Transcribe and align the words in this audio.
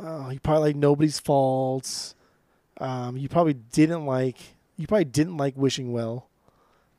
oh, 0.00 0.30
you 0.30 0.40
probably 0.40 0.70
like 0.70 0.76
Nobody's 0.76 1.18
Fault. 1.20 2.14
Um, 2.80 3.16
you 3.16 3.28
probably 3.28 3.54
didn't 3.54 4.06
like. 4.06 4.36
You 4.76 4.86
probably 4.86 5.04
didn't 5.06 5.36
like 5.36 5.56
Wishing 5.56 5.92
Well 5.92 6.28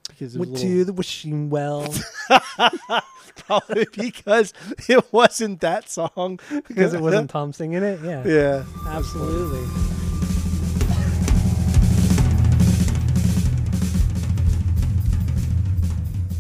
because 0.09 0.37
Went 0.37 0.51
little- 0.51 0.67
to 0.67 0.85
the 0.85 0.93
wishing 0.93 1.49
well 1.49 1.93
probably 3.35 3.85
because 3.95 4.53
it 4.89 5.13
wasn't 5.13 5.61
that 5.61 5.87
song 5.89 6.39
because 6.67 6.93
it 6.93 6.99
wasn't 7.01 7.29
Tom 7.29 7.53
singing 7.53 7.83
it. 7.83 7.99
Yeah, 8.03 8.23
yeah. 8.25 8.63
absolutely. 8.87 9.65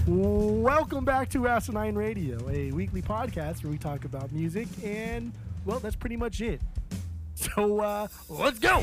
Welcome 0.07 1.05
back 1.05 1.29
to 1.29 1.47
Asinine 1.47 1.93
Radio, 1.95 2.49
a 2.49 2.71
weekly 2.71 3.01
podcast 3.01 3.63
where 3.63 3.71
we 3.71 3.77
talk 3.77 4.05
about 4.05 4.31
music, 4.31 4.67
and 4.83 5.31
well, 5.69 5.79
that's 5.79 5.95
pretty 5.95 6.17
much 6.17 6.41
it. 6.41 6.59
So 7.35 7.79
uh, 7.79 8.07
let's 8.27 8.57
go. 8.57 8.79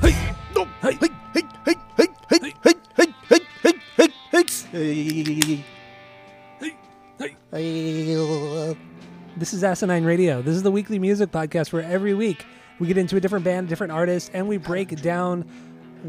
Hey, 0.00 0.14
no, 0.54 0.68
hey, 0.82 0.98
hey, 7.50 8.82
this 9.36 9.54
is 9.54 9.64
Asinine 9.64 10.04
Radio. 10.04 10.42
This 10.42 10.54
is 10.54 10.62
the 10.62 10.70
weekly 10.70 10.98
music 10.98 11.30
podcast 11.30 11.72
where 11.72 11.82
every 11.82 12.12
week 12.12 12.44
we 12.78 12.86
get 12.86 12.98
into 12.98 13.16
a 13.16 13.20
different 13.20 13.44
band, 13.44 13.66
different 13.68 13.90
artist, 13.92 14.30
and 14.34 14.46
we 14.46 14.58
break 14.58 15.00
down 15.00 15.42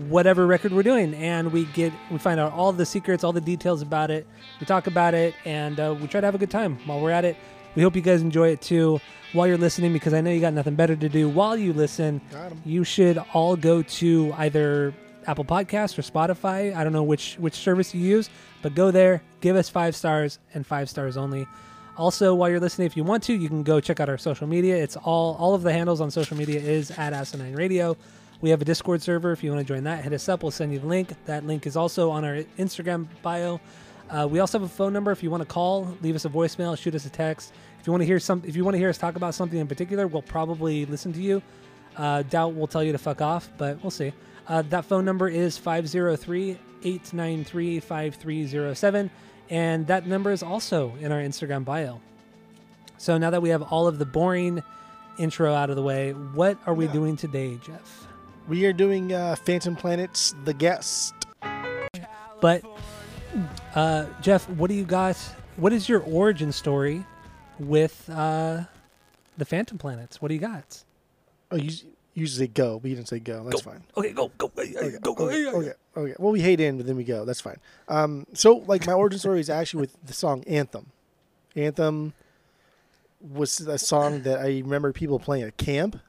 whatever 0.09 0.45
record 0.45 0.73
we're 0.73 0.83
doing. 0.83 1.13
And 1.13 1.53
we 1.53 1.66
get 1.67 1.94
we 2.11 2.17
find 2.17 2.38
out 2.39 2.51
all 2.51 2.73
the 2.73 2.85
secrets, 2.85 3.23
all 3.23 3.31
the 3.31 3.39
details 3.41 3.81
about 3.81 4.11
it. 4.11 4.27
We 4.59 4.66
talk 4.66 4.88
about 4.88 5.13
it, 5.13 5.35
and 5.45 5.79
uh, 5.79 5.95
we 5.99 6.07
try 6.07 6.19
to 6.19 6.27
have 6.27 6.35
a 6.35 6.38
good 6.38 6.51
time 6.51 6.77
while 6.85 6.99
we're 6.99 7.11
at 7.11 7.23
it. 7.23 7.38
We 7.75 7.81
hope 7.81 7.95
you 7.95 8.01
guys 8.01 8.21
enjoy 8.21 8.49
it 8.49 8.61
too 8.61 8.99
while 9.31 9.47
you're 9.47 9.57
listening 9.57 9.94
because 9.94 10.13
I 10.13 10.19
know 10.19 10.29
you 10.29 10.41
got 10.41 10.53
nothing 10.53 10.75
better 10.75 10.95
to 10.95 11.09
do 11.09 11.29
while 11.29 11.55
you 11.55 11.71
listen. 11.71 12.19
You 12.66 12.83
should 12.83 13.17
all 13.33 13.55
go 13.55 13.81
to 13.83 14.33
either 14.38 14.94
Apple 15.25 15.45
Podcasts 15.45 15.97
or 15.97 16.01
Spotify. 16.01 16.75
I 16.75 16.83
don't 16.83 16.94
know 16.94 17.03
which 17.03 17.35
which 17.35 17.55
service 17.55 17.95
you 17.95 18.01
use, 18.01 18.29
but 18.61 18.75
go 18.75 18.91
there, 18.91 19.23
give 19.39 19.55
us 19.55 19.69
five 19.69 19.95
stars 19.95 20.39
and 20.53 20.67
five 20.67 20.89
stars 20.89 21.16
only. 21.16 21.47
Also, 21.95 22.33
while 22.33 22.49
you're 22.49 22.59
listening, 22.59 22.88
if 22.88 22.97
you 22.97 23.03
want 23.03 23.22
to, 23.23 23.33
you 23.33 23.47
can 23.47 23.61
go 23.61 23.80
check 23.80 23.99
out 23.99 24.09
our 24.09 24.17
social 24.17 24.47
media. 24.47 24.75
It's 24.75 24.95
all 24.95 25.36
all 25.36 25.53
of 25.53 25.61
the 25.61 25.72
handles 25.72 26.02
on 26.02 26.09
social 26.09 26.35
media 26.35 26.59
is 26.59 26.91
at 26.91 27.13
Asinine 27.13 27.55
Radio. 27.55 27.95
We 28.41 28.50
have 28.50 28.61
a 28.61 28.66
Discord 28.66 29.02
server. 29.02 29.31
If 29.31 29.44
you 29.44 29.52
want 29.52 29.66
to 29.66 29.73
join 29.73 29.83
that, 29.85 30.03
hit 30.03 30.11
us 30.11 30.27
up. 30.27 30.44
We'll 30.44 30.52
send 30.52 30.73
you 30.73 30.80
the 30.80 30.88
link. 30.88 31.13
That 31.25 31.45
link 31.45 31.66
is 31.67 31.77
also 31.77 32.09
on 32.09 32.25
our 32.25 32.44
Instagram 32.58 33.08
bio. 33.22 33.61
Uh, 34.09 34.27
we 34.30 34.39
also 34.39 34.59
have 34.59 34.69
a 34.69 34.73
phone 34.73 34.91
number. 34.91 35.11
If 35.11 35.23
you 35.23 35.31
want 35.31 35.41
to 35.41 35.47
call, 35.47 35.95
leave 36.02 36.16
us 36.16 36.25
a 36.25 36.30
voicemail, 36.30 36.77
shoot 36.77 36.94
us 36.94 37.05
a 37.05 37.09
text. 37.09 37.53
If 37.80 37.88
you 37.88 37.94
want 37.94 38.02
to 38.02 38.05
hear 38.05 38.19
some, 38.19 38.41
if 38.45 38.55
you 38.55 38.63
want 38.63 38.75
to 38.75 38.80
hear 38.80 38.89
us 38.89 38.97
talk 38.97 39.16
about 39.16 39.33
something 39.35 39.59
in 39.59 39.67
particular, 39.67 40.07
we'll 40.07 40.22
probably 40.23 40.85
listen 40.85 41.13
to 41.13 41.22
you. 41.22 41.41
Uh, 41.95 42.23
doubt 42.23 42.53
we'll 42.53 42.67
tell 42.67 42.83
you 42.83 42.91
to 42.91 42.97
fuck 42.97 43.22
off, 43.22 43.50
but 43.57 43.81
we'll 43.83 43.91
see. 43.91 44.11
Uh, 44.47 44.61
that 44.63 44.83
phone 44.85 45.05
number 45.05 45.30
is 45.30 45.57
503 45.57 46.57
893 46.83 47.80
5307. 47.80 49.11
And 49.49 49.88
that 49.88 50.08
number 50.08 50.31
is 50.31 50.41
also 50.41 50.95
in 50.99 51.11
our 51.11 51.19
Instagram 51.19 51.66
bio. 51.66 51.99
So 52.97 53.17
now 53.17 53.30
that 53.30 53.41
we 53.41 53.50
have 53.50 53.61
all 53.61 53.88
of 53.88 54.00
the 54.00 54.05
boring 54.05 54.63
intro 55.17 55.53
out 55.53 55.69
of 55.69 55.75
the 55.75 55.81
way, 55.81 56.11
what 56.11 56.58
are 56.66 56.73
we 56.73 56.88
doing 56.88 57.17
today, 57.17 57.59
Jeff? 57.63 58.08
We 58.47 58.66
are 58.66 58.73
doing 58.73 59.13
uh, 59.13 59.35
Phantom 59.35 59.75
Planets, 59.75 60.35
The 60.45 60.53
Guest. 60.53 61.13
But, 62.41 62.63
uh, 63.75 64.06
Jeff, 64.22 64.50
what 64.50 64.69
do 64.69 64.73
you 64.73 64.84
got? 64.84 65.17
What 65.57 65.72
is 65.72 65.88
your 65.88 66.01
origin 66.01 66.51
story 66.51 67.06
with 67.59 68.09
uh, 68.09 68.63
the 69.38 69.46
Phantom 69.46 69.78
Planets? 69.78 70.22
What 70.22 70.29
do 70.29 70.34
you 70.34 70.41
got? 70.41 70.84
Oh, 71.51 71.56
you 71.56 71.72
usually 72.13 72.47
go, 72.47 72.79
but 72.79 72.90
you 72.90 72.96
didn't 72.96 73.07
say 73.09 73.19
go. 73.19 73.44
That's 73.44 73.62
fine. 73.62 73.84
Okay, 73.97 74.12
go, 74.12 74.31
go, 74.38 74.51
Okay, 74.57 74.75
okay, 74.75 74.97
go, 75.01 75.13
go. 75.13 75.25
okay, 75.28 75.47
okay. 75.47 75.74
okay. 75.97 76.16
Well, 76.19 76.31
we 76.31 76.41
hate 76.41 76.59
in, 76.59 76.78
but 76.78 76.85
then 76.85 76.96
we 76.96 77.03
go. 77.03 77.25
That's 77.25 77.41
fine. 77.41 77.57
Um, 77.88 78.25
so 78.34 78.57
like 78.68 78.85
my 78.85 78.94
origin 78.94 79.19
story 79.19 79.40
is 79.40 79.50
actually 79.50 79.81
with 79.81 79.97
the 80.06 80.13
song 80.13 80.44
Anthem. 80.46 80.88
Anthem 81.56 82.13
was 83.22 83.59
a 83.62 83.78
song 83.78 84.23
that 84.23 84.40
I 84.40 84.47
remember 84.47 84.91
people 84.91 85.19
playing 85.19 85.44
at 85.46 85.57
camp, 85.57 86.00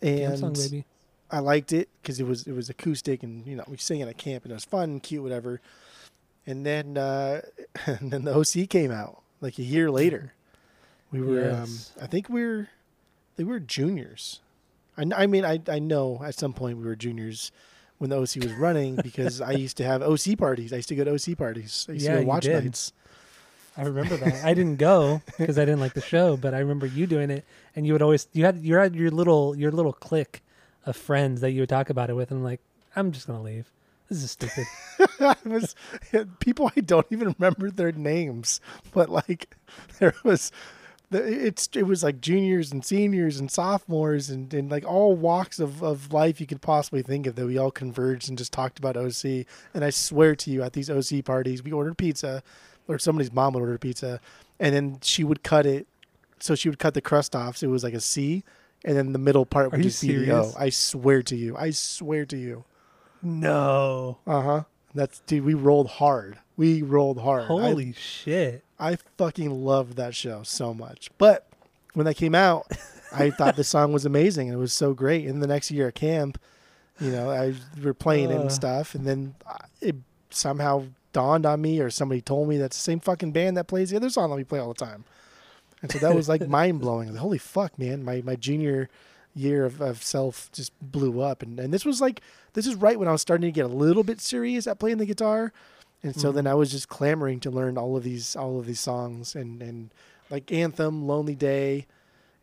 Damn 0.00 0.30
and 0.32 0.38
song, 0.38 0.52
baby. 0.54 0.84
I 1.30 1.38
liked 1.38 1.72
it 1.72 1.88
because 2.00 2.20
it 2.20 2.26
was 2.26 2.46
it 2.46 2.52
was 2.52 2.68
acoustic 2.68 3.22
and 3.22 3.46
you 3.46 3.56
know 3.56 3.64
we 3.68 3.76
sang 3.76 4.00
it 4.00 4.08
at 4.08 4.18
camp 4.18 4.44
and 4.44 4.52
it 4.52 4.54
was 4.54 4.64
fun 4.64 4.84
and 4.90 5.02
cute 5.02 5.22
whatever. 5.22 5.60
And 6.46 6.66
then 6.66 6.96
uh, 6.98 7.42
and 7.86 8.10
then 8.10 8.24
the 8.24 8.34
OC 8.34 8.68
came 8.68 8.90
out 8.90 9.22
like 9.40 9.58
a 9.58 9.62
year 9.62 9.90
later. 9.90 10.34
We 11.10 11.20
were 11.20 11.42
Yes. 11.42 11.92
um, 11.96 12.04
I 12.04 12.06
think 12.06 12.28
we 12.28 12.42
we're 12.42 12.68
they 13.36 13.44
were 13.44 13.60
juniors. 13.60 14.40
I, 14.96 15.04
I 15.22 15.26
mean 15.26 15.44
I 15.44 15.60
I 15.68 15.78
know 15.78 16.20
at 16.24 16.34
some 16.34 16.52
point 16.52 16.78
we 16.78 16.84
were 16.84 16.96
juniors 16.96 17.52
when 17.98 18.10
the 18.10 18.16
OC 18.16 18.36
was 18.42 18.52
running 18.54 18.96
because 19.02 19.40
I 19.40 19.52
used 19.52 19.76
to 19.78 19.84
have 19.84 20.02
OC 20.02 20.36
parties. 20.38 20.72
I 20.72 20.76
used 20.76 20.88
to 20.88 20.94
go 20.96 21.04
to 21.04 21.12
OC 21.12 21.36
parties. 21.38 21.86
I 21.88 21.92
used 21.92 22.04
Yeah, 22.04 22.16
to 22.16 22.22
go 22.22 22.28
watch 22.28 22.44
did. 22.44 22.64
nights. 22.64 22.92
I 23.76 23.84
remember 23.84 24.16
that. 24.18 24.44
I 24.44 24.52
didn't 24.52 24.76
go 24.76 25.22
because 25.38 25.58
I 25.58 25.64
didn't 25.64 25.80
like 25.80 25.94
the 25.94 26.02
show, 26.02 26.36
but 26.36 26.52
I 26.52 26.58
remember 26.58 26.86
you 26.86 27.06
doing 27.06 27.30
it, 27.30 27.44
and 27.74 27.86
you 27.86 27.94
would 27.94 28.02
always 28.02 28.28
you 28.32 28.44
had 28.44 28.58
you 28.58 28.74
had 28.74 28.94
your 28.94 29.10
little 29.10 29.56
your 29.56 29.70
little 29.70 29.92
clique 29.94 30.42
of 30.84 30.96
friends 30.96 31.40
that 31.40 31.52
you 31.52 31.60
would 31.60 31.68
talk 31.68 31.88
about 31.90 32.10
it 32.10 32.14
with, 32.14 32.30
and 32.30 32.38
I'm 32.40 32.44
like, 32.44 32.60
I'm 32.96 33.12
just 33.12 33.26
gonna 33.26 33.42
leave. 33.42 33.70
This 34.08 34.22
is 34.24 34.32
stupid. 34.32 34.66
was 35.46 35.74
people 36.40 36.70
I 36.76 36.80
don't 36.80 37.06
even 37.10 37.34
remember 37.38 37.70
their 37.70 37.92
names, 37.92 38.60
but 38.92 39.08
like 39.08 39.54
there 40.00 40.14
was 40.22 40.52
the, 41.12 41.46
it's 41.46 41.68
it 41.74 41.84
was 41.84 42.02
like 42.02 42.20
juniors 42.20 42.72
and 42.72 42.84
seniors 42.84 43.38
and 43.38 43.50
sophomores 43.50 44.28
and, 44.30 44.52
and 44.52 44.70
like 44.70 44.84
all 44.84 45.14
walks 45.14 45.60
of, 45.60 45.82
of 45.82 46.12
life 46.12 46.40
you 46.40 46.46
could 46.46 46.60
possibly 46.60 47.02
think 47.02 47.26
of 47.26 47.36
that 47.36 47.46
we 47.46 47.56
all 47.58 47.70
converged 47.70 48.28
and 48.28 48.36
just 48.36 48.52
talked 48.52 48.78
about 48.78 48.96
OC. 48.96 49.46
And 49.74 49.84
I 49.84 49.90
swear 49.90 50.34
to 50.36 50.50
you, 50.50 50.62
at 50.62 50.72
these 50.72 50.90
OC 50.90 51.24
parties, 51.24 51.62
we 51.62 51.70
ordered 51.72 51.96
pizza, 51.96 52.42
or 52.88 52.98
somebody's 52.98 53.32
mom 53.32 53.52
would 53.54 53.60
order 53.60 53.78
pizza, 53.78 54.20
and 54.58 54.74
then 54.74 54.98
she 55.02 55.22
would 55.24 55.42
cut 55.44 55.66
it. 55.66 55.86
So 56.40 56.56
she 56.56 56.68
would 56.68 56.80
cut 56.80 56.94
the 56.94 57.00
crust 57.00 57.36
off, 57.36 57.56
so 57.58 57.68
it 57.68 57.70
was 57.70 57.84
like 57.84 57.94
a 57.94 58.00
C, 58.00 58.42
and 58.84 58.96
then 58.96 59.12
the 59.12 59.18
middle 59.20 59.46
part 59.46 59.70
would 59.70 59.80
just 59.82 60.02
be 60.02 60.16
the 60.26 60.32
O. 60.32 60.52
I 60.58 60.70
swear 60.70 61.22
to 61.22 61.36
you, 61.36 61.56
I 61.56 61.70
swear 61.70 62.24
to 62.26 62.36
you. 62.36 62.64
no, 63.22 64.18
Uh 64.26 64.42
huh. 64.42 64.62
That's 64.94 65.20
dude. 65.20 65.44
We 65.44 65.54
rolled 65.54 65.88
hard. 65.88 66.38
We 66.56 66.82
rolled 66.82 67.18
hard. 67.20 67.44
I- 67.44 67.46
holy 67.46 67.92
shit! 67.92 68.62
I, 68.82 68.96
fucking 69.18 69.50
loved 69.64 69.96
that 69.96 70.14
show 70.14 70.42
so 70.42 70.74
much. 70.74 71.10
But 71.18 71.46
when 71.94 72.06
that 72.06 72.16
came 72.16 72.34
out, 72.34 72.66
I 73.12 73.30
thought 73.30 73.56
the 73.56 73.64
song 73.64 73.92
was 73.92 74.04
amazing 74.04 74.48
and 74.48 74.56
it 74.56 74.60
was 74.60 74.72
so 74.72 74.94
great. 74.94 75.26
And 75.26 75.42
the 75.42 75.46
next 75.46 75.70
year 75.70 75.88
at 75.88 75.94
camp, 75.94 76.38
you 77.00 77.10
know, 77.10 77.30
I 77.30 77.54
we 77.76 77.84
were 77.84 77.94
playing 77.94 78.30
it 78.30 78.36
Uh. 78.36 78.42
and 78.42 78.52
stuff, 78.52 78.94
and 78.94 79.06
then 79.06 79.34
uh, 79.46 79.56
it 79.80 79.96
somehow 80.30 80.84
dawned 81.12 81.44
on 81.46 81.60
me, 81.60 81.80
or 81.80 81.90
somebody 81.90 82.20
told 82.20 82.48
me 82.48 82.56
that's 82.58 82.76
the 82.76 82.82
same 82.82 83.00
fucking 83.00 83.32
band 83.32 83.56
that 83.56 83.66
plays 83.66 83.90
the 83.90 83.96
other 83.96 84.10
song 84.10 84.30
that 84.30 84.36
we 84.36 84.44
play 84.44 84.58
all 84.58 84.68
the 84.68 84.74
time. 84.74 85.04
And 85.80 85.90
so 85.90 85.98
that 85.98 86.14
was 86.14 86.28
like 86.28 86.46
mind 86.60 86.80
blowing. 86.80 87.14
Holy 87.16 87.38
fuck, 87.38 87.78
man! 87.78 88.04
My 88.04 88.22
my 88.22 88.36
junior 88.36 88.88
year 89.34 89.64
of, 89.64 89.80
of 89.80 90.02
self 90.02 90.50
just 90.52 90.72
blew 90.80 91.20
up, 91.20 91.42
and 91.42 91.58
and 91.58 91.72
this 91.72 91.84
was 91.84 92.00
like 92.00 92.20
this 92.52 92.66
is 92.66 92.74
right 92.76 92.98
when 92.98 93.08
I 93.08 93.12
was 93.12 93.22
starting 93.22 93.48
to 93.48 93.52
get 93.52 93.64
a 93.64 93.74
little 93.74 94.04
bit 94.04 94.20
serious 94.20 94.66
at 94.66 94.78
playing 94.78 94.98
the 94.98 95.06
guitar, 95.06 95.52
and 96.02 96.16
so 96.16 96.32
then 96.32 96.46
I 96.46 96.54
was 96.54 96.70
just 96.70 96.88
clamoring 96.88 97.40
to 97.40 97.50
learn 97.50 97.78
all 97.78 97.96
of 97.96 98.02
these 98.02 98.34
all 98.34 98.58
of 98.58 98.66
these 98.66 98.80
songs 98.80 99.34
and 99.34 99.62
and 99.62 99.90
like 100.30 100.50
Anthem, 100.50 101.06
Lonely 101.06 101.34
Day, 101.34 101.86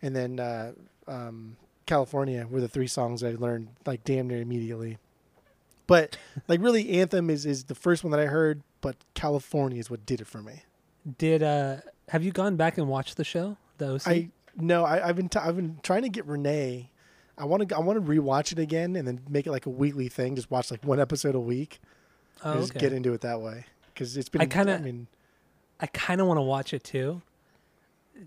and 0.01 0.15
then 0.15 0.39
uh, 0.39 0.73
um, 1.07 1.57
California 1.85 2.47
were 2.49 2.61
the 2.61 2.67
three 2.67 2.87
songs 2.87 3.23
I 3.23 3.31
learned 3.31 3.69
like 3.85 4.03
damn 4.03 4.27
near 4.27 4.39
immediately. 4.39 4.97
But 5.87 6.17
like 6.47 6.61
really, 6.61 7.01
Anthem 7.01 7.29
is 7.29 7.45
is 7.45 7.65
the 7.65 7.75
first 7.75 8.03
one 8.03 8.11
that 8.11 8.19
I 8.19 8.27
heard, 8.27 8.61
but 8.81 8.95
California 9.13 9.79
is 9.79 9.89
what 9.89 10.05
did 10.05 10.21
it 10.21 10.27
for 10.27 10.41
me. 10.41 10.63
Did 11.17 11.43
uh 11.43 11.77
have 12.09 12.23
you 12.23 12.31
gone 12.31 12.55
back 12.55 12.77
and 12.77 12.87
watched 12.87 13.17
the 13.17 13.23
show? 13.23 13.57
The 13.77 13.95
OC? 13.95 14.07
I 14.07 14.29
no, 14.55 14.85
I, 14.85 15.09
I've 15.09 15.15
been 15.15 15.29
t- 15.29 15.39
I've 15.39 15.55
been 15.55 15.79
trying 15.83 16.03
to 16.03 16.09
get 16.09 16.25
Renee. 16.25 16.91
I 17.37 17.45
want 17.45 17.67
to 17.67 17.75
I 17.75 17.79
want 17.79 18.05
to 18.05 18.11
rewatch 18.11 18.51
it 18.51 18.59
again 18.59 18.95
and 18.95 19.07
then 19.07 19.21
make 19.29 19.47
it 19.47 19.51
like 19.51 19.65
a 19.65 19.69
weekly 19.69 20.09
thing. 20.09 20.35
Just 20.35 20.51
watch 20.51 20.71
like 20.71 20.83
one 20.85 20.99
episode 20.99 21.35
a 21.35 21.39
week. 21.39 21.79
Oh, 22.43 22.51
and 22.51 22.61
just 22.61 22.71
okay. 22.71 22.79
get 22.79 22.93
into 22.93 23.13
it 23.13 23.21
that 23.21 23.41
way 23.41 23.65
because 23.93 24.17
it's 24.17 24.29
been. 24.29 24.41
I 24.41 24.45
kinda- 24.45 24.75
I 24.75 24.79
mean, 24.79 25.07
I 25.79 25.87
kind 25.87 26.21
of 26.21 26.27
want 26.27 26.37
to 26.37 26.41
watch 26.41 26.73
it 26.73 26.83
too, 26.83 27.21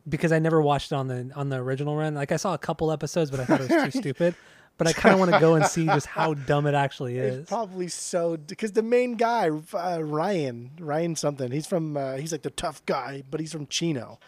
because 0.08 0.32
I 0.32 0.38
never 0.38 0.60
watched 0.60 0.92
it 0.92 0.94
on 0.94 1.08
the 1.08 1.30
on 1.34 1.48
the 1.48 1.56
original 1.56 1.96
run. 1.96 2.14
Like 2.14 2.32
I 2.32 2.36
saw 2.36 2.54
a 2.54 2.58
couple 2.58 2.90
episodes, 2.92 3.30
but 3.30 3.40
I 3.40 3.44
thought 3.44 3.60
it 3.60 3.70
was 3.70 3.92
too 3.92 4.00
stupid. 4.00 4.34
But 4.78 4.86
I 4.86 4.94
kind 4.94 5.12
of 5.12 5.20
want 5.20 5.32
to 5.32 5.38
go 5.38 5.54
and 5.54 5.66
see 5.66 5.84
just 5.86 6.06
how 6.06 6.32
dumb 6.34 6.66
it 6.66 6.74
actually 6.74 7.18
is. 7.18 7.40
It's 7.40 7.48
probably 7.48 7.88
so 7.88 8.36
because 8.38 8.72
the 8.72 8.82
main 8.82 9.16
guy 9.16 9.50
uh, 9.74 10.02
Ryan 10.02 10.70
Ryan 10.80 11.14
something 11.14 11.50
he's 11.50 11.66
from 11.66 11.96
uh, 11.96 12.16
he's 12.16 12.32
like 12.32 12.42
the 12.42 12.50
tough 12.50 12.84
guy 12.86 13.22
but 13.30 13.38
he's 13.38 13.52
from 13.52 13.66
Chino, 13.66 14.18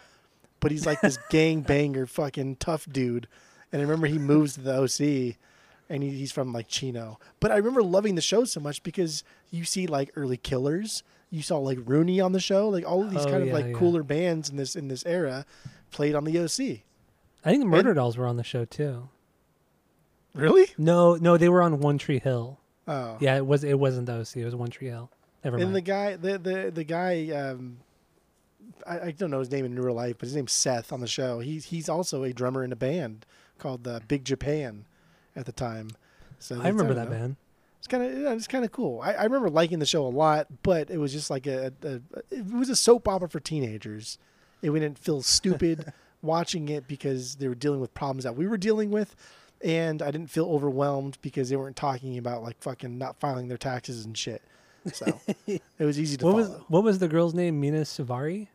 but 0.59 0.71
he's 0.71 0.85
like 0.85 1.01
this 1.01 1.17
gang 1.29 1.61
banger, 1.61 2.05
fucking 2.05 2.57
tough 2.57 2.87
dude. 2.89 3.27
And 3.71 3.81
I 3.81 3.83
remember 3.83 4.07
he 4.07 4.19
moves 4.19 4.53
to 4.53 4.61
the 4.61 4.83
OC, 4.83 5.35
and 5.89 6.01
he, 6.03 6.09
he's 6.11 6.31
from 6.31 6.51
like 6.53 6.67
Chino. 6.67 7.19
But 7.39 7.51
I 7.51 7.57
remember 7.57 7.83
loving 7.83 8.15
the 8.15 8.21
show 8.21 8.43
so 8.45 8.59
much 8.59 8.81
because 8.83 9.23
you 9.51 9.63
see 9.65 9.87
like 9.87 10.11
early 10.15 10.37
Killers, 10.37 11.03
you 11.29 11.41
saw 11.41 11.57
like 11.57 11.77
Rooney 11.85 12.19
on 12.19 12.31
the 12.31 12.39
show, 12.39 12.69
like 12.69 12.85
all 12.89 13.03
of 13.03 13.11
these 13.11 13.25
Oh, 13.25 13.29
kind 13.29 13.41
of 13.41 13.47
yeah, 13.47 13.53
like 13.53 13.65
yeah. 13.67 13.73
cooler 13.73 14.03
bands 14.03 14.49
in 14.49 14.57
this 14.57 14.75
in 14.75 14.87
this 14.87 15.05
era 15.05 15.45
played 15.91 16.15
on 16.15 16.23
the 16.23 16.37
OC. 16.39 16.81
I 17.47 17.51
think 17.51 17.63
the 17.63 17.69
Murderdolls 17.69 18.17
were 18.17 18.25
on 18.27 18.37
the 18.37 18.43
show 18.43 18.65
too. 18.65 19.09
Really? 20.33 20.67
No, 20.77 21.15
no, 21.15 21.37
they 21.37 21.47
were 21.49 21.61
on 21.61 21.79
One 21.79 21.97
Tree 21.97 22.19
Hill. 22.19 22.59
Oh, 22.87 23.17
Yeah, 23.19 23.37
it 23.37 23.45
was. 23.45 23.63
It 23.63 23.79
wasn't 23.79 24.07
the 24.07 24.13
OC. 24.19 24.37
It 24.37 24.45
was 24.45 24.55
One 24.55 24.69
Tree 24.69 24.87
Hill. 24.89 25.09
Never 25.43 25.57
mind. 25.57 25.67
And 25.67 25.75
the 25.75 25.81
guy, 25.81 26.15
the 26.15 26.37
the 26.37 26.71
the 26.73 26.83
guy, 26.83 27.29
um, 27.31 27.77
I, 28.85 28.99
I 28.99 29.11
don't 29.11 29.31
know 29.31 29.39
his 29.39 29.49
name 29.51 29.65
in 29.65 29.79
real 29.79 29.93
life, 29.95 30.17
but 30.19 30.25
his 30.27 30.35
name's 30.35 30.51
Seth 30.51 30.91
on 30.91 30.99
the 30.99 31.07
show. 31.07 31.39
He's 31.39 31.65
he's 31.65 31.87
also 31.87 32.23
a 32.23 32.33
drummer 32.33 32.63
in 32.63 32.71
a 32.71 32.75
band 32.75 33.25
called 33.57 33.87
uh, 33.87 33.99
Big 34.07 34.25
Japan 34.25 34.85
at 35.35 35.45
the 35.45 35.51
time. 35.51 35.89
So 36.39 36.55
I 36.61 36.67
remember 36.67 36.93
don't 36.93 37.05
that 37.05 37.11
know. 37.11 37.17
band. 37.17 37.35
It's 37.79 37.87
kind 37.87 38.03
of 38.03 38.17
yeah, 38.19 38.33
it's 38.33 38.47
kind 38.47 38.65
of 38.65 38.71
cool. 38.71 39.01
I, 39.01 39.13
I 39.13 39.23
remember 39.23 39.49
liking 39.49 39.79
the 39.79 39.85
show 39.85 40.05
a 40.05 40.09
lot, 40.09 40.47
but 40.63 40.89
it 40.89 40.97
was 40.97 41.11
just 41.13 41.29
like 41.29 41.45
a, 41.47 41.71
a, 41.83 42.01
it 42.31 42.45
was 42.51 42.69
a 42.69 42.75
soap 42.75 43.07
opera 43.07 43.29
for 43.29 43.39
teenagers. 43.39 44.17
It 44.61 44.71
didn't 44.71 44.97
feel 44.97 45.21
stupid 45.21 45.93
watching 46.23 46.69
it 46.69 46.87
because 46.87 47.35
they 47.35 47.47
were 47.47 47.53
dealing 47.55 47.79
with 47.79 47.93
problems 47.93 48.23
that 48.23 48.35
we 48.35 48.47
were 48.47 48.57
dealing 48.57 48.89
with, 48.89 49.15
and 49.63 50.01
I 50.01 50.09
didn't 50.09 50.31
feel 50.31 50.47
overwhelmed 50.47 51.19
because 51.21 51.49
they 51.49 51.55
weren't 51.55 51.75
talking 51.75 52.17
about 52.17 52.41
like 52.41 52.59
fucking 52.61 52.97
not 52.97 53.19
filing 53.19 53.47
their 53.49 53.57
taxes 53.59 54.03
and 54.05 54.17
shit. 54.17 54.41
So 54.91 55.19
it 55.47 55.61
was 55.79 55.99
easy 55.99 56.17
to 56.17 56.25
What 56.25 56.31
follow. 56.31 56.41
was 56.57 56.61
what 56.69 56.83
was 56.83 56.97
the 56.99 57.07
girl's 57.07 57.35
name? 57.35 57.59
Mena 57.59 57.81
Suvari, 57.81 58.47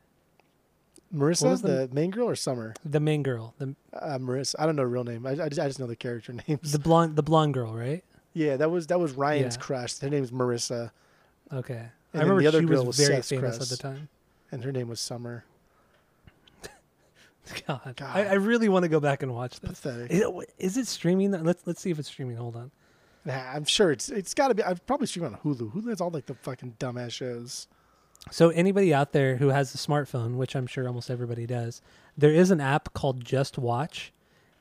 Marissa, 1.15 1.61
the, 1.61 1.87
the- 1.89 1.95
main 1.95 2.11
girl, 2.11 2.29
or 2.29 2.37
Summer? 2.37 2.75
the 2.85 3.01
main 3.01 3.23
girl, 3.23 3.55
the 3.59 3.75
Uh, 3.93 4.19
Marissa. 4.19 4.55
I 4.59 4.67
don't 4.67 4.77
know 4.77 4.83
her 4.83 4.89
real 4.89 5.05
name. 5.05 5.27
I, 5.27 5.31
I, 5.33 5.49
just, 5.49 5.61
I 5.61 5.67
just 5.67 5.81
know 5.81 5.87
the 5.87 5.97
character 5.97 6.33
names. 6.49 6.73
the 6.73 6.79
blonde 6.79 7.17
the 7.17 7.23
blonde 7.23 7.55
girl, 7.55 7.75
right? 7.75 8.05
yeah, 8.33 8.57
that 8.57 8.71
was 8.71 8.87
that 8.89 9.01
was 9.01 9.13
Ryan's 9.13 9.57
Yeah. 9.57 9.61
crush. 9.63 9.99
Her 9.99 10.09
name's 10.11 10.31
Marissa, 10.31 10.93
Okay, 11.53 11.75
And 11.75 11.91
I 12.15 12.19
remember 12.21 12.43
the 12.43 12.47
other 12.49 12.61
she 12.61 12.67
girl 12.67 12.85
was 12.87 12.99
was 12.99 13.09
very 13.09 13.17
Seth's 13.17 13.29
famous 13.31 13.57
crush. 13.59 13.73
at 13.73 13.77
the 13.77 13.83
time. 13.83 14.09
and 14.53 14.63
her 14.65 14.71
name 14.73 14.87
was 14.89 15.01
Summer. 15.01 15.45
God, 17.67 17.81
God. 17.97 18.17
I, 18.17 18.27
I 18.27 18.33
really 18.35 18.69
want 18.69 18.85
to 18.85 18.89
go 18.89 19.01
back 19.01 19.23
and 19.25 19.35
watch 19.35 19.59
this. 19.61 19.81
Pathetic. 19.81 20.11
Is 20.13 20.21
it, 20.21 20.55
is 20.59 20.77
it 20.77 20.87
streaming? 20.87 21.33
Let's 21.33 21.67
let's 21.67 21.81
see 21.81 21.91
if 21.91 21.99
it's 21.99 22.09
streaming. 22.09 22.37
Hold 22.37 22.55
on. 22.57 22.71
Nah, 23.25 23.35
I'm 23.53 23.65
sure 23.65 23.91
it's 23.91 24.09
it's 24.09 24.35
got 24.35 24.49
to 24.49 24.55
be. 24.55 24.63
I've 24.63 24.87
probably 24.87 25.07
streamed 25.09 25.35
on 25.35 25.41
Hulu. 25.41 25.73
Hulu 25.73 25.89
has 25.89 26.01
all 26.01 26.11
like 26.11 26.27
the 26.27 26.35
fucking 26.35 26.77
dumbass 26.79 27.11
shows. 27.11 27.67
So 28.31 28.51
anybody 28.51 28.93
out 28.95 29.13
there 29.13 29.37
who 29.37 29.49
has 29.49 29.75
a 29.75 29.79
smartphone, 29.79 30.35
which 30.37 30.55
I'm 30.55 30.67
sure 30.67 30.87
almost 30.87 31.11
everybody 31.11 31.47
does, 31.47 31.81
there 32.17 32.33
is 32.33 32.51
an 32.51 32.61
app 32.61 32.93
called 32.93 33.25
Just 33.25 33.59
Watch, 33.59 34.13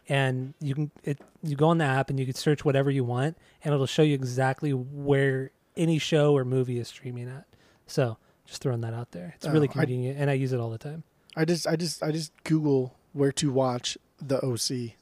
and 0.08 0.54
you 0.62 0.74
can 0.76 0.92
it 1.04 1.20
you 1.44 1.56
go 1.56 1.68
on 1.68 1.78
the 1.78 1.86
app 1.86 2.10
and 2.10 2.20
you 2.20 2.26
can 2.26 2.36
search 2.36 2.64
whatever 2.66 2.90
you 2.90 3.04
want, 3.04 3.38
and 3.64 3.74
it'll 3.74 3.86
show 3.86 4.02
you 4.02 4.16
exactly 4.16 4.72
where 4.72 5.52
any 5.78 6.00
show 6.00 6.36
or 6.36 6.44
movie 6.46 6.80
is 6.80 6.88
streaming 6.88 7.28
at. 7.30 7.46
So 7.86 8.18
just 8.46 8.62
throwing 8.62 8.82
that 8.82 8.94
out 8.94 9.12
there. 9.12 9.34
It's 9.36 9.48
really 9.48 9.68
Oh, 9.68 9.72
I- 9.72 9.86
convenient, 9.86 10.18
and 10.20 10.30
I 10.30 10.34
use 10.34 10.52
it 10.54 10.60
all 10.60 10.70
the 10.72 10.78
time. 10.78 11.04
I 11.36 11.46
just 11.46 11.68
I 11.68 11.76
just 11.76 12.02
I 12.02 12.12
just 12.12 12.32
Google 12.44 12.96
where 13.14 13.32
to 13.34 13.52
watch 13.52 13.98
the 14.22 14.38
OC, 14.44 14.96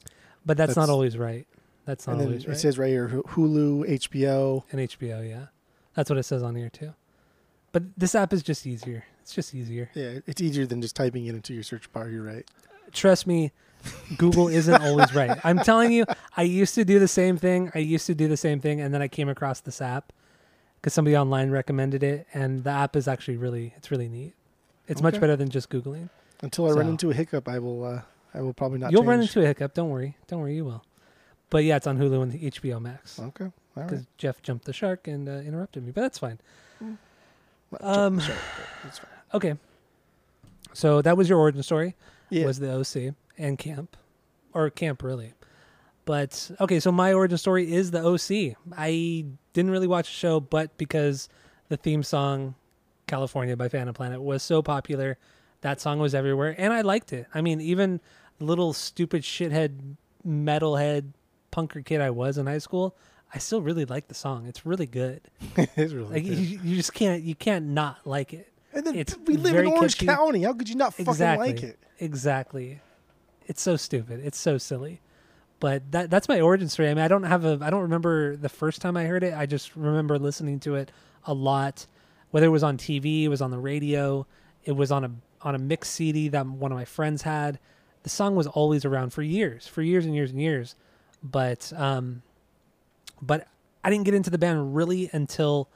But 0.46 0.58
that's, 0.58 0.76
not 0.76 0.90
always 0.90 1.18
right. 1.18 1.48
That's 1.86 2.06
not 2.08 2.20
always 2.20 2.46
it 2.46 2.58
says 2.60 2.78
right 2.78 2.90
here 2.90 3.08
Hulu, 3.10 3.88
HBO. 3.90 4.64
and 4.72 4.82
HBO, 4.82 5.28
yeah, 5.28 5.48
that's 5.94 6.10
what 6.10 6.20
it 6.20 6.24
says 6.24 6.44
on 6.44 6.56
here 6.56 6.70
too. 6.70 6.94
But 7.78 7.96
this 7.96 8.16
app 8.16 8.34
is 8.34 8.42
just 8.42 8.66
easier. 8.66 9.06
It's 9.22 9.36
just 9.36 9.54
easier. 9.54 9.92
Yeah, 9.94 10.18
it's 10.26 10.42
easier 10.42 10.66
than 10.66 10.82
just 10.82 10.96
typing 10.96 11.28
it 11.28 11.36
into 11.36 11.54
your 11.54 11.62
search 11.62 11.92
bar. 11.94 12.10
You're 12.10 12.24
right. 12.24 12.44
trust 12.92 13.28
me, 13.28 13.52
Google 14.18 14.48
isn't 14.48 14.82
always 14.82 15.14
right. 15.14 15.40
I'm 15.44 15.60
telling 15.60 15.92
you, 15.92 16.06
I 16.36 16.42
used 16.42 16.74
to 16.74 16.84
do 16.84 16.98
the 16.98 17.08
same 17.08 17.38
thing. 17.38 17.72
I 17.76 17.80
used 17.80 18.08
to 18.08 18.16
do 18.16 18.28
the 18.28 18.36
same 18.36 18.60
thing, 18.62 18.82
and 18.82 18.92
then 18.92 19.04
I 19.04 19.08
came 19.08 19.30
across 19.30 19.60
this 19.60 19.80
app 19.80 20.12
because 20.82 20.94
somebody 20.94 21.16
online 21.16 21.52
recommended 21.52 22.02
it, 22.02 22.26
and 22.34 22.64
the 22.64 22.72
app 22.72 22.96
is 22.96 23.08
actually 23.08 23.38
really, 23.38 23.76
it's 23.78 23.92
really 23.92 24.10
neat. 24.10 24.34
It's 24.88 25.04
much 25.04 25.20
better 25.20 25.36
than 25.36 25.50
just 25.50 25.70
Googling. 25.70 26.10
Until 26.42 26.68
I 26.68 26.72
run 26.72 26.88
into 26.88 27.12
a 27.12 27.14
hiccup, 27.14 27.48
I 27.48 27.60
will 27.60 27.84
uh, 27.84 28.02
I 28.34 28.42
will 28.42 28.54
probably 28.54 28.80
not. 28.80 28.92
You'll 28.92 29.04
run 29.04 29.22
into 29.22 29.44
a 29.44 29.46
hiccup. 29.46 29.76
Don't 29.76 29.92
worry. 29.92 30.18
Don't 30.26 30.40
worry. 30.40 30.56
You 30.56 30.66
will. 30.66 30.84
But 31.52 31.64
yeah, 31.64 31.76
it's 31.76 31.86
on 31.86 32.00
Hulu 32.00 32.24
and 32.24 32.34
HBO 32.34 32.82
Max 32.82 33.20
Okay, 33.20 33.46
all 33.46 33.84
because 33.84 34.00
right. 34.00 34.08
Jeff 34.18 34.42
jumped 34.42 34.66
the 34.66 34.74
shark 34.74 35.08
and 35.08 35.30
uh, 35.30 35.34
interrupted 35.34 35.86
me. 35.86 35.92
But 35.92 36.02
that's 36.02 36.18
fine. 36.18 36.40
Um, 37.82 38.20
sorry. 38.20 38.38
Okay. 39.34 39.56
So 40.74 41.02
that 41.02 41.18
was 41.18 41.28
your 41.28 41.38
origin 41.38 41.62
story. 41.64 41.96
Yeah, 42.30 42.46
was 42.46 42.60
the 42.60 42.72
OC 42.72 43.14
and 43.38 43.58
camp, 43.58 43.98
or 44.54 44.70
camp 44.70 45.04
really. 45.04 45.34
But 46.06 46.52
okay, 46.62 46.80
so 46.80 46.92
my 46.92 47.12
origin 47.12 47.38
story 47.38 47.74
is 47.74 47.92
the 47.92 48.06
OC. 48.06 48.56
I 48.78 49.26
didn't 49.52 49.72
really 49.72 49.88
watch 49.88 50.08
the 50.08 50.14
show, 50.14 50.40
but 50.40 50.78
because 50.78 51.28
the 51.68 51.76
theme 51.76 52.04
song 52.04 52.56
"California" 53.08 53.58
by 53.58 53.68
Phantom 53.68 53.94
Planet 53.94 54.22
was 54.22 54.44
so 54.44 54.62
popular, 54.62 55.18
that 55.62 55.82
song 55.82 56.00
was 56.00 56.16
everywhere, 56.16 56.56
and 56.58 56.72
I 56.72 56.82
liked 56.82 57.12
it. 57.12 57.28
I 57.34 57.42
mean, 57.42 57.60
even 57.60 58.00
little 58.40 58.72
stupid 58.72 59.24
shithead 59.24 59.96
metalhead 60.26 61.12
punker 61.52 61.84
kid 61.84 62.00
I 62.02 62.12
was 62.12 62.38
in 62.38 62.46
high 62.46 62.60
school, 62.60 62.96
I 63.34 63.40
still 63.40 63.62
really 63.62 63.86
like 63.86 64.08
the 64.08 64.14
song. 64.14 64.46
It's 64.48 64.66
really 64.66 64.86
good. 64.86 65.22
it's 65.58 65.94
really 65.94 66.10
Like 66.10 66.24
good. 66.26 66.38
you, 66.38 66.60
you 66.64 66.76
just 66.76 66.94
can't 66.94 67.24
you 67.24 67.36
can't 67.36 67.68
not 67.68 68.06
like 68.06 68.34
it. 68.34 68.52
And 68.74 68.86
then 68.86 68.96
it's 68.96 69.18
we 69.26 69.36
live 69.38 69.56
in 69.56 69.68
Orange 69.68 69.96
catchy. 69.98 70.06
County. 70.06 70.44
How 70.44 70.54
could 70.54 70.70
you 70.70 70.76
not 70.76 70.94
fucking 70.94 71.08
Exactly. 71.10 71.48
like 71.48 71.64
it? 71.64 71.80
Exactly. 72.00 72.80
It's 73.48 73.62
so 73.62 73.76
stupid. 73.76 74.22
It's 74.26 74.38
so 74.38 74.58
silly. 74.58 75.02
But 75.60 75.92
that 75.92 76.10
that's 76.10 76.30
my 76.30 76.40
origin 76.40 76.70
story. 76.70 76.90
I 76.90 76.94
mean, 76.94 77.04
I 77.04 77.08
don't 77.08 77.24
have 77.24 77.44
a 77.44 77.58
I 77.62 77.70
don't 77.70 77.82
remember 77.82 78.36
the 78.38 78.50
first 78.50 78.82
time 78.82 78.96
I 78.96 79.06
heard 79.06 79.24
it. 79.24 79.34
I 79.34 79.46
just 79.46 79.76
remember 79.76 80.20
listening 80.20 80.60
to 80.62 80.76
it 80.76 80.92
a 81.26 81.34
lot. 81.34 81.88
Whether 82.32 82.46
it 82.48 82.50
was 82.50 82.64
on 82.64 82.78
TV, 82.78 83.24
it 83.24 83.30
was 83.30 83.42
on 83.42 83.52
the 83.52 83.58
radio, 83.60 84.28
it 84.64 84.74
was 84.74 84.92
on 84.92 85.04
a 85.04 85.12
on 85.42 85.56
a 85.56 85.60
mix 85.60 85.90
CD 85.90 86.28
that 86.30 86.46
one 86.46 86.72
of 86.72 86.78
my 86.78 86.86
friends 86.86 87.24
had. 87.24 87.60
The 88.04 88.10
song 88.10 88.36
was 88.36 88.48
always 88.48 88.86
around 88.86 89.12
for 89.12 89.22
years, 89.22 89.68
for 89.68 89.82
years 89.82 90.06
and 90.06 90.14
years 90.16 90.32
and 90.32 90.40
years. 90.42 90.76
But 91.24 91.74
um 91.76 92.22
but 93.22 93.48
I 93.84 93.90
didn't 93.90 94.06
get 94.06 94.14
into 94.14 94.30
the 94.30 94.38
band 94.38 94.76
really 94.76 95.10
until 95.14 95.70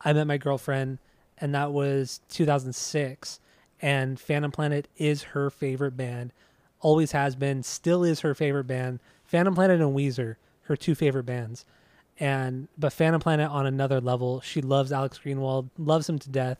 I 0.00 0.12
met 0.12 0.26
my 0.26 0.36
girlfriend 0.36 0.98
and 1.38 1.54
that 1.54 1.72
was 1.72 2.20
2006 2.30 3.40
and 3.80 4.18
Phantom 4.18 4.50
Planet 4.50 4.88
is 4.96 5.22
her 5.22 5.50
favorite 5.50 5.96
band. 5.96 6.32
Always 6.80 7.12
has 7.12 7.36
been, 7.36 7.62
still 7.62 8.04
is 8.04 8.20
her 8.20 8.34
favorite 8.34 8.66
band. 8.66 9.00
Phantom 9.24 9.54
Planet 9.54 9.80
and 9.80 9.96
Weezer, 9.96 10.36
her 10.62 10.76
two 10.76 10.94
favorite 10.94 11.24
bands. 11.24 11.64
And 12.18 12.68
but 12.78 12.92
Phantom 12.92 13.20
Planet 13.20 13.50
on 13.50 13.66
another 13.66 14.00
level. 14.00 14.40
She 14.40 14.62
loves 14.62 14.92
Alex 14.92 15.20
Greenwald, 15.22 15.70
loves 15.76 16.08
him 16.08 16.18
to 16.20 16.30
death. 16.30 16.58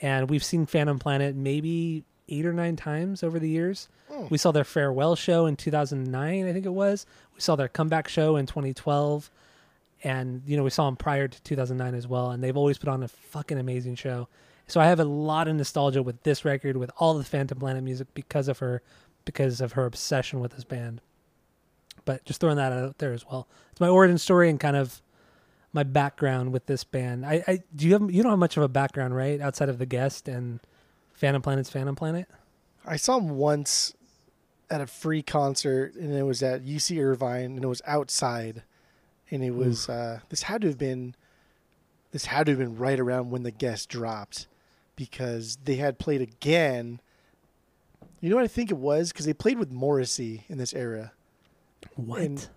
And 0.00 0.28
we've 0.28 0.44
seen 0.44 0.66
Phantom 0.66 0.98
Planet 0.98 1.36
maybe 1.36 2.04
eight 2.28 2.44
or 2.44 2.52
nine 2.52 2.76
times 2.76 3.22
over 3.22 3.38
the 3.38 3.48
years. 3.48 3.88
Oh. 4.10 4.26
We 4.30 4.38
saw 4.38 4.52
their 4.52 4.64
farewell 4.64 5.14
show 5.16 5.46
in 5.46 5.56
2009, 5.56 6.46
I 6.46 6.52
think 6.52 6.66
it 6.66 6.70
was. 6.70 7.06
We 7.34 7.40
saw 7.40 7.56
their 7.56 7.68
comeback 7.68 8.08
show 8.08 8.36
in 8.36 8.46
2012 8.46 9.30
and 10.04 10.42
you 10.46 10.56
know 10.56 10.62
we 10.62 10.70
saw 10.70 10.86
them 10.86 10.96
prior 10.96 11.28
to 11.28 11.42
2009 11.42 11.94
as 11.94 12.06
well 12.06 12.30
and 12.30 12.42
they've 12.42 12.56
always 12.56 12.78
put 12.78 12.88
on 12.88 13.02
a 13.02 13.08
fucking 13.08 13.58
amazing 13.58 13.94
show. 13.94 14.28
So 14.68 14.80
i 14.80 14.86
have 14.86 15.00
a 15.00 15.04
lot 15.04 15.48
of 15.48 15.56
nostalgia 15.56 16.02
with 16.02 16.22
this 16.22 16.44
record 16.44 16.76
with 16.76 16.90
all 16.96 17.14
the 17.14 17.24
phantom 17.24 17.58
planet 17.58 17.82
music 17.82 18.08
because 18.14 18.48
of 18.48 18.58
her 18.60 18.82
because 19.24 19.60
of 19.60 19.72
her 19.72 19.84
obsession 19.84 20.40
with 20.40 20.52
this 20.52 20.64
band. 20.64 21.00
But 22.04 22.24
just 22.24 22.40
throwing 22.40 22.56
that 22.56 22.72
out 22.72 22.98
there 22.98 23.12
as 23.12 23.24
well. 23.24 23.46
It's 23.70 23.80
my 23.80 23.88
origin 23.88 24.18
story 24.18 24.50
and 24.50 24.58
kind 24.58 24.76
of 24.76 25.00
my 25.72 25.82
background 25.82 26.52
with 26.52 26.66
this 26.66 26.84
band. 26.84 27.24
I, 27.24 27.44
I 27.46 27.62
do 27.74 27.86
you 27.86 27.92
have 27.92 28.10
you 28.10 28.22
don't 28.22 28.32
have 28.32 28.38
much 28.38 28.56
of 28.56 28.62
a 28.62 28.68
background 28.68 29.16
right 29.16 29.40
outside 29.40 29.68
of 29.68 29.78
the 29.78 29.86
guest 29.86 30.28
and 30.28 30.60
phantom 31.12 31.42
planet's 31.42 31.70
phantom 31.70 31.94
planet? 31.94 32.28
I 32.84 32.96
saw 32.96 33.18
him 33.18 33.30
once 33.30 33.94
at 34.70 34.80
a 34.80 34.86
free 34.86 35.22
concert, 35.22 35.94
and 35.94 36.12
it 36.12 36.24
was 36.24 36.42
at 36.42 36.64
UC 36.64 37.02
Irvine, 37.02 37.52
and 37.56 37.62
it 37.62 37.68
was 37.68 37.82
outside, 37.86 38.62
and 39.32 39.42
it 39.42 39.50
was 39.50 39.88
uh, 39.88 40.20
this 40.28 40.42
had 40.42 40.60
to 40.62 40.68
have 40.68 40.78
been 40.78 41.16
this 42.12 42.26
had 42.26 42.46
to 42.46 42.52
have 42.52 42.58
been 42.60 42.76
right 42.76 43.00
around 43.00 43.30
when 43.30 43.42
the 43.42 43.50
guest 43.50 43.88
dropped, 43.88 44.46
because 44.96 45.58
they 45.64 45.76
had 45.76 45.98
played 45.98 46.20
again. 46.20 47.00
You 48.20 48.30
know 48.30 48.36
what 48.36 48.44
I 48.44 48.48
think 48.48 48.70
it 48.70 48.76
was? 48.76 49.10
Because 49.12 49.26
they 49.26 49.32
played 49.32 49.58
with 49.58 49.72
Morrissey 49.72 50.44
in 50.48 50.58
this 50.58 50.72
era. 50.74 51.12
what 51.96 52.20
And- 52.20 52.48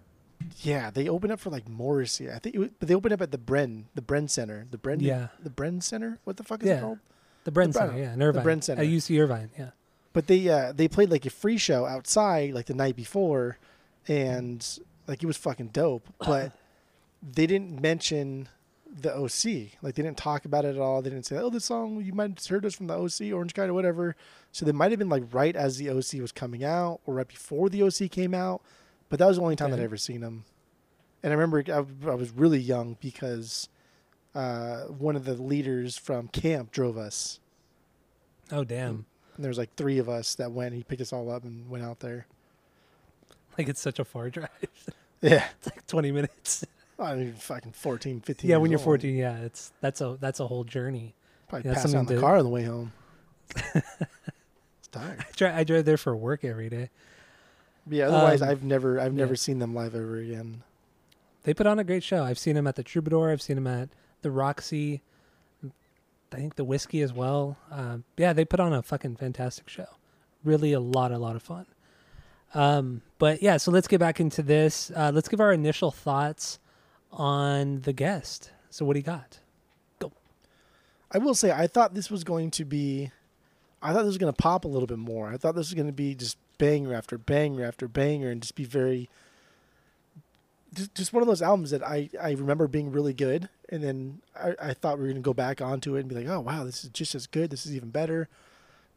Yeah, 0.62 0.91
they 0.91 1.08
opened 1.10 1.32
up 1.34 1.39
for 1.39 1.50
like 1.50 1.67
Morrissey. 1.67 2.29
I 2.29 2.38
think, 2.38 2.53
it 2.55 2.60
was, 2.60 2.70
but 2.77 2.88
they 2.88 2.94
opened 2.94 3.13
up 3.13 3.22
at 3.22 3.32
the 3.32 3.38
Bren, 3.39 3.86
the 3.96 4.01
Bren 4.01 4.29
Center, 4.29 4.67
the 4.70 4.77
Bren, 4.77 5.01
Yeah. 5.01 5.29
the 5.41 5.50
Bren 5.50 5.82
Center. 5.82 6.20
What 6.24 6.38
the 6.38 6.44
fuck 6.44 6.62
is 6.62 6.70
Yeah. 6.70 6.77
it 6.77 6.82
called? 6.82 7.00
the 7.46 7.51
Bren 7.51 7.67
the 7.67 7.74
Center, 7.74 7.94
Bren- 7.94 7.98
yeah, 8.00 8.13
in 8.13 8.22
Irvine. 8.22 8.46
Bren 8.46 8.63
Center. 8.63 8.82
At 8.82 8.88
UC 8.88 9.20
Irvine, 9.20 9.50
yeah. 9.58 9.70
But 10.13 10.27
they 10.27 10.48
uh, 10.50 10.72
they 10.74 10.88
played 10.88 11.10
like 11.10 11.25
a 11.25 11.29
free 11.29 11.58
show 11.58 11.86
outside 11.86 12.53
like 12.53 12.65
the 12.67 12.74
night 12.75 12.96
before, 12.96 13.58
and 14.08 14.65
like 15.08 15.24
it 15.24 15.25
was 15.25 15.38
fucking 15.38 15.67
dope. 15.70 16.08
But 16.20 16.51
they 17.34 17.48
didn't 17.48 17.82
mention 17.82 18.50
the 19.01 19.13
OC. 19.13 19.74
Like 19.82 19.96
they 19.96 20.03
didn't 20.03 20.17
talk 20.17 20.46
about 20.46 20.65
it 20.65 20.75
at 20.75 20.82
all. 20.82 21.01
They 21.01 21.10
didn't 21.10 21.25
say, 21.25 21.38
"Oh, 21.38 21.50
this 21.50 21.65
song 21.65 22.01
you 22.03 22.13
might 22.13 22.32
have 22.32 22.46
heard 22.46 22.65
us 22.65 22.75
from 22.75 22.88
the 22.88 22.96
OC, 22.96 23.34
Orange 23.34 23.58
or 23.58 23.74
whatever." 23.74 24.15
So 24.51 24.65
they 24.65 24.72
might 24.72 24.91
have 24.91 25.00
been 25.00 25.10
like 25.10 25.24
right 25.34 25.55
as 25.55 25.77
the 25.77 25.89
OC 25.89 26.22
was 26.22 26.32
coming 26.32 26.63
out, 26.63 27.00
or 27.05 27.15
right 27.15 27.27
before 27.27 27.70
the 27.70 27.84
OC 27.84 28.10
came 28.12 28.34
out. 28.34 28.62
But 29.10 29.20
that 29.20 29.27
was 29.27 29.38
the 29.38 29.44
only 29.44 29.55
time 29.55 29.72
Okay. 29.72 29.82
I'd 29.82 29.86
ever 29.86 29.98
seen 29.98 30.22
them. 30.22 30.46
And 31.22 31.34
I 31.34 31.36
remember 31.36 31.63
I, 31.67 32.10
I 32.10 32.15
was 32.15 32.32
really 32.32 32.60
young 32.60 32.98
because 33.01 33.70
uh, 34.34 34.82
one 34.84 35.15
of 35.15 35.25
the 35.25 35.34
leaders 35.34 35.98
from 35.98 36.27
camp 36.27 36.72
drove 36.72 36.98
us. 36.98 37.39
Oh 38.51 38.63
damn! 38.63 39.05
And 39.36 39.44
there 39.44 39.50
was 39.50 39.58
like 39.58 39.75
three 39.75 39.98
of 39.98 40.08
us 40.08 40.36
that 40.36 40.51
went. 40.51 40.75
He 40.75 40.84
picked 40.84 41.01
us 41.01 41.12
all 41.12 41.32
up 41.32 41.44
and 41.44 41.70
went 41.70 41.84
out 41.84 42.00
there. 42.00 42.27
Like 43.58 43.67
it's 43.70 43.82
such 43.82 44.00
a 44.00 44.05
far 44.05 44.29
drive. 44.29 44.50
Yeah, 45.22 45.46
it's 45.58 45.67
like 45.67 45.88
twenty 45.88 46.12
minutes. 46.12 46.65
I 46.97 47.15
mean, 47.15 47.33
fucking 47.33 47.73
14, 47.73 48.21
15 48.21 48.49
yeah, 48.49 48.57
when 48.57 48.71
you're 48.71 48.79
old. 48.79 48.85
14, 48.85 49.15
yeah, 49.15 49.37
it's 49.39 49.71
that's 49.81 50.01
a 50.01 50.17
that's 50.19 50.39
a 50.39 50.47
whole 50.47 50.63
journey. 50.63 51.13
Probably 51.49 51.69
Yeah, 51.69 51.77
out 51.79 51.85
in 51.85 52.05
the 52.05 52.15
to- 52.15 52.19
car 52.21 52.37
on 52.37 52.43
the 52.43 52.49
way 52.49 52.63
home. 52.63 52.93
it's 53.75 54.87
tired. 54.91 55.19
I 55.19 55.25
drive 55.35 55.55
I 55.55 55.63
drive 55.63 55.85
there 55.85 55.97
for 55.97 56.15
work 56.15 56.43
every 56.43 56.69
day. 56.69 56.89
Yeah, 57.87 58.07
otherwise 58.07 58.41
Um, 58.41 58.49
I've 58.49 58.63
never 58.63 58.99
I've 58.99 59.13
never 59.13 59.35
seen 59.35 59.59
them 59.59 59.73
live 59.75 59.93
ever 59.95 60.17
again. 60.17 60.63
They 61.43 61.53
put 61.53 61.67
on 61.67 61.77
a 61.77 61.83
great 61.83 62.03
show. 62.03 62.23
I've 62.23 62.39
seen 62.39 62.55
them 62.55 62.65
at 62.65 62.75
the 62.75 62.83
Troubadour. 62.83 63.29
I've 63.29 63.41
seen 63.41 63.55
them 63.55 63.67
at 63.67 63.89
the 64.23 64.31
Roxy. 64.31 65.01
I 65.63 66.37
think 66.37 66.55
the 66.55 66.63
Whisky 66.63 67.01
as 67.01 67.13
well. 67.13 67.57
Um, 67.71 68.03
yeah, 68.17 68.33
they 68.33 68.43
put 68.45 68.59
on 68.59 68.73
a 68.73 68.81
fucking 68.81 69.17
fantastic 69.17 69.69
show. 69.69 69.85
Really, 70.43 70.73
a 70.73 70.79
lot, 70.79 71.11
a 71.11 71.17
lot 71.19 71.35
of 71.35 71.43
fun. 71.43 71.65
Um, 72.55 73.03
but 73.19 73.41
yeah, 73.43 73.57
so 73.57 73.69
let's 73.71 73.87
get 73.87 73.99
back 73.99 74.19
into 74.19 74.41
this. 74.41 74.91
Uh, 74.95 75.11
let's 75.13 75.27
give 75.29 75.39
our 75.39 75.53
initial 75.53 75.91
thoughts 75.91 76.57
on 77.12 77.81
the 77.81 77.93
guest. 77.93 78.51
So, 78.69 78.85
what 78.85 78.93
do 78.93 79.00
you 79.00 79.05
got? 79.05 79.39
Go. 80.00 80.12
I 81.12 81.17
will 81.17 81.35
say 81.35 81.51
I 81.51 81.67
thought 81.67 81.93
this 81.93 82.12
was 82.12 82.24
going 82.24 82.51
to 82.51 82.65
be 82.65 83.12
I 83.81 83.93
thought 83.93 84.00
this 84.00 84.07
was 84.07 84.17
going 84.17 84.33
to 84.33 84.41
pop 84.41 84.65
a 84.65 84.67
little 84.67 84.88
bit 84.88 84.97
more. 84.97 85.29
I 85.29 85.38
thought 85.38 85.55
this 85.55 85.67
was 85.67 85.75
going 85.75 85.88
to 85.88 85.93
be 85.93 86.15
just 86.15 86.38
banger 86.57 86.93
after 86.93 87.17
banger 87.17 87.65
after 87.65 87.88
banger 87.88 88.29
and 88.29 88.41
just 88.41 88.55
be 88.55 88.63
very 88.63 89.09
just, 90.74 90.95
just 90.95 91.13
one 91.13 91.21
of 91.21 91.27
those 91.27 91.41
albums 91.41 91.71
that 91.71 91.83
I, 91.83 92.09
I 92.21 92.31
remember 92.31 92.67
being 92.67 92.91
really 92.91 93.13
good 93.13 93.50
and 93.69 93.83
then 93.83 94.21
I, 94.35 94.55
I 94.62 94.74
thought 94.74 94.97
we 94.97 95.03
were 95.03 95.09
going 95.09 95.21
to 95.21 95.21
go 95.21 95.33
back 95.33 95.62
onto 95.62 95.95
it 95.95 96.01
and 96.01 96.09
be 96.09 96.15
like, 96.15 96.27
"Oh, 96.27 96.39
wow, 96.39 96.63
this 96.63 96.83
is 96.83 96.89
just 96.91 97.15
as 97.15 97.27
good. 97.27 97.50
This 97.50 97.65
is 97.65 97.75
even 97.75 97.89
better." 97.89 98.27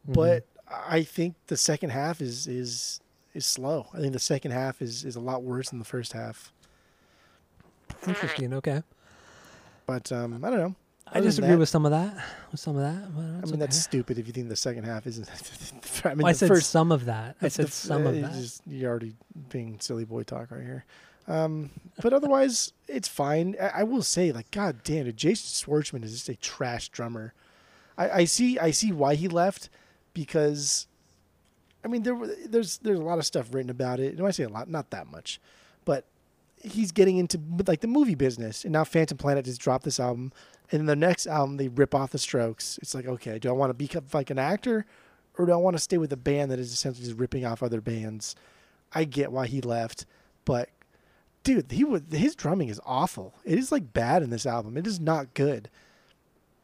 Mm-hmm. 0.03 0.13
But 0.13 0.45
I 0.69 1.03
think 1.03 1.35
the 1.47 1.57
second 1.57 1.89
half 1.89 2.21
is 2.21 2.47
is 2.47 3.01
is 3.33 3.45
slow. 3.45 3.87
I 3.93 3.99
think 3.99 4.13
the 4.13 4.19
second 4.19 4.51
half 4.51 4.81
is 4.81 5.03
is 5.05 5.15
a 5.15 5.19
lot 5.19 5.43
worse 5.43 5.69
than 5.69 5.79
the 5.79 5.85
first 5.85 6.13
half. 6.13 6.51
Interesting. 8.07 8.53
Okay, 8.53 8.81
But 9.85 10.11
um, 10.11 10.43
I 10.43 10.49
don't 10.49 10.59
know. 10.59 10.75
I 11.07 11.11
Other 11.11 11.21
than 11.21 11.29
disagree 11.29 11.49
that- 11.51 11.57
with 11.59 11.69
some 11.69 11.85
of 11.85 11.91
that. 11.91 12.13
With 12.51 12.59
some 12.59 12.75
of 12.77 12.81
that, 12.83 13.15
but 13.15 13.47
I 13.47 13.51
mean, 13.51 13.59
that's 13.59 13.77
stupid 13.77 14.17
if 14.19 14.27
you 14.27 14.33
think 14.33 14.49
the 14.49 14.55
second 14.55 14.83
half 14.85 15.05
isn't. 15.07 15.27
I 16.05 16.09
mean, 16.09 16.17
Well, 16.19 16.27
I 16.27 16.31
said 16.33 16.47
first 16.47 16.69
some 16.69 16.91
of 16.91 17.05
that. 17.05 17.35
I 17.41 17.47
said 17.47 17.67
the 17.67 17.71
some 17.71 18.05
uh, 18.05 18.09
of 18.09 18.15
you 18.15 18.21
that. 18.23 18.33
Just, 18.33 18.61
you're 18.67 18.89
already 18.89 19.15
being 19.49 19.79
silly 19.79 20.05
boy 20.05 20.23
talk 20.23 20.51
right 20.51 20.61
here. 20.63 20.85
Um, 21.27 21.69
but 22.01 22.11
otherwise, 22.13 22.73
it's 22.87 23.07
fine. 23.07 23.55
I, 23.61 23.81
I 23.81 23.83
will 23.83 24.01
say, 24.01 24.31
like, 24.31 24.49
god 24.51 24.83
damn 24.83 25.05
it, 25.07 25.15
Jason 25.15 25.45
Schwartzman 25.71 26.03
is 26.03 26.11
just 26.11 26.29
a 26.29 26.35
trash 26.35 26.89
drummer. 26.89 27.33
I, 27.97 28.09
I 28.09 28.25
see, 28.25 28.57
I 28.57 28.71
see 28.71 28.91
why 28.91 29.13
he 29.15 29.27
left 29.27 29.69
because, 30.13 30.87
I 31.83 31.87
mean, 31.87 32.01
there 32.03 32.17
there's 32.47 32.77
there's 32.79 32.99
a 32.99 33.03
lot 33.03 33.19
of 33.19 33.25
stuff 33.25 33.53
written 33.53 33.69
about 33.69 33.99
it. 33.99 34.17
When 34.17 34.27
I 34.27 34.31
say 34.31 34.43
a 34.43 34.49
lot, 34.49 34.69
not 34.69 34.89
that 34.91 35.07
much, 35.07 35.39
he's 36.61 36.91
getting 36.91 37.17
into 37.17 37.39
like 37.67 37.81
the 37.81 37.87
movie 37.87 38.15
business, 38.15 38.63
and 38.63 38.73
now 38.73 38.83
Phantom 38.83 39.17
Planet 39.17 39.45
just 39.45 39.61
dropped 39.61 39.85
this 39.85 39.99
album, 39.99 40.31
and 40.71 40.79
then 40.79 40.85
the 40.85 40.95
next 40.95 41.27
album 41.27 41.57
they 41.57 41.67
rip 41.67 41.95
off 41.95 42.11
the 42.11 42.17
Strokes. 42.17 42.77
It's 42.81 42.93
like, 42.93 43.05
okay, 43.05 43.39
do 43.39 43.49
I 43.49 43.53
want 43.53 43.69
to 43.69 43.73
become 43.73 44.05
like 44.13 44.29
an 44.29 44.39
actor, 44.39 44.85
or 45.37 45.45
do 45.45 45.51
I 45.51 45.57
want 45.57 45.75
to 45.75 45.81
stay 45.81 45.97
with 45.97 46.11
a 46.13 46.17
band 46.17 46.51
that 46.51 46.59
is 46.59 46.71
essentially 46.71 47.05
just 47.05 47.19
ripping 47.19 47.45
off 47.45 47.63
other 47.63 47.81
bands? 47.81 48.35
I 48.93 49.03
get 49.03 49.31
why 49.31 49.47
he 49.47 49.61
left, 49.61 50.05
but 50.45 50.69
dude, 51.43 51.71
he 51.71 51.83
would 51.83 52.05
his 52.11 52.35
drumming 52.35 52.69
is 52.69 52.81
awful. 52.85 53.35
It 53.43 53.57
is 53.57 53.71
like 53.71 53.93
bad 53.93 54.23
in 54.23 54.29
this 54.29 54.45
album. 54.45 54.77
It 54.77 54.87
is 54.87 54.99
not 54.99 55.33
good. 55.33 55.69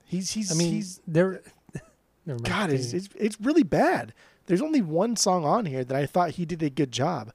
He's 0.06 0.32
he's 0.32 0.52
I 0.52 0.56
mean, 0.56 0.72
he's 0.72 1.02
there. 1.08 1.42
God, 2.44 2.72
it's, 2.72 2.94
it's 2.94 3.10
it's 3.16 3.40
really 3.40 3.64
bad. 3.64 4.14
There's 4.48 4.62
only 4.62 4.82
one 4.82 5.16
song 5.16 5.46
on 5.46 5.66
here 5.66 5.84
that 5.84 5.98
I 5.98 6.06
thought 6.06 6.32
he 6.32 6.46
did 6.46 6.62
a 6.62 6.70
good 6.70 6.92
job. 6.92 7.32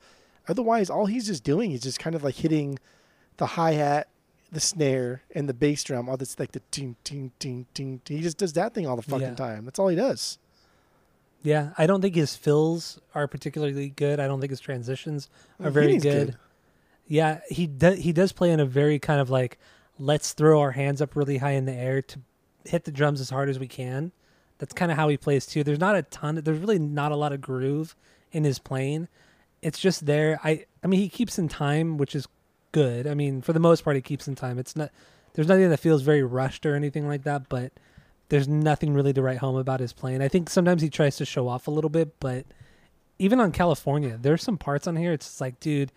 Otherwise, 0.48 0.90
all 0.90 1.06
he's 1.06 1.26
just 1.26 1.44
doing 1.44 1.72
is 1.72 1.80
just 1.80 1.98
kind 1.98 2.14
of 2.16 2.22
like 2.24 2.34
hitting 2.36 2.78
the 3.36 3.46
hi 3.46 3.72
hat, 3.72 4.08
the 4.50 4.60
snare, 4.60 5.22
and 5.34 5.48
the 5.48 5.54
bass 5.54 5.84
drum. 5.84 6.08
All 6.08 6.16
this 6.16 6.38
like 6.38 6.52
the 6.52 6.62
ting 6.70 6.96
ting 7.04 7.32
ting 7.38 7.66
ting. 7.74 8.00
He 8.06 8.20
just 8.20 8.38
does 8.38 8.52
that 8.54 8.74
thing 8.74 8.86
all 8.86 8.96
the 8.96 9.02
fucking 9.02 9.20
Yeah. 9.28 9.34
time. 9.34 9.64
That's 9.64 9.78
all 9.78 9.88
he 9.88 9.96
does. 9.96 10.38
Yeah, 11.42 11.70
I 11.78 11.86
don't 11.86 12.02
think 12.02 12.14
his 12.16 12.36
fills 12.36 13.00
are 13.14 13.26
particularly 13.26 13.88
good. 13.88 14.20
I 14.20 14.26
don't 14.26 14.40
think 14.40 14.50
his 14.50 14.60
transitions 14.60 15.30
are 15.58 15.64
Well, 15.64 15.72
very 15.72 15.94
Heaney's 15.94 16.02
good. 16.02 16.36
Yeah, 17.06 17.40
he 17.48 17.66
does. 17.66 17.98
He 17.98 18.12
does 18.12 18.32
play 18.32 18.50
in 18.50 18.60
a 18.60 18.66
very 18.66 18.98
kind 18.98 19.20
of 19.20 19.30
like 19.30 19.58
let's 19.98 20.32
throw 20.32 20.60
our 20.60 20.72
hands 20.72 21.00
up 21.00 21.16
really 21.16 21.38
high 21.38 21.52
in 21.52 21.64
the 21.64 21.72
air 21.72 22.02
to 22.02 22.20
hit 22.66 22.84
the 22.84 22.92
drums 22.92 23.20
as 23.20 23.30
hard 23.30 23.48
as 23.48 23.58
we 23.58 23.66
can. 23.68 24.12
That's 24.58 24.74
kind 24.74 24.92
of 24.92 24.98
how 24.98 25.08
he 25.08 25.16
plays 25.16 25.46
too. 25.46 25.64
There's 25.64 25.78
not 25.80 25.96
a 25.96 26.02
ton. 26.02 26.36
There's 26.36 26.58
really 26.58 26.78
not 26.78 27.12
a 27.12 27.16
lot 27.16 27.32
of 27.32 27.40
groove 27.40 27.96
in 28.32 28.44
his 28.44 28.58
playing. 28.58 29.08
It's 29.62 29.78
just 29.78 30.06
there. 30.06 30.40
I 30.42 30.64
I 30.82 30.86
mean, 30.86 31.00
he 31.00 31.08
keeps 31.08 31.38
in 31.38 31.48
time, 31.48 31.98
which 31.98 32.14
is 32.14 32.26
good. 32.72 33.06
I 33.06 33.14
mean, 33.14 33.42
for 33.42 33.52
the 33.52 33.60
most 33.60 33.84
part, 33.84 33.96
he 33.96 34.02
keeps 34.02 34.28
in 34.28 34.34
time. 34.34 34.58
It's 34.58 34.76
not. 34.76 34.90
There's 35.34 35.46
nothing 35.46 35.70
that 35.70 35.78
feels 35.78 36.02
very 36.02 36.22
rushed 36.22 36.66
or 36.66 36.74
anything 36.74 37.06
like 37.06 37.22
that, 37.22 37.48
but 37.48 37.72
there's 38.30 38.48
nothing 38.48 38.94
really 38.94 39.12
to 39.12 39.22
write 39.22 39.38
home 39.38 39.56
about 39.56 39.80
his 39.80 39.92
playing. 39.92 40.22
I 40.22 40.28
think 40.28 40.50
sometimes 40.50 40.82
he 40.82 40.90
tries 40.90 41.16
to 41.16 41.24
show 41.24 41.46
off 41.46 41.68
a 41.68 41.70
little 41.70 41.90
bit, 41.90 42.18
but 42.18 42.46
even 43.18 43.38
on 43.38 43.52
California, 43.52 44.18
there's 44.20 44.42
some 44.42 44.56
parts 44.56 44.86
on 44.86 44.96
here. 44.96 45.12
It's 45.12 45.26
just 45.26 45.40
like, 45.40 45.60
dude, 45.60 45.92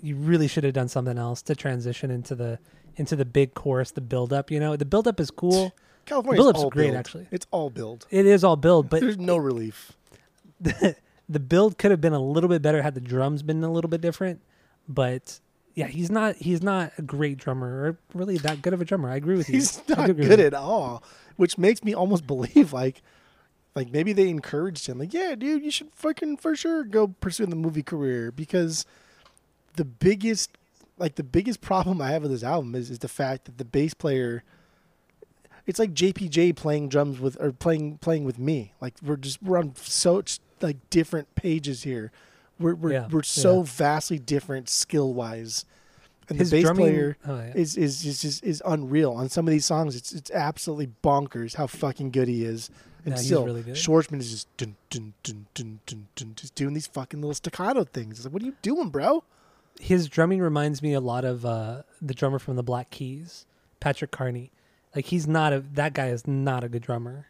you 0.00 0.14
really 0.16 0.46
should 0.46 0.64
have 0.64 0.74
done 0.74 0.88
something 0.88 1.18
else 1.18 1.42
to 1.42 1.56
transition 1.56 2.10
into 2.10 2.34
the 2.34 2.58
into 2.96 3.16
the 3.16 3.24
big 3.24 3.54
chorus, 3.54 3.92
the 3.92 4.00
build 4.00 4.32
up. 4.32 4.50
You 4.50 4.60
know, 4.60 4.76
the 4.76 4.84
build 4.84 5.08
up 5.08 5.18
is 5.18 5.30
cool. 5.30 5.74
California's 6.04 6.46
all 6.46 6.70
great, 6.70 6.86
build. 6.86 6.96
actually. 6.96 7.26
It's 7.30 7.46
all 7.50 7.70
build. 7.70 8.06
It 8.10 8.26
is 8.26 8.42
all 8.42 8.56
build, 8.56 8.88
but 8.88 9.00
There's 9.00 9.18
no 9.18 9.36
relief. 9.36 9.92
the, 11.28 11.40
build 11.40 11.78
could 11.78 11.90
have 11.90 12.00
been 12.00 12.12
a 12.12 12.20
little 12.20 12.48
bit 12.48 12.62
better 12.62 12.82
had 12.82 12.94
the 12.94 13.00
drums 13.00 13.42
been 13.42 13.62
a 13.62 13.70
little 13.70 13.90
bit 13.90 14.00
different. 14.00 14.40
But 14.88 15.40
yeah, 15.74 15.86
he's 15.86 16.10
not 16.10 16.34
he's 16.36 16.60
not 16.60 16.92
a 16.98 17.02
great 17.02 17.38
drummer 17.38 17.68
or 17.68 17.98
really 18.12 18.36
that 18.38 18.62
good 18.62 18.72
of 18.72 18.80
a 18.80 18.84
drummer. 18.84 19.10
I 19.10 19.16
agree 19.16 19.36
with 19.36 19.48
you. 19.48 19.56
He's 19.56 19.80
not 19.88 20.16
good 20.16 20.40
at 20.40 20.54
all, 20.54 21.04
which 21.36 21.56
makes 21.56 21.84
me 21.84 21.94
almost 21.94 22.26
believe 22.26 22.72
like, 22.72 23.00
like 23.76 23.92
maybe 23.92 24.12
they 24.12 24.28
encouraged 24.28 24.88
him. 24.88 24.98
Like, 24.98 25.14
yeah, 25.14 25.36
dude, 25.36 25.62
you 25.62 25.70
should 25.70 25.92
fucking 25.92 26.38
for 26.38 26.56
sure 26.56 26.82
go 26.82 27.08
pursue 27.20 27.46
the 27.46 27.54
movie 27.54 27.84
career 27.84 28.32
because 28.32 28.86
the 29.76 29.84
biggest, 29.84 30.50
like 30.98 31.14
the 31.14 31.22
biggest 31.22 31.60
problem 31.60 32.02
I 32.02 32.10
have 32.10 32.22
with 32.22 32.32
this 32.32 32.42
album 32.42 32.74
is 32.74 32.90
is 32.90 32.98
the 32.98 33.08
fact 33.08 33.44
that 33.44 33.58
the 33.58 33.64
bass 33.64 33.94
player. 33.94 34.42
It's 35.64 35.78
like 35.78 35.92
JPJ 35.92 36.56
playing 36.56 36.88
drums 36.88 37.20
with 37.20 37.36
or 37.40 37.52
playing 37.52 37.98
playing 37.98 38.24
with 38.24 38.38
me. 38.38 38.72
Like 38.80 38.94
we're 39.00 39.16
just 39.16 39.42
we're 39.42 39.58
on 39.58 39.74
so 39.76 40.18
like 40.62 40.90
different 40.90 41.34
pages 41.34 41.82
here. 41.82 42.12
We're 42.58 42.74
we're 42.74 42.92
Yeah, 42.92 43.08
we're 43.10 43.22
so 43.22 43.58
yeah. 43.58 43.64
vastly 43.66 44.18
different 44.18 44.68
skill 44.68 45.12
wise. 45.14 45.64
And 46.28 46.38
His 46.38 46.50
the 46.50 46.58
bass 46.58 46.64
drumming, 46.64 46.84
player 46.84 47.16
oh, 47.26 47.38
yeah. 47.38 47.52
is 47.54 47.76
is 47.76 48.04
is 48.04 48.24
is, 48.24 48.40
is 48.42 48.62
unreal 48.66 49.12
on 49.12 49.28
some 49.28 49.46
of 49.46 49.52
these 49.52 49.64
songs. 49.64 49.96
It's 49.96 50.12
it's 50.12 50.30
absolutely 50.30 50.90
bonkers 51.02 51.54
how 51.54 51.66
fucking 51.66 52.10
good 52.10 52.28
he 52.28 52.44
is. 52.44 52.70
And 53.04 53.14
he's 53.14 53.26
still, 53.26 53.46
really. 53.46 53.62
Schwartzman 53.62 54.18
is 54.18 54.30
just 54.30 54.56
dun, 54.58 54.76
dun, 54.90 55.14
dun, 55.22 55.46
dun, 55.54 55.80
dun, 55.86 56.08
dun, 56.14 56.32
just 56.34 56.54
doing 56.54 56.74
these 56.74 56.88
fucking 56.88 57.20
little 57.20 57.32
staccato 57.32 57.84
things. 57.84 58.18
It's 58.18 58.26
like, 58.26 58.34
what 58.34 58.42
are 58.42 58.46
you 58.46 58.56
doing, 58.60 58.90
bro? 58.90 59.22
his 59.80 60.08
drumming 60.08 60.40
reminds 60.40 60.82
me 60.82 60.92
a 60.92 61.00
lot 61.00 61.24
of 61.24 61.44
uh, 61.44 61.82
the 62.02 62.14
drummer 62.14 62.38
from 62.38 62.56
the 62.56 62.62
Black 62.62 62.90
Keys, 62.90 63.46
Patrick 63.80 64.10
Carney. 64.10 64.50
Like 64.94 65.06
he's 65.06 65.26
not 65.26 65.52
a 65.52 65.60
that 65.60 65.92
guy 65.92 66.08
is 66.08 66.26
not 66.26 66.64
a 66.64 66.68
good 66.68 66.82
drummer, 66.82 67.28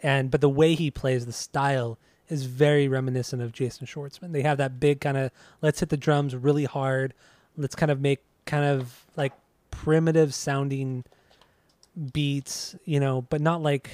and 0.00 0.30
but 0.30 0.40
the 0.40 0.48
way 0.48 0.74
he 0.74 0.90
plays, 0.90 1.26
the 1.26 1.32
style 1.32 1.98
is 2.28 2.44
very 2.44 2.88
reminiscent 2.88 3.42
of 3.42 3.52
Jason 3.52 3.86
Schwartzman. 3.86 4.32
They 4.32 4.42
have 4.42 4.58
that 4.58 4.80
big 4.80 5.00
kind 5.00 5.16
of 5.16 5.30
let's 5.62 5.80
hit 5.80 5.88
the 5.88 5.96
drums 5.96 6.34
really 6.34 6.64
hard, 6.64 7.14
let's 7.56 7.74
kind 7.74 7.90
of 7.90 8.00
make 8.00 8.20
kind 8.44 8.64
of 8.64 9.04
like 9.16 9.32
primitive 9.70 10.34
sounding 10.34 11.04
beats, 12.12 12.76
you 12.84 13.00
know, 13.00 13.22
but 13.22 13.40
not 13.40 13.62
like 13.62 13.90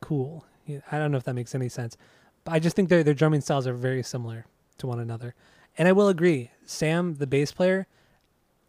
cool. 0.00 0.44
I 0.90 0.98
don't 0.98 1.10
know 1.10 1.18
if 1.18 1.24
that 1.24 1.34
makes 1.34 1.54
any 1.54 1.68
sense. 1.68 1.96
But 2.44 2.52
I 2.52 2.58
just 2.58 2.76
think 2.76 2.88
their 2.88 3.02
their 3.02 3.14
drumming 3.14 3.40
styles 3.40 3.66
are 3.66 3.74
very 3.74 4.02
similar 4.02 4.46
to 4.78 4.86
one 4.86 5.00
another. 5.00 5.34
And 5.78 5.88
I 5.88 5.92
will 5.92 6.08
agree, 6.08 6.50
Sam, 6.66 7.14
the 7.14 7.26
bass 7.26 7.52
player, 7.52 7.86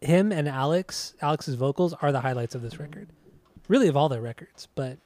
him 0.00 0.32
and 0.32 0.48
Alex, 0.48 1.14
Alex's 1.20 1.54
vocals 1.54 1.94
are 1.94 2.12
the 2.12 2.20
highlights 2.20 2.54
of 2.54 2.62
this 2.62 2.78
record. 2.78 3.08
Really 3.68 3.88
of 3.88 3.96
all 3.96 4.08
their 4.08 4.20
records, 4.20 4.68
but 4.74 4.98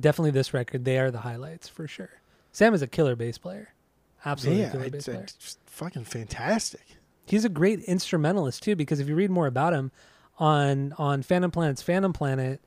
definitely 0.00 0.30
this 0.30 0.54
record, 0.54 0.84
they 0.84 0.98
are 0.98 1.10
the 1.10 1.20
highlights 1.20 1.68
for 1.68 1.86
sure. 1.86 2.20
Sam 2.56 2.72
is 2.72 2.80
a 2.80 2.86
killer 2.86 3.14
bass 3.14 3.36
player. 3.36 3.74
Absolutely 4.24 4.62
yeah, 4.62 4.70
killer 4.70 4.84
bass 4.84 4.94
it's, 4.94 5.04
player. 5.04 5.20
it's 5.24 5.32
just 5.34 5.58
fucking 5.66 6.04
fantastic. 6.04 6.96
He's 7.26 7.44
a 7.44 7.50
great 7.50 7.80
instrumentalist 7.80 8.62
too, 8.62 8.74
because 8.74 8.98
if 8.98 9.06
you 9.08 9.14
read 9.14 9.30
more 9.30 9.46
about 9.46 9.74
him, 9.74 9.92
on 10.38 10.94
on 10.96 11.22
Phantom 11.22 11.50
Planet's 11.50 11.82
Phantom 11.82 12.14
Planet, 12.14 12.62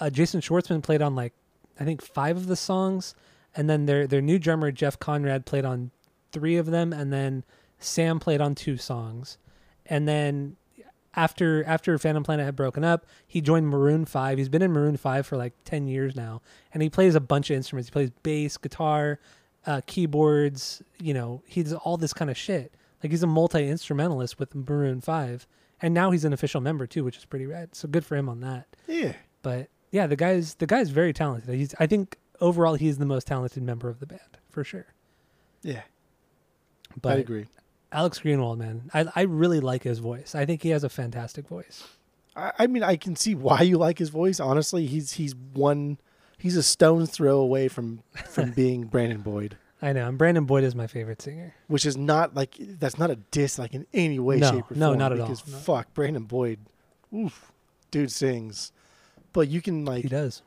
uh, 0.00 0.08
Jason 0.08 0.40
Schwartzman 0.40 0.82
played 0.82 1.02
on 1.02 1.14
like 1.14 1.34
I 1.78 1.84
think 1.84 2.00
five 2.00 2.38
of 2.38 2.46
the 2.46 2.56
songs, 2.56 3.14
and 3.54 3.68
then 3.68 3.84
their 3.84 4.06
their 4.06 4.22
new 4.22 4.38
drummer 4.38 4.72
Jeff 4.72 4.98
Conrad 4.98 5.44
played 5.44 5.66
on 5.66 5.90
three 6.32 6.56
of 6.56 6.64
them, 6.64 6.94
and 6.94 7.12
then 7.12 7.44
Sam 7.78 8.18
played 8.18 8.40
on 8.40 8.54
two 8.54 8.78
songs, 8.78 9.36
and 9.84 10.08
then 10.08 10.56
after 11.16 11.64
after 11.64 11.98
Phantom 11.98 12.22
Planet 12.22 12.44
had 12.44 12.54
broken 12.54 12.84
up, 12.84 13.06
he 13.26 13.40
joined 13.40 13.68
Maroon 13.68 14.04
Five. 14.04 14.38
He's 14.38 14.48
been 14.48 14.62
in 14.62 14.70
Maroon 14.72 14.96
Five 14.96 15.26
for 15.26 15.36
like 15.36 15.54
ten 15.64 15.88
years 15.88 16.14
now, 16.14 16.42
and 16.72 16.82
he 16.82 16.90
plays 16.90 17.14
a 17.14 17.20
bunch 17.20 17.50
of 17.50 17.56
instruments. 17.56 17.88
He 17.88 17.92
plays 17.92 18.10
bass, 18.22 18.56
guitar, 18.56 19.18
uh, 19.66 19.80
keyboards. 19.86 20.82
You 21.00 21.14
know, 21.14 21.42
he 21.46 21.62
does 21.62 21.72
all 21.72 21.96
this 21.96 22.12
kind 22.12 22.30
of 22.30 22.36
shit. 22.36 22.72
Like 23.02 23.10
he's 23.10 23.22
a 23.22 23.26
multi 23.26 23.68
instrumentalist 23.68 24.38
with 24.38 24.54
Maroon 24.54 25.00
Five, 25.00 25.46
and 25.80 25.94
now 25.94 26.10
he's 26.10 26.24
an 26.24 26.32
official 26.32 26.60
member 26.60 26.86
too, 26.86 27.02
which 27.02 27.16
is 27.16 27.24
pretty 27.24 27.46
rad. 27.46 27.74
So 27.74 27.88
good 27.88 28.04
for 28.04 28.16
him 28.16 28.28
on 28.28 28.40
that. 28.40 28.66
Yeah. 28.86 29.14
But 29.42 29.68
yeah, 29.90 30.06
the 30.06 30.16
guy's 30.16 30.54
the 30.54 30.66
guy's 30.66 30.90
very 30.90 31.12
talented. 31.12 31.54
He's 31.54 31.74
I 31.80 31.86
think 31.86 32.18
overall 32.40 32.74
he's 32.74 32.98
the 32.98 33.06
most 33.06 33.26
talented 33.26 33.62
member 33.62 33.88
of 33.88 34.00
the 34.00 34.06
band 34.06 34.38
for 34.50 34.64
sure. 34.64 34.86
Yeah. 35.62 35.82
But 37.00 37.16
I 37.16 37.20
agree. 37.20 37.46
Alex 37.92 38.20
Greenwald, 38.20 38.58
man, 38.58 38.90
I 38.92 39.06
I 39.14 39.22
really 39.22 39.60
like 39.60 39.82
his 39.84 39.98
voice. 39.98 40.34
I 40.34 40.44
think 40.44 40.62
he 40.62 40.70
has 40.70 40.84
a 40.84 40.88
fantastic 40.88 41.46
voice. 41.48 41.84
I, 42.34 42.52
I 42.60 42.66
mean, 42.66 42.82
I 42.82 42.96
can 42.96 43.16
see 43.16 43.34
why 43.34 43.62
you 43.62 43.78
like 43.78 43.98
his 43.98 44.10
voice. 44.10 44.40
Honestly, 44.40 44.86
he's 44.86 45.12
he's 45.12 45.34
one. 45.34 45.98
He's 46.38 46.56
a 46.56 46.62
stone's 46.62 47.10
throw 47.10 47.38
away 47.38 47.68
from 47.68 48.02
from 48.26 48.50
being 48.56 48.84
Brandon 48.84 49.22
Boyd, 49.22 49.56
I 49.80 49.92
know. 49.94 50.06
And 50.08 50.18
Brandon 50.18 50.44
Boyd 50.44 50.64
is 50.64 50.74
my 50.74 50.86
favorite 50.86 51.22
singer. 51.22 51.54
which 51.68 51.86
is 51.86 51.96
not 51.96 52.34
like 52.34 52.56
that's 52.58 52.98
not 52.98 53.10
a 53.10 53.16
diss 53.16 53.58
like 53.58 53.72
in 53.72 53.86
any 53.94 54.18
way, 54.18 54.38
No, 54.38 54.50
shape, 54.50 54.70
or 54.70 54.74
no, 54.74 54.88
form. 54.88 54.98
No, 54.98 55.04
not 55.04 55.12
at 55.12 55.20
all, 55.20 55.26
because 55.28 55.40
fuck, 55.40 55.94
Brandon 55.94 56.24
Boyd, 56.24 56.58
oof, 57.14 57.50
dude 57.90 58.12
sings, 58.12 58.72
but 59.32 59.48
you 59.48 59.62
can 59.62 59.84
like 59.86 60.02
He 60.02 60.08
does. 60.08 60.42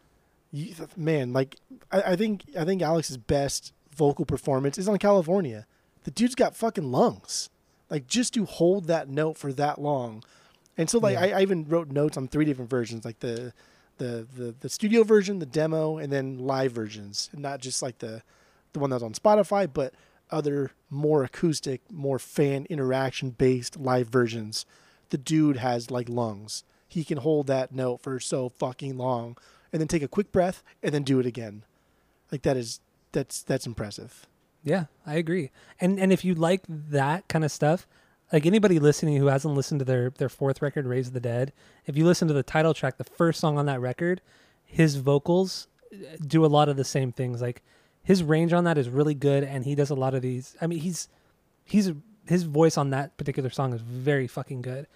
you, 0.52 0.76
man, 0.96 1.34
like 1.34 1.56
I, 1.92 2.02
I 2.12 2.16
think 2.16 2.44
I 2.58 2.66
think 2.66 2.82
Alex's 2.84 3.18
best 3.18 3.74
vocal 3.96 4.26
performance 4.26 4.78
is 4.78 4.88
on 4.88 4.98
California. 5.00 5.66
The 6.10 6.16
dude's 6.16 6.34
got 6.34 6.56
fucking 6.56 6.92
lungs. 6.92 7.52
Like 7.88 8.08
just 8.08 8.34
to 8.34 8.46
hold 8.46 8.88
that 8.88 9.10
note 9.10 9.38
for 9.38 9.54
that 9.54 9.80
long. 9.80 10.24
And 10.76 10.90
so 10.90 10.98
like 10.98 11.14
Yeah. 11.14 11.22
I, 11.36 11.40
I 11.40 11.42
even 11.44 11.66
wrote 11.70 11.92
notes 11.92 12.18
on 12.18 12.28
three 12.28 12.46
different 12.46 12.72
versions, 12.72 13.06
like 13.06 13.20
the 13.20 13.54
the 14.00 14.26
the, 14.36 14.56
the 14.60 14.70
studio 14.70 15.04
version, 15.04 15.38
the 15.38 15.46
demo, 15.46 16.00
and 16.00 16.12
then 16.12 16.40
live 16.40 16.72
versions. 16.72 17.30
Not 17.32 17.60
just 17.62 17.84
like 17.84 18.00
the 18.00 18.24
the 18.74 18.80
one 18.80 18.90
that's 18.90 19.04
on 19.04 19.14
Spotify, 19.14 19.72
but 19.72 19.94
other 20.32 20.72
more 20.90 21.24
acoustic, 21.24 21.82
more 21.92 22.18
fan 22.18 22.66
interaction 22.72 23.30
based 23.30 23.80
live 23.80 24.08
versions. 24.08 24.66
The 25.12 25.18
dude 25.20 25.58
has 25.58 25.92
like 25.92 26.10
lungs. 26.10 26.64
He 26.88 27.04
can 27.04 27.20
hold 27.20 27.46
that 27.48 27.72
note 27.72 28.02
for 28.02 28.20
so 28.20 28.50
fucking 28.50 28.98
long 28.98 29.38
and 29.72 29.80
then 29.80 29.88
take 29.88 30.02
a 30.02 30.08
quick 30.08 30.32
breath 30.32 30.64
and 30.82 30.92
then 30.92 31.04
do 31.04 31.20
it 31.20 31.28
again. 31.28 31.66
Like 32.32 32.42
that 32.42 32.58
is 32.58 32.80
that's 33.12 33.44
that's 33.44 33.68
impressive. 33.68 34.26
Yeah, 34.64 34.86
I 35.06 35.16
agree. 35.16 35.52
And 35.80 36.00
and 36.00 36.12
if 36.12 36.26
you 36.26 36.36
like 36.36 36.62
that 36.68 37.28
kind 37.28 37.46
of 37.46 37.52
stuff, 37.52 37.88
like 38.32 38.46
anybody 38.46 38.80
listening 38.80 39.18
who 39.18 39.28
hasn't 39.28 39.54
listened 39.54 39.80
to 39.80 39.86
their 39.86 40.10
their 40.12 40.30
fourth 40.30 40.62
record, 40.62 40.86
Raise 40.86 41.12
the 41.12 41.20
Dead, 41.20 41.54
if 41.86 41.96
you 41.98 42.06
listen 42.06 42.28
to 42.28 42.34
the 42.34 42.44
title 42.44 42.74
track, 42.74 42.98
the 42.98 43.04
first 43.04 43.40
song 43.40 43.58
on 43.58 43.66
that 43.68 43.80
record, 43.80 44.22
his 44.66 44.96
vocals 44.98 45.68
uh, 45.94 46.18
do 46.26 46.46
a 46.46 46.48
lot 46.48 46.70
of 46.70 46.78
the 46.78 46.84
same 46.84 47.12
things. 47.12 47.42
Like 47.42 47.64
his 48.04 48.24
range 48.24 48.54
on 48.54 48.64
that 48.66 48.78
is 48.78 48.90
really 48.90 49.14
good, 49.14 49.44
and 49.44 49.66
he 49.66 49.76
does 49.76 49.90
a 49.90 49.96
lot 49.96 50.14
of 50.14 50.22
these. 50.22 50.56
I 50.62 50.68
mean, 50.68 50.80
he's 50.80 51.08
he's 51.64 51.92
his 52.28 52.44
voice 52.44 52.78
on 52.78 52.92
that 52.92 53.18
particular 53.18 53.50
song 53.50 53.74
is 53.74 53.82
very 53.82 54.28
fucking 54.28 54.62
good, 54.62 54.88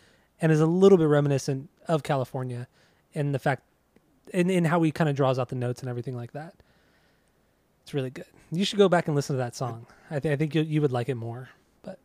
and 0.41 0.51
is 0.51 0.62
a 0.62 0.65
little 0.65 0.98
bit 0.98 1.08
reminiscent 1.08 1.70
of 1.88 2.03
California, 2.03 2.67
in 3.13 3.32
the 3.32 3.39
fact, 3.39 3.63
in 4.34 4.50
in 4.50 4.65
how 4.65 4.82
he 4.84 4.91
kind 4.91 5.10
of 5.10 5.15
draws 5.15 5.39
out 5.39 5.50
the 5.50 5.55
notes 5.55 5.82
and 5.82 5.89
everything 5.89 6.15
like 6.15 6.34
that. 6.34 6.53
It's 7.82 7.93
really 7.93 8.10
good. 8.10 8.25
You 8.53 8.65
should 8.65 8.77
go 8.77 8.89
back 8.89 9.07
and 9.07 9.15
listen 9.15 9.36
to 9.36 9.38
that 9.38 9.55
song. 9.55 9.86
I, 10.12 10.19
th- 10.19 10.31
I 10.31 10.36
think 10.36 10.53
you 10.55 10.62
you 10.62 10.81
would 10.81 10.91
like 10.91 11.10
it 11.10 11.15
more. 11.15 11.50
But 11.81 12.00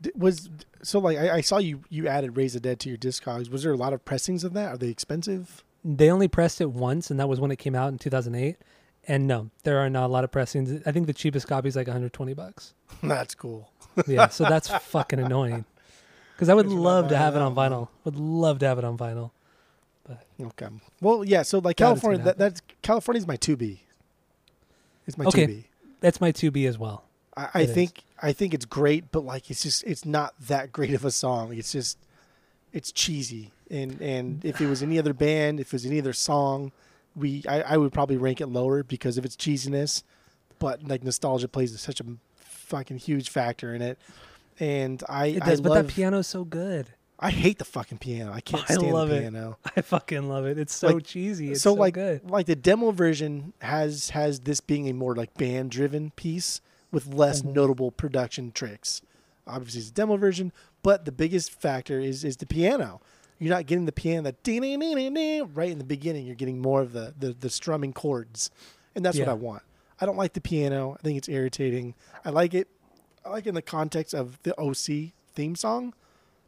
D- 0.00 0.10
Was 0.16 0.48
so 0.82 0.98
like 0.98 1.16
I, 1.18 1.36
I 1.36 1.40
saw 1.40 1.58
you 1.58 1.82
you 1.88 2.08
added 2.08 2.36
Raise 2.36 2.54
the 2.54 2.60
Dead 2.60 2.80
to 2.80 2.88
your 2.88 2.98
Discogs. 2.98 3.50
Was 3.50 3.62
there 3.62 3.72
a 3.72 3.76
lot 3.76 3.92
of 3.92 4.04
pressings 4.04 4.44
of 4.44 4.52
that? 4.54 4.68
Are 4.74 4.78
they 4.78 4.88
expensive? 4.88 5.62
they 5.86 6.10
only 6.10 6.28
pressed 6.28 6.62
it 6.62 6.70
once, 6.70 7.10
and 7.10 7.20
that 7.20 7.28
was 7.28 7.38
when 7.40 7.50
it 7.50 7.56
came 7.58 7.74
out 7.74 7.92
in 7.92 7.98
2008. 7.98 8.56
And 9.06 9.26
no, 9.26 9.50
there 9.64 9.78
are 9.80 9.90
not 9.90 10.06
a 10.06 10.08
lot 10.08 10.24
of 10.24 10.32
pressings. 10.32 10.80
I 10.86 10.92
think 10.92 11.06
the 11.06 11.12
cheapest 11.12 11.46
copy 11.46 11.68
is 11.68 11.76
like 11.76 11.86
120 11.88 12.32
bucks. 12.32 12.72
That's 13.02 13.34
cool. 13.34 13.70
Yeah, 14.08 14.26
so 14.28 14.44
that's 14.44 14.66
fucking 14.68 15.20
annoying. 15.20 15.66
Because 16.34 16.48
I 16.48 16.54
would 16.54 16.66
love 16.66 17.10
to 17.10 17.16
have 17.16 17.36
it 17.36 17.42
on 17.42 17.54
vinyl. 17.54 17.88
Would 18.02 18.16
love 18.16 18.58
to 18.58 18.66
have 18.66 18.76
it 18.78 18.84
on 18.84 18.98
vinyl. 18.98 19.30
But 20.02 20.26
Okay. 20.40 20.66
Well, 21.00 21.22
yeah. 21.24 21.42
So 21.42 21.60
like 21.60 21.76
California, 21.76 22.20
that, 22.24 22.36
that's 22.38 22.60
California's 22.82 23.24
my 23.28 23.36
two 23.36 23.56
B. 23.56 23.83
It's 25.06 25.18
my 25.18 25.24
Okay. 25.26 25.46
two 25.46 25.52
B. 25.52 25.64
That's 26.00 26.20
my 26.20 26.32
2B 26.32 26.66
as 26.68 26.78
well. 26.78 27.04
I, 27.36 27.48
I 27.54 27.62
It 27.62 27.68
is. 27.70 27.74
think 27.74 28.04
I 28.22 28.32
think 28.32 28.54
it's 28.54 28.64
great, 28.64 29.10
but 29.10 29.24
like 29.24 29.50
it's 29.50 29.62
just 29.62 29.84
it's 29.84 30.04
not 30.04 30.34
that 30.40 30.72
great 30.72 30.94
of 30.94 31.04
a 31.04 31.10
song. 31.10 31.52
It's 31.54 31.72
just 31.72 31.98
it's 32.72 32.90
cheesy, 32.92 33.52
and 33.70 34.00
and 34.00 34.44
if 34.44 34.60
it 34.60 34.66
was 34.66 34.82
any 34.82 34.98
other 34.98 35.12
band, 35.14 35.60
if 35.60 35.68
it 35.68 35.72
was 35.72 35.86
any 35.86 35.98
other 35.98 36.12
song, 36.12 36.72
we 37.16 37.42
I, 37.48 37.60
I 37.62 37.76
would 37.76 37.92
probably 37.92 38.16
rank 38.16 38.40
it 38.40 38.46
lower 38.48 38.82
because 38.82 39.18
of 39.18 39.24
its 39.24 39.36
cheesiness. 39.36 40.02
But 40.58 40.82
like 40.86 41.02
nostalgia 41.02 41.48
plays 41.48 41.78
such 41.80 42.00
a 42.00 42.04
fucking 42.36 42.98
huge 42.98 43.28
factor 43.28 43.74
in 43.74 43.82
it, 43.82 43.98
and 44.60 45.02
I 45.08 45.26
It 45.26 45.44
does, 45.44 45.60
I 45.60 45.62
but 45.62 45.68
love, 45.72 45.86
that 45.86 45.92
piano's 45.94 46.26
so 46.26 46.44
good. 46.44 46.90
I 47.24 47.30
hate 47.30 47.58
the 47.58 47.64
fucking 47.64 47.98
piano. 47.98 48.32
I 48.32 48.40
can't 48.40 48.62
I 48.70 48.74
stand 48.74 48.92
love 48.92 49.08
the 49.08 49.16
it. 49.16 49.20
piano. 49.22 49.58
I 49.76 49.80
fucking 49.80 50.28
love 50.28 50.44
it. 50.44 50.58
It's 50.58 50.74
so 50.74 50.88
Like, 50.88 51.04
cheesy. 51.06 51.52
It's 51.52 51.62
so, 51.62 51.70
so, 51.74 51.80
like 51.80 51.94
good. 51.94 52.28
like 52.30 52.44
the 52.46 52.54
demo 52.54 52.90
version 52.90 53.54
has 53.60 54.10
has 54.10 54.40
this 54.40 54.60
being 54.60 54.88
a 54.88 54.92
more 54.92 55.16
like 55.16 55.32
band 55.34 55.70
driven 55.70 56.10
piece 56.10 56.60
with 56.92 57.06
less 57.06 57.40
Mhm. 57.40 57.54
notable 57.54 57.90
production 57.90 58.52
tricks. 58.52 59.00
Obviously, 59.46 59.80
it's 59.80 59.88
a 59.90 59.92
demo 59.94 60.16
version, 60.18 60.52
but 60.82 61.06
the 61.06 61.12
biggest 61.12 61.50
factor 61.50 61.98
is 61.98 62.24
is 62.24 62.36
the 62.36 62.46
piano. 62.46 63.00
You're 63.38 63.54
not 63.54 63.66
getting 63.66 63.86
the 63.86 63.92
piano 63.92 64.22
that 64.22 64.44
right 65.54 65.70
in 65.70 65.78
the 65.78 65.84
beginning. 65.84 66.26
You're 66.26 66.34
getting 66.36 66.60
more 66.60 66.82
of 66.82 66.92
the 66.92 67.14
the, 67.18 67.32
the 67.32 67.48
strumming 67.50 67.92
chords, 67.94 68.50
and 68.94 69.02
that's 69.04 69.18
what 69.18 69.28
I 69.28 69.34
want. 69.34 69.62
I 70.00 70.04
don't 70.06 70.16
like 70.18 70.34
the 70.34 70.40
piano. 70.42 70.96
I 70.98 71.02
think 71.02 71.16
it's 71.16 71.28
irritating. 71.28 71.94
I 72.24 72.30
like 72.30 72.52
it. 72.52 72.68
I 73.24 73.30
like 73.30 73.46
it 73.46 73.50
in 73.50 73.54
the 73.54 73.62
context 73.62 74.12
of 74.14 74.38
the 74.42 74.54
OC 74.60 75.12
theme 75.34 75.56
song 75.56 75.94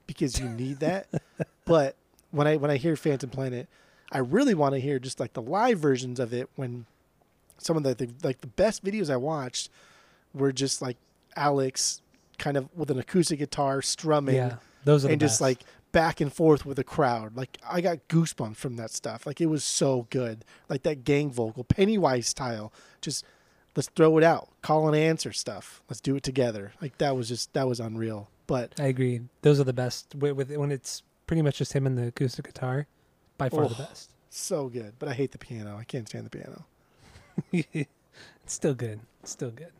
because 0.07 0.38
you 0.38 0.49
need 0.49 0.81
that. 0.81 1.09
but 1.64 1.97
when 2.31 2.47
I 2.47 2.57
when 2.57 2.71
I 2.71 2.77
hear 2.77 2.97
Phantom 2.97 3.31
Planet, 3.31 3.69
I 4.12 4.19
really 4.19 4.55
want 4.55 4.75
to 4.75 4.81
hear 4.81 4.99
just 4.99 5.21
like 5.21 5.33
the 5.33 5.42
live 5.42 5.79
versions 5.79 6.21
of 6.21 6.33
it. 6.33 6.49
When 6.57 6.87
some 7.59 7.77
of 7.77 7.83
the, 7.83 7.95
the 7.95 8.11
like 8.23 8.40
the 8.40 8.47
best 8.47 8.85
videos 8.85 9.11
I 9.11 9.16
watched 9.16 9.71
were 10.35 10.53
just 10.53 10.83
like 10.83 10.97
Alex 11.35 12.01
kind 12.38 12.57
of 12.57 12.69
with 12.77 12.90
an 12.90 12.99
acoustic 12.99 13.38
guitar 13.38 13.81
strumming 13.81 14.35
Yeah, 14.35 14.57
those 14.85 15.05
are 15.05 15.11
and 15.11 15.21
just 15.21 15.35
best. 15.35 15.40
like 15.40 15.59
back 15.92 16.21
and 16.21 16.31
forth 16.33 16.66
with 16.66 16.77
the 16.77 16.85
crowd. 16.85 17.35
Like 17.37 17.57
I 17.66 17.81
got 17.81 18.07
goosebumps 18.09 18.57
from 18.57 18.77
that 18.77 18.90
stuff. 18.90 19.27
Like 19.27 19.40
it 19.40 19.47
was 19.47 19.64
so 19.64 20.07
good. 20.11 20.45
Like 20.69 20.83
that 20.83 21.05
gang 21.05 21.31
vocal, 21.31 21.64
Pennywise 21.64 22.27
style. 22.27 22.73
Just 23.01 23.25
let's 23.75 23.88
throw 23.97 24.19
it 24.19 24.25
out, 24.25 24.49
call 24.62 24.87
and 24.88 24.97
answer 24.97 25.33
stuff. 25.33 25.83
Let's 25.88 26.01
do 26.01 26.16
it 26.16 26.23
together. 26.23 26.73
Like 26.83 26.99
that 26.99 27.16
was 27.16 27.29
just 27.29 27.53
that 27.55 27.66
was 27.66 27.81
unreal. 27.81 28.29
But 28.46 28.78
I 28.78 28.85
agree. 28.85 29.20
Those 29.42 29.59
are 29.61 29.64
the 29.64 29.72
best. 29.72 30.14
With, 30.14 30.32
with 30.37 30.50
when 30.56 30.70
it's 30.70 31.02
pretty 31.26 31.42
much 31.42 31.59
just 31.59 31.72
him 31.72 31.87
and 31.87 31.98
the 31.98 32.09
acoustic 32.09 32.44
guitar, 32.46 32.87
by 33.38 33.48
far 33.48 33.68
the 33.68 33.74
Oh. 33.74 33.78
best. 33.78 34.11
so 34.30 34.68
good. 34.68 34.94
But 34.98 35.09
I 35.09 35.14
hate 35.14 35.32
the 35.32 35.38
piano. 35.38 35.76
I 35.76 35.85
can't 35.85 36.09
stand 36.09 36.26
the 36.26 36.30
piano. 36.30 36.64
it's 37.52 37.88
still 38.46 38.74
good. 38.74 39.00
It's 39.22 39.32
still 39.32 39.50
good. 39.50 39.72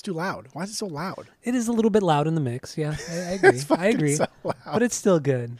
It's 0.00 0.06
too 0.06 0.14
loud. 0.14 0.48
Why 0.54 0.62
is 0.62 0.70
it 0.70 0.76
so 0.76 0.86
loud? 0.86 1.28
It 1.42 1.54
is 1.54 1.68
a 1.68 1.72
little 1.72 1.90
bit 1.90 2.02
loud 2.02 2.26
in 2.26 2.34
the 2.34 2.40
mix. 2.40 2.78
Yeah, 2.78 2.96
I, 3.10 3.12
I 3.12 3.16
agree. 3.32 3.60
I 3.68 3.86
agree. 3.88 4.14
so 4.14 4.26
but 4.42 4.82
it's 4.82 4.96
still 4.96 5.20
good. 5.20 5.58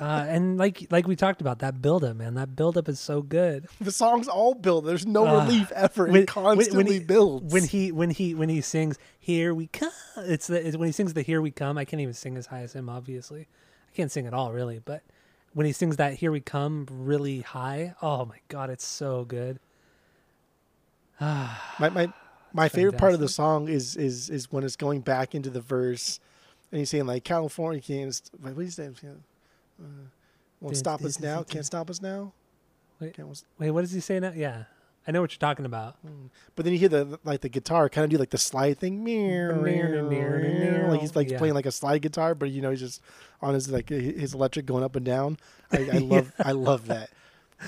Uh, 0.00 0.24
and 0.26 0.56
like 0.56 0.86
like 0.90 1.06
we 1.06 1.14
talked 1.14 1.42
about 1.42 1.58
that 1.58 1.82
build 1.82 2.02
up, 2.02 2.16
man. 2.16 2.32
That 2.32 2.56
build 2.56 2.78
up 2.78 2.88
is 2.88 2.98
so 2.98 3.20
good. 3.20 3.66
the 3.82 3.92
songs 3.92 4.28
all 4.28 4.54
build. 4.54 4.86
There's 4.86 5.04
no 5.04 5.26
Ah. 5.26 5.42
relief 5.44 5.70
ever. 5.72 6.06
When- 6.06 6.22
it 6.22 6.26
constantly 6.26 6.76
when 6.78 6.86
he- 6.86 6.98
builds. 7.00 7.52
When 7.52 7.64
he 7.64 7.92
when 7.92 8.08
he 8.08 8.34
when 8.34 8.48
he 8.48 8.62
sings 8.62 8.98
"Here 9.20 9.52
We 9.52 9.66
Come," 9.66 9.90
it's 10.16 10.46
the 10.46 10.66
it's 10.66 10.78
when 10.78 10.88
he 10.88 10.92
sings 10.92 11.12
the 11.12 11.20
"Here 11.20 11.42
We 11.42 11.50
Come." 11.50 11.76
I 11.76 11.84
can't 11.84 12.00
even 12.00 12.14
sing 12.14 12.38
as 12.38 12.46
high 12.46 12.62
as 12.62 12.72
him. 12.72 12.88
Obviously, 12.88 13.42
I 13.42 13.94
can't 13.94 14.10
sing 14.10 14.26
at 14.26 14.32
all, 14.32 14.54
really. 14.54 14.78
But 14.82 15.02
when 15.52 15.66
he 15.66 15.72
sings 15.72 15.96
that 15.98 16.14
"Here 16.14 16.32
We 16.32 16.40
Come" 16.40 16.86
really 16.90 17.42
high, 17.42 17.94
oh 18.00 18.24
my 18.24 18.38
god, 18.48 18.70
it's 18.70 18.86
so 18.86 19.26
good. 19.26 19.60
Ah, 21.20 21.74
my 21.78 22.10
my 22.52 22.68
favorite 22.68 22.98
part 22.98 23.14
of 23.14 23.20
the 23.20 23.28
song 23.28 23.68
is 23.68 23.96
is 23.96 24.28
is 24.30 24.50
when 24.52 24.64
it's 24.64 24.76
going 24.76 25.00
back 25.00 25.34
into 25.34 25.50
the 25.50 25.60
verse, 25.60 26.20
and 26.70 26.78
he's 26.78 26.90
saying 26.90 27.06
like 27.06 27.24
California 27.24 27.80
can't. 27.80 28.14
st- 28.14 28.40
What 28.40 28.58
is 28.64 28.76
that? 28.76 28.88
Uh, 28.88 29.84
won't 30.60 30.72
This- 30.72 30.78
stop 30.78 31.00
this 31.00 31.16
us 31.16 31.20
now. 31.22 31.42
Can't 31.42 31.66
stop 31.66 31.90
us 31.90 32.00
now. 32.00 32.32
Wait. 33.00 33.16
Wait, 33.58 33.70
what 33.70 33.80
does 33.80 33.90
he 33.92 33.98
say 34.00 34.20
now? 34.20 34.32
Yeah, 34.34 34.64
I 35.06 35.10
know 35.10 35.20
what 35.22 35.32
you're 35.32 35.38
talking 35.40 35.64
about. 35.66 35.96
But 36.54 36.64
then 36.64 36.72
you 36.72 36.78
hear 36.78 36.88
the 36.88 37.18
like 37.24 37.40
the 37.40 37.48
guitar 37.48 37.88
kind 37.88 38.04
of 38.04 38.10
do 38.10 38.16
like 38.18 38.30
the 38.30 38.38
slide 38.38 38.78
thing, 38.78 39.04
like 39.04 41.00
he's 41.00 41.16
like 41.16 41.28
Yeah. 41.30 41.38
playing 41.38 41.54
like 41.54 41.66
a 41.66 41.72
slide 41.72 42.02
guitar, 42.02 42.34
but 42.34 42.50
you 42.50 42.62
know 42.62 42.70
he's 42.70 42.80
just 42.80 43.00
on 43.40 43.54
his 43.54 43.68
like 43.70 43.88
his 43.88 44.34
electric 44.34 44.66
going 44.66 44.84
up 44.84 44.94
and 44.96 45.04
down. 45.04 45.38
I, 45.72 45.88
I 45.92 45.98
love 45.98 46.32
I 46.38 46.52
love 46.52 46.86
that 46.88 47.10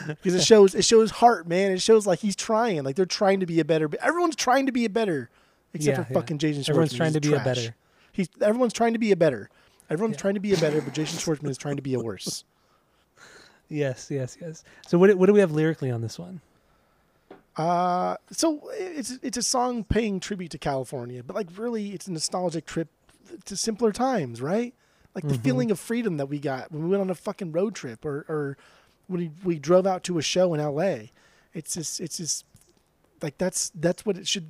because 0.07 0.35
it 0.35 0.43
shows 0.45 0.75
it 0.75 0.85
shows 0.85 1.11
heart, 1.11 1.47
man. 1.49 1.71
It 1.73 1.81
shows 1.83 2.07
like 2.07 2.19
he's 2.21 2.37
trying, 2.37 2.83
like 2.85 2.97
they're 2.97 3.07
trying 3.07 3.41
to 3.41 3.47
be 3.47 3.61
a 3.61 3.65
better. 3.65 3.89
Everyone's 4.01 4.37
trying 4.37 4.67
to 4.67 4.73
be 4.73 4.85
a 4.85 4.91
better, 4.91 5.31
except 5.73 5.99
Yeah, 5.99 6.05
for 6.05 6.13
yeah. 6.13 6.21
fucking 6.21 6.39
Jason 6.39 6.63
Schwartzman. 6.63 6.69
Everyone's 6.71 6.93
trying 6.95 7.09
He's 7.13 7.15
to 7.15 7.21
be 7.21 7.35
a 7.35 7.41
better. 7.45 7.75
He's 8.13 8.29
everyone's 8.41 8.73
trying 8.73 8.93
to 8.95 8.99
be 8.99 9.13
a 9.13 9.17
better. 9.17 9.51
Everyone's 9.91 10.15
Yeah. 10.17 10.21
trying 10.21 10.35
to 10.35 10.41
be 10.41 10.53
a 10.55 10.57
better, 10.59 10.81
but 10.81 10.95
Jason 10.95 11.19
Schwartzman 11.35 11.51
is 11.51 11.59
trying 11.59 11.77
to 11.77 11.83
be 11.83 11.95
a 11.95 12.01
worse. 12.01 12.45
Yes, 13.69 14.09
yes, 14.11 14.37
yes. 14.41 14.63
So 14.87 14.99
what 14.99 15.15
what 15.17 15.27
do 15.27 15.33
we 15.33 15.41
have 15.41 15.53
lyrically 15.53 15.91
on 15.91 16.01
this 16.01 16.19
one? 16.19 16.41
Uh, 17.57 18.17
so 18.31 18.69
it's 18.73 19.13
it's 19.23 19.37
a 19.37 19.43
song 19.43 19.85
paying 19.85 20.19
tribute 20.21 20.51
to 20.51 20.59
California, 20.59 21.23
but 21.23 21.37
like 21.37 21.49
really, 21.57 21.91
it's 21.93 22.07
a 22.07 22.13
nostalgic 22.13 22.67
trip 22.67 22.89
to 23.45 23.57
simpler 23.57 23.93
times, 23.93 24.43
right? 24.43 24.75
Like 25.15 25.27
the 25.29 25.35
Mhm. 25.35 25.43
feeling 25.45 25.71
of 25.71 25.79
freedom 25.79 26.17
that 26.17 26.27
we 26.27 26.41
got 26.41 26.73
when 26.73 26.83
we 26.83 26.89
went 26.91 27.01
on 27.01 27.11
a 27.11 27.15
fucking 27.15 27.53
road 27.53 27.75
trip, 27.77 28.05
or 28.05 28.25
or 28.29 28.57
we, 29.09 29.31
we 29.45 29.59
drove 29.59 29.87
out 29.87 30.03
to 30.05 30.19
a 30.19 30.23
show 30.23 30.55
in 30.55 30.61
L.A. 30.61 31.11
It's 31.53 31.75
just 31.75 32.01
it's 32.01 32.17
just 32.17 32.45
like 33.23 33.39
that's 33.39 33.71
that's 33.75 34.05
what 34.05 34.17
it 34.17 34.27
should. 34.27 34.47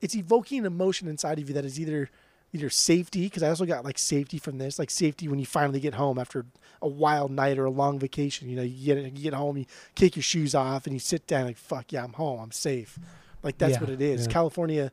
It's 0.00 0.16
evoking 0.16 0.60
an 0.60 0.66
emotion 0.66 1.08
inside 1.08 1.38
of 1.38 1.48
you 1.48 1.54
that 1.54 1.64
is 1.64 1.78
either 1.78 2.10
either 2.52 2.70
safety 2.70 3.24
because 3.24 3.42
I 3.42 3.48
also 3.48 3.64
got 3.66 3.84
like 3.84 3.98
safety 3.98 4.38
from 4.38 4.58
this, 4.58 4.78
like 4.78 4.90
safety 4.90 5.28
when 5.28 5.38
you 5.38 5.46
finally 5.46 5.78
get 5.78 5.94
home 5.94 6.18
after 6.18 6.46
a 6.82 6.88
wild 6.88 7.30
night 7.30 7.58
or 7.58 7.66
a 7.66 7.70
long 7.70 7.98
vacation. 7.98 8.48
You 8.48 8.56
know, 8.56 8.62
you 8.62 8.94
get 8.94 9.04
you 9.04 9.22
get 9.22 9.34
home, 9.34 9.56
you 9.58 9.66
kick 9.94 10.16
your 10.16 10.22
shoes 10.22 10.54
off, 10.54 10.86
and 10.86 10.94
you 10.94 11.00
sit 11.00 11.26
down 11.26 11.44
like 11.46 11.58
fuck 11.58 11.92
yeah, 11.92 12.02
I'm 12.02 12.14
home, 12.14 12.40
I'm 12.40 12.52
safe. 12.52 12.98
Like 13.42 13.58
that's 13.58 13.74
Yeah, 13.74 13.80
what 13.80 13.90
it 13.90 14.00
is. 14.02 14.26
yeah. 14.26 14.32
California. 14.32 14.92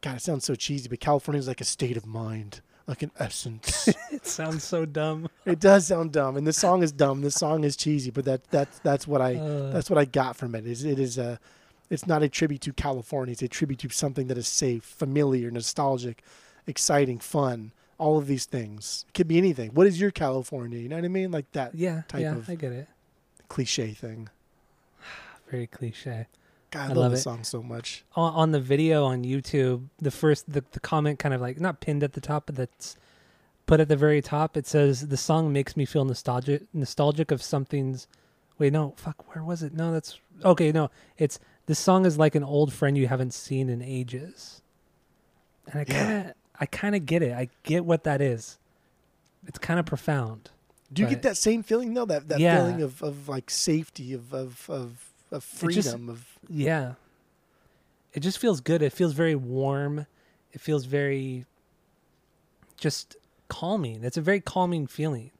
God, 0.00 0.16
it 0.16 0.22
sounds 0.22 0.44
so 0.44 0.54
cheesy, 0.56 0.88
but 0.88 0.98
California 0.98 1.38
is 1.38 1.46
like 1.46 1.60
a 1.60 1.64
state 1.64 1.96
of 1.96 2.04
mind, 2.06 2.60
like 2.86 3.02
an 3.02 3.10
essence. 3.18 3.88
It 4.12 4.26
sounds 4.26 4.62
so 4.62 4.84
dumb. 4.84 5.28
it 5.46 5.58
does 5.58 5.86
sound 5.86 6.12
dumb, 6.12 6.36
and 6.36 6.46
this 6.46 6.58
song 6.58 6.82
is 6.82 6.92
dumb. 6.92 7.22
This 7.22 7.34
song 7.34 7.64
is 7.64 7.76
cheesy, 7.76 8.10
but 8.10 8.24
that 8.26 8.44
that's 8.50 8.78
that's 8.80 9.06
what 9.06 9.20
I 9.22 9.36
Uh, 9.36 9.70
that's 9.72 9.88
what 9.88 9.98
I 9.98 10.04
got 10.04 10.36
from 10.36 10.54
it. 10.54 10.66
Is 10.66 10.84
it 10.84 10.98
is 10.98 11.16
a 11.18 11.40
it's 11.90 12.06
not 12.06 12.22
a 12.22 12.28
tribute 12.28 12.60
to 12.62 12.72
California. 12.72 13.32
It's 13.32 13.42
a 13.42 13.48
tribute 13.48 13.78
to 13.80 13.88
something 13.88 14.26
that 14.28 14.36
is 14.38 14.46
safe, 14.48 14.84
familiar, 14.84 15.50
nostalgic, 15.50 16.22
exciting, 16.66 17.18
fun. 17.18 17.72
All 17.98 18.18
of 18.18 18.26
these 18.26 18.44
things 18.46 19.04
it 19.08 19.14
could 19.14 19.28
be 19.28 19.38
anything. 19.38 19.70
What 19.72 19.86
is 19.86 19.98
your 20.00 20.10
California? 20.10 20.78
You 20.78 20.88
know 20.88 20.96
what 20.96 21.04
I 21.04 21.08
mean? 21.08 21.30
Like 21.30 21.50
that 21.52 21.74
yeah, 21.74 22.02
type 22.08 22.20
yeah, 22.20 22.34
of- 22.36 22.48
I 22.50 22.54
get 22.54 22.72
it. 22.72 22.88
cliche 23.48 23.92
thing. 23.92 24.28
Very 25.50 25.66
cliche. 25.66 26.26
God, 26.72 26.80
I, 26.80 26.84
I 26.84 26.88
love, 26.88 26.96
love 26.96 27.10
the 27.12 27.18
song 27.18 27.44
so 27.44 27.62
much. 27.62 28.04
On, 28.16 28.32
on 28.34 28.50
the 28.52 28.60
video 28.60 29.04
on 29.04 29.22
YouTube, 29.24 29.84
the 29.98 30.10
first 30.10 30.52
the, 30.52 30.64
the 30.72 30.80
comment 30.80 31.18
kind 31.20 31.34
of 31.34 31.40
like 31.40 31.60
not 31.60 31.80
pinned 31.80 32.02
at 32.02 32.14
the 32.14 32.20
top, 32.20 32.46
but 32.46 32.56
that's 32.56 32.96
put 33.66 33.78
at 33.78 33.88
the 33.88 33.96
very 33.96 34.20
top. 34.20 34.56
It 34.56 34.66
says 34.66 35.06
the 35.08 35.16
song 35.16 35.52
makes 35.52 35.76
me 35.76 35.84
feel 35.84 36.04
nostalgic 36.04 36.62
nostalgic 36.74 37.30
of 37.30 37.42
something's. 37.42 38.08
Wait, 38.58 38.72
no, 38.72 38.94
fuck. 38.96 39.34
Where 39.34 39.44
was 39.44 39.62
it? 39.62 39.72
No, 39.74 39.92
that's 39.92 40.18
okay. 40.44 40.72
No, 40.72 40.90
it's 41.18 41.38
this 41.66 41.78
song 41.78 42.04
is 42.06 42.18
like 42.18 42.34
an 42.34 42.42
old 42.44 42.72
friend 42.72 42.96
you 42.98 43.06
haven't 43.06 43.32
seen 43.34 43.68
in 43.68 43.82
ages, 43.82 44.62
and 45.66 45.80
I 45.80 45.84
Yeah. 45.88 46.04
kind 46.04 46.26
of 46.28 46.34
I 46.60 46.66
kind 46.66 46.94
of 46.94 47.06
get 47.06 47.22
it. 47.22 47.32
I 47.32 47.48
get 47.64 47.84
what 47.84 48.04
that 48.04 48.20
is. 48.20 48.58
It's 49.46 49.58
kind 49.58 49.78
of 49.80 49.86
profound. 49.86 50.50
Do 50.92 51.02
you 51.02 51.06
Right. 51.06 51.14
get 51.14 51.22
that 51.22 51.36
same 51.36 51.62
feeling 51.62 51.94
though? 51.94 52.04
That 52.04 52.28
that 52.28 52.40
Yeah. 52.40 52.58
feeling 52.58 52.82
of, 52.82 53.02
of 53.02 53.28
like 53.28 53.50
safety, 53.50 54.12
of 54.12 54.32
of 54.32 54.68
of, 54.70 55.11
of 55.32 55.44
It 55.62 55.68
just- 55.72 55.88
freedom, 55.90 56.08
of 56.08 56.38
Yeah. 56.48 56.94
It 58.12 58.20
just 58.20 58.38
feels 58.38 58.60
good. 58.60 58.82
It 58.82 58.92
feels 58.92 59.14
very 59.14 59.34
warm. 59.34 60.06
It 60.52 60.60
feels 60.60 60.84
very 60.84 61.46
just 62.76 63.16
calming. 63.48 64.04
It's 64.04 64.16
a 64.16 64.20
very 64.22 64.40
calming 64.40 64.86
feeling. 64.86 65.30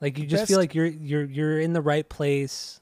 Like 0.00 0.18
you 0.18 0.26
just 0.26 0.46
feel 0.48 0.58
like 0.58 0.74
you're 0.74 0.86
you're 0.86 1.24
you're 1.24 1.60
in 1.60 1.72
the 1.72 1.80
right 1.80 2.08
place. 2.08 2.80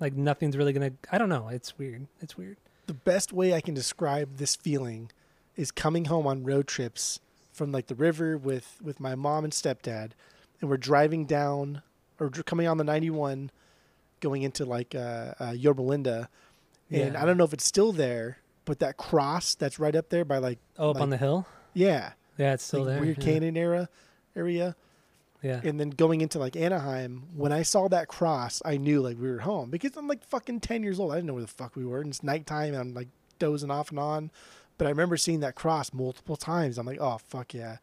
Like 0.00 0.14
nothing's 0.14 0.56
really 0.56 0.72
to 0.72 0.92
I 1.10 1.18
don't 1.18 1.28
know. 1.28 1.48
It's 1.48 1.78
weird. 1.78 2.06
It's 2.20 2.36
weird. 2.36 2.56
the 2.86 2.94
best 2.94 3.32
way 3.32 3.54
I 3.54 3.60
can 3.60 3.74
describe 3.74 4.36
this 4.38 4.56
feeling 4.56 5.10
is 5.56 5.70
coming 5.70 6.06
home 6.06 6.26
on 6.26 6.42
road 6.42 6.66
trips 6.66 7.20
from 7.52 7.70
like 7.70 7.86
the 7.86 7.94
river 7.94 8.36
with 8.36 8.78
with 8.82 8.98
my 9.00 9.14
mom 9.14 9.44
and 9.44 9.52
stepdad, 9.52 10.12
and 10.60 10.68
we're 10.70 10.76
driving 10.78 11.24
down 11.26 11.82
or 12.18 12.28
coming 12.30 12.66
on 12.66 12.76
the 12.78 12.84
91, 12.84 13.50
going 14.22 14.40
into 14.42 14.64
like 14.64 14.94
uh, 14.94 15.34
uh, 15.38 15.50
Yorba 15.50 15.82
Linda, 15.82 16.30
and 16.90 17.12
Yeah. 17.12 17.22
I 17.22 17.26
don't 17.26 17.36
know 17.36 17.44
if 17.44 17.52
it's 17.52 17.66
still 17.66 17.92
there, 17.92 18.38
but 18.64 18.78
that 18.78 18.96
cross 18.96 19.54
that's 19.54 19.78
right 19.78 19.94
up 19.94 20.08
there 20.08 20.24
by 20.24 20.38
like 20.38 20.58
Oh, 20.78 20.90
up 20.90 20.94
like- 20.96 21.02
on 21.02 21.10
the 21.10 21.18
hill? 21.18 21.46
yeah, 21.74 22.12
Yeah, 22.38 22.54
it's 22.54 22.64
still 22.64 22.80
like 22.84 22.88
there. 22.94 23.00
weird 23.02 23.18
yeah. 23.18 23.24
canyon 23.24 23.56
era 23.58 23.88
area. 24.34 24.74
Yeah. 25.42 25.60
and 25.64 25.80
then 25.80 25.90
going 25.90 26.20
into 26.20 26.38
like 26.38 26.54
Anaheim, 26.54 27.24
when 27.34 27.50
I 27.50 27.62
saw 27.62 27.88
that 27.88 28.06
cross, 28.06 28.62
I 28.64 28.76
knew 28.76 29.00
like 29.02 29.18
we 29.20 29.28
were 29.28 29.40
home 29.40 29.70
because 29.70 29.96
I'm 29.96 30.06
like 30.06 30.22
fucking 30.24 30.60
ten 30.60 30.84
years 30.84 31.00
old. 31.00 31.10
I 31.10 31.16
didn't 31.16 31.26
know 31.26 31.32
where 31.34 31.42
the 31.42 31.48
fuck 31.48 31.74
we 31.74 31.84
were, 31.84 31.98
and 32.00 32.10
it's 32.10 32.22
nighttime, 32.22 32.68
and 32.74 32.76
I'm 32.76 32.94
like 32.94 33.08
dozing 33.40 33.68
off 33.70 33.90
and 33.90 33.98
on. 33.98 34.30
But 34.78 34.86
I 34.86 34.90
remember 34.90 35.16
seeing 35.16 35.40
that 35.40 35.56
cross 35.56 35.92
multiple 35.92 36.36
times. 36.36 36.78
I'm 36.78 36.86
like, 36.86 37.00
oh 37.00 37.18
fuck 37.26 37.54
yeah, 37.54 37.78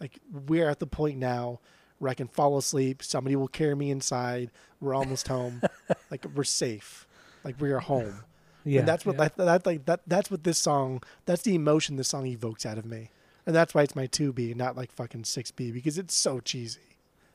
like 0.00 0.20
we're 0.46 0.68
at 0.70 0.78
the 0.78 0.86
point 0.86 1.18
now 1.18 1.58
where 2.00 2.10
I 2.10 2.14
can 2.14 2.26
fall 2.26 2.58
asleep. 2.58 3.02
Somebody 3.02 3.36
will 3.36 3.48
carry 3.48 3.76
me 3.76 3.90
inside. 3.90 4.50
We're 4.80 4.94
almost 4.94 5.28
home. 5.28 5.62
like 6.10 6.26
we're 6.34 6.42
safe. 6.44 7.06
Like 7.44 7.60
we 7.60 7.70
are 7.70 7.78
home. 7.78 8.24
yeah. 8.64 8.80
and 8.80 8.88
that's 8.88 9.06
what 9.06 9.16
yeah. 9.16 9.28
that, 9.36 9.36
that 9.36 9.66
like 9.66 9.84
that 9.84 10.00
that's 10.06 10.30
what 10.30 10.42
this 10.42 10.58
song. 10.58 11.02
That's 11.26 11.42
the 11.42 11.54
emotion 11.54 11.96
this 11.96 12.08
song 12.08 12.26
evokes 12.26 12.66
out 12.66 12.78
of 12.78 12.84
me. 12.84 13.10
And 13.46 13.54
that's 13.54 13.74
why 13.74 13.82
it's 13.82 13.96
my 13.96 14.06
2B, 14.06 14.54
not 14.56 14.76
like 14.76 14.92
fucking 14.92 15.22
6B, 15.22 15.72
because 15.72 15.98
it's 15.98 16.14
so 16.14 16.40
cheesy. 16.40 16.80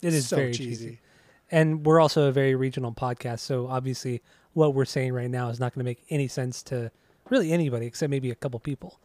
It 0.02 0.14
is 0.14 0.28
so 0.28 0.36
very 0.36 0.52
cheesy. 0.52 0.84
cheesy. 0.84 1.00
And 1.50 1.84
we're 1.84 2.00
also 2.00 2.28
a 2.28 2.32
very 2.32 2.54
regional 2.54 2.92
podcast, 2.92 3.40
so 3.40 3.68
obviously 3.68 4.22
what 4.52 4.74
we're 4.74 4.84
saying 4.84 5.12
right 5.12 5.30
now 5.30 5.48
is 5.48 5.60
not 5.60 5.74
going 5.74 5.84
to 5.84 5.88
make 5.88 6.02
any 6.10 6.28
sense 6.28 6.62
to 6.64 6.90
really 7.28 7.52
anybody 7.52 7.86
except 7.86 8.10
maybe 8.10 8.30
a 8.30 8.34
couple 8.34 8.58
people. 8.58 8.98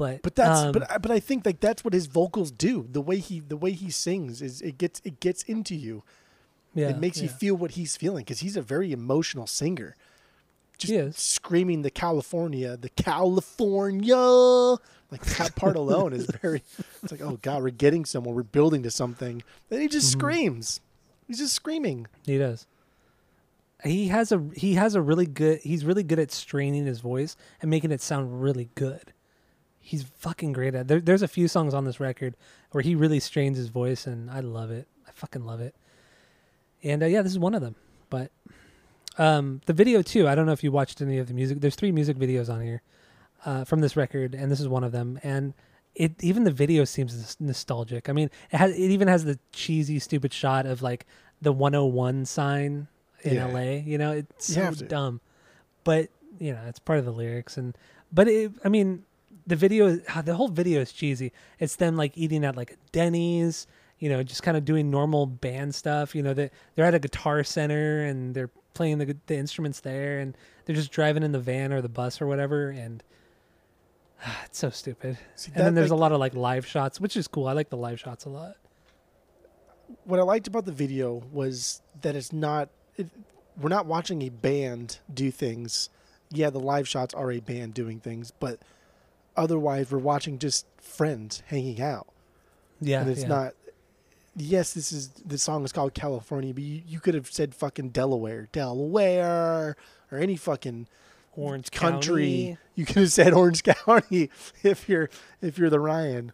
But 0.00 0.22
But 0.22 0.34
that's 0.34 0.60
um, 0.60 0.72
but 0.72 0.90
I- 0.90 0.98
but 0.98 1.10
I 1.10 1.20
think 1.20 1.44
like 1.46 1.60
that's 1.60 1.84
what 1.84 1.92
his 1.94 2.06
vocals 2.06 2.50
do. 2.50 2.86
The 2.90 3.00
way 3.02 3.18
he 3.18 3.38
the 3.40 3.56
way 3.56 3.72
he 3.72 3.90
sings 3.90 4.40
is 4.42 4.60
it 4.62 4.78
gets 4.78 5.00
it 5.04 5.20
gets 5.20 5.42
into 5.44 5.74
you. 5.76 6.02
yeah, 6.74 6.88
it 6.88 6.98
makes 6.98 7.20
you 7.20 7.28
feel 7.28 7.54
what 7.54 7.72
he's 7.72 7.96
feeling 7.96 8.24
because 8.24 8.40
he's 8.40 8.56
a 8.56 8.62
very 8.62 8.92
emotional 8.92 9.46
singer. 9.46 9.96
Just 10.78 11.18
screaming 11.18 11.82
the 11.82 11.90
California, 11.90 12.74
the 12.76 12.88
California. 12.88 14.16
Like 15.10 15.24
that 15.38 15.54
part 15.56 15.76
alone 15.76 16.12
is 16.12 16.26
very. 16.42 16.62
It's 17.02 17.12
like, 17.12 17.20
oh 17.20 17.38
god, 17.42 17.62
we're 17.62 17.70
getting 17.70 18.04
somewhere. 18.04 18.34
We're 18.34 18.42
building 18.44 18.82
to 18.84 18.90
something. 18.90 19.42
Then 19.68 19.80
he 19.82 19.88
just 19.88 20.08
Mhm. 20.08 20.18
screams. 20.18 20.80
He's 21.26 21.38
just 21.38 21.54
screaming. 21.54 22.06
He 22.24 22.38
does. 22.38 22.66
He 23.84 24.08
has 24.08 24.30
a 24.32 24.42
he 24.56 24.74
has 24.74 24.94
a 24.94 25.00
really 25.02 25.26
good 25.26 25.60
he's 25.60 25.84
really 25.84 26.02
good 26.02 26.18
at 26.18 26.30
straining 26.32 26.86
his 26.86 27.00
voice 27.00 27.36
and 27.60 27.70
making 27.70 27.92
it 27.92 28.00
sound 28.00 28.42
really 28.42 28.68
good. 28.74 29.12
He's 29.80 30.04
fucking 30.04 30.52
great 30.52 30.74
at. 30.74 30.88
There, 30.88 31.00
there's 31.00 31.22
a 31.22 31.28
few 31.28 31.48
songs 31.48 31.74
on 31.74 31.84
this 31.84 31.98
record 31.98 32.36
where 32.70 32.82
he 32.82 32.94
really 32.94 33.18
strains 33.18 33.56
his 33.56 33.68
voice, 33.68 34.06
and 34.06 34.30
I 34.30 34.40
love 34.40 34.70
it. 34.70 34.86
I 35.08 35.10
fucking 35.12 35.44
love 35.44 35.60
it. 35.60 35.74
And 36.82 37.02
uh, 37.02 37.06
yeah, 37.06 37.22
this 37.22 37.32
is 37.32 37.38
one 37.38 37.54
of 37.54 37.62
them. 37.62 37.74
But 38.10 38.30
um, 39.18 39.60
the 39.66 39.72
video 39.72 40.02
too. 40.02 40.28
I 40.28 40.34
don't 40.34 40.46
know 40.46 40.52
if 40.52 40.62
you 40.62 40.70
watched 40.70 41.00
any 41.00 41.18
of 41.18 41.26
the 41.28 41.34
music. 41.34 41.60
There's 41.60 41.74
three 41.76 41.92
music 41.92 42.16
videos 42.18 42.48
on 42.52 42.60
here 42.60 42.82
uh, 43.44 43.64
from 43.64 43.80
this 43.80 43.96
record, 43.96 44.34
and 44.34 44.50
this 44.50 44.60
is 44.60 44.68
one 44.68 44.84
of 44.84 44.92
them. 44.92 45.18
And 45.22 45.54
it 45.94 46.22
even 46.22 46.44
the 46.44 46.50
video 46.52 46.84
seems 46.84 47.36
nostalgic. 47.40 48.08
I 48.08 48.12
mean, 48.12 48.30
it 48.52 48.56
has 48.56 48.72
it 48.72 48.78
even 48.78 49.08
has 49.08 49.24
the 49.24 49.38
cheesy, 49.52 49.98
stupid 49.98 50.32
shot 50.32 50.66
of 50.66 50.82
like 50.82 51.06
the 51.42 51.52
101 51.52 52.26
sign 52.26 52.86
in 53.22 53.34
Yeah. 53.34 53.46
LA. 53.46 53.60
You 53.84 53.98
know, 53.98 54.12
it's 54.12 54.48
You 54.56 54.74
so 54.74 54.84
dumb, 54.86 55.20
but 55.84 56.10
you 56.38 56.52
know, 56.52 56.60
it's 56.68 56.78
part 56.78 56.98
of 56.98 57.04
the 57.04 57.12
lyrics. 57.12 57.56
And 57.56 57.76
but 58.12 58.28
it, 58.28 58.52
I 58.64 58.68
mean, 58.68 59.04
the 59.46 59.56
video, 59.56 60.00
ah, 60.14 60.22
the 60.22 60.34
whole 60.34 60.48
video 60.48 60.80
is 60.80 60.92
cheesy. 60.92 61.32
It's 61.58 61.76
them 61.76 61.96
like 61.96 62.12
eating 62.16 62.44
at 62.44 62.56
like 62.56 62.76
Denny's. 62.92 63.66
You 63.98 64.08
know, 64.08 64.22
just 64.22 64.42
kind 64.42 64.56
of 64.56 64.64
doing 64.64 64.90
normal 64.90 65.26
band 65.26 65.74
stuff. 65.74 66.14
You 66.14 66.22
know, 66.22 66.32
that 66.32 66.52
they're 66.74 66.86
at 66.86 66.94
a 66.94 66.98
guitar 66.98 67.44
center 67.44 68.02
and 68.04 68.34
they're 68.34 68.50
playing 68.72 68.96
the 68.98 69.16
the 69.26 69.36
instruments 69.36 69.80
there, 69.80 70.20
and 70.20 70.36
they're 70.64 70.76
just 70.76 70.90
driving 70.90 71.22
in 71.22 71.32
the 71.32 71.38
van 71.38 71.72
or 71.72 71.82
the 71.82 71.88
bus 71.88 72.22
or 72.22 72.26
whatever. 72.26 72.70
And 72.70 73.02
ah, 74.24 74.40
it's 74.46 74.58
so 74.58 74.70
stupid. 74.70 75.18
See, 75.36 75.52
And 75.54 75.66
then 75.66 75.74
there's 75.74 75.90
like, 75.90 75.98
a 75.98 76.00
lot 76.00 76.12
of 76.12 76.18
like 76.18 76.34
live 76.34 76.66
shots, 76.66 76.98
which 76.98 77.14
is 77.16 77.28
cool. 77.28 77.46
I 77.46 77.52
like 77.52 77.68
the 77.68 77.76
live 77.76 78.00
shots 78.00 78.24
a 78.24 78.30
lot. 78.30 78.56
what 80.04 80.20
I 80.20 80.22
liked 80.22 80.46
about 80.46 80.64
the 80.64 80.72
video 80.72 81.22
was 81.32 81.82
that 82.00 82.16
it's 82.16 82.32
not 82.32 82.68
it, 82.96 83.08
we're 83.60 83.68
not 83.68 83.86
watching 83.86 84.22
a 84.22 84.28
band 84.28 84.98
do 85.12 85.30
things. 85.30 85.90
Yeah, 86.30 86.50
the 86.50 86.60
live 86.60 86.88
shots 86.88 87.12
are 87.14 87.30
a 87.30 87.40
band 87.40 87.74
doing 87.74 88.00
things, 88.00 88.32
but 88.38 88.60
otherwise 89.40 89.90
we're 89.90 89.98
watching 89.98 90.38
just 90.38 90.66
friends 90.78 91.42
hanging 91.46 91.80
out. 91.80 92.06
Yeah, 92.80 93.00
and 93.00 93.10
it's 93.10 93.22
yeah. 93.22 93.28
not 93.28 93.54
yes, 94.36 94.72
this 94.74 94.92
is 94.92 95.08
the 95.08 95.38
song 95.38 95.64
is 95.64 95.72
called 95.72 95.94
California, 95.94 96.54
but 96.54 96.62
you, 96.62 96.82
you 96.86 97.00
could 97.00 97.14
have 97.14 97.30
said 97.30 97.54
fucking 97.54 97.90
Delaware, 97.90 98.48
Delaware, 98.52 99.76
or 100.10 100.18
any 100.18 100.36
fucking 100.36 100.86
Orange 101.36 101.70
country. 101.70 102.22
County. 102.56 102.58
You 102.74 102.86
could 102.86 102.96
have 102.96 103.12
said 103.12 103.32
Orange 103.34 103.62
County 103.62 104.30
if 104.62 104.88
you're 104.88 105.10
if 105.40 105.58
you're 105.58 105.70
the 105.70 105.80
Ryan. 105.80 106.32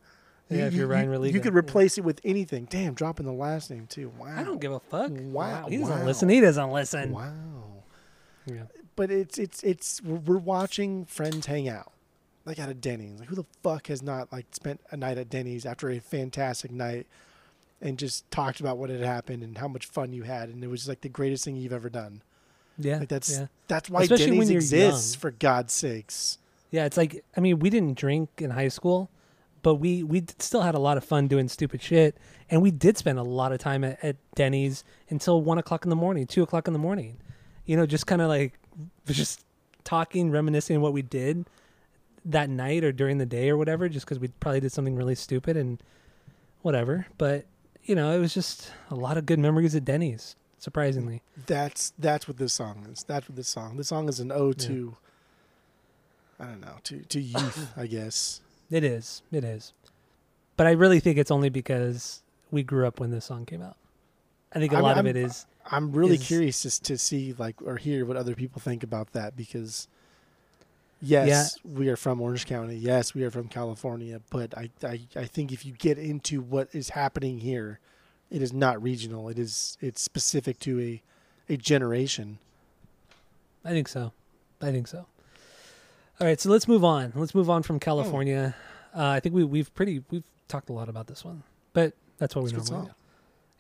Yeah, 0.49 0.59
You- 0.59 0.65
if 0.67 0.75
you're 0.75 0.87
Ryan 0.87 1.09
Religa, 1.11 1.33
you 1.33 1.41
could 1.41 1.55
yeah. 1.55 1.59
replace 1.59 1.99
it 1.99 2.05
with 2.05 2.21
anything. 2.25 2.67
Damn, 2.71 2.95
dropping 2.95 3.27
the 3.27 3.33
last 3.33 3.71
name 3.71 3.87
too. 3.89 4.13
Wow. 4.19 4.35
I 4.37 4.45
don't 4.45 4.61
give 4.61 4.73
a 4.73 4.79
fuck. 4.81 5.11
Wow, 5.13 5.67
He 5.69 5.77
doesn't 5.79 5.99
wow. 6.01 6.05
listen. 6.05 6.29
He 6.29 6.41
doesn't 6.41 6.71
listen. 6.71 7.13
Wow. 7.13 7.33
Yeah. 8.47 8.63
But 8.95 9.11
it's 9.11 9.39
it's 9.39 9.63
it's 9.65 10.01
we're 10.03 10.39
watching 10.39 11.05
friends 11.05 11.47
hang 11.47 11.69
out, 11.69 11.93
like 12.47 12.59
at 12.59 12.69
a 12.69 12.75
Denny's. 12.75 13.19
Like 13.19 13.29
who 13.29 13.35
the 13.35 13.45
fuck 13.63 13.89
has 13.89 14.03
not 14.03 14.33
like 14.33 14.47
spent 14.53 14.81
a 14.91 14.97
night 14.97 15.19
at 15.19 15.29
Denny's 15.29 15.67
after 15.67 15.91
a 15.91 15.99
fantastic 15.99 16.71
night, 16.71 17.07
and 17.83 17.99
just 17.99 18.31
talked 18.31 18.61
about 18.61 18.79
what 18.79 18.89
had 18.89 19.01
happened 19.01 19.43
and 19.43 19.59
how 19.59 19.69
much 19.69 19.87
fun 19.87 20.13
you 20.13 20.23
had, 20.23 20.49
and 20.49 20.65
it 20.65 20.69
was 20.69 20.89
like 20.89 21.03
the 21.03 21.09
greatest 21.09 21.45
thing 21.45 21.57
you've 21.57 21.73
ever 21.73 21.91
done. 21.91 22.23
Yeah. 22.79 22.99
Like 22.99 23.09
that's 23.09 23.33
yeah. 23.33 23.47
that's 23.69 23.91
why 23.91 24.03
Especially 24.03 24.27
Denny's 24.27 24.51
exists 24.51 25.15
young. 25.15 25.21
for 25.21 25.31
God's 25.33 25.73
sakes. 25.73 26.39
Yeah, 26.71 26.85
it's 26.85 26.97
like 26.97 27.25
I 27.37 27.41
mean, 27.41 27.59
we 27.59 27.69
didn't 27.69 27.99
drink 27.99 28.31
in 28.39 28.51
high 28.51 28.69
school, 28.69 29.11
but 29.63 29.77
we 29.77 30.03
we 30.03 30.25
still 30.39 30.63
had 30.63 30.75
a 30.75 30.79
lot 30.79 30.97
of 30.97 31.05
fun 31.05 31.27
doing 31.27 31.49
stupid 31.49 31.83
shit, 31.83 32.17
and 32.49 32.63
we 32.63 32.71
did 32.71 32.97
spend 32.97 33.19
a 33.19 33.23
lot 33.25 33.53
of 33.53 33.59
time 33.59 33.83
at, 33.83 34.03
at 34.05 34.17
Denny's 34.35 34.85
until 35.11 35.43
one 35.43 35.59
o'clock 35.59 35.85
in 35.85 35.91
the 35.91 35.97
morning, 35.97 36.27
two 36.27 36.43
o'clock 36.43 36.69
in 36.69 36.73
the 36.73 36.79
morning. 36.79 37.19
You 37.65 37.77
know, 37.77 37.87
just 37.87 38.07
kind 38.07 38.23
of 38.23 38.29
like 38.29 38.59
just 39.07 39.45
talking, 39.83 40.31
reminiscing 40.31 40.81
what 40.81 40.93
we 40.93 41.03
did 41.03 41.47
that 42.27 42.51
night 42.51 42.85
or 42.85 42.93
during 42.93 43.19
the 43.19 43.27
day 43.27 43.49
or 43.49 43.57
whatever, 43.57 43.89
just 43.89 44.05
because 44.05 44.19
we 44.19 44.29
probably 44.41 44.61
did 44.61 44.73
something 44.73 44.95
really 44.97 45.15
stupid 45.15 45.57
and 45.57 45.81
whatever. 46.63 47.07
But 47.19 47.47
you 47.85 47.95
know, 47.95 48.11
it 48.13 48.19
was 48.19 48.35
just 48.35 48.73
a 48.91 48.95
lot 48.95 49.17
of 49.17 49.27
good 49.27 49.39
memories 49.39 49.75
at 49.75 49.85
Denny's. 49.85 50.37
Surprisingly, 50.59 51.23
That's 51.47 51.93
that's 51.99 52.27
what 52.27 52.39
this 52.39 52.53
song 52.53 52.87
is. 52.93 53.05
That's 53.05 53.29
what 53.29 53.37
this 53.37 53.47
song. 53.49 53.77
This 53.77 53.89
song 53.89 54.09
is 54.09 54.19
an 54.21 54.33
ode 54.33 54.61
Yeah. 54.63 54.69
to. 54.69 54.97
I 56.41 56.45
don't 56.47 56.61
know 56.61 56.77
to 56.85 57.01
to 57.01 57.21
youth, 57.21 57.73
I 57.77 57.87
guess. 57.87 58.41
it 58.71 58.83
is. 58.85 59.23
It 59.31 59.45
is. 59.45 59.73
But 60.57 60.67
I 60.67 60.73
really 60.73 60.99
think 61.01 61.19
it's 61.19 61.31
only 61.31 61.51
because 61.51 62.23
we 62.51 62.63
grew 62.63 62.87
up 62.87 62.99
when 62.99 63.11
this 63.11 63.27
song 63.27 63.45
came 63.47 63.63
out. 63.63 63.77
I 64.53 64.59
think 64.59 64.73
a 64.73 64.77
I'm- 64.77 64.83
lot 64.85 64.93
of 64.99 65.05
I'm- 65.05 65.07
it 65.09 65.17
is 65.17 65.47
I'm 65.71 65.93
really 65.93 66.15
Is- 66.15 66.27
curious 66.27 66.63
just 66.63 66.85
to 66.87 66.97
see 66.99 67.35
like 67.39 67.61
or 67.63 67.77
hear 67.77 68.05
what 68.07 68.17
other 68.17 68.35
people 68.35 68.61
think 68.61 68.83
about 68.83 69.13
that 69.13 69.37
because 69.37 69.89
yes, 71.01 71.59
we 71.65 71.89
are 71.89 71.97
from 71.97 72.21
Orange 72.21 72.47
County. 72.47 72.77
Yes, 72.77 73.15
we 73.15 73.23
are 73.25 73.31
from 73.31 73.49
California, 73.49 74.21
but 74.31 74.57
I, 74.57 74.71
I 74.83 75.01
I 75.15 75.25
think 75.25 75.53
if 75.53 75.65
you 75.67 75.73
get 75.73 75.99
into 75.99 76.41
what 76.41 76.69
is 76.73 76.91
happening 76.91 77.39
here, 77.39 77.81
it 78.31 78.43
is 78.43 78.53
not 78.53 78.83
regional. 78.83 79.29
It 79.29 79.39
is 79.39 79.77
it's 79.81 80.01
specific 80.01 80.59
to 80.61 80.81
a 80.81 81.03
a 81.49 81.57
generation. 81.57 82.39
I 83.65 83.71
think 83.71 83.89
so. 83.89 84.13
I 84.61 84.71
think 84.71 84.89
so. 84.89 85.07
All 86.19 86.27
right, 86.27 86.41
so 86.41 86.51
let's 86.51 86.67
move 86.67 86.83
on. 86.83 87.13
Let's 87.15 87.35
move 87.35 87.51
on 87.51 87.63
from 87.63 87.79
California. 87.79 88.55
Uh, 88.95 89.09
I 89.09 89.21
think 89.21 89.35
we 89.35 89.45
we've 89.45 89.73
pretty 89.75 90.03
we've 90.11 90.25
talked 90.49 90.71
a 90.71 90.73
lot 90.73 90.89
about 90.89 91.07
this 91.09 91.25
one, 91.25 91.43
but 91.73 91.93
that's 92.19 92.35
what 92.35 92.45
It's 92.45 92.53
we 92.55 92.59
normally 92.59 92.87
do. 92.89 92.95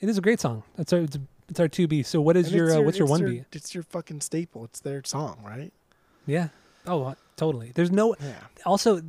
It 0.00 0.08
is 0.08 0.16
a 0.18 0.22
great 0.22 0.40
song. 0.40 0.62
That's 0.76 0.92
our 0.92 1.00
it's, 1.00 1.18
it's 1.48 1.60
our 1.60 1.68
two 1.68 1.86
B. 1.86 2.02
So 2.02 2.20
what 2.20 2.36
is 2.36 2.46
And 2.46 2.56
your, 2.56 2.70
uh, 2.78 2.80
what's 2.80 2.98
your 2.98 3.06
one 3.08 3.24
B? 3.24 3.44
It's 3.52 3.74
your 3.74 3.82
fucking 3.82 4.20
staple. 4.20 4.64
It's 4.64 4.80
their 4.80 5.02
song, 5.04 5.38
right? 5.44 5.72
Yeah. 6.26 6.48
Oh, 6.86 7.14
totally. 7.36 7.72
There's 7.74 7.90
no 7.90 8.14
Yeah. 8.20 8.34
also 8.64 9.02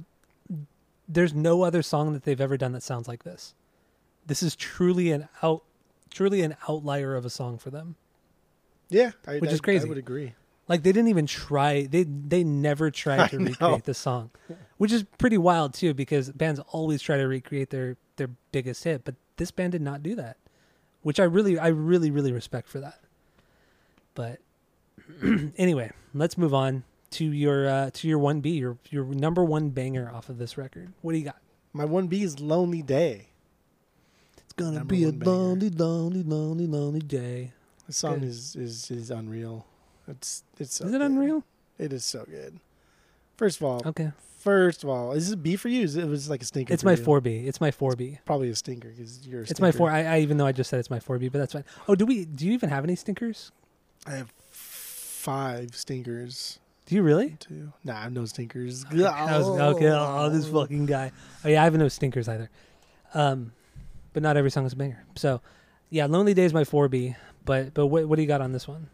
there's 1.09 1.33
no 1.33 1.61
other 1.63 1.81
song 1.81 2.11
that 2.13 2.23
they've 2.23 2.41
ever 2.41 2.57
done 2.57 2.73
that 2.73 2.83
sounds 2.83 3.07
like 3.07 3.23
this. 3.23 3.53
This 4.25 4.43
is 4.43 4.55
truly 4.55 5.11
an 5.11 5.29
out 5.41 5.63
truly 6.09 6.41
an 6.41 6.55
outlier 6.67 7.15
of 7.15 7.25
a 7.25 7.29
song 7.29 7.57
for 7.57 7.69
them. 7.69 7.95
Yeah, 8.89 9.11
I, 9.27 9.39
Which 9.39 9.49
I- 9.51 9.53
is 9.53 9.61
crazy. 9.61 9.85
I 9.85 9.89
would 9.89 9.97
agree. 9.97 10.33
Like 10.67 10.83
they 10.83 10.91
didn't 10.91 11.07
even 11.09 11.27
try. 11.27 11.85
They 11.85 12.03
they 12.03 12.43
never 12.43 12.91
tried 12.91 13.27
to 13.31 13.37
recreate 13.37 13.85
the 13.85 13.93
song, 13.93 14.31
which 14.77 14.91
is 14.91 15.03
pretty 15.17 15.37
wild 15.37 15.73
too, 15.73 15.93
because 15.93 16.29
bands 16.31 16.59
always 16.71 17.01
try 17.01 17.15
to 17.17 17.25
recreate 17.27 17.69
their 17.69 17.95
their 18.17 18.29
biggest 18.51 18.83
hit, 18.83 19.05
but 19.05 19.15
this 19.37 19.51
band 19.51 19.71
did 19.73 19.81
not 19.81 20.03
do 20.03 20.13
that, 20.15 20.35
which 21.03 21.19
I 21.21 21.23
really 21.23 21.57
I 21.57 21.67
really 21.67 22.11
really 22.11 22.33
respect 22.33 22.67
for 22.67 22.81
that. 22.81 22.99
But 24.13 24.39
anyway, 25.57 25.91
let's 26.13 26.37
move 26.37 26.53
on 26.53 26.83
to 27.17 27.25
your 27.25 27.67
uh, 27.69 27.89
to 27.93 28.07
your 28.07 28.19
one 28.19 28.41
B, 28.41 28.51
your 28.51 28.77
your 28.89 29.05
number 29.05 29.43
one 29.43 29.69
banger 29.69 30.09
off 30.13 30.29
of 30.29 30.37
this 30.37 30.57
record. 30.57 30.91
What 31.01 31.11
do 31.13 31.17
you 31.19 31.25
got? 31.25 31.37
My 31.73 31.85
one 31.85 32.07
B 32.07 32.23
is 32.23 32.39
"Lonely 32.39 32.81
Day." 32.81 33.27
It's 34.43 34.53
gonna 34.53 34.79
Number 34.79 34.95
be 34.95 35.03
a 35.03 35.11
banger. 35.11 35.25
lonely, 35.31 35.69
lonely, 35.69 36.23
lonely, 36.23 36.67
lonely 36.67 36.99
day. 37.01 37.51
The 37.85 37.93
song 37.93 38.19
Good. 38.19 38.29
is, 38.29 38.55
is 38.55 38.91
is 38.91 39.11
unreal. 39.11 39.65
It's 40.07 40.43
it's 40.59 40.75
so 40.75 40.85
Is 40.85 40.93
it 40.93 40.97
good. 40.99 41.01
unreal? 41.05 41.43
It 41.77 41.93
is 41.93 42.03
so 42.05 42.25
good. 42.25 42.59
First 43.37 43.57
of 43.57 43.63
all, 43.65 43.81
Okay, 43.85 44.11
first 44.39 44.83
of 44.83 44.89
all, 44.89 45.11
is 45.11 45.31
it 45.31 45.43
B 45.43 45.55
for 45.55 45.69
you? 45.69 45.83
Is 45.83 45.95
it, 45.95 46.07
was 46.07 46.27
like 46.29 46.41
a 46.41 46.45
stinker. 46.45 46.73
it's 46.73 46.83
my 46.83 46.95
four 46.95 47.21
B. 47.21 47.45
It's 47.47 47.61
my 47.61 47.69
four 47.71 47.95
B. 47.95 48.17
Probably 48.25 48.49
a 48.49 48.55
stinker 48.55 48.89
because 48.89 49.27
you're. 49.27 49.41
A 49.41 49.43
It's 49.43 49.59
my 49.61 49.71
four. 49.71 49.91
I, 49.91 50.03
I 50.03 50.19
even 50.21 50.37
though 50.37 50.47
I 50.47 50.51
just 50.51 50.69
said 50.69 50.79
it's 50.79 50.89
my 50.89 50.99
four 50.99 51.19
B, 51.19 51.29
but 51.29 51.37
that's 51.39 51.53
fine. 51.53 51.65
Oh, 51.87 51.93
do 51.95 52.05
we? 52.05 52.25
Do 52.25 52.45
you 52.45 52.53
even 52.53 52.69
have 52.69 52.83
any 52.83 52.95
stinkers? 52.95 53.51
I 54.07 54.11
have 54.11 54.33
five 54.49 55.75
stinkers. 55.75 56.59
Do 56.87 56.95
you 56.95 57.03
really? 57.03 57.35
Two. 57.39 57.71
Nah, 57.83 57.97
I 57.99 58.03
have 58.03 58.13
no 58.13 58.25
stinkers. 58.25 58.83
I 58.91 59.37
was, 59.37 59.47
okay. 59.75 59.89
Oh, 59.89 60.29
this 60.29 60.47
fucking 60.47 60.85
guy. 60.87 61.11
Oh 61.45 61.49
yeah, 61.49 61.61
I 61.61 61.65
have 61.65 61.75
no 61.75 61.87
stinkers 61.89 62.27
either. 62.27 62.49
Um, 63.13 63.51
but 64.13 64.23
not 64.23 64.35
every 64.37 64.49
song 64.49 64.65
is 64.65 64.73
a 64.73 64.75
banger. 64.75 65.05
So, 65.15 65.41
yeah, 65.89 66.05
"Lonely 66.07 66.33
Day" 66.33 66.45
is 66.45 66.53
my 66.53 66.63
four 66.63 66.87
B. 66.87 67.15
But 67.45 67.73
but 67.73 67.87
what 67.87 68.07
what 68.07 68.15
do 68.15 68.21
you 68.21 68.27
got 68.27 68.41
on 68.41 68.51
this 68.53 68.67
one? 68.67 68.87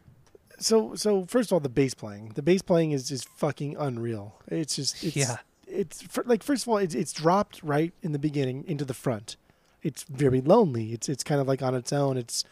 So 0.59 0.95
so 0.95 1.25
first 1.25 1.49
of 1.49 1.53
all, 1.53 1.59
the 1.59 1.69
bass 1.69 1.93
playing. 1.93 2.33
The 2.35 2.41
bass 2.41 2.61
playing 2.61 2.91
is 2.91 3.07
just 3.07 3.27
fucking 3.29 3.75
unreal. 3.77 4.35
It's 4.47 4.75
just 4.75 5.03
it's, 5.03 5.15
Yeah. 5.15 5.37
It's 5.67 6.01
fir- 6.03 6.23
like 6.25 6.43
first 6.43 6.63
of 6.63 6.69
all, 6.69 6.77
it's 6.77 6.93
it's 6.95 7.13
dropped 7.13 7.61
right 7.63 7.93
in 8.01 8.11
the 8.11 8.19
beginning 8.19 8.63
into 8.67 8.85
the 8.85 8.93
front. 8.93 9.37
It's 9.81 10.03
very 10.03 10.41
lonely. 10.41 10.93
It's 10.93 11.09
it's 11.09 11.23
kind 11.23 11.39
of 11.41 11.47
like 11.47 11.61
on 11.61 11.73
its 11.75 11.91
own. 11.93 12.17
It's 12.17 12.43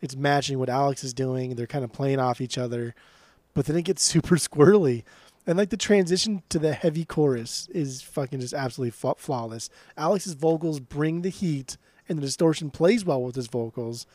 it's 0.00 0.14
matching 0.16 0.58
what 0.58 0.68
Alex 0.68 1.02
is 1.02 1.12
doing. 1.12 1.54
They're 1.56 1.66
kind 1.66 1.84
of 1.84 1.92
playing 1.92 2.20
off 2.20 2.40
each 2.40 2.56
other, 2.56 2.94
but 3.58 3.66
then 3.66 3.74
it 3.74 3.82
gets 3.82 4.04
super 4.04 4.36
squirrely. 4.48 5.02
And 5.44 5.58
like 5.58 5.70
the 5.70 5.76
transition 5.76 6.44
to 6.48 6.60
the 6.60 6.74
heavy 6.74 7.04
chorus 7.04 7.68
is 7.72 8.02
fucking 8.02 8.38
just 8.38 8.54
absolutely 8.54 8.92
fa- 8.92 9.14
flawless. 9.16 9.68
Alex's 9.96 10.34
vocals 10.34 10.78
bring 10.78 11.22
the 11.22 11.28
heat, 11.28 11.76
and 12.08 12.18
the 12.18 12.22
distortion 12.22 12.70
plays 12.70 13.04
well 13.04 13.20
with 13.20 13.34
his 13.34 13.48
vocals. 13.48 14.06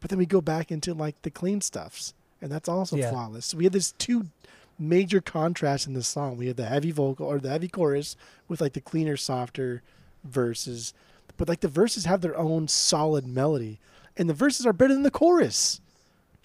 But 0.00 0.10
then 0.10 0.18
we 0.18 0.26
go 0.26 0.42
back 0.42 0.70
into 0.70 0.92
like 0.92 1.22
the 1.22 1.30
clean 1.30 1.62
stuffs, 1.62 2.12
and 2.42 2.52
that's 2.52 2.68
also 2.68 2.96
Yeah. 2.96 3.08
flawless. 3.12 3.46
So 3.46 3.56
we 3.56 3.64
have 3.64 3.72
this 3.72 3.92
two 3.92 4.26
major 4.78 5.22
contrasts 5.22 5.86
in 5.86 5.94
this 5.94 6.08
song. 6.08 6.36
We 6.36 6.48
have 6.48 6.56
the 6.56 6.66
heavy 6.66 6.90
vocal 6.90 7.26
or 7.26 7.38
the 7.38 7.48
heavy 7.48 7.68
chorus 7.68 8.14
with 8.46 8.60
like 8.60 8.74
the 8.74 8.80
cleaner, 8.82 9.16
softer 9.16 9.82
verses, 10.22 10.92
but 11.38 11.48
like 11.48 11.60
the 11.60 11.68
verses 11.68 12.04
have 12.04 12.20
their 12.20 12.36
own 12.36 12.68
solid 12.68 13.26
melody, 13.26 13.78
and 14.18 14.28
the 14.28 14.34
verses 14.34 14.66
are 14.66 14.74
better 14.74 14.92
than 14.92 15.02
the 15.02 15.10
chorus. 15.10 15.80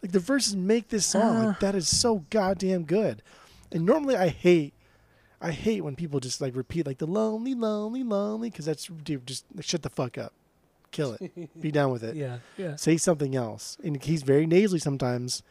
Like 0.01 0.11
the 0.11 0.19
verses 0.19 0.55
make 0.55 0.89
this 0.89 1.05
song 1.05 1.39
like 1.45 1.55
Uh. 1.57 1.59
that 1.59 1.75
is 1.75 1.87
so 1.87 2.23
goddamn 2.29 2.83
good. 2.83 3.21
And 3.71 3.85
normally 3.85 4.15
I 4.15 4.27
hate, 4.29 4.73
I 5.41 5.51
hate 5.51 5.81
when 5.83 5.95
people 5.95 6.19
just 6.19 6.39
like 6.41 6.55
repeat 6.55 6.85
like 6.85 6.99
the 6.99 7.07
lonely, 7.07 7.53
lonely, 7.55 8.03
lonely, 8.03 8.49
because 8.49 8.65
that's 8.65 8.85
dude, 8.87 9.25
just 9.27 9.45
shut 9.61 9.81
the 9.81 9.89
fuck 9.89 10.17
up, 10.17 10.33
kill 10.91 11.17
it, 11.19 11.61
be 11.61 11.71
done 11.71 11.91
with 11.91 12.03
it 12.03 12.15
Yeah, 12.23 12.37
yeah, 12.57 12.75
say 12.75 12.97
something 12.97 13.35
else. 13.35 13.77
And 13.83 14.01
he's 14.01 14.23
very 14.23 14.45
nasally 14.45 14.79
sometimes, 14.79 15.43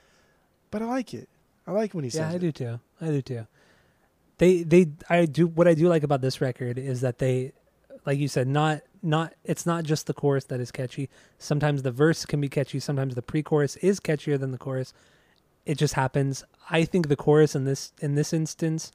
but 0.71 0.81
I 0.83 0.87
like 0.87 1.13
it. 1.13 1.29
I 1.67 1.73
like 1.73 1.93
when 1.95 2.05
he 2.05 2.11
says. 2.11 2.21
yeah. 2.21 2.31
I 2.31 2.35
it. 2.35 2.39
do 2.39 2.53
too. 2.53 2.81
I 3.01 3.07
do 3.09 3.23
too. 3.23 3.47
They 4.39 4.63
they 4.63 4.87
I 5.11 5.25
do 5.27 5.47
what 5.47 5.67
I 5.67 5.75
do 5.75 5.89
like 5.89 6.03
about 6.05 6.21
this 6.21 6.41
record 6.41 6.79
is 6.79 7.01
that 7.01 7.19
they, 7.19 7.53
like 8.05 8.19
you 8.19 8.29
said, 8.29 8.47
not 8.47 8.83
not 9.03 9.35
it's 9.45 9.67
not 9.67 9.85
just 9.85 10.07
the 10.07 10.15
chorus 10.15 10.45
that 10.45 10.61
is 10.61 10.71
catchy. 10.71 11.09
Sometimes 11.39 11.83
the 11.83 11.91
verse 11.91 12.25
can 12.25 12.41
be 12.41 12.49
catchy. 12.49 12.81
Sometimes 12.81 13.15
the 13.15 13.23
pre-chorus 13.23 13.77
is 13.77 14.01
catchier 14.01 14.39
than 14.39 14.51
the 14.51 14.59
chorus. 14.59 14.93
It 15.65 15.79
just 15.79 15.95
happens. 15.95 16.45
I 16.71 16.85
think 16.85 17.09
the 17.09 17.17
chorus 17.17 17.55
in 17.55 17.65
this 17.65 17.93
in 18.01 18.15
this 18.15 18.33
instance 18.33 18.93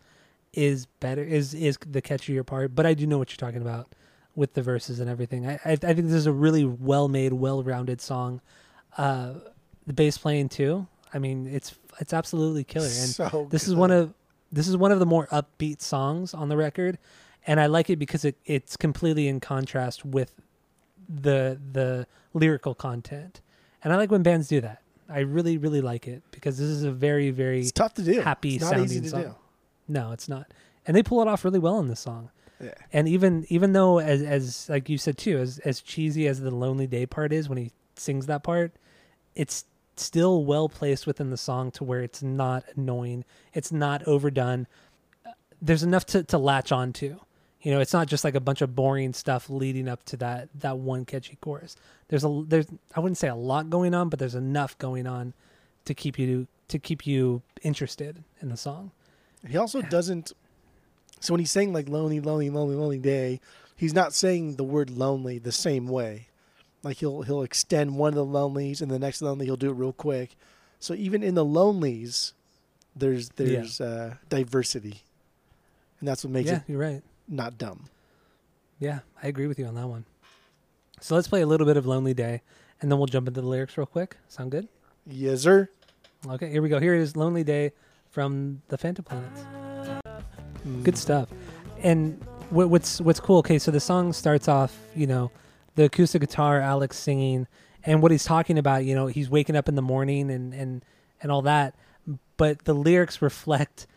is 0.53 0.85
better 0.99 1.23
is 1.23 1.53
is 1.53 1.77
the 1.85 2.01
catchier 2.01 2.45
part. 2.45 2.75
But 2.75 2.85
I 2.85 2.93
do 2.93 3.07
know 3.07 3.17
what 3.17 3.31
you're 3.31 3.37
talking 3.37 3.61
about 3.61 3.89
with 4.35 4.53
the 4.53 4.61
verses 4.61 4.99
and 4.99 5.09
everything. 5.09 5.47
I 5.47 5.59
I, 5.65 5.71
I 5.71 5.75
think 5.77 6.07
this 6.07 6.13
is 6.13 6.27
a 6.27 6.31
really 6.31 6.65
well 6.65 7.07
made, 7.07 7.33
well 7.33 7.63
rounded 7.63 8.01
song. 8.01 8.41
Uh, 8.97 9.33
the 9.87 9.93
bass 9.93 10.17
playing 10.17 10.49
too. 10.49 10.87
I 11.13 11.19
mean, 11.19 11.47
it's 11.47 11.75
it's 11.99 12.13
absolutely 12.13 12.63
killer. 12.63 12.85
And 12.85 12.93
so 12.93 13.47
this 13.49 13.67
is 13.67 13.75
one 13.75 13.91
of 13.91 14.13
this 14.51 14.67
is 14.67 14.77
one 14.77 14.91
of 14.91 14.99
the 14.99 15.05
more 15.05 15.27
upbeat 15.27 15.81
songs 15.81 16.33
on 16.33 16.49
the 16.49 16.57
record, 16.57 16.97
and 17.47 17.60
I 17.60 17.65
like 17.65 17.89
it 17.89 17.97
because 17.97 18.25
it, 18.25 18.38
it's 18.45 18.77
completely 18.77 19.27
in 19.27 19.39
contrast 19.39 20.06
with 20.06 20.34
the 21.10 21.60
the 21.71 22.08
lyrical 22.34 22.75
content. 22.75 23.41
And 23.84 23.91
I 23.91 23.97
like 23.97 24.12
when 24.12 24.23
bands 24.23 24.47
do 24.47 24.62
that. 24.62 24.82
I 25.10 25.19
really 25.19 25.58
really 25.58 25.82
like 25.82 26.08
it 26.08 26.23
because 26.32 26.58
this 26.58 26.67
is 26.67 26.84
a 26.84 26.91
very 26.91 27.32
very 27.32 27.62
it's 27.62 27.71
tough 27.71 27.93
to 27.95 28.04
do. 28.04 28.21
happy 28.21 28.56
it's 28.56 28.63
not 28.63 28.71
sounding 28.71 28.86
easy 28.86 29.01
to 29.01 29.10
song. 29.10 29.23
do. 29.23 29.36
no, 29.88 30.12
it's 30.12 30.30
not. 30.30 30.51
And 30.86 30.95
they 30.95 31.04
pull 31.04 31.21
it 31.21 31.27
off 31.27 31.43
really 31.43 31.60
well 31.60 31.80
in 31.80 31.88
this 31.88 31.99
song. 31.99 32.30
Yeah. 32.62 32.73
And 32.93 33.08
even 33.08 33.45
even 33.49 33.73
though 33.73 33.99
as 33.99 34.21
as 34.21 34.69
like 34.69 34.88
you 34.88 34.97
said 34.97 35.17
too, 35.17 35.39
as 35.39 35.60
as 35.60 35.82
cheesy 35.82 36.27
as 36.27 36.41
the 36.41 36.51
lonely 36.51 36.88
day 36.88 37.06
part 37.06 37.34
is 37.34 37.49
when 37.49 37.58
he 37.58 37.71
sings 37.95 38.27
that 38.27 38.43
part, 38.43 38.73
it's 39.36 39.65
still 39.97 40.45
well 40.45 40.69
placed 40.69 41.06
within 41.06 41.30
the 41.30 41.38
song 41.38 41.71
to 41.71 41.84
where 41.84 42.01
it's 42.01 42.23
not 42.23 42.63
annoying. 42.75 43.25
It's 43.54 43.71
not 43.71 44.04
overdone. 44.08 44.67
Uh, 45.25 45.32
there's 45.62 45.84
enough 45.84 46.06
to, 46.08 46.23
to 46.23 46.38
latch 46.38 46.71
on 46.71 46.93
to. 46.93 47.19
You 47.62 47.71
know, 47.71 47.80
it's 47.80 47.93
not 47.93 48.08
just 48.08 48.24
like 48.24 48.34
a 48.34 48.39
bunch 48.39 48.62
of 48.62 48.76
boring 48.76 49.13
stuff 49.13 49.50
leading 49.50 49.88
up 49.88 50.04
to 50.06 50.17
that 50.17 50.50
that 50.56 50.78
one 50.80 51.06
catchy 51.06 51.38
chorus. 51.41 51.76
There's 52.08 52.24
a 52.24 52.43
there's 52.47 52.67
I 52.95 53.00
wouldn't 53.00 53.17
say 53.17 53.28
a 53.28 53.36
lot 53.36 53.69
going 53.69 53.93
on, 53.93 54.10
but 54.10 54.19
there's 54.19 54.36
enough 54.36 54.78
going 54.78 55.06
on 55.06 55.34
to 55.86 55.93
keep 55.93 56.17
you 56.17 56.47
to 56.69 56.80
keep 56.80 57.06
you 57.06 57.41
interested 57.62 58.24
in 58.41 58.50
the 58.50 58.58
song. 58.58 58.91
He 59.47 59.58
also 59.58 59.82
doesn't. 59.82 60.34
So 61.19 61.34
when 61.34 61.39
he's 61.39 61.52
saying 61.52 61.71
like 61.71 61.88
lonely, 61.88 62.19
lonely, 62.19 62.50
lonely, 62.50 62.76
lonely 62.76 62.97
day, 62.97 63.39
he's 63.76 63.93
not 63.93 64.13
saying 64.13 64.56
the 64.56 64.63
word 64.63 64.89
lonely 64.89 65.38
the 65.38 65.52
same 65.52 65.88
way. 65.88 66.28
Like 66.84 66.97
he'll 66.97 67.21
he'll 67.21 67.43
extend 67.43 67.95
one 67.95 68.10
of 68.10 68.15
the 68.15 68.26
lonelies 68.26 68.82
and 68.82 68.89
the 68.89 68.97
next 68.97 69.21
lonely 69.21 69.45
he'll 69.45 69.56
do 69.58 69.69
it 69.69 69.74
real 69.74 69.93
quick. 69.93 70.36
So 70.80 70.95
even 70.95 71.21
in 71.21 71.36
the 71.36 71.45
lonelies, 71.45 72.34
there's 72.95 73.30
there's 73.30 73.80
uh, 73.80 74.15
diversity, 74.30 75.02
and 76.00 76.08
that's 76.08 76.24
what 76.24 76.34
makes 76.34 76.50
yeah, 76.50 76.58
it 76.58 76.63
you're 76.67 76.80
right. 76.80 77.04
Not 77.27 77.57
dumb. 77.57 77.86
Yeah, 78.79 78.99
I 79.21 79.27
agree 79.27 79.47
with 79.47 79.60
you 79.60 79.65
on 79.65 79.75
that 79.75 79.88
one. 79.88 80.05
So 80.99 81.15
let's 81.15 81.27
play 81.27 81.41
a 81.41 81.47
little 81.47 81.65
bit 81.65 81.77
of 81.77 81.86
Lonely 81.86 82.13
Day, 82.13 82.41
and 82.81 82.91
then 82.91 82.99
we'll 82.99 83.07
jump 83.07 83.27
into 83.27 83.41
the 83.41 83.47
lyrics 83.47 83.77
real 83.77 83.86
quick. 83.86 84.17
Sound 84.27 84.51
good? 84.51 84.67
Yes, 85.05 85.41
sir. 85.41 85.69
Okay, 86.27 86.49
here 86.49 86.62
we 86.62 86.69
go. 86.69 86.79
Here 86.79 86.93
is 86.93 87.15
Lonely 87.15 87.43
Day 87.43 87.71
from 88.10 88.62
the 88.67 88.77
Phantom 88.77 89.03
Planets. 89.03 89.43
Good 90.84 90.97
stuff. 90.97 91.29
And 91.81 92.23
what, 92.51 92.69
what's 92.69 93.01
what's 93.01 93.19
cool? 93.19 93.38
Okay, 93.39 93.57
so 93.57 93.71
the 93.71 93.79
song 93.79 94.13
starts 94.13 94.47
off, 94.47 94.77
you 94.95 95.07
know, 95.07 95.31
the 95.75 95.86
acoustic 95.86 96.21
guitar, 96.21 96.60
Alex 96.60 96.97
singing, 96.97 97.47
and 97.84 98.01
what 98.01 98.12
he's 98.12 98.23
talking 98.23 98.60
about, 98.60 98.86
you 98.86 98.93
know, 98.93 99.07
he's 99.07 99.29
waking 99.29 99.55
up 99.55 99.67
in 99.67 99.75
the 99.75 99.81
morning 99.81 100.29
and 100.29 100.53
and 100.53 100.86
and 101.21 101.31
all 101.31 101.41
that. 101.43 101.75
But 102.38 102.65
the 102.65 102.73
lyrics 102.73 103.21
reflect, 103.21 103.88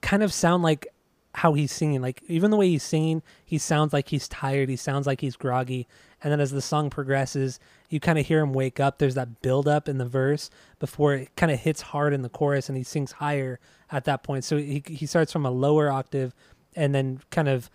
kind 0.00 0.22
of 0.22 0.32
sound 0.32 0.62
like 0.62 0.86
how 1.34 1.52
he's 1.52 1.72
singing. 1.72 2.00
Like 2.00 2.22
even 2.28 2.50
the 2.50 2.56
way 2.56 2.68
he's 2.68 2.82
singing, 2.82 3.22
he 3.44 3.58
sounds 3.58 3.92
like 3.92 4.08
he's 4.08 4.28
tired. 4.28 4.68
He 4.68 4.76
sounds 4.76 5.06
like 5.06 5.20
he's 5.20 5.36
groggy. 5.36 5.86
And 6.22 6.32
then 6.32 6.40
as 6.40 6.52
the 6.52 6.62
song 6.62 6.90
progresses, 6.90 7.58
you 7.90 8.00
kind 8.00 8.18
of 8.18 8.26
hear 8.26 8.40
him 8.40 8.52
wake 8.52 8.80
up. 8.80 8.98
There's 8.98 9.16
that 9.16 9.42
build 9.42 9.68
up 9.68 9.88
in 9.88 9.98
the 9.98 10.06
verse 10.06 10.48
before 10.78 11.14
it 11.14 11.36
kind 11.36 11.52
of 11.52 11.60
hits 11.60 11.82
hard 11.82 12.12
in 12.12 12.22
the 12.22 12.28
chorus, 12.28 12.68
and 12.68 12.78
he 12.78 12.84
sings 12.84 13.12
higher 13.12 13.58
at 13.90 14.04
that 14.04 14.22
point. 14.22 14.44
So 14.44 14.56
he 14.56 14.82
he 14.86 15.06
starts 15.06 15.32
from 15.32 15.44
a 15.44 15.50
lower 15.50 15.90
octave, 15.90 16.34
and 16.74 16.94
then 16.94 17.20
kind 17.30 17.48
of 17.48 17.68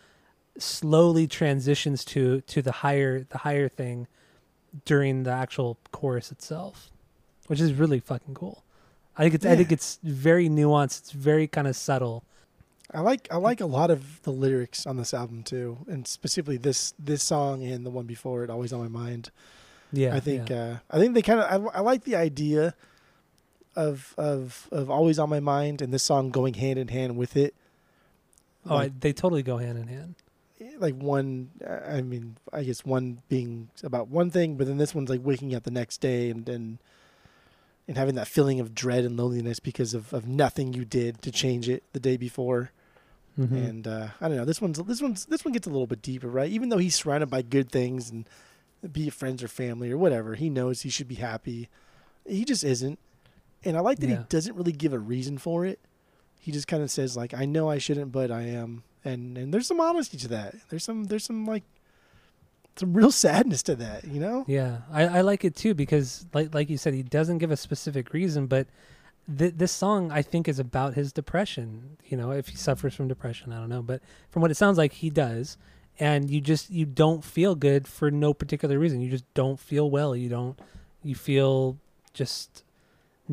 slowly 0.58 1.28
transitions 1.28 2.04
to 2.06 2.42
to 2.42 2.62
the 2.62 2.72
higher 2.72 3.26
the 3.30 3.40
higher 3.40 3.70
thing 3.70 4.08
during 4.86 5.24
the 5.24 5.32
actual 5.32 5.78
chorus 5.92 6.32
itself, 6.32 6.90
which 7.48 7.60
is 7.60 7.74
really 7.74 8.00
fucking 8.00 8.34
cool. 8.34 8.64
I 9.18 9.24
think 9.24 9.36
it's 9.36 9.46
I 9.46 9.56
think 9.58 9.72
it's 9.72 10.00
very 10.02 10.48
nuanced. 10.48 11.00
It's 11.02 11.12
very 11.12 11.46
kind 11.46 11.68
of 11.68 11.76
subtle. 11.76 12.24
I 12.94 13.02
like 13.02 13.28
I 13.30 13.38
like 13.38 13.62
a 13.62 13.66
lot 13.66 13.92
of 13.92 14.22
the 14.24 14.32
lyrics 14.32 14.88
on 14.88 14.98
this 14.98 15.14
album 15.14 15.44
too, 15.44 15.78
and 15.88 16.08
specifically 16.08 16.58
this 16.58 16.94
this 16.98 17.22
song 17.22 17.64
and 17.64 17.86
the 17.86 17.92
one 17.92 18.06
before 18.06 18.44
it, 18.44 18.50
always 18.50 18.74
on 18.74 18.80
my 18.80 18.88
mind. 18.88 19.30
Yeah, 19.92 20.16
I 20.16 20.20
think 20.20 20.50
yeah. 20.50 20.62
uh, 20.62 20.78
I 20.90 21.00
think 21.00 21.14
they 21.14 21.22
kind 21.22 21.40
of 21.40 21.68
I, 21.68 21.78
I 21.78 21.82
like 21.82 22.04
the 22.04 22.16
idea 22.16 22.74
of 23.76 24.14
of 24.18 24.68
of 24.72 24.90
always 24.90 25.20
on 25.20 25.30
my 25.30 25.40
mind 25.40 25.82
and 25.82 25.94
this 25.94 26.04
song 26.04 26.32
going 26.32 26.56
hand 26.56 26.80
in 26.80 26.88
hand 26.88 27.16
with 27.16 27.38
it. 27.38 27.54
oh, 28.68 28.76
I, 28.76 28.92
they 29.00 29.14
totally 29.14 29.44
go 29.44 29.58
hand 29.58 29.78
in 29.78 29.88
hand. 29.88 30.16
like 30.80 30.96
one 30.96 31.52
I 31.68 32.02
mean 32.02 32.38
I 32.52 32.64
guess 32.64 32.84
one 32.84 33.22
being 33.30 33.70
about 33.84 34.08
one 34.08 34.32
thing, 34.32 34.56
but 34.56 34.66
then 34.66 34.78
this 34.78 34.96
one's 34.96 35.10
like 35.10 35.22
waking 35.24 35.54
up 35.54 35.64
the 35.64 35.72
next 35.72 36.00
day 36.02 36.32
and 36.32 36.48
and 36.50 36.80
and 37.88 37.98
having 37.98 38.16
that 38.16 38.28
feeling 38.28 38.60
of 38.60 38.74
dread 38.74 39.06
and 39.06 39.16
loneliness 39.16 39.60
because 39.60 39.94
of 39.94 40.12
of 40.12 40.28
nothing 40.28 40.74
you 40.74 40.86
did 40.86 41.22
to 41.22 41.32
change 41.32 41.70
it 41.70 41.84
the 41.94 42.00
day 42.00 42.18
before. 42.18 42.72
Mhm. 43.40 43.70
and 43.70 43.88
uh, 43.88 44.08
I 44.20 44.28
don't 44.28 44.38
know. 44.38 44.46
This 44.46 44.62
one's 44.62 44.78
this 44.84 45.02
one's 45.02 45.26
this 45.26 45.46
one 45.46 45.54
gets 45.54 45.66
a 45.68 45.70
little 45.70 45.88
bit 45.88 46.02
deeper, 46.02 46.28
right? 46.28 46.52
Even 46.52 46.70
though 46.70 46.78
he's 46.78 46.96
surrounded 46.96 47.30
by 47.30 47.42
good 47.42 47.72
things 47.72 48.10
and 48.10 48.28
be 48.92 49.08
it 49.08 49.14
friends 49.14 49.42
or 49.42 49.48
family 49.48 49.92
or 49.92 49.98
whatever, 49.98 50.36
he 50.36 50.50
knows 50.50 50.82
he 50.82 50.90
should 50.90 51.08
be 51.08 51.16
happy. 51.16 51.70
He 52.28 52.44
just 52.46 52.64
isn't, 52.64 53.00
and 53.64 53.78
I 53.78 53.80
like 53.80 54.00
that 54.00 54.10
Yeah. 54.10 54.18
he 54.20 54.24
doesn't 54.30 54.56
really 54.56 54.72
give 54.74 54.94
a 54.94 55.00
reason 55.00 55.38
for 55.38 55.66
it. 55.66 55.80
He 56.40 56.52
just 56.52 56.68
kind 56.68 56.84
of 56.84 56.92
says 56.92 57.16
like, 57.18 57.34
"I 57.34 57.46
know 57.46 57.70
I 57.70 57.78
shouldn't, 57.78 58.12
but 58.12 58.30
I 58.32 58.42
am," 58.44 58.84
and 59.06 59.38
and 59.38 59.54
there's 59.54 59.68
some 59.68 59.80
honesty 59.80 60.18
to 60.18 60.28
that. 60.30 60.56
There's 60.70 60.84
some 60.84 61.06
there's 61.06 61.24
some 61.24 61.46
like 61.46 61.64
some 62.76 62.94
real 62.94 63.12
sadness 63.26 63.62
to 63.64 63.76
that, 63.76 64.06
you 64.06 64.20
know? 64.22 64.46
Yeah, 64.48 64.80
I, 64.92 65.20
I 65.20 65.22
like 65.22 65.44
it 65.44 65.56
too 65.56 65.74
because, 65.74 66.26
like 66.34 66.54
like 66.54 66.70
you 66.70 66.78
said, 66.78 66.94
he 66.94 67.04
doesn't 67.04 67.40
give 67.40 67.52
a 67.52 67.58
specific 67.58 68.14
reason, 68.14 68.48
but 68.48 68.68
th- 69.38 69.54
this 69.56 69.72
song 69.72 70.12
I 70.12 70.22
think 70.22 70.48
is 70.48 70.60
about 70.60 70.94
his 70.94 71.12
depression. 71.12 71.98
You 72.06 72.18
know, 72.18 72.32
if 72.32 72.50
he 72.50 72.56
suffers 72.56 72.94
from 72.94 73.08
depression, 73.08 73.52
I 73.52 73.60
don't 73.60 73.70
know, 73.70 73.82
but 73.82 74.02
from 74.30 74.42
what 74.42 74.52
it 74.52 74.56
sounds 74.56 74.78
like, 74.78 74.94
he 74.94 75.10
does. 75.10 75.58
And 76.00 76.30
you 76.30 76.40
just 76.40 76.70
you 76.70 76.86
don't 76.86 77.24
feel 77.24 77.56
good 77.56 77.88
for 77.88 78.10
no 78.10 78.34
particular 78.34 78.80
reason. 78.80 79.02
You 79.02 79.10
just 79.10 79.32
don't 79.34 79.60
feel 79.60 79.90
well. 79.90 80.16
You 80.16 80.30
don't. 80.30 80.60
You 81.04 81.16
feel 81.16 81.78
just 82.14 82.64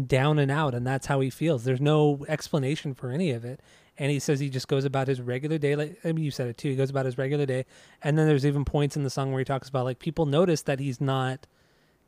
down 0.06 0.38
and 0.38 0.50
out, 0.50 0.74
and 0.74 0.86
that's 0.86 1.06
how 1.06 1.20
he 1.20 1.30
feels. 1.30 1.64
There's 1.64 1.80
no 1.80 2.24
explanation 2.28 2.94
for 2.94 3.10
any 3.10 3.30
of 3.30 3.44
it. 3.44 3.60
And 3.98 4.10
he 4.10 4.18
says 4.18 4.40
he 4.40 4.50
just 4.50 4.68
goes 4.68 4.84
about 4.84 5.08
his 5.08 5.22
regular 5.22 5.58
day. 5.58 5.76
Like 5.76 5.98
I 6.04 6.12
mean, 6.12 6.24
you 6.24 6.30
said 6.30 6.48
it 6.48 6.58
too. 6.58 6.70
He 6.70 6.76
goes 6.76 6.90
about 6.90 7.06
his 7.06 7.16
regular 7.16 7.46
day, 7.46 7.66
and 8.02 8.18
then 8.18 8.26
there's 8.26 8.44
even 8.44 8.64
points 8.64 8.96
in 8.96 9.04
the 9.04 9.10
song 9.10 9.30
where 9.30 9.38
he 9.38 9.44
talks 9.44 9.68
about 9.68 9.84
like 9.84 10.00
people 10.00 10.26
notice 10.26 10.62
that 10.62 10.80
he's 10.80 11.00
not, 11.00 11.46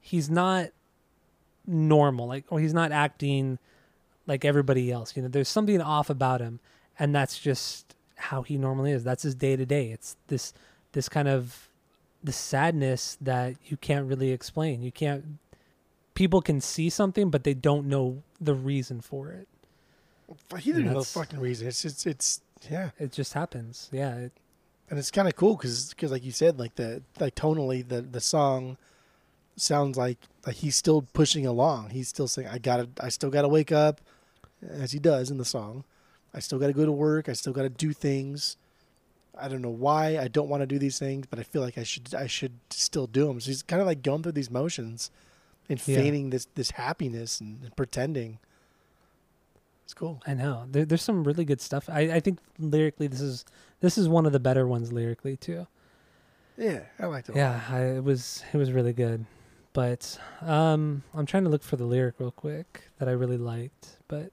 he's 0.00 0.28
not 0.28 0.70
normal. 1.66 2.26
Like 2.26 2.44
or 2.50 2.58
he's 2.58 2.74
not 2.74 2.90
acting 2.90 3.58
like 4.28 4.44
everybody 4.44 4.92
else. 4.92 5.16
You 5.16 5.22
know, 5.22 5.28
there's 5.28 5.48
something 5.48 5.80
off 5.80 6.10
about 6.10 6.40
him, 6.40 6.60
and 6.98 7.12
that's 7.12 7.38
just 7.38 7.96
how 8.16 8.42
he 8.42 8.56
normally 8.56 8.92
is. 8.92 9.02
That's 9.02 9.24
his 9.24 9.34
day 9.34 9.56
to 9.56 9.66
day. 9.66 9.90
It's 9.90 10.16
this 10.28 10.52
this 10.92 11.08
kind 11.08 11.26
of 11.26 11.68
the 12.22 12.32
sadness 12.32 13.16
that 13.20 13.56
you 13.66 13.76
can't 13.76 14.06
really 14.06 14.30
explain. 14.30 14.82
You 14.82 14.92
can't. 14.92 15.38
People 16.14 16.42
can 16.42 16.60
see 16.60 16.90
something, 16.90 17.30
but 17.30 17.44
they 17.44 17.54
don't 17.54 17.86
know 17.86 18.22
the 18.40 18.54
reason 18.54 19.00
for 19.00 19.30
it. 19.30 19.48
He 20.58 20.72
didn't 20.72 20.92
know 20.92 21.00
the 21.00 21.04
fucking 21.06 21.40
reason. 21.40 21.68
It's 21.68 21.82
just 21.82 22.06
it's 22.06 22.40
yeah, 22.70 22.90
It 22.98 23.12
just 23.12 23.32
happens. 23.32 23.88
Yeah. 23.92 24.14
It, 24.14 24.32
and 24.90 24.98
it's 24.98 25.10
kind 25.10 25.28
of 25.28 25.36
cool 25.36 25.56
because 25.56 25.90
because 25.90 26.10
like 26.10 26.24
you 26.24 26.32
said, 26.32 26.58
like 26.58 26.74
the 26.76 27.02
like 27.20 27.34
tonally 27.34 27.86
the 27.86 28.02
the 28.02 28.20
song 28.20 28.76
sounds 29.56 29.96
like 29.96 30.18
like 30.46 30.56
he's 30.56 30.76
still 30.76 31.02
pushing 31.12 31.46
along. 31.46 31.90
He's 31.90 32.08
still 32.08 32.28
saying, 32.28 32.48
"I 32.48 32.58
gotta, 32.58 32.88
I 33.00 33.10
still 33.10 33.30
gotta 33.30 33.48
wake 33.48 33.70
up," 33.70 34.00
as 34.66 34.92
he 34.92 34.98
does 34.98 35.30
in 35.30 35.38
the 35.38 35.44
song. 35.44 35.84
I 36.34 36.40
still 36.40 36.58
gotta 36.58 36.72
go 36.72 36.84
to 36.84 36.92
work. 36.92 37.28
I 37.28 37.32
still 37.32 37.52
gotta 37.52 37.68
do 37.68 37.92
things. 37.92 38.56
I 39.40 39.48
don't 39.48 39.62
know 39.62 39.70
why 39.70 40.18
I 40.18 40.28
don't 40.28 40.48
want 40.48 40.62
to 40.62 40.66
do 40.66 40.78
these 40.80 40.98
things, 40.98 41.26
but 41.30 41.38
I 41.38 41.42
feel 41.44 41.62
like 41.62 41.78
I 41.78 41.84
should. 41.84 42.12
I 42.14 42.26
should 42.26 42.54
still 42.70 43.06
do 43.06 43.26
them. 43.28 43.40
So 43.40 43.46
he's 43.48 43.62
kind 43.62 43.80
of 43.80 43.86
like 43.86 44.02
going 44.02 44.22
through 44.22 44.32
these 44.32 44.50
motions 44.50 45.10
and 45.68 45.78
Yeah. 45.86 45.96
feigning 45.96 46.30
this 46.30 46.48
this 46.56 46.72
happiness 46.72 47.40
and, 47.40 47.62
and 47.62 47.76
pretending. 47.76 48.38
It's 49.84 49.94
cool. 49.94 50.20
I 50.26 50.34
know. 50.34 50.64
There, 50.70 50.84
there's 50.84 51.02
some 51.02 51.24
really 51.24 51.44
good 51.44 51.60
stuff. 51.60 51.88
I, 51.88 52.00
I 52.12 52.20
think 52.20 52.40
lyrically, 52.58 53.06
this 53.06 53.20
is 53.20 53.44
this 53.80 53.96
is 53.96 54.08
one 54.08 54.26
of 54.26 54.32
the 54.32 54.40
better 54.40 54.66
ones 54.66 54.92
lyrically 54.92 55.36
too. 55.36 55.66
Yeah, 56.58 56.80
I 56.98 57.06
liked 57.06 57.28
it. 57.28 57.36
Yeah, 57.36 57.60
I, 57.70 57.80
it 57.96 58.04
was 58.04 58.42
it 58.52 58.56
was 58.58 58.72
really 58.72 58.92
good. 58.92 59.24
But 59.72 60.18
um, 60.42 61.04
I'm 61.14 61.26
trying 61.26 61.44
to 61.44 61.50
look 61.50 61.62
for 61.62 61.76
the 61.76 61.84
lyric 61.84 62.16
real 62.18 62.32
quick 62.32 62.88
that 62.98 63.08
I 63.08 63.12
really 63.12 63.38
liked. 63.38 63.98
But 64.08 64.32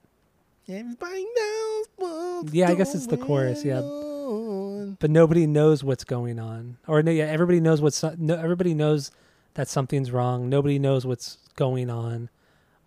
Everybody 0.67 1.25
knows 1.37 1.85
what's 1.95 2.53
Yeah, 2.53 2.69
I 2.69 2.75
guess 2.75 2.95
it's 2.95 3.07
the 3.07 3.17
chorus, 3.17 3.63
yeah. 3.63 3.81
going 3.81 4.97
but 4.99 5.11
nobody 5.11 5.45
knows 5.45 5.83
what's 5.83 6.03
going 6.03 6.39
on, 6.39 6.77
or 6.87 7.03
no, 7.03 7.11
yeah, 7.11 7.25
everybody 7.25 7.59
knows 7.59 7.81
what's 7.81 8.03
no, 8.17 8.35
everybody 8.35 8.73
knows 8.73 9.11
that 9.53 9.67
something's 9.67 10.11
wrong. 10.11 10.49
Nobody 10.49 10.79
knows 10.79 11.05
what's 11.05 11.37
going 11.55 11.89
on. 11.89 12.29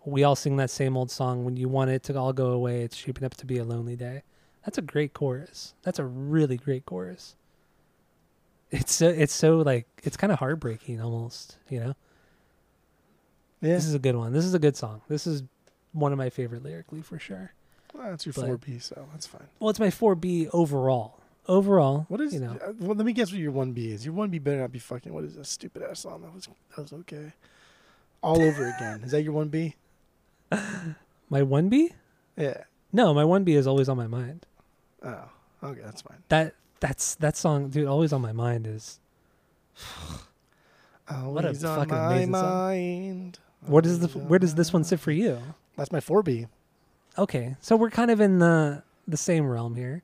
We 0.05 0.23
all 0.23 0.35
sing 0.35 0.57
that 0.57 0.69
same 0.69 0.97
old 0.97 1.11
song. 1.11 1.45
When 1.45 1.55
you 1.55 1.67
want 1.69 1.91
it 1.91 2.03
to 2.03 2.17
all 2.17 2.33
go 2.33 2.51
away, 2.51 2.81
it's 2.83 2.95
shaping 2.95 3.23
up 3.23 3.35
to 3.35 3.45
be 3.45 3.57
a 3.57 3.63
lonely 3.63 3.95
day. 3.95 4.23
That's 4.65 4.77
a 4.77 4.81
great 4.81 5.13
chorus. 5.13 5.73
That's 5.83 5.99
a 5.99 6.05
really 6.05 6.57
great 6.57 6.85
chorus. 6.85 7.35
It's 8.71 8.93
so 8.93 9.07
it's 9.07 9.33
so 9.33 9.57
like 9.57 9.87
it's 10.03 10.17
kind 10.17 10.31
of 10.31 10.39
heartbreaking 10.39 11.01
almost, 11.01 11.57
you 11.69 11.79
know. 11.79 11.95
Yeah, 13.61 13.73
This 13.75 13.85
is 13.85 13.93
a 13.93 13.99
good 13.99 14.15
one. 14.15 14.31
This 14.31 14.45
is 14.45 14.53
a 14.53 14.59
good 14.59 14.77
song. 14.77 15.01
This 15.09 15.27
is 15.27 15.43
one 15.91 16.11
of 16.11 16.17
my 16.17 16.29
favorite 16.29 16.63
lyrically 16.63 17.01
for 17.01 17.19
sure. 17.19 17.51
Well, 17.93 18.09
that's 18.11 18.25
your 18.25 18.33
but- 18.33 18.45
four 18.45 18.57
B, 18.57 18.79
so 18.79 19.07
that's 19.11 19.25
fine. 19.27 19.47
Well, 19.59 19.69
it's 19.69 19.79
my 19.79 19.87
4B 19.89 20.49
overall. 20.53 21.15
Overall, 21.47 22.05
What 22.09 22.21
is? 22.21 22.31
you 22.33 22.39
know? 22.41 22.51
uh, 22.63 22.73
well, 22.79 22.95
let 22.95 23.05
me 23.05 23.11
guess 23.11 23.31
what 23.31 23.39
your 23.39 23.51
one 23.51 23.71
B 23.71 23.91
is. 23.91 24.05
Your 24.05 24.13
one 24.13 24.29
B 24.29 24.37
better 24.37 24.59
not 24.59 24.71
be 24.71 24.77
fucking. 24.77 25.11
What 25.11 25.23
is 25.23 25.35
that 25.35 25.47
stupid 25.47 25.81
ass 25.81 26.01
song? 26.01 26.21
That 26.21 26.31
was 26.33 26.47
that 26.75 26.81
was 26.83 26.93
okay. 26.93 27.33
All 28.21 28.39
over 28.39 28.67
again. 28.67 29.01
Is 29.03 29.11
that 29.11 29.23
your 29.23 29.33
one 29.33 29.47
B? 29.47 29.75
My 30.51 31.41
1B? 31.41 31.91
Yeah. 32.37 32.63
No, 32.93 33.13
my 33.15 33.23
1B 33.23 33.49
is 33.49 33.65
always 33.67 33.87
on 33.89 33.97
my 33.97 34.05
mind. 34.07 34.45
Oh, 35.03 35.23
okay, 35.63 35.81
that's 35.83 36.01
fine. 36.01 36.17
That 36.29 36.53
that's 36.79 37.15
that 37.15 37.35
song, 37.37 37.69
dude, 37.69 37.87
always 37.87 38.13
on 38.13 38.21
my 38.21 38.31
mind 38.31 38.67
is 38.67 38.99
Always 41.09 41.63
on 41.63 41.77
fucking 41.79 41.93
my 41.93 42.13
amazing 42.13 42.33
song. 42.33 42.43
mind. 42.43 43.39
Where 43.65 43.81
does 43.81 43.99
the 43.99 44.07
where 44.19 44.39
does 44.39 44.55
this 44.55 44.71
one 44.71 44.83
sit 44.83 44.99
for 44.99 45.11
you? 45.11 45.39
That's 45.75 45.91
my 45.91 45.99
4B. 45.99 46.47
Okay, 47.17 47.55
so 47.61 47.75
we're 47.75 47.89
kind 47.89 48.11
of 48.11 48.21
in 48.21 48.39
the 48.39 48.83
the 49.07 49.17
same 49.17 49.47
realm 49.47 49.75
here. 49.75 50.03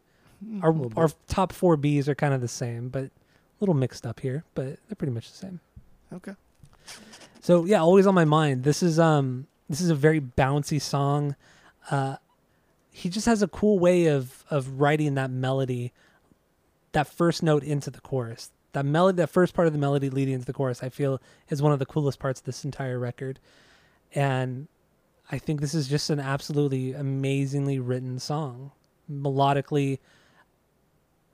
Our 0.61 0.75
our 0.97 1.09
top 1.27 1.53
four 1.53 1.77
Bs 1.77 2.07
are 2.07 2.15
kind 2.15 2.33
of 2.33 2.41
the 2.41 2.47
same, 2.47 2.89
but 2.89 3.05
a 3.05 3.11
little 3.59 3.75
mixed 3.75 4.05
up 4.05 4.19
here. 4.19 4.43
But 4.53 4.77
they're 4.87 4.95
pretty 4.97 5.13
much 5.13 5.31
the 5.31 5.37
same. 5.37 5.59
Okay. 6.13 6.33
So 7.41 7.65
yeah, 7.65 7.79
always 7.79 8.07
on 8.07 8.15
my 8.15 8.25
mind. 8.25 8.63
This 8.63 8.83
is 8.83 8.99
um 8.99 9.47
this 9.69 9.81
is 9.81 9.89
a 9.89 9.95
very 9.95 10.19
bouncy 10.19 10.81
song. 10.81 11.35
Uh, 11.89 12.17
he 12.91 13.09
just 13.09 13.25
has 13.25 13.41
a 13.41 13.47
cool 13.47 13.79
way 13.79 14.07
of 14.07 14.43
of 14.49 14.79
writing 14.79 15.15
that 15.15 15.31
melody, 15.31 15.93
that 16.91 17.07
first 17.07 17.43
note 17.43 17.63
into 17.63 17.89
the 17.89 18.01
chorus. 18.01 18.51
That 18.73 18.85
melody, 18.85 19.17
that 19.17 19.29
first 19.29 19.53
part 19.53 19.67
of 19.67 19.73
the 19.73 19.79
melody 19.79 20.09
leading 20.09 20.33
into 20.33 20.45
the 20.45 20.53
chorus, 20.53 20.83
I 20.83 20.89
feel 20.89 21.21
is 21.49 21.61
one 21.61 21.71
of 21.71 21.79
the 21.79 21.85
coolest 21.85 22.19
parts 22.19 22.41
of 22.41 22.45
this 22.45 22.65
entire 22.65 22.99
record, 22.99 23.39
and 24.13 24.67
I 25.31 25.37
think 25.39 25.59
this 25.61 25.73
is 25.73 25.87
just 25.87 26.09
an 26.09 26.19
absolutely 26.19 26.93
amazingly 26.93 27.79
written 27.79 28.19
song. 28.19 28.71
Melodically, 29.11 29.99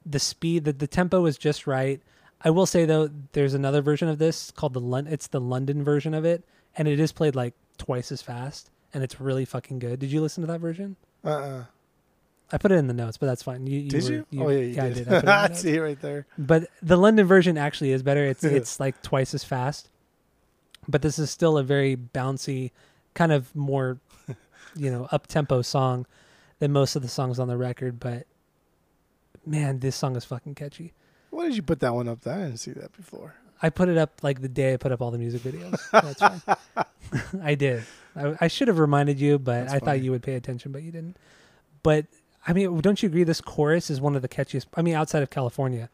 the 0.05 0.19
speed, 0.19 0.65
the, 0.65 0.73
the 0.73 0.87
tempo 0.87 1.25
is 1.25 1.37
just 1.37 1.67
right. 1.67 2.01
I 2.43 2.49
will 2.49 2.65
say 2.65 2.85
though, 2.85 3.09
there's 3.33 3.53
another 3.53 3.81
version 3.81 4.07
of 4.07 4.17
this 4.17 4.51
called 4.51 4.73
the 4.73 4.79
Lon- 4.81 5.07
it's 5.07 5.27
the 5.27 5.41
London 5.41 5.83
version 5.83 6.13
of 6.13 6.25
it, 6.25 6.43
and 6.75 6.87
it 6.87 6.99
is 6.99 7.11
played 7.11 7.35
like 7.35 7.53
twice 7.77 8.11
as 8.11 8.21
fast, 8.21 8.69
and 8.93 9.03
it's 9.03 9.19
really 9.21 9.45
fucking 9.45 9.79
good. 9.79 9.99
Did 9.99 10.11
you 10.11 10.21
listen 10.21 10.41
to 10.41 10.47
that 10.47 10.59
version? 10.59 10.95
Uh-uh. 11.23 11.65
I 12.53 12.57
put 12.57 12.71
it 12.71 12.75
in 12.75 12.87
the 12.87 12.93
notes, 12.93 13.17
but 13.17 13.27
that's 13.27 13.43
fine. 13.43 13.65
You, 13.67 13.79
you 13.79 13.89
Did 13.89 14.03
were- 14.03 14.11
you? 14.11 14.25
Oh, 14.43 14.49
yeah, 14.49 14.59
you 14.59 14.81
I 14.81 14.89
did. 14.93 15.07
did. 15.07 15.07
I 15.09 15.19
in 15.19 15.25
the 15.25 15.31
I 15.51 15.51
see 15.53 15.75
it 15.75 15.79
right 15.79 16.01
there. 16.01 16.25
But 16.37 16.67
the 16.81 16.97
London 16.97 17.25
version 17.27 17.57
actually 17.57 17.91
is 17.91 18.03
better. 18.03 18.25
It's 18.25 18.43
it's 18.45 18.79
like 18.79 19.01
twice 19.01 19.33
as 19.33 19.43
fast. 19.43 19.89
But 20.87 21.01
this 21.03 21.19
is 21.19 21.29
still 21.29 21.57
a 21.59 21.63
very 21.63 21.95
bouncy, 21.95 22.71
kind 23.13 23.31
of 23.31 23.53
more, 23.55 23.99
you 24.75 24.91
know, 24.91 25.07
up 25.11 25.27
tempo 25.27 25.61
song 25.61 26.05
than 26.59 26.71
most 26.71 26.95
of 26.95 27.01
the 27.01 27.07
songs 27.07 27.39
on 27.39 27.47
the 27.47 27.57
record. 27.57 27.99
But 27.99 28.27
man, 29.45 29.79
this 29.79 29.95
song 29.95 30.15
is 30.15 30.25
fucking 30.25 30.55
catchy. 30.55 30.93
Why 31.29 31.45
did 31.47 31.55
you 31.55 31.61
put 31.63 31.79
that 31.79 31.93
one 31.93 32.07
up 32.07 32.21
there? 32.21 32.35
I 32.35 32.43
didn't 32.43 32.57
see 32.57 32.71
that 32.71 32.91
before. 32.95 33.35
I 33.61 33.69
put 33.69 33.89
it 33.89 33.97
up 33.97 34.23
like 34.23 34.41
the 34.41 34.49
day 34.49 34.73
I 34.73 34.77
put 34.77 34.91
up 34.91 35.01
all 35.01 35.11
the 35.11 35.17
music 35.17 35.41
videos. 35.41 35.79
That's 35.91 36.19
fine. 36.19 36.41
I 37.43 37.55
did. 37.55 37.83
I, 38.15 38.35
I 38.41 38.47
should 38.47 38.67
have 38.67 38.79
reminded 38.79 39.19
you, 39.19 39.37
but 39.37 39.61
That's 39.61 39.73
I 39.73 39.79
funny. 39.79 39.85
thought 39.85 40.03
you 40.03 40.11
would 40.11 40.23
pay 40.23 40.35
attention, 40.35 40.71
but 40.71 40.81
you 40.83 40.91
didn't. 40.91 41.17
But 41.83 42.05
I 42.47 42.53
mean, 42.53 42.79
don't 42.81 43.01
you 43.01 43.07
agree? 43.07 43.23
This 43.23 43.41
chorus 43.41 43.89
is 43.89 44.01
one 44.01 44.15
of 44.15 44.21
the 44.21 44.27
catchiest. 44.27 44.65
I 44.75 44.81
mean, 44.81 44.95
outside 44.95 45.23
of 45.23 45.29
California, 45.29 45.89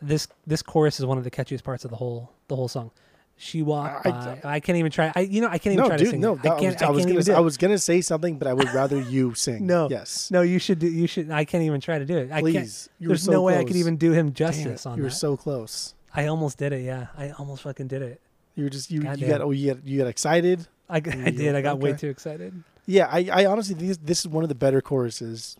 this 0.00 0.28
this 0.46 0.62
chorus 0.62 1.00
is 1.00 1.06
one 1.06 1.18
of 1.18 1.24
the 1.24 1.30
catchiest 1.30 1.64
parts 1.64 1.84
of 1.84 1.90
the 1.90 1.96
whole 1.96 2.32
the 2.48 2.56
whole 2.56 2.68
song. 2.68 2.90
She 3.38 3.60
walked 3.62 4.06
I- 4.06 4.10
by. 4.10 4.40
I, 4.44 4.60
can't 4.60 4.78
even 4.78 4.90
try. 4.90 5.12
I 5.14 5.20
you 5.20 5.42
know 5.42 5.48
I 5.48 5.58
can't 5.58 5.74
even 5.74 5.82
No, 5.82 5.88
try 5.88 5.96
to 5.98 6.04
dude, 6.04 6.10
sing. 6.12 6.20
no. 6.20 6.36
that- 6.36 6.52
I 6.52 6.58
can't. 6.60 6.82
I 6.82 6.86
I, 6.86 6.90
was, 6.90 7.00
can't 7.00 7.08
gonna, 7.08 7.12
even 7.12 7.22
say, 7.24 7.34
I 7.34 7.40
was 7.40 7.56
gonna 7.58 7.78
say 7.78 8.00
something, 8.00 8.38
but 8.38 8.48
I 8.48 8.54
would 8.54 8.72
rather 8.72 8.98
you 8.98 9.34
sing. 9.34 9.66
No. 9.66 9.88
Yes. 9.90 10.30
No, 10.30 10.40
you 10.40 10.58
should. 10.58 10.78
do 10.78 10.86
You 10.86 11.06
should. 11.06 11.30
I 11.30 11.44
can't 11.44 11.62
even 11.64 11.80
try 11.80 11.98
to 11.98 12.06
do 12.06 12.16
it. 12.16 12.30
I 12.32 12.40
can't. 12.40 12.42
Please. 12.42 12.88
There's 12.98 13.22
so 13.24 13.32
no 13.32 13.42
way 13.42 13.58
I 13.58 13.64
could 13.64 13.76
even 13.76 13.96
do 13.98 14.12
him 14.12 14.32
justice 14.32 14.86
it, 14.86 14.88
on 14.88 14.96
You 14.96 15.02
were 15.02 15.10
that. 15.10 15.14
so 15.14 15.36
close. 15.36 15.94
I 16.14 16.28
almost 16.28 16.56
did 16.56 16.72
it. 16.72 16.82
Yeah, 16.82 17.08
I 17.18 17.30
almost 17.32 17.62
fucking 17.64 17.88
did 17.88 18.00
it. 18.00 18.20
You 18.54 18.64
were 18.64 18.70
just 18.70 18.90
you. 18.90 19.00
You 19.00 19.04
Goddamn. 19.06 19.28
got 19.28 19.40
oh 19.42 19.50
you 19.50 19.74
got 19.74 19.86
you 19.86 19.98
got 19.98 20.06
excited. 20.06 20.66
I, 20.88 20.96
I 20.96 21.00
did. 21.00 21.54
I 21.54 21.60
got 21.60 21.78
way 21.78 21.92
too 21.92 22.08
excited. 22.08 22.62
Yeah, 22.86 23.08
I, 23.10 23.28
I 23.32 23.46
honestly 23.46 23.74
think 23.74 23.88
this, 23.88 23.98
this 23.98 24.20
is 24.20 24.28
one 24.28 24.44
of 24.44 24.48
the 24.48 24.54
better 24.54 24.80
choruses. 24.80 25.56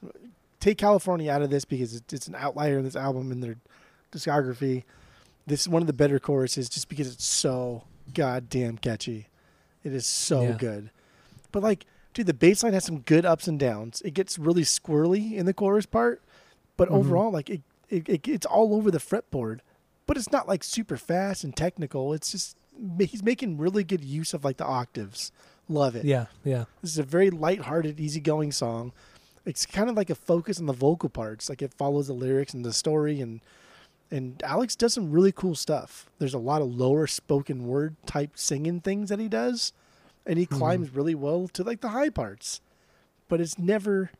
Take 0.60 0.78
California 0.78 1.30
out 1.30 1.42
of 1.42 1.50
this 1.50 1.64
because 1.64 1.94
it's, 1.96 2.12
it's 2.14 2.28
an 2.28 2.36
outlier 2.36 2.78
in 2.78 2.84
this 2.84 2.96
album 2.96 3.32
in 3.32 3.40
their 3.40 3.56
discography. 4.12 4.84
This 5.46 5.62
is 5.62 5.68
one 5.68 5.82
of 5.82 5.86
the 5.86 5.92
better 5.92 6.18
choruses 6.18 6.68
just 6.68 6.88
because 6.88 7.12
it's 7.12 7.24
so 7.24 7.84
goddamn 8.14 8.78
catchy. 8.78 9.28
It 9.84 9.92
is 9.92 10.06
so 10.06 10.42
Yeah. 10.42 10.56
good. 10.58 10.90
But 11.52 11.62
like, 11.62 11.86
dude, 12.14 12.26
the 12.26 12.34
bass 12.34 12.62
line 12.62 12.72
has 12.72 12.84
some 12.84 13.00
good 13.00 13.24
ups 13.24 13.46
and 13.46 13.58
downs. 13.58 14.02
It 14.04 14.14
gets 14.14 14.38
really 14.38 14.62
squirrely 14.62 15.34
in 15.34 15.46
the 15.46 15.54
chorus 15.54 15.86
part, 15.86 16.22
but 16.76 16.88
Mhm. 16.88 16.94
overall, 16.94 17.30
like 17.30 17.48
it, 17.50 17.62
it, 17.88 18.08
it 18.08 18.26
it's 18.28 18.46
all 18.46 18.74
over 18.74 18.90
the 18.90 18.98
fretboard. 18.98 19.60
But 20.06 20.16
it's 20.16 20.30
not 20.32 20.48
like 20.48 20.62
super 20.64 20.96
fast 20.96 21.44
and 21.44 21.56
technical. 21.56 22.12
It's 22.12 22.30
just 22.32 22.56
he's 22.98 23.22
making 23.22 23.56
really 23.58 23.84
good 23.84 24.04
use 24.04 24.34
of 24.34 24.44
like 24.44 24.56
the 24.56 24.66
octaves. 24.66 25.32
Love 25.68 25.96
it. 25.96 26.04
Yeah, 26.04 26.26
yeah. 26.44 26.66
This 26.82 26.92
is 26.92 26.98
a 26.98 27.02
very 27.02 27.30
light-hearted, 27.30 27.98
easygoing 27.98 28.52
song. 28.52 28.92
It's 29.44 29.66
kind 29.66 29.88
of 29.90 29.96
like 29.96 30.10
a 30.10 30.14
focus 30.14 30.60
on 30.60 30.66
the 30.66 30.72
vocal 30.72 31.08
parts, 31.08 31.48
like 31.48 31.60
it 31.62 31.72
follows 31.74 32.06
the 32.08 32.12
lyrics 32.12 32.54
and 32.54 32.64
the 32.64 32.72
story, 32.72 33.20
and 33.20 33.40
and 34.10 34.40
Alex 34.44 34.76
does 34.76 34.92
some 34.94 35.10
really 35.10 35.32
cool 35.32 35.54
stuff. 35.54 36.08
There's 36.18 36.34
a 36.34 36.38
lot 36.38 36.62
of 36.62 36.74
lower 36.74 37.06
spoken 37.06 37.66
word 37.66 37.96
type 38.06 38.30
singing 38.34 38.80
things 38.80 39.08
that 39.08 39.18
he 39.18 39.28
does, 39.28 39.72
and 40.24 40.38
he 40.38 40.46
Mhm. 40.46 40.50
climbs 40.58 40.94
really 40.94 41.14
well 41.14 41.48
to 41.48 41.62
like 41.64 41.80
the 41.80 41.88
high 41.88 42.10
parts, 42.10 42.60
but 43.28 43.40
it's 43.40 43.58
never. 43.58 44.10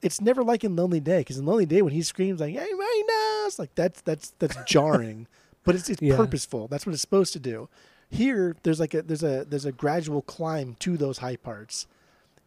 It's 0.00 0.20
never 0.20 0.44
like 0.44 0.62
in 0.62 0.76
Lonely 0.76 1.00
Day 1.00 1.20
because 1.20 1.38
in 1.38 1.46
Lonely 1.46 1.66
Day 1.66 1.82
when 1.82 1.92
he 1.92 2.02
screams 2.02 2.40
like 2.40 2.54
"Hey, 2.54 2.68
Rhinos," 2.72 3.58
like 3.58 3.74
that's 3.74 4.00
that's 4.02 4.32
that's 4.38 4.56
jarring, 4.66 5.26
but 5.64 5.74
it's 5.74 5.90
it's 5.90 6.00
Yeah. 6.00 6.16
purposeful. 6.16 6.68
That's 6.68 6.86
what 6.86 6.92
it's 6.92 7.00
supposed 7.02 7.32
to 7.32 7.40
do. 7.40 7.68
Here, 8.08 8.54
there's 8.62 8.78
like 8.80 8.94
a 8.94 9.02
there's 9.02 9.24
a 9.24 9.44
there's 9.44 9.64
a 9.64 9.72
gradual 9.72 10.22
climb 10.22 10.76
to 10.80 10.96
those 10.96 11.18
high 11.18 11.36
parts, 11.36 11.86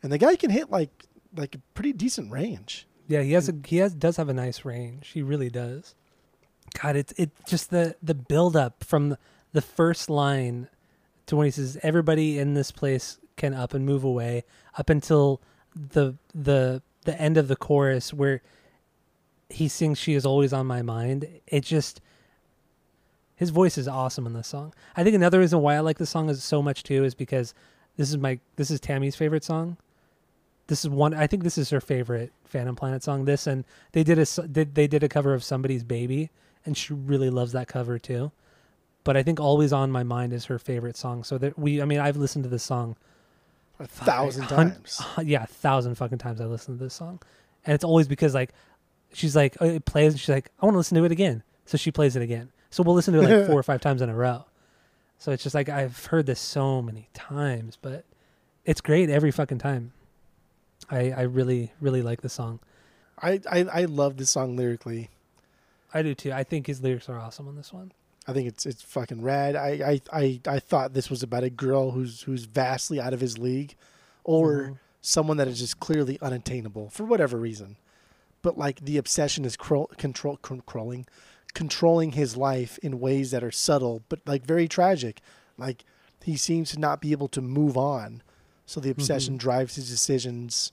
and 0.01 0.12
the 0.14 0.18
guy 0.18 0.36
can 0.38 0.49
hit 0.49 0.72
like 0.72 0.89
like 1.36 1.55
a 1.55 1.59
pretty 1.74 1.91
decent 1.93 2.32
range. 2.32 2.88
Yeah, 3.08 3.22
he 3.22 3.34
has 3.34 3.49
a 3.49 3.56
he 3.66 3.78
has 3.78 3.93
does 3.93 4.18
have 4.18 4.30
a 4.30 4.34
nice 4.34 4.64
range. 4.64 5.10
He 5.10 5.22
really 5.22 5.49
does. 5.49 5.95
God, 6.82 6.95
it's 6.95 7.14
it 7.18 7.32
just 7.47 7.70
the 7.70 7.95
the 8.02 8.14
build 8.14 8.56
up 8.56 8.84
from 8.84 9.18
the, 9.54 9.62
first 9.62 10.10
line 10.10 10.70
to 11.26 11.36
when 11.36 11.45
he 11.45 11.52
says 11.52 11.78
everybody 11.84 12.39
in 12.39 12.54
this 12.54 12.72
place 12.72 13.18
can 13.36 13.54
up 13.54 13.74
and 13.74 13.86
move 13.86 14.04
away 14.04 14.43
up 14.78 14.89
until 14.89 15.41
the 15.76 16.16
the 16.34 16.82
the 17.04 17.20
end 17.20 17.38
of 17.38 17.47
the 17.47 17.56
chorus 17.56 18.14
where 18.14 18.41
he 19.49 19.68
sings 19.68 19.97
she 19.97 20.14
is 20.14 20.26
always 20.26 20.54
on 20.54 20.66
my 20.66 20.82
mind. 20.82 21.28
It 21.47 21.62
just 21.62 21.99
his 23.36 23.49
voice 23.49 23.78
is 23.78 23.88
awesome 23.88 24.26
in 24.26 24.34
this 24.34 24.47
song. 24.47 24.74
I 24.95 25.04
think 25.04 25.16
another 25.16 25.39
reason 25.39 25.60
why 25.60 25.76
I 25.76 25.80
like 25.80 25.97
this 25.97 26.10
song 26.10 26.30
is 26.30 26.43
so 26.43 26.62
much 26.62 26.84
too 26.84 27.04
is 27.04 27.16
because 27.16 27.54
this 27.97 28.10
is 28.10 28.18
my 28.18 28.39
this 28.56 28.72
is 28.72 28.80
Tammy's 28.80 29.16
favorite 29.16 29.43
song 29.43 29.78
this 30.72 30.86
is 30.86 30.89
one 30.89 31.13
i 31.13 31.28
think 31.28 31.43
this 31.43 31.57
is 31.57 31.69
her 31.69 31.82
favorite 31.82 32.32
phantom 32.45 32.78
planet 32.78 33.03
song 33.03 33.26
this 33.26 33.45
and 33.45 33.65
they 33.91 34.03
did 34.05 34.17
a 34.17 34.26
they 34.47 34.88
did 34.88 35.03
a 35.03 35.09
cover 35.09 35.34
of 35.34 35.43
somebody's 35.43 35.84
baby 35.84 36.30
and 36.65 36.78
she 36.78 36.93
really 36.93 37.30
loves 37.30 37.51
that 37.51 37.67
cover 37.67 37.99
too. 37.99 38.32
But 39.03 39.17
i 39.17 39.24
think 39.24 39.38
always 39.41 39.74
on 39.74 39.91
my 39.91 40.03
mind 40.03 40.32
is 40.32 40.45
her 40.45 40.57
favorite 40.57 40.95
song 40.95 41.26
so 41.26 41.38
that 41.39 41.59
we 41.59 41.82
i 41.82 41.86
mean 41.86 41.99
i've 41.99 42.15
listened 42.15 42.43
to 42.45 42.49
this 42.49 42.63
song 42.63 42.95
A 43.82 43.86
thousand 43.88 44.43
hun- 44.43 44.72
times. 44.72 45.01
yeah 45.24 45.43
a 45.43 45.47
thousand 45.47 45.95
fucking 45.95 46.19
times 46.19 46.39
i 46.39 46.45
listened 46.45 46.78
to 46.80 46.84
this 46.86 46.93
song. 46.93 47.19
And 47.65 47.76
it's 47.76 47.84
always 47.84 48.07
because 48.07 48.34
like 48.34 48.53
she's 49.11 49.36
like 49.36 49.57
oh, 49.59 49.65
it 49.65 49.84
plays 49.84 50.13
and 50.13 50.19
she's 50.22 50.30
like 50.30 50.51
i 50.61 50.65
want 50.65 50.76
to 50.76 50.78
listen 50.78 50.97
to 50.97 51.03
it 51.03 51.11
again. 51.11 51.43
So 51.65 51.78
she 51.78 51.91
plays 51.91 52.15
it 52.15 52.22
again. 52.22 52.49
So 52.69 52.82
we'll 52.82 52.95
listen 52.95 53.13
to 53.15 53.19
it 53.22 53.30
like 53.30 53.47
four 53.51 53.59
or 53.59 53.63
five 53.63 53.82
times 53.82 54.01
in 54.01 54.09
a 54.09 54.15
row. 54.15 54.45
So 55.17 55.34
it's 55.34 55.43
just 55.43 55.53
like 55.53 55.67
i've 55.67 56.05
heard 56.05 56.28
this 56.28 56.39
so 56.39 56.82
many 56.82 57.09
times 57.13 57.78
but 57.82 58.05
it's 58.63 58.80
great 58.80 59.09
every 59.09 59.32
fucking 59.32 59.57
time 59.57 59.91
i 60.92 61.12
i 61.12 61.22
really 61.22 61.72
really 61.82 62.02
like 62.02 62.22
the 62.22 62.30
song 62.30 62.60
I, 63.24 63.39
I 63.50 63.60
I 63.82 63.86
love 63.86 64.18
this 64.18 64.30
song 64.32 64.56
lyrically. 64.58 65.10
i 65.94 66.02
do 66.02 66.14
too 66.16 66.32
i 66.32 66.44
think 66.44 66.68
his 66.68 66.82
lyrics 66.82 67.08
are 67.10 67.18
awesome 67.20 67.48
on 67.48 67.56
this 67.56 67.72
one 67.74 67.92
I 68.28 68.34
think 68.34 68.48
it's 68.48 68.68
it's 68.68 68.84
fucking 68.84 69.24
rad. 69.24 69.56
I, 69.56 69.70
I, 70.14 70.20
I, 70.22 70.39
I 70.48 70.60
thought 70.60 70.94
this 70.94 71.10
was 71.10 71.24
about 71.24 71.44
a 71.44 71.50
girl 71.50 71.89
who's 71.89 72.22
who's 72.22 72.44
vastly 72.46 73.00
out 73.02 73.16
of 73.16 73.20
his 73.20 73.39
league, 73.39 73.74
or 74.24 74.48
Mhm. 74.52 74.78
someone 75.02 75.38
that 75.38 75.48
is 75.48 75.58
just 75.58 75.80
clearly 75.80 76.20
unattainable 76.22 76.92
for 76.92 77.04
whatever 77.04 77.36
reason. 77.38 77.78
But 78.44 78.60
like 78.60 78.86
the 78.86 78.98
obsession 78.98 79.44
is 79.44 79.58
control 79.58 79.89
controlling, 80.44 81.08
controlling 81.56 82.12
his 82.12 82.38
life 82.38 82.78
in 82.84 83.00
ways 83.00 83.32
that 83.32 83.44
are 83.44 83.52
subtle 83.52 84.04
but 84.08 84.20
like 84.28 84.46
very 84.46 84.68
tragic. 84.68 85.20
Like 85.58 85.84
he 86.24 86.38
seems 86.38 86.70
to 86.72 86.80
not 86.80 87.02
be 87.02 87.14
able 87.14 87.28
to 87.30 87.42
move 87.42 87.76
on, 87.76 88.22
so 88.68 88.80
the 88.80 88.92
obsession 88.92 89.36
drives 89.36 89.76
his 89.78 89.89
decisions 89.89 90.72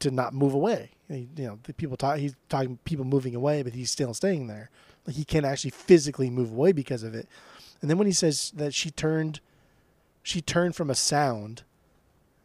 to 0.00 0.10
not 0.10 0.34
move 0.34 0.54
away. 0.54 0.90
He- 1.08 1.28
you 1.36 1.46
know, 1.46 1.58
the 1.64 1.72
people 1.74 1.96
talk. 1.96 2.18
He's 2.18 2.34
talking 2.48 2.78
people 2.84 3.04
moving 3.04 3.34
away, 3.34 3.62
but 3.62 3.72
he's 3.74 3.90
still 3.90 4.14
staying 4.14 4.46
there. 4.46 4.70
Like 5.06 5.16
he 5.16 5.24
can't 5.24 5.46
actually 5.46 5.70
physically 5.70 6.30
move 6.30 6.52
away 6.52 6.72
because 6.72 7.02
of 7.02 7.14
it. 7.14 7.26
And 7.80 7.88
then 7.90 7.96
when 7.98 8.06
he 8.06 8.12
says 8.12 8.52
that 8.56 8.74
she 8.74 8.90
turned, 8.90 9.40
she 10.22 10.40
turned 10.40 10.76
from 10.76 10.90
a 10.90 10.94
sound. 10.94 11.62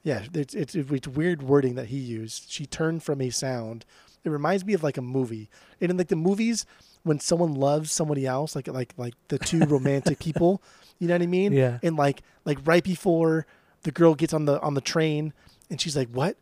Yeah, 0.03 0.23
it's 0.33 0.53
it's, 0.53 0.75
it's 0.75 1.07
weird 1.07 1.43
wording 1.43 1.75
that 1.75 1.87
he 1.87 1.97
used. 1.97 2.49
She 2.49 2.65
turned 2.65 3.03
from 3.03 3.21
a 3.21 3.29
sound. 3.29 3.85
It 4.23 4.29
reminds 4.29 4.63
me 4.65 4.73
of 4.73 4.83
like 4.83 4.97
a 4.97 5.01
movie. 5.01 5.49
And 5.81 5.91
in 5.91 5.97
like 5.97 6.07
the 6.07 6.15
movies, 6.15 6.65
when 7.03 7.19
someone 7.19 7.53
loves 7.55 7.91
somebody 7.91 8.25
else, 8.25 8.55
like 8.55 8.67
like 8.67 8.93
like 8.97 9.13
the 9.27 9.39
two 9.39 9.59
romantic 9.65 10.19
people, 10.19 10.61
you 10.99 11.07
know 11.07 11.15
what 11.15 11.21
I 11.21 11.27
mean? 11.27 11.51
Yeah. 11.53 11.79
And 11.83 11.95
like 11.97 12.21
like 12.45 12.59
right 12.65 12.83
before 12.83 13.45
the 13.83 13.91
girl 13.91 14.15
gets 14.15 14.33
on 14.33 14.45
the 14.45 14.61
on 14.61 14.73
the 14.75 14.81
train, 14.81 15.33
and 15.69 15.79
she's 15.81 15.95
like, 15.97 16.09
"What?" 16.09 16.37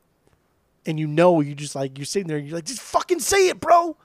And 0.86 1.00
you 1.00 1.08
know, 1.08 1.42
you 1.42 1.54
just 1.56 1.76
like 1.76 1.98
you're 1.98 2.06
sitting 2.06 2.28
there, 2.28 2.38
and 2.38 2.48
you're 2.48 2.56
like, 2.58 2.66
"Just 2.66 2.82
fucking 2.82 3.20
say 3.20 3.50
it, 3.50 3.60
bro." 3.60 3.96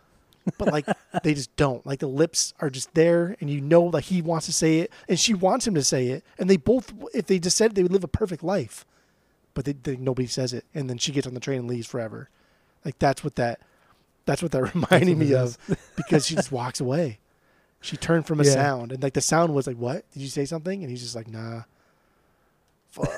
but 0.58 0.70
like 0.70 0.86
they 1.24 1.34
just 1.34 1.54
don't. 1.56 1.84
Like 1.86 1.98
the 2.00 2.06
lips 2.06 2.52
are 2.60 2.70
just 2.70 2.92
there, 2.94 3.34
and 3.40 3.48
you 3.50 3.60
know, 3.60 3.82
like 3.84 4.04
he 4.04 4.20
wants 4.22 4.46
to 4.46 4.52
say 4.52 4.78
it, 4.80 4.92
and 5.08 5.18
she 5.18 5.34
wants 5.34 5.66
him 5.66 5.74
to 5.74 5.82
say 5.82 6.08
it, 6.08 6.22
and 6.38 6.48
they 6.50 6.56
both, 6.56 6.92
if 7.14 7.26
they 7.26 7.38
just 7.38 7.56
said 7.56 7.72
it, 7.72 7.74
they 7.74 7.82
would 7.82 7.92
live 7.92 8.04
a 8.04 8.08
perfect 8.08 8.44
life, 8.44 8.84
but 9.54 9.64
they, 9.64 9.72
they 9.72 9.96
nobody 9.96 10.28
says 10.28 10.52
it, 10.52 10.64
and 10.74 10.88
then 10.90 10.98
she 10.98 11.12
gets 11.12 11.26
on 11.26 11.34
the 11.34 11.40
train 11.40 11.60
and 11.60 11.68
leaves 11.68 11.86
forever. 11.86 12.28
Like 12.84 12.98
that's 12.98 13.24
what 13.24 13.34
that, 13.36 13.58
that's 14.26 14.42
what 14.42 14.52
that 14.52 14.62
reminded 14.74 15.16
me 15.18 15.34
of, 15.34 15.56
because 15.96 16.26
she 16.26 16.34
just 16.36 16.52
walks 16.52 16.78
away. 16.78 17.18
She 17.80 17.96
turned 17.96 18.26
from 18.26 18.40
a 18.40 18.44
Yeah. 18.44 18.52
sound, 18.52 18.92
and 18.92 19.02
like 19.02 19.14
the 19.14 19.20
sound 19.22 19.54
was 19.54 19.66
like, 19.66 19.76
"What? 19.78 20.04
Did 20.12 20.20
you 20.22 20.28
say 20.28 20.44
something?" 20.44 20.82
And 20.82 20.90
he's 20.90 21.02
just 21.02 21.16
like, 21.16 21.26
"Nah." 21.28 21.62
Fuck. 22.90 23.08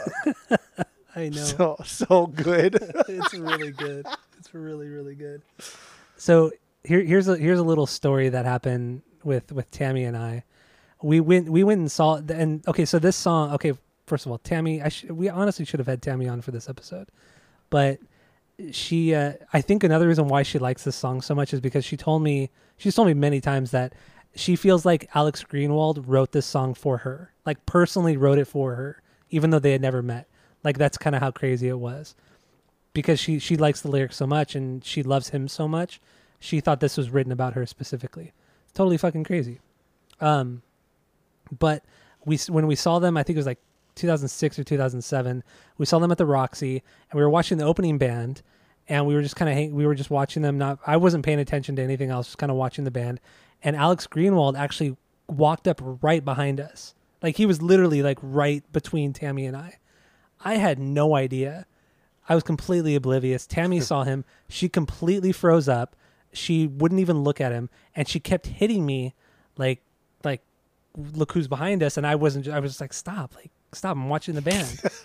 I 1.15 1.29
know. 1.31 1.45
so 1.45 1.77
so 1.85 2.27
good. 2.27 2.75
it's 3.09 3.35
really 3.35 3.73
good. 3.73 4.07
It's 4.39 4.55
really 4.55 4.89
really 4.89 5.15
good. 5.15 5.43
So 6.17 6.53
here 6.85 7.01
here's 7.03 7.29
a 7.29 7.37
here's 7.37 7.59
a 7.59 7.65
little 7.65 7.87
story 7.87 8.29
that 8.29 8.45
happened 8.45 9.03
with 9.25 9.53
with 9.53 9.71
Tammy 9.71 10.05
and 10.05 10.17
I. 10.17 10.45
We 11.03 11.21
went 11.21 11.49
we 11.49 11.65
went 11.65 11.81
and 11.81 11.91
saw 11.91 12.17
and 12.17 12.67
okay, 12.69 12.85
so 12.85 12.99
this 12.99 13.17
song. 13.17 13.53
Okay, 13.55 13.73
first 14.07 14.27
of 14.27 14.33
all, 14.33 14.39
Tammy. 14.39 14.83
I 14.83 14.89
sh- 14.89 15.05
we 15.05 15.29
honestly 15.29 15.65
should 15.65 15.81
have 15.81 15.87
had 15.87 16.03
Tammy 16.03 16.29
on 16.29 16.41
for 16.41 16.51
this 16.51 16.69
episode, 16.69 17.09
but 17.71 17.99
she. 18.73 19.15
Uh, 19.15 19.35
I 19.53 19.61
think 19.61 19.85
another 19.85 20.09
reason 20.09 20.29
why 20.29 20.43
she 20.43 20.59
likes 20.59 20.85
this 20.85 20.97
song 20.97 21.21
so 21.21 21.35
much 21.35 21.53
is 21.55 21.61
because 21.61 21.85
she 21.85 21.97
told 21.97 22.23
me 22.23 22.51
she's 22.77 22.95
told 22.95 23.09
me 23.09 23.15
many 23.15 23.41
times 23.41 23.71
that 23.71 23.93
she 24.35 24.57
feels 24.57 24.85
like 24.85 25.09
Alex 25.15 25.45
Greenwald 25.45 26.05
wrote 26.07 26.33
this 26.33 26.47
song 26.47 26.75
for 26.75 26.99
her, 26.99 27.33
like 27.47 27.65
personally 27.67 28.17
wrote 28.17 28.39
it 28.39 28.47
for 28.47 28.75
her, 28.75 29.03
even 29.31 29.51
though 29.51 29.59
they 29.59 29.73
had 29.73 29.81
never 29.81 30.03
met. 30.03 30.29
Like 30.69 30.77
that's 30.77 30.99
kind 30.99 31.17
of 31.17 31.23
how 31.23 31.31
crazy 31.31 31.67
it 31.67 31.79
was 31.79 32.15
because 32.93 33.19
she 33.19 33.39
she 33.39 33.57
likes 33.57 33.81
the 33.81 33.89
lyrics 33.89 34.17
so 34.17 34.27
much 34.27 34.55
and 34.55 34.85
she 34.85 35.03
loves 35.03 35.31
him 35.31 35.49
so 35.49 35.67
much. 35.67 35.99
She 36.41 36.61
thought 36.61 36.81
this 36.81 36.99
was 36.99 37.09
written 37.09 37.33
about 37.33 37.55
her 37.55 37.65
specifically. 37.65 38.33
Totally 38.75 38.99
fucking 38.99 39.25
crazy. 39.25 39.61
Um, 40.21 40.61
but 41.59 41.87
we 42.27 42.37
when 42.51 42.67
we 42.67 42.75
saw 42.75 42.99
them, 42.99 43.17
I 43.17 43.23
think 43.23 43.37
it 43.37 43.39
was 43.39 43.47
like 43.47 43.61
2006 43.95 44.59
or 44.59 44.65
2007. 44.65 45.43
We 45.79 45.87
saw 45.87 45.99
them 46.01 46.13
at 46.13 46.19
the 46.19 46.27
Roxy, 46.27 46.83
and 47.11 47.17
we 47.19 47.23
were 47.23 47.31
watching 47.31 47.57
the 47.57 47.65
opening 47.65 47.97
band, 47.97 48.43
and 48.91 49.07
we 49.07 49.15
were 49.15 49.23
just 49.23 49.37
kind 49.37 49.49
of 49.49 49.55
hang- 49.55 49.75
we 49.75 49.87
were 49.87 49.95
just 49.95 50.11
watching 50.11 50.43
them. 50.43 50.59
Not 50.59 50.81
I 50.87 50.99
wasn't 50.99 51.25
paying 51.25 51.41
attention 51.41 51.77
to 51.77 51.83
anything 51.83 52.11
else, 52.11 52.27
just 52.27 52.37
kind 52.37 52.53
of 52.53 52.59
watching 52.59 52.85
the 52.85 52.91
band. 52.91 53.21
And 53.63 53.75
Alex 53.75 54.07
Greenwald 54.07 54.59
actually 54.59 54.99
walked 55.29 55.67
up 55.67 55.81
right 56.03 56.23
behind 56.23 56.61
us, 56.61 56.95
like 57.23 57.37
he 57.39 57.47
was 57.47 57.63
literally 57.63 58.03
like 58.03 58.19
right 58.21 58.71
between 58.71 59.15
Tammy 59.15 59.47
and 59.47 59.57
I. 59.57 59.79
I 60.45 60.57
had 60.57 60.79
no 60.79 61.15
idea. 61.17 61.67
I 62.29 62.35
was 62.35 62.45
completely 62.45 62.95
oblivious. 62.95 63.47
Tammy 63.47 63.81
saw 63.91 64.05
him. 64.05 64.25
She 64.49 64.69
completely 64.69 65.33
froze 65.33 65.69
up. 65.69 65.97
She 66.33 66.67
wouldn't 66.67 67.01
even 67.01 67.23
look 67.25 67.41
at 67.41 67.53
him, 67.53 67.71
and 67.97 68.07
she 68.07 68.21
kept 68.21 68.47
hitting 68.47 68.85
me, 68.85 69.15
like, 69.57 69.81
like, 70.23 70.43
look 70.95 71.33
who's 71.33 71.49
behind 71.49 71.83
us. 71.83 71.97
And 71.97 72.07
I 72.07 72.17
wasn't. 72.17 72.49
I 72.49 72.61
was 72.61 72.73
just 72.73 72.81
like, 72.81 72.93
stop, 72.93 73.35
like, 73.35 73.51
stop. 73.73 73.97
I'm 73.97 74.09
watching 74.11 74.35
the 74.35 74.43
band. 74.43 74.83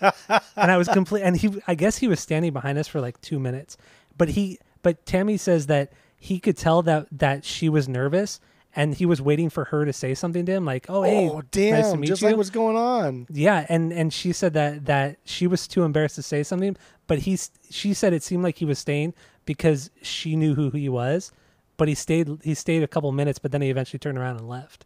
and 0.56 0.70
I 0.70 0.76
was 0.76 0.88
complete. 0.88 1.22
And 1.22 1.36
he, 1.36 1.62
I 1.66 1.74
guess 1.74 1.96
he 1.96 2.08
was 2.08 2.20
standing 2.20 2.52
behind 2.52 2.76
us 2.76 2.88
for 2.88 3.00
like 3.00 3.20
two 3.22 3.38
minutes, 3.38 3.78
but 4.18 4.28
he, 4.30 4.58
but 4.82 5.06
Tammy 5.06 5.38
says 5.38 5.66
that 5.68 5.92
he 6.16 6.38
could 6.38 6.56
tell 6.56 6.82
that 6.82 7.06
that 7.10 7.44
she 7.44 7.68
was 7.68 7.88
nervous, 7.88 8.38
and 8.76 8.94
he 8.94 9.06
was 9.06 9.20
waiting 9.22 9.50
for 9.50 9.66
her 9.66 9.84
to 9.84 9.92
say 9.92 10.14
something 10.14 10.44
to 10.46 10.52
him, 10.52 10.64
like, 10.64 10.86
oh 10.88 11.02
hey, 11.02 11.28
oh 11.28 11.42
damn! 11.50 11.74
nice 11.80 11.90
to 11.92 11.96
meet 11.96 12.06
just 12.08 12.22
you. 12.22 12.28
like 12.28 12.36
what's 12.36 12.50
going 12.50 12.76
on. 12.76 13.26
Yeah, 13.30 13.66
and 13.68 13.92
and 13.92 14.12
she 14.12 14.32
said 14.32 14.52
that 14.54 14.86
that 14.86 15.18
she 15.24 15.46
was 15.46 15.66
too 15.68 15.82
embarrassed 15.84 16.16
to 16.16 16.22
say 16.22 16.42
something, 16.42 16.76
but 17.06 17.20
he's 17.20 17.50
she 17.70 17.94
said 17.94 18.12
it 18.12 18.22
seemed 18.22 18.42
like 18.42 18.58
he 18.58 18.64
was 18.64 18.78
staying 18.78 19.14
because 19.44 19.90
she 20.02 20.36
knew 20.36 20.54
who 20.54 20.70
he 20.70 20.88
was, 20.88 21.30
but 21.76 21.88
he 21.88 21.94
stayed 21.94 22.28
he 22.42 22.54
stayed 22.54 22.82
a 22.82 22.88
couple 22.88 23.10
minutes, 23.12 23.38
but 23.38 23.52
then 23.52 23.62
he 23.62 23.70
eventually 23.70 23.98
turned 23.98 24.18
around 24.18 24.36
and 24.38 24.48
left. 24.48 24.84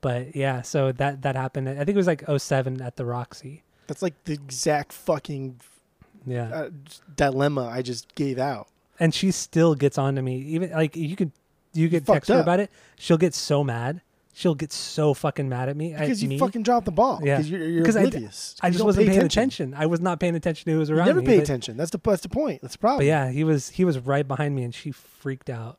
But 0.00 0.36
yeah, 0.36 0.62
so 0.62 0.92
that 0.92 1.22
that 1.22 1.34
happened. 1.34 1.68
I 1.68 1.76
think 1.76 1.90
it 1.90 1.96
was 1.96 2.06
like 2.06 2.22
07 2.28 2.80
at 2.82 2.96
the 2.96 3.04
Roxy. 3.06 3.62
That's 3.86 4.02
like 4.02 4.14
the 4.24 4.32
exact 4.34 4.92
fucking 4.92 5.60
Yeah. 6.26 6.48
uh, 6.54 6.70
dilemma 7.16 7.66
I 7.66 7.82
just 7.82 8.14
gave 8.14 8.38
out. 8.38 8.68
and 9.00 9.12
she 9.14 9.30
still 9.30 9.74
gets 9.74 9.98
on 9.98 10.14
to 10.16 10.22
me. 10.22 10.36
Even 10.38 10.70
like 10.70 10.94
you 10.94 11.16
could 11.16 11.32
you 11.74 11.88
get 11.88 12.06
text 12.06 12.28
her 12.28 12.36
up. 12.36 12.42
about 12.42 12.60
it, 12.60 12.70
she'll 12.96 13.18
get 13.18 13.34
so 13.34 13.62
mad. 13.64 14.00
She'll 14.36 14.56
get 14.56 14.72
so 14.72 15.14
fucking 15.14 15.48
mad 15.48 15.68
at 15.68 15.76
me. 15.76 15.92
Because 15.92 16.18
at 16.18 16.22
you 16.22 16.28
me. 16.30 16.38
fucking 16.40 16.64
dropped 16.64 16.86
the 16.86 16.90
ball. 16.92 17.20
Yeah. 17.22 17.36
Because 17.36 17.50
you're, 17.50 17.68
you're 17.68 17.86
I 17.86 17.90
oblivious. 18.02 18.56
I 18.60 18.66
You 18.66 18.72
just 18.72 18.84
wasn't 18.84 19.06
pay 19.06 19.12
paying 19.12 19.26
attention. 19.26 19.74
I 19.76 19.86
was 19.86 20.00
not 20.00 20.18
paying 20.18 20.34
attention 20.34 20.64
to 20.64 20.72
who 20.72 20.78
was 20.80 20.90
around. 20.90 21.06
You 21.06 21.12
never 21.12 21.20
me. 21.20 21.26
pay 21.26 21.36
but- 21.36 21.44
attention. 21.44 21.76
That's 21.76 21.92
the 21.92 22.00
that's 22.02 22.22
the 22.22 22.28
point. 22.28 22.60
That's 22.60 22.74
the 22.74 22.78
problem. 22.80 22.98
But 22.98 23.06
yeah, 23.06 23.30
he 23.30 23.44
was 23.44 23.68
he 23.70 23.84
was 23.84 23.98
right 24.00 24.26
behind 24.26 24.56
me, 24.56 24.64
and 24.64 24.74
she 24.74 24.90
freaked 24.90 25.48
out. 25.50 25.78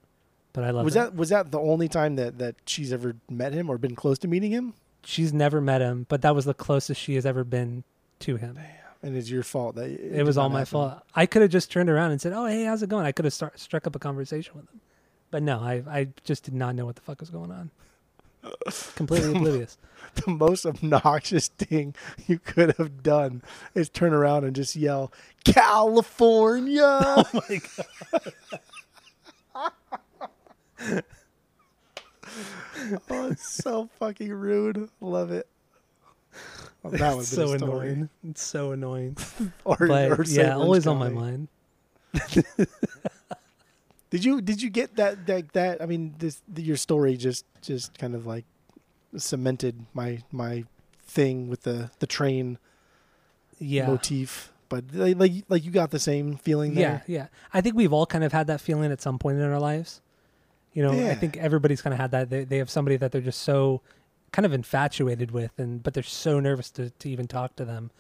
But 0.53 0.63
I 0.63 0.69
love 0.69 0.85
was 0.85 0.95
it. 0.95 0.99
that 0.99 1.15
was 1.15 1.29
that 1.29 1.51
the 1.51 1.59
only 1.59 1.89
time 1.89 2.15
that 2.15 2.37
that 2.37 2.55
she's 2.65 2.93
ever 2.93 3.17
met 3.29 3.51
him 3.51 3.69
or 3.69 3.77
been 3.77 3.93
close 3.95 4.17
to 4.19 4.27
meeting 4.29 4.51
him? 4.51 4.73
She's 5.03 5.33
never 5.33 5.59
met 5.59 5.81
him, 5.81 6.05
but 6.07 6.21
that 6.21 6.33
was 6.33 6.45
the 6.45 6.53
closest 6.53 7.01
she 7.01 7.15
has 7.15 7.25
ever 7.25 7.43
been 7.43 7.83
to 8.19 8.37
him. 8.37 8.57
And 9.03 9.17
it's 9.17 9.29
your 9.29 9.43
fault 9.43 9.75
that 9.75 9.89
it, 9.89 9.99
It, 10.19 10.23
was 10.23 10.37
all 10.37 10.49
my 10.49 10.59
happen. 10.59 10.71
fault. 10.71 11.03
I 11.13 11.25
could 11.27 11.41
have 11.41 11.51
just 11.51 11.71
turned 11.71 11.89
around 11.89 12.11
and 12.11 12.21
said, 12.21 12.31
"Oh, 12.31 12.45
hey, 12.45 12.63
how's 12.63 12.81
it 12.81 12.87
going?" 12.89 13.05
I 13.05 13.11
could 13.11 13.25
have 13.25 13.33
struck 13.33 13.85
up 13.85 13.95
a 13.97 13.99
conversation 13.99 14.53
with 14.55 14.63
him, 14.69 14.79
but 15.31 15.43
no, 15.43 15.59
I 15.59 15.83
I 15.87 16.07
just 16.23 16.43
did 16.43 16.53
not 16.53 16.75
know 16.75 16.85
what 16.85 16.95
the 16.95 17.01
fuck 17.01 17.19
was 17.19 17.29
going 17.29 17.51
on. 17.51 17.71
Completely 18.95 19.31
oblivious. 19.35 19.77
The 20.15 20.31
most 20.31 20.65
obnoxious 20.65 21.47
thing 21.47 21.95
you 22.27 22.39
could 22.39 22.75
have 22.77 23.03
done 23.03 23.41
is 23.73 23.89
turn 23.89 24.13
around 24.13 24.43
and 24.43 24.55
just 24.55 24.75
yell, 24.75 25.11
"California!" 25.43 26.83
Oh 27.07 27.25
my 27.33 27.61
god. 27.77 28.33
oh, 33.09 33.29
it's 33.29 33.49
so 33.49 33.89
fucking 33.99 34.31
rude. 34.31 34.89
Love 35.01 35.31
it. 35.31 35.47
Well, 36.83 36.91
that 36.93 37.15
was 37.15 37.27
so 37.27 37.53
annoying. 37.53 38.09
It's 38.29 38.43
so 38.43 38.71
annoying. 38.71 39.17
Or, 39.63 39.77
But 39.79 40.11
or 40.19 40.23
yeah, 40.27 40.55
always 40.55 40.85
on 40.85 40.97
my 40.97 41.09
mind. 41.09 41.47
Did 44.15 44.23
you 44.23 44.39
did 44.41 44.61
you 44.61 44.69
get 44.69 44.95
that 44.95 45.25
that 45.27 45.51
that 45.51 45.81
I 45.81 45.85
mean 45.85 46.15
this 46.19 46.41
your 46.55 46.77
story 46.77 47.17
just 47.17 47.43
just 47.61 47.97
kind 47.97 48.15
of 48.15 48.25
like 48.25 48.45
cemented 49.17 49.85
my 49.93 50.23
my 50.31 50.63
thing 51.03 51.49
with 51.49 51.63
the 51.63 51.91
the 51.99 52.07
train 52.07 52.57
Yeah. 53.59 53.87
motif. 53.87 54.53
But 54.69 54.85
like 54.93 55.43
like 55.49 55.65
you 55.65 55.71
got 55.71 55.91
the 55.91 55.99
same 55.99 56.37
feeling 56.37 56.71
Yeah, 56.77 56.79
there. 56.79 57.03
yeah. 57.07 57.17
yeah. 57.23 57.27
I 57.53 57.59
think 57.59 57.75
we've 57.75 57.91
all 57.91 58.05
kind 58.05 58.23
of 58.23 58.31
had 58.31 58.47
that 58.47 58.61
feeling 58.61 58.89
at 58.91 59.01
some 59.01 59.19
point 59.19 59.37
in 59.37 59.43
our 59.43 59.59
lives. 59.59 59.99
You 60.71 60.83
know, 60.83 60.91
I 61.09 61.15
think 61.15 61.35
everybody's 61.37 61.81
kind 61.81 61.93
of 61.93 61.99
had 61.99 62.11
that. 62.11 62.29
They, 62.29 62.43
they 62.45 62.57
have 62.57 62.69
somebody 62.69 62.95
that 62.97 63.11
they're 63.11 63.21
just 63.21 63.41
so 63.41 63.81
kind 64.31 64.45
of 64.45 64.53
infatuated 64.53 65.31
with, 65.31 65.51
and 65.57 65.81
but 65.83 65.93
they're 65.93 66.03
so 66.03 66.39
nervous 66.39 66.69
to, 66.71 66.89
to 66.89 67.09
even 67.09 67.27
talk 67.27 67.55
to 67.57 67.65
them. 67.65 67.91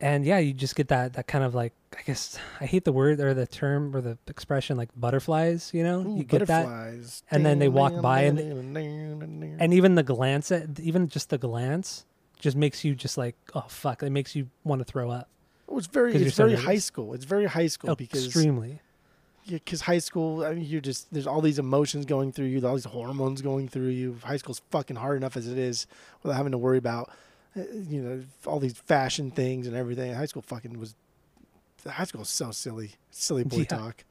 And 0.00 0.24
yeah, 0.24 0.38
you 0.38 0.52
just 0.52 0.74
get 0.76 0.88
that 0.88 1.14
that 1.14 1.26
kind 1.26 1.42
of 1.44 1.54
like 1.54 1.72
I 1.98 2.02
guess 2.02 2.38
I 2.60 2.66
hate 2.66 2.84
the 2.84 2.92
word 2.92 3.18
or 3.20 3.34
the 3.34 3.46
term 3.46 3.94
or 3.96 4.00
the 4.00 4.16
expression 4.28 4.76
like 4.76 4.90
butterflies. 4.96 5.70
You 5.74 5.82
know, 5.82 6.00
Ooh, 6.06 6.16
you 6.18 6.24
get 6.24 6.46
that, 6.46 6.66
and 7.30 7.44
then 7.44 7.58
they 7.58 7.68
walk 7.68 8.00
by 8.00 8.22
and- 8.22 8.38
and 9.60 9.74
even 9.74 9.94
the 9.96 10.02
glance 10.02 10.52
at 10.52 10.78
even 10.80 11.08
just 11.08 11.30
the 11.30 11.38
glance 11.38 12.04
just 12.38 12.56
makes 12.56 12.84
you 12.84 12.94
just 12.94 13.18
like 13.18 13.34
oh 13.54 13.64
fuck, 13.68 14.02
it 14.02 14.10
makes 14.10 14.34
you 14.36 14.48
want 14.64 14.80
to 14.80 14.84
throw 14.84 15.10
up. 15.10 15.28
Oh, 15.68 15.78
it's 15.78 15.86
very 15.88 16.14
it's 16.14 16.36
very 16.36 16.54
high 16.54 16.78
school. 16.78 17.12
It's 17.14 17.24
very 17.24 17.46
high 17.46 17.66
school 17.66 17.90
Oh, 17.90 17.94
because 17.96 18.24
extremely. 18.26 18.80
because 19.48 19.82
high 19.82 19.98
school, 19.98 20.44
I 20.44 20.54
mean, 20.54 20.64
you're 20.64 20.80
just 20.80 21.12
there's 21.12 21.26
all 21.26 21.40
these 21.40 21.58
emotions 21.58 22.06
going 22.06 22.30
through 22.32 22.46
you, 22.46 22.64
all 22.66 22.74
these 22.76 22.84
hormones 22.84 23.42
going 23.42 23.66
through 23.68 23.88
you. 23.88 24.16
High 24.22 24.36
school's 24.36 24.62
fucking 24.70 24.96
hard 24.96 25.16
enough 25.16 25.36
as 25.36 25.48
it 25.48 25.58
is 25.58 25.86
without 26.22 26.36
having 26.36 26.52
to 26.52 26.58
worry 26.58 26.78
about, 26.78 27.10
uh, 27.56 27.62
you 27.88 28.00
know, 28.00 28.22
all 28.46 28.60
these 28.60 28.74
fashion 28.78 29.30
things 29.32 29.66
and 29.66 29.74
everything. 29.76 30.14
High 30.14 30.26
school 30.26 30.42
fucking 30.42 30.78
was, 30.78 30.94
high 31.86 32.04
school 32.04 32.22
is 32.22 32.28
so 32.28 32.50
silly, 32.50 32.92
silly 33.10 33.44
boy 33.44 33.60
Yeah. 33.60 33.64
talk. 33.64 34.04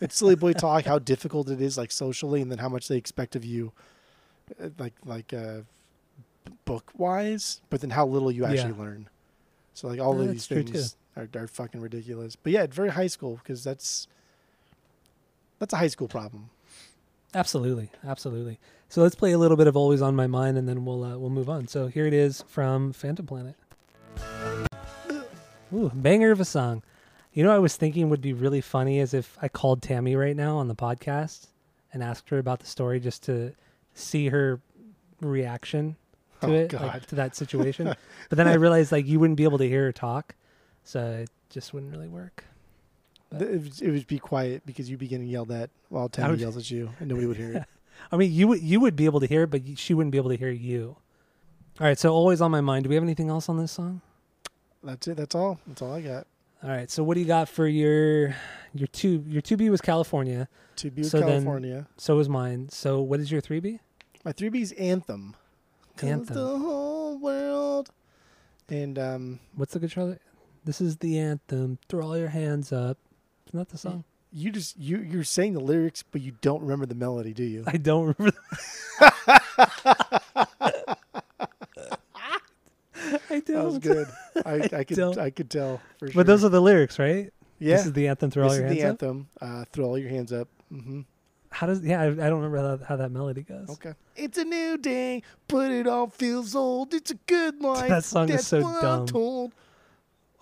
It's 0.00 0.16
silly 0.16 0.34
boy 0.34 0.52
talk. 0.52 0.84
How 0.84 0.98
difficult 0.98 1.48
it 1.50 1.60
is, 1.60 1.78
like 1.78 1.92
socially, 1.92 2.40
and 2.40 2.50
then 2.50 2.58
how 2.58 2.68
much 2.68 2.88
they 2.88 2.96
expect 2.96 3.36
of 3.36 3.44
you, 3.44 3.72
uh, 4.62 4.70
like 4.78 4.94
like 5.04 5.32
uh, 5.32 5.60
book 6.64 6.90
wise, 6.96 7.60
but 7.70 7.80
then 7.80 7.90
how 7.90 8.06
little 8.06 8.30
you 8.30 8.44
actually 8.44 8.72
Yeah. 8.72 8.78
learn. 8.78 9.08
So 9.74 9.88
like 9.88 10.00
all 10.00 10.14
No, 10.14 10.22
of 10.22 10.32
these 10.32 10.46
things 10.46 10.96
are, 11.16 11.28
are 11.36 11.46
fucking 11.46 11.80
ridiculous. 11.80 12.36
But 12.36 12.52
yeah, 12.52 12.66
very 12.66 12.90
high 12.90 13.06
school 13.06 13.36
because 13.36 13.62
that's 13.62 14.08
that's 15.58 15.72
a 15.72 15.76
high 15.76 15.86
school 15.88 16.08
problem. 16.08 16.50
Absolutely, 17.34 17.90
absolutely. 18.04 18.58
So 18.88 19.00
let's 19.02 19.14
play 19.14 19.32
a 19.32 19.38
little 19.38 19.56
bit 19.56 19.66
of 19.66 19.76
"Always 19.76 20.02
on 20.02 20.14
My 20.16 20.26
Mind" 20.26 20.58
and 20.58 20.68
then 20.68 20.84
we'll 20.84 21.04
uh, 21.04 21.16
we'll 21.16 21.30
move 21.30 21.48
on. 21.48 21.68
So 21.68 21.86
here 21.86 22.06
it 22.06 22.12
is 22.12 22.44
from 22.48 22.92
Phantom 22.92 23.24
Planet. 23.24 23.54
Ooh, 25.74 25.90
banger 25.94 26.30
of 26.32 26.40
a 26.40 26.44
song. 26.44 26.82
You 27.32 27.42
know, 27.44 27.50
I 27.54 27.58
was 27.58 27.76
thinking 27.76 28.10
would 28.10 28.20
be 28.20 28.32
really 28.34 28.60
funny 28.60 28.98
is 28.98 29.14
if 29.14 29.38
I 29.40 29.48
called 29.48 29.80
Tammy 29.82 30.16
right 30.16 30.36
now 30.36 30.58
on 30.58 30.68
the 30.68 30.74
podcast 30.74 31.46
and 31.92 32.02
asked 32.02 32.28
her 32.30 32.38
about 32.38 32.60
the 32.60 32.66
story 32.66 33.00
just 33.00 33.22
to 33.24 33.52
see 33.94 34.28
her 34.28 34.60
reaction 35.20 35.96
to 36.42 36.46
Oh, 36.46 36.52
it, 36.52 36.72
like, 36.72 37.06
to 37.06 37.14
that 37.14 37.34
situation. 37.36 37.86
but 38.28 38.36
then 38.36 38.48
I 38.48 38.54
realized 38.54 38.92
like 38.92 39.06
you 39.06 39.18
wouldn't 39.20 39.36
be 39.36 39.44
able 39.44 39.58
to 39.58 39.68
hear 39.68 39.84
her 39.84 39.92
talk, 39.92 40.34
so 40.84 41.00
it 41.22 41.30
just 41.50 41.72
wouldn't 41.72 41.92
really 41.92 42.08
work. 42.08 42.44
But, 43.30 43.42
It 43.42 43.50
would, 43.62 43.82
it 43.82 43.90
would 43.92 44.06
be 44.06 44.18
quiet 44.18 44.66
because 44.66 44.90
you'd 44.90 44.98
be 44.98 45.08
getting 45.08 45.26
yelled 45.26 45.52
at 45.52 45.70
while 45.88 46.08
Tammy 46.08 46.32
would- 46.32 46.40
yells 46.40 46.56
at 46.56 46.70
you, 46.70 46.90
and 47.00 47.08
nobody 47.08 47.26
would 47.26 47.36
hear 47.38 47.52
it. 47.54 47.64
I 48.12 48.16
mean, 48.16 48.32
you 48.32 48.48
would 48.48 48.60
you 48.60 48.80
would 48.80 48.96
be 48.96 49.04
able 49.04 49.20
to 49.20 49.26
hear 49.26 49.44
it, 49.44 49.50
but 49.50 49.62
she 49.78 49.94
wouldn't 49.94 50.10
be 50.12 50.18
able 50.18 50.30
to 50.30 50.36
hear 50.36 50.50
you. 50.50 50.96
All 51.80 51.86
right, 51.86 51.98
so 51.98 52.12
always 52.12 52.40
on 52.40 52.50
my 52.50 52.60
mind. 52.60 52.84
Do 52.84 52.88
we 52.88 52.94
have 52.96 53.04
anything 53.04 53.30
else 53.30 53.48
on 53.48 53.56
this 53.58 53.72
song? 53.72 54.00
That's 54.82 55.06
it. 55.08 55.16
That's 55.16 55.34
all. 55.34 55.60
That's 55.66 55.80
all 55.80 55.92
I 55.94 56.00
got. 56.00 56.26
All 56.62 56.68
right, 56.70 56.90
so 56.90 57.02
what 57.02 57.14
do 57.14 57.20
you 57.20 57.26
got 57.26 57.48
for 57.48 57.66
your 57.66 58.36
your 58.74 58.86
two 58.92 59.24
your 59.26 59.42
two 59.42 59.56
B 59.56 59.68
was 59.70 59.80
California, 59.80 60.48
To 60.76 60.90
be 60.90 61.02
with 61.02 61.10
So 61.10 61.18
then- 61.18 61.28
California. 61.28 61.86
so 61.96 62.16
was 62.16 62.28
mine. 62.28 62.68
So 62.70 63.00
what 63.00 63.18
is 63.20 63.30
your 63.32 63.40
three 63.40 63.60
B? 63.60 63.80
My 64.24 64.32
three 64.32 64.48
B's 64.48 64.70
anthem. 64.72 65.34
Anthem. 66.00 66.34
The 66.36 66.58
whole 66.58 67.18
world. 67.18 67.90
And 68.68 68.98
um, 68.98 69.40
What's 69.56 69.72
the 69.74 69.80
guitar? 69.80 70.18
This 70.64 70.80
is 70.80 70.98
the 70.98 71.18
anthem. 71.18 71.78
Throw 71.88 72.06
all 72.06 72.16
your 72.16 72.28
hands 72.28 72.72
up. 72.72 72.96
Isn't 73.48 73.58
that 73.58 73.68
the 73.70 73.78
song? 73.78 74.04
you 74.34 74.50
just 74.50 74.78
you 74.78 74.98
you're 74.98 75.24
saying 75.24 75.52
the 75.54 75.60
lyrics, 75.60 76.02
but 76.02 76.20
you 76.22 76.32
don't 76.40 76.62
remember 76.62 76.86
the 76.86 76.94
melody, 76.94 77.34
do 77.34 77.42
you? 77.44 77.64
I 77.66 77.76
don't 77.76 78.16
remember. 78.16 78.38
I 83.32 83.40
don't. 83.40 83.56
That 83.56 83.64
was 83.64 83.78
good. 83.78 84.08
I, 84.46 84.78
I 84.80 84.84
could 84.84 84.96
don't. 84.96 85.18
I 85.18 85.30
could 85.30 85.50
tell 85.50 85.80
for 85.98 86.06
sure. 86.08 86.14
But 86.20 86.26
those 86.26 86.44
are 86.44 86.48
the 86.48 86.60
lyrics, 86.60 86.98
right? 86.98 87.32
yeah. 87.58 87.76
This 87.76 87.86
is 87.86 87.92
the 87.92 88.08
anthem. 88.08 88.30
Throw 88.30 88.44
This 88.44 88.50
all 88.52 88.54
is 88.56 88.60
your 88.60 88.68
the 88.70 88.74
hands 88.80 88.84
up. 89.02 89.02
anthem. 89.08 89.28
Uh, 89.40 89.64
throw 89.72 89.84
all 89.86 89.98
your 89.98 90.10
hands 90.10 90.32
up. 90.32 90.48
hmm 90.70 91.00
How 91.50 91.66
does? 91.66 91.84
Yeah, 91.84 92.00
I, 92.02 92.06
I 92.06 92.10
don't 92.10 92.40
remember 92.42 92.78
how, 92.78 92.84
how 92.86 92.96
that 92.96 93.10
melody 93.10 93.42
goes. 93.42 93.68
Okay. 93.70 93.94
It's 94.16 94.36
a 94.38 94.44
new 94.44 94.76
day, 94.78 95.22
but 95.48 95.70
it 95.70 95.86
all 95.86 96.08
feels 96.08 96.54
old. 96.54 96.92
It's 96.94 97.10
a 97.10 97.16
good 97.26 97.60
life. 97.62 97.88
That 97.88 98.04
song 98.04 98.28
is 98.28 98.36
That's 98.36 98.46
so 98.48 98.60
what 98.62 98.80
dumb. 98.82 99.00
I'm 99.00 99.06
told. 99.06 99.52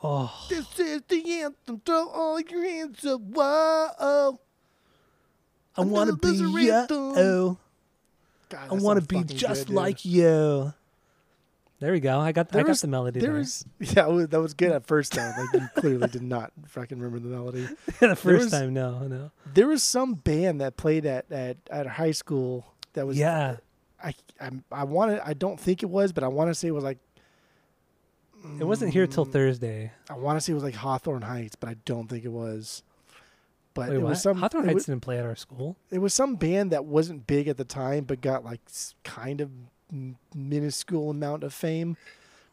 Oh, 0.02 0.46
This 0.48 0.78
is 0.80 1.02
the 1.08 1.40
anthem. 1.42 1.82
Throw 1.84 2.08
all 2.08 2.40
your 2.40 2.64
hands 2.64 3.04
up. 3.04 3.20
Whoa. 3.20 4.38
I 5.76 5.82
want 5.82 6.10
to 6.10 6.16
be 6.16 6.36
you. 6.36 6.86
Oh, 6.90 7.58
God, 8.48 8.68
I 8.70 8.74
want 8.74 9.00
to 9.00 9.06
be 9.06 9.22
just 9.24 9.66
good, 9.68 9.74
like 9.76 10.04
you. 10.04 10.72
There 11.80 11.92
we 11.92 12.00
go. 12.00 12.20
I 12.20 12.32
got 12.32 12.48
I 12.52 12.58
There 12.58 12.64
got 12.64 12.76
the 12.76 12.86
melody 12.88 13.20
There 13.20 13.30
there. 13.30 13.38
was 13.38 13.64
yeah, 13.80 14.06
was- 14.06 14.28
that 14.28 14.40
was 14.40 14.54
good 14.54 14.70
at 14.72 14.86
first 14.86 15.12
though. 15.14 15.32
Like 15.36 15.52
you 15.54 15.68
clearly 15.76 16.08
did 16.08 16.22
not 16.22 16.52
fucking 16.68 16.98
remember 16.98 17.18
the 17.26 17.34
melody. 17.34 17.66
the 18.00 18.14
first 18.14 18.44
was- 18.44 18.50
time. 18.52 18.74
No, 18.74 19.00
no. 19.08 19.30
There 19.54 19.66
was 19.66 19.82
some 19.82 20.14
band 20.14 20.60
that 20.60 20.76
played 20.76 21.06
at 21.06 21.30
at, 21.32 21.56
at 21.70 21.86
high 21.86 22.10
school 22.12 22.66
that 22.92 23.06
was 23.06 23.16
yeah, 23.18 23.56
I 24.02 24.14
I 24.40 24.50
I 24.70 24.84
want 24.84 25.12
to 25.16 25.26
I 25.26 25.32
don't 25.32 25.58
think 25.58 25.82
it 25.82 25.90
was, 25.90 26.12
but 26.12 26.22
I 26.22 26.28
want 26.28 26.50
to 26.50 26.54
say 26.54 26.68
it 26.68 26.72
was 26.72 26.84
like 26.84 26.98
it 28.58 28.64
wasn't 28.64 28.92
here 28.92 29.06
till 29.06 29.26
Mm, 29.26 29.32
Thursday. 29.32 29.92
I 30.08 30.14
want 30.14 30.36
to 30.38 30.40
say 30.40 30.52
it 30.52 30.54
was 30.54 30.64
like 30.64 30.74
Hawthorne 30.74 31.22
Heights, 31.22 31.56
but 31.56 31.68
I 31.68 31.74
don't 31.84 32.08
think 32.08 32.24
it 32.24 32.32
was. 32.32 32.82
But 33.74 33.90
Wait, 33.90 33.96
it 33.96 33.98
what? 34.00 34.10
was 34.10 34.22
some 34.22 34.38
Hawthorne 34.38 34.64
Heights 34.64 34.74
was, 34.74 34.86
didn't 34.86 35.02
play 35.02 35.18
at 35.18 35.24
our 35.26 35.36
school. 35.36 35.76
it 35.90 35.98
was 35.98 36.12
some 36.14 36.36
band 36.36 36.72
that 36.72 36.84
wasn't 36.86 37.26
big 37.26 37.48
at 37.48 37.56
the 37.58 37.64
time, 37.64 38.04
but 38.04 38.20
got 38.20 38.44
like 38.44 38.60
kind 39.04 39.40
of 39.40 39.50
minuscule 40.34 41.10
amount 41.10 41.44
of 41.44 41.52
fame. 41.54 41.96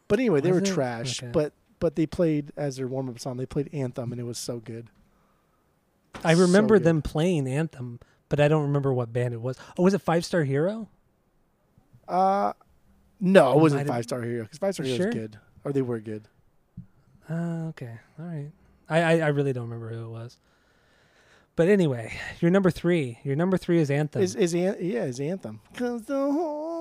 But 0.08 0.18
anyway, 0.20 0.40
they 0.40 0.50
Was 0.52 0.60
were 0.62 0.66
it? 0.66 0.74
trash. 0.74 1.22
Okay. 1.22 1.30
But 1.32 1.52
but 1.80 1.94
they 1.96 2.06
played 2.06 2.52
as 2.56 2.76
their 2.76 2.88
warm 2.88 3.08
up 3.08 3.18
song. 3.20 3.36
They 3.36 3.46
played 3.46 3.68
Anthem, 3.72 4.10
and 4.12 4.20
it 4.20 4.24
was 4.24 4.38
so 4.38 4.58
good. 4.58 4.88
I 6.24 6.34
So 6.34 6.40
remember 6.42 6.76
good. 6.76 6.84
them 6.84 7.02
playing 7.02 7.46
Anthem, 7.46 8.00
but 8.28 8.40
I 8.40 8.48
don't 8.48 8.62
remember 8.62 8.92
what 8.92 9.12
band 9.12 9.34
it 9.34 9.40
was. 9.40 9.56
Oh, 9.78 9.82
was 9.84 9.94
it 9.94 10.00
Five 10.02 10.24
Star 10.24 10.42
Hero? 10.44 10.88
Uh 12.08 12.52
no, 13.20 13.52
it 13.52 13.60
wasn't 13.60 13.86
Five 13.88 14.04
Star 14.04 14.22
Hero 14.22 14.44
because 14.44 14.58
Five 14.58 14.74
Star 14.74 14.86
Hero 14.86 14.96
sure? 14.96 15.06
was 15.06 15.14
good, 15.14 15.38
or 15.64 15.72
they 15.72 15.82
were 15.82 15.98
good. 16.00 16.26
Uh, 17.28 17.66
okay, 17.68 17.98
all 18.18 18.24
right. 18.24 18.50
I, 18.88 19.00
I 19.02 19.18
I 19.18 19.26
really 19.28 19.52
don't 19.52 19.64
remember 19.64 19.90
who 19.92 20.04
it 20.06 20.08
was. 20.08 20.38
But 21.56 21.68
anyway, 21.68 22.14
your 22.40 22.50
number 22.50 22.70
three. 22.70 23.18
Your 23.24 23.36
number 23.36 23.58
three 23.58 23.80
is 23.80 23.90
Anthem. 23.90 24.22
Is 24.22 24.34
is 24.34 24.54
An- 24.54 24.76
yeah 24.80 25.04
is 25.04 25.20
Anthem 25.20 25.60
because 25.72 26.02
the 26.04 26.14
whole. 26.14 26.77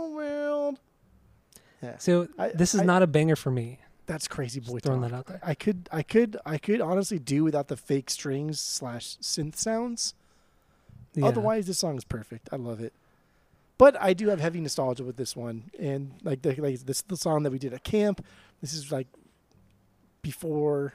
Yeah, 1.82 1.98
so 1.98 2.28
I- 2.38 2.50
this 2.50 2.74
is 2.74 2.82
I- 2.82 2.86
not 2.86 3.04
a 3.04 3.08
banger 3.08 3.36
for 3.36 3.52
me. 3.52 3.80
that's 4.08 4.28
crazy 4.28 4.60
boy 4.60 4.76
Just 4.76 4.86
throwing 4.86 5.02
talk. 5.02 5.12
that 5.12 5.18
out 5.18 5.26
there. 5.28 5.40
I 5.44 5.54
could 5.54 5.90
I 5.92 6.02
could 6.02 6.38
I 6.46 6.58
could 6.58 6.82
honestly 6.82 7.20
do 7.20 7.44
without 7.44 7.68
the 7.68 7.78
fake 7.78 8.10
strings 8.10 8.60
slash 8.60 9.18
synth 9.22 9.56
sounds. 9.58 10.14
Yeah. 11.14 11.26
Otherwise, 11.26 11.68
this 11.68 11.78
song 11.80 11.98
is 11.98 12.04
perfect. 12.04 12.48
I 12.52 12.56
love 12.58 12.80
it. 12.80 12.94
But 13.78 14.00
I 14.02 14.14
do 14.14 14.30
have 14.30 14.40
heavy 14.40 14.60
nostalgia 14.60 15.04
with 15.04 15.18
this 15.18 15.36
one, 15.36 15.70
and 15.80 16.14
like 16.24 16.42
the, 16.42 16.56
like 16.56 16.80
this 16.80 17.02
the 17.04 17.18
song 17.18 17.44
that 17.44 17.52
we 17.52 17.60
did 17.60 17.74
at 17.74 17.84
camp. 17.84 18.26
This 18.62 18.74
is 18.74 18.92
like 18.92 19.08
before 20.22 20.94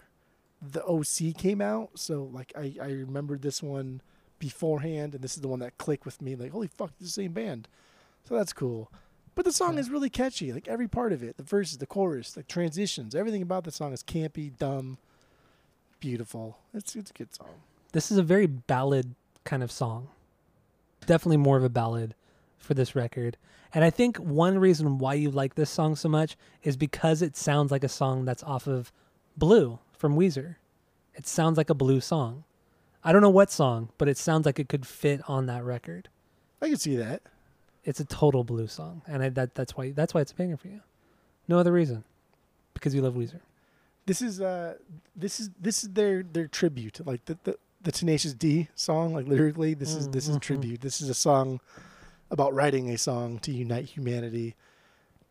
the 0.61 0.83
OC 0.85 1.33
came 1.37 1.61
out, 1.61 1.91
so 1.99 2.29
like 2.33 2.53
I 2.57 2.75
I 2.81 2.87
remembered 2.89 3.43
this 3.43 3.63
one 3.63 4.01
beforehand, 4.39 5.15
and 5.15 5.23
this 5.23 5.35
is 5.37 5.41
the 5.43 5.49
one 5.49 5.61
that 5.61 5.79
clicked 5.79 6.05
with 6.05 6.21
me. 6.23 6.35
Like 6.35 6.53
holy 6.53 6.67
fuck, 6.69 6.91
it's 7.01 7.15
the 7.15 7.23
same 7.23 7.33
band. 7.33 7.69
So 8.29 8.35
that's 8.37 8.53
cool. 8.53 8.91
But 9.35 9.45
the 9.47 9.53
song 9.53 9.75
Yeah. 9.75 9.81
is 9.81 9.91
really 9.91 10.11
catchy. 10.11 10.53
Like 10.53 10.69
every 10.69 10.89
part 10.89 11.13
of 11.13 11.23
it, 11.23 11.37
the 11.39 11.43
verses, 11.43 11.79
the 11.79 11.87
chorus, 11.87 12.33
the 12.33 12.43
transitions, 12.43 13.15
everything 13.15 13.43
about 13.43 13.65
the 13.65 13.71
song 13.73 13.93
is 13.93 14.03
campy, 14.03 14.57
dumb, 14.59 14.99
beautiful. 16.01 16.59
It's 16.75 16.95
it's 16.97 17.11
a 17.11 17.15
good 17.15 17.35
song. 17.35 17.49
This 17.93 18.11
is 18.11 18.19
a 18.19 18.23
very 18.23 18.47
ballad 18.47 19.15
kind 19.45 19.63
of 19.63 19.71
song. 19.73 20.09
Definitely 21.07 21.39
more 21.39 21.57
of 21.57 21.65
a 21.65 21.69
ballad 21.69 22.15
for 22.59 22.75
this 22.75 22.95
record. 22.95 23.37
And 23.75 23.85
I 23.85 23.91
think 23.91 24.19
one 24.19 24.59
reason 24.59 24.99
why 24.99 25.15
you 25.15 25.31
like 25.31 25.55
this 25.55 25.71
song 25.71 25.97
so 25.97 26.09
much 26.09 26.37
is 26.63 26.77
because 26.77 27.23
it 27.23 27.37
sounds 27.37 27.71
like 27.71 27.83
a 27.85 27.89
song 27.89 28.25
that's 28.25 28.43
off 28.43 28.67
of 28.67 28.93
Blue 29.37 29.79
from 29.97 30.15
Weezer. 30.17 30.57
It 31.15 31.27
sounds 31.27 31.57
like 31.57 31.71
a 31.71 31.75
blue 31.75 32.01
song. 32.01 32.45
I 33.03 33.13
don't 33.13 33.23
know 33.23 33.31
what 33.31 33.51
song, 33.51 33.89
but 33.99 34.09
it 34.09 34.17
sounds 34.19 34.47
like 34.47 34.59
it 34.59 34.69
could 34.69 34.87
fit 34.87 35.21
on 35.27 35.47
that 35.47 35.65
record. 35.65 36.09
I 36.61 36.69
can 36.69 36.77
see 36.77 36.97
that. 36.97 37.23
It's 37.85 37.99
a 38.01 38.05
total 38.05 38.45
blue 38.45 38.69
song, 38.69 39.03
and 39.07 39.23
I, 39.23 39.29
that 39.31 39.55
that's 39.55 39.77
why 39.77 39.91
that's 39.91 40.15
why 40.15 40.21
it's 40.21 40.33
a 40.33 40.35
banger 40.35 40.57
for 40.57 40.69
you. 40.69 40.81
No 41.49 41.59
other 41.59 41.73
reason, 41.73 42.05
because 42.75 42.95
you 42.95 43.03
love 43.03 43.15
Weezer. 43.15 43.41
This 44.07 44.23
is 44.23 44.41
uh 44.41 44.75
this 45.17 45.41
is 45.41 45.51
this 45.61 45.83
is 45.83 45.91
their 45.91 46.23
their 46.23 46.47
tribute 46.47 47.05
like 47.07 47.25
the 47.25 47.39
the, 47.45 47.57
the 47.83 47.93
Tenacious 47.93 48.35
D 48.35 48.69
song 48.75 49.15
like 49.15 49.27
lyrically 49.27 49.75
this 49.75 49.95
is 49.95 50.09
this 50.09 50.29
is 50.29 50.37
Mhm. 50.37 50.41
tribute. 50.41 50.81
This 50.81 51.01
is 51.01 51.09
a 51.09 51.15
song 51.15 51.61
about 52.31 52.55
writing 52.55 52.89
a 52.91 52.99
song 52.99 53.39
to 53.41 53.53
unite 53.53 53.87
humanity. 53.87 54.55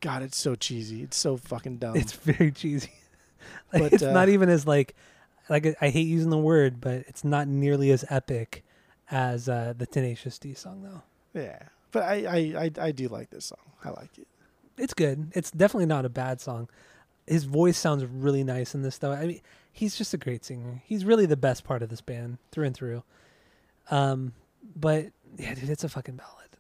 God, 0.02 0.22
it's 0.24 0.38
so 0.38 0.56
cheesy. 0.56 1.04
It's 1.04 1.18
so 1.18 1.38
fucking 1.38 1.78
dumb. 1.78 1.96
It's 1.96 2.14
very 2.14 2.52
cheesy. 2.52 2.92
Like, 3.74 3.82
But, 3.84 3.94
it's 3.94 4.04
uh, 4.04 4.12
not 4.14 4.30
even 4.30 4.50
as 4.50 4.68
like 4.68 4.94
like 5.50 5.76
I 5.82 5.90
hate 5.90 6.08
using 6.08 6.30
the 6.30 6.38
word, 6.38 6.80
but 6.80 7.06
it's 7.08 7.24
not 7.24 7.48
nearly 7.48 7.90
as 7.92 8.06
epic 8.10 8.64
as 9.10 9.50
uh, 9.50 9.74
the 9.78 9.86
Tenacious 9.88 10.38
D 10.38 10.54
song 10.54 10.84
though. 10.84 11.02
yeah. 11.42 11.60
But 11.92 12.04
I, 12.04 12.16
I 12.26 12.64
I 12.66 12.72
I 12.88 12.92
do 12.92 13.08
like 13.08 13.30
this 13.30 13.46
song. 13.46 13.60
I 13.84 13.90
like 13.90 14.18
it. 14.18 14.28
It's 14.78 14.94
good. 14.94 15.32
It's 15.34 15.52
definitely 15.52 15.86
not 15.86 16.06
a 16.06 16.10
bad 16.10 16.42
song. 16.42 16.70
His 17.28 17.44
voice 17.44 17.78
sounds 17.78 18.06
really 18.06 18.44
nice 18.44 18.74
in 18.74 18.82
this 18.82 18.98
though. 18.98 19.12
I 19.12 19.26
mean, 19.26 19.42
he's 19.72 19.96
just 19.96 20.14
a 20.14 20.18
great 20.18 20.44
singer. 20.44 20.82
He's 20.86 21.06
really 21.06 21.26
the 21.26 21.38
best 21.38 21.64
part 21.64 21.84
of 21.84 21.90
this 21.90 22.02
band 22.02 22.38
through 22.52 22.66
and 22.66 22.76
through. 22.76 23.04
Um, 23.90 24.34
but 24.76 25.08
yeah, 25.38 25.54
dude, 25.54 25.70
it's 25.70 25.84
a 25.84 25.90
fucking 25.90 26.16
ballad. 26.16 26.58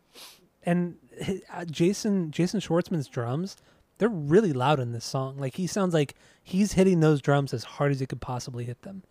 And 0.63 0.97
hi- 1.23 1.41
uh, 1.51 1.65
Jason 1.65 2.31
Jason 2.31 2.59
Schwartzman's 2.59 3.07
drums, 3.07 3.57
they're 3.97 4.09
really 4.09 4.53
loud 4.53 4.79
in 4.79 4.91
this 4.91 5.05
song. 5.05 5.37
Like 5.37 5.55
he 5.55 5.67
sounds 5.67 5.93
like 5.93 6.15
he's 6.43 6.73
hitting 6.73 6.99
those 6.99 7.21
drums 7.21 7.53
as 7.53 7.63
hard 7.63 7.91
as 7.91 7.99
he 7.99 8.05
could 8.05 8.21
possibly 8.21 8.65
hit 8.65 8.81
them. 8.83 9.03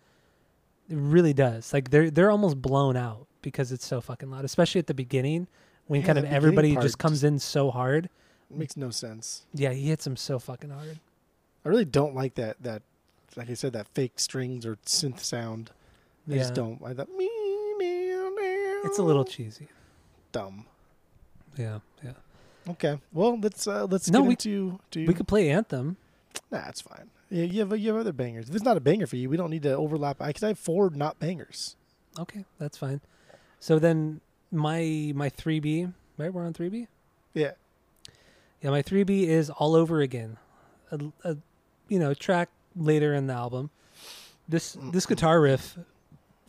It 0.89 0.97
really 0.97 1.33
does. 1.33 1.73
Like 1.73 1.89
they're 1.89 2.09
they're 2.09 2.31
almost 2.31 2.61
blown 2.61 2.95
out 2.95 3.27
because 3.41 3.71
it's 3.71 3.85
so 3.85 4.01
fucking 4.01 4.29
loud, 4.29 4.45
especially 4.45 4.79
at 4.79 4.87
the 4.87 4.93
beginning 4.93 5.47
when 5.87 6.01
Yeah, 6.01 6.07
kind 6.07 6.19
of 6.19 6.25
everybody 6.25 6.75
just 6.75 6.97
comes 6.97 7.23
in 7.23 7.39
so 7.39 7.71
hard. 7.71 8.09
Makes 8.49 8.75
no 8.75 8.89
sense. 8.89 9.45
Yeah, 9.53 9.71
he 9.71 9.87
hits 9.87 10.05
him 10.05 10.17
so 10.17 10.37
fucking 10.39 10.69
hard. 10.71 10.99
I 11.65 11.69
really 11.69 11.85
don't 11.85 12.15
like 12.15 12.35
that 12.35 12.61
that 12.63 12.81
like 13.35 13.49
I 13.49 13.53
said 13.53 13.73
that 13.73 13.87
fake 13.87 14.19
strings 14.19 14.65
or 14.65 14.75
synth 14.85 15.19
sound. 15.19 15.71
I 16.29 16.35
just 16.35 16.53
don't. 16.53 16.81
I 16.83 16.93
thought 16.93 17.09
me 17.09 17.29
meow, 17.77 18.29
meow. 18.35 18.81
It's 18.83 18.99
a 18.99 19.03
little 19.03 19.25
cheesy. 19.25 19.67
dumb. 20.31 20.65
Yeah, 21.57 21.79
yeah. 22.03 22.13
Okay. 22.69 22.99
Well, 23.11 23.39
let's 23.39 23.67
uh, 23.67 23.85
let's 23.85 24.09
No, 24.09 24.21
we- 24.21 24.31
into 24.31 24.79
to 24.91 25.05
We 25.05 25.13
could 25.13 25.27
play 25.27 25.49
Anthem. 25.49 25.97
Nah, 26.51 26.67
it's 26.67 26.81
fine. 26.81 27.09
Yeah, 27.29 27.45
you 27.45 27.59
have 27.61 27.77
you 27.77 27.91
have 27.91 27.99
other 27.99 28.13
bangers. 28.13 28.49
If 28.49 28.55
it's 28.55 28.63
not 28.63 28.77
a 28.77 28.81
banger 28.81 29.07
for 29.07 29.15
you, 29.15 29.29
we 29.29 29.37
don't 29.37 29.49
need 29.49 29.63
to 29.63 29.75
overlap. 29.75 30.21
I 30.21 30.27
because 30.27 30.43
I 30.43 30.47
have 30.49 30.59
four 30.59 30.89
not 30.89 31.19
bangers. 31.19 31.75
Okay, 32.19 32.45
that's 32.59 32.77
fine. 32.77 33.01
So 33.59 33.79
then 33.79 34.21
my 34.51 35.11
my 35.15 35.29
three 35.29 35.59
B, 35.59 35.87
right? 36.17 36.33
We're 36.33 36.45
on 36.45 36.53
three 36.53 36.69
B. 36.69 36.87
Yeah. 37.33 37.51
Yeah, 38.61 38.69
my 38.69 38.81
three 38.81 39.03
B 39.03 39.27
is 39.27 39.49
all 39.49 39.75
over 39.75 40.01
again. 40.01 40.37
A, 40.91 40.99
a 41.23 41.37
you 41.87 41.99
know 41.99 42.13
track 42.13 42.49
later 42.75 43.13
in 43.13 43.27
the 43.27 43.33
album. 43.33 43.69
This 44.47 44.77
this 44.91 45.05
guitar 45.05 45.39
riff 45.41 45.77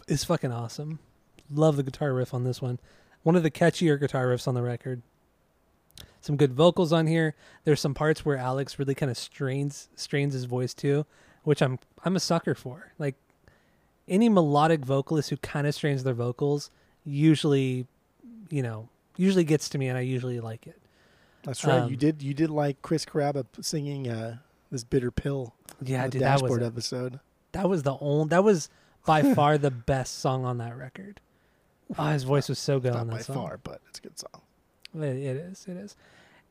is 0.09 0.25
fucking 0.25 0.53
awesome. 0.53 0.99
Love 1.53 1.77
the 1.77 1.83
guitar 1.83 2.13
riff 2.13 2.35
on 2.35 2.45
this 2.45 2.61
one. 2.61 2.79
One 3.23 3.37
of 3.37 3.43
the 3.43 3.51
catchier 3.51 3.99
guitar 3.99 4.27
riffs 4.27 4.49
on 4.49 4.55
the 4.55 4.63
record. 4.63 5.03
Some 6.21 6.37
good 6.37 6.53
vocals 6.53 6.93
on 6.93 7.07
here. 7.07 7.35
There's 7.65 7.81
some 7.81 7.95
parts 7.95 8.25
where 8.25 8.37
Alex 8.37 8.79
really 8.79 8.95
kind 8.95 9.11
of 9.11 9.19
strains 9.19 9.89
strains 9.95 10.35
his 10.35 10.45
voice 10.45 10.75
too, 10.75 11.07
which 11.45 11.63
I'm 11.63 11.79
I'm 12.05 12.17
a 12.17 12.21
sucker 12.21 12.55
for. 12.55 12.93
Like 12.99 13.15
any 14.09 14.29
melodic 14.29 14.85
vocalist 14.85 15.31
who 15.31 15.37
kind 15.39 15.67
of 15.67 15.75
strains 15.75 16.05
their 16.05 16.15
vocals 16.15 16.71
usually, 17.05 17.87
you 18.53 18.63
know, 18.63 18.91
usually 19.17 19.45
gets 19.45 19.71
to 19.71 19.79
me, 19.79 19.89
and 19.89 19.97
I 19.97 20.03
usually 20.03 20.39
like 20.39 20.67
it. 20.67 20.79
That's 21.43 21.65
right. 21.65 21.79
you 21.89 21.95
Um, 21.95 21.97
did 21.97 22.23
you 22.23 22.35
did 22.35 22.51
like 22.51 22.83
Chris 22.83 23.05
Carrabba 23.07 23.47
singing 23.63 24.09
uh, 24.09 24.37
this 24.71 24.85
bitter 24.85 25.11
pill 25.11 25.55
Yeah, 25.83 26.05
the 26.05 26.11
dude, 26.11 26.23
that 26.23 26.43
was 26.43 26.59
episode. 26.59 27.19
that 27.53 27.69
was 27.69 27.83
the 27.83 27.97
only 28.01 28.29
that 28.29 28.45
was 28.45 28.69
by 29.07 29.23
far 29.35 29.57
the 29.57 29.71
best 29.71 30.19
song 30.19 30.45
on 30.45 30.59
that 30.59 30.77
record. 30.77 31.21
Oh, 31.99 32.05
his 32.07 32.25
voice 32.25 32.49
was 32.49 32.59
so 32.59 32.79
good 32.79 32.93
Not 32.93 33.01
on 33.01 33.07
that 33.09 33.13
by 33.17 33.21
song. 33.23 33.37
far, 33.37 33.61
but 33.63 33.81
it's 33.89 33.99
a 33.99 34.03
good 34.03 34.19
song. 34.19 34.43
It, 34.95 35.01
it 35.17 35.37
is. 35.37 35.67
It 35.67 35.77
is. 35.77 35.97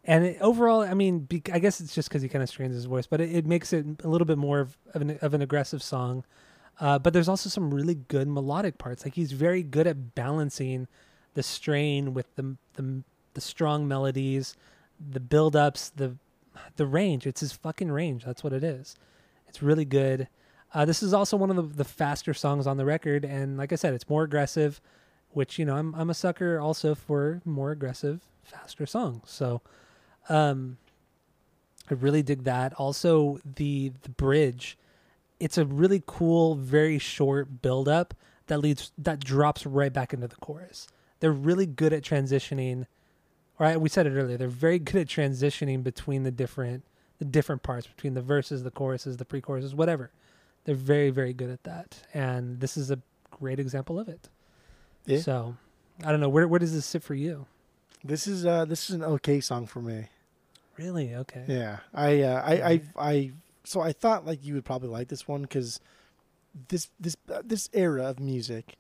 And 0.04 0.26
it, 0.26 0.38
overall, 0.42 0.82
I 0.82 0.96
mean, 0.96 1.20
be, 1.20 1.44
I 1.54 1.60
guess 1.60 1.80
it's 1.80 1.94
just 1.94 2.10
because 2.10 2.24
he 2.24 2.30
kind 2.30 2.42
of 2.42 2.50
strains 2.50 2.74
his 2.74 2.86
voice, 2.86 3.06
but 3.06 3.22
it, 3.22 3.36
it 3.36 3.46
makes 3.46 3.72
it 3.72 3.86
a 4.04 4.08
little 4.08 4.26
bit 4.26 4.38
more 4.40 4.60
of, 4.60 4.78
of, 4.96 5.02
an, 5.04 5.20
of 5.22 5.34
an 5.36 5.42
aggressive 5.44 5.82
song. 5.84 6.24
Uh, 6.80 6.98
but 6.98 7.14
there's 7.14 7.30
also 7.30 7.50
some 7.50 7.72
really 7.74 7.94
good 7.96 8.28
melodic 8.28 8.78
parts. 8.80 9.04
Like 9.06 9.14
he's 9.14 9.32
very 9.32 9.62
good 9.62 9.86
at 9.88 10.16
balancing 10.16 10.88
the 11.34 11.44
strain 11.44 12.14
with 12.14 12.36
the 12.36 12.56
the, 12.74 13.04
the 13.34 13.42
strong 13.42 13.88
melodies, 13.88 14.56
the 15.00 15.20
build 15.20 15.56
ups, 15.56 15.90
the 15.90 16.16
the 16.76 16.86
range. 16.86 17.26
It's 17.26 17.42
his 17.42 17.54
fucking 17.54 17.92
range. 17.92 18.26
That's 18.26 18.44
what 18.44 18.54
it 18.54 18.64
is. 18.64 18.96
It's 19.48 19.62
really 19.62 19.86
good. 19.86 20.28
Uh, 20.74 20.86
this 20.86 21.04
is 21.04 21.14
also 21.14 21.36
one 21.36 21.50
of 21.50 21.56
the, 21.58 21.64
the 21.64 21.84
faster 21.84 22.34
songs 22.34 22.66
on 22.66 22.78
the 22.78 22.86
record, 22.86 23.26
and 23.26 23.58
like 23.58 23.74
I 23.74 23.76
said, 23.76 23.94
it's 23.94 24.10
more 24.10 24.24
aggressive, 24.24 24.80
which 25.32 25.60
you 25.60 25.66
know 25.66 25.76
I'm 25.76 25.94
I'm 25.96 26.10
a 26.10 26.14
sucker 26.14 26.60
also 26.60 26.96
for 26.96 27.42
more 27.46 27.72
aggressive, 27.72 28.22
faster 28.44 28.86
songs. 28.86 29.30
So, 29.30 29.62
um, 30.30 30.78
I 31.90 31.96
really 31.96 32.24
dig 32.24 32.46
that. 32.46 32.74
Also, 32.76 33.40
the 33.44 33.92
the 34.04 34.10
bridge, 34.10 34.78
it's 35.40 35.58
a 35.58 35.66
really 35.66 36.02
cool, 36.06 36.56
very 36.56 37.00
short 37.00 37.62
build 37.62 37.90
up 37.90 38.14
that 38.48 38.60
leads 38.60 38.92
that 38.98 39.20
drops 39.20 39.66
right 39.66 39.92
back 39.92 40.14
into 40.14 40.28
the 40.28 40.38
chorus. 40.38 40.88
They're 41.22 41.32
really 41.32 41.66
good 41.66 41.94
at 41.94 42.04
transitioning. 42.04 42.88
Or 43.58 43.66
I, 43.68 43.78
we 43.78 43.88
said 43.88 44.06
it 44.06 44.12
earlier. 44.12 44.38
They're 44.38 44.50
very 44.50 44.80
good 44.80 44.98
at 44.98 45.08
transitioning 45.08 45.84
between 45.84 46.24
the 46.24 46.32
different 46.32 46.84
the 47.20 47.26
different 47.26 47.62
parts 47.62 47.86
between 47.86 48.16
the 48.16 48.22
verses, 48.22 48.64
the 48.64 48.72
choruses, 48.72 49.18
the 49.18 49.26
pre-choruses, 49.26 49.76
whatever. 49.76 50.12
They're 50.66 50.76
very 50.76 51.12
very 51.12 51.34
good 51.34 51.50
at 51.50 51.64
that, 51.64 52.04
and 52.14 52.60
this 52.60 52.76
is 52.76 52.92
a 52.92 53.00
great 53.30 53.60
example 53.60 54.00
of 54.00 54.10
it. 54.10 54.28
Yeah. 55.06 55.20
So, 55.20 55.56
I 56.04 56.12
don't 56.12 56.20
know 56.20 56.30
where 56.30 56.48
where 56.48 56.60
does 56.60 56.74
this 56.74 56.86
sit 56.86 57.04
for 57.04 57.16
you? 57.16 57.46
This 58.04 58.28
is 58.28 58.46
uh 58.46 58.66
this 58.66 58.90
is 58.90 58.96
an 58.96 59.04
okay 59.04 59.40
song 59.40 59.68
for 59.68 59.82
me. 59.82 60.08
Really? 60.78 61.16
Okay. 61.16 61.46
Yeah, 61.48 61.80
I 61.94 62.22
uh, 62.22 62.42
I, 62.44 62.54
I 62.54 62.82
I 62.98 63.32
so 63.64 63.82
I 63.82 63.94
thought 63.94 64.26
like 64.26 64.44
you 64.44 64.56
would 64.56 64.66
probably 64.66 64.90
like 64.90 65.10
this 65.10 65.28
one 65.28 65.44
because 65.44 65.80
this 66.70 66.90
this 67.00 67.16
uh, 67.32 67.42
this 67.46 67.70
era 67.74 68.06
of 68.06 68.20
music. 68.20 68.78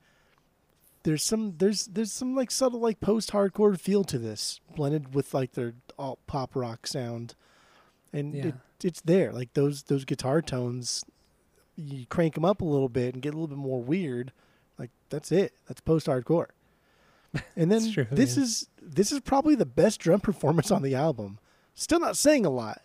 There's 1.03 1.23
some 1.23 1.55
there's 1.57 1.87
there's 1.87 2.11
some 2.11 2.35
like 2.35 2.51
subtle 2.51 2.79
like 2.79 2.99
post 2.99 3.31
hardcore 3.31 3.79
feel 3.79 4.03
to 4.05 4.19
this 4.19 4.59
blended 4.75 5.15
with 5.15 5.33
like 5.33 5.53
their 5.53 5.73
alt 5.97 6.19
pop 6.27 6.55
rock 6.55 6.85
sound, 6.85 7.35
and 8.13 8.33
Yeah. 8.35 8.45
it, 8.47 8.55
it's 8.83 9.01
there 9.01 9.31
like 9.31 9.53
those 9.53 9.83
those 9.83 10.05
guitar 10.05 10.41
tones. 10.41 11.03
You 11.75 12.05
crank 12.05 12.35
them 12.35 12.45
up 12.45 12.61
a 12.61 12.65
little 12.65 12.89
bit 12.89 13.13
and 13.13 13.23
get 13.23 13.29
a 13.33 13.37
little 13.37 13.47
bit 13.47 13.57
more 13.57 13.81
weird, 13.81 14.31
like 14.77 14.91
that's 15.09 15.31
it. 15.31 15.53
That's 15.67 15.81
post 15.81 16.07
hardcore. 16.07 16.47
And 17.55 17.71
then 17.71 17.91
true, 17.91 18.07
this 18.11 18.35
yeah. 18.37 18.43
is 18.43 18.67
this 18.81 19.11
is 19.11 19.21
probably 19.21 19.55
the 19.55 19.65
best 19.65 19.99
drum 20.01 20.19
performance 20.19 20.69
on 20.69 20.81
the 20.81 20.93
album. 20.95 21.39
Still 21.73 21.99
not 22.01 22.17
saying 22.17 22.45
a 22.45 22.49
lot, 22.49 22.81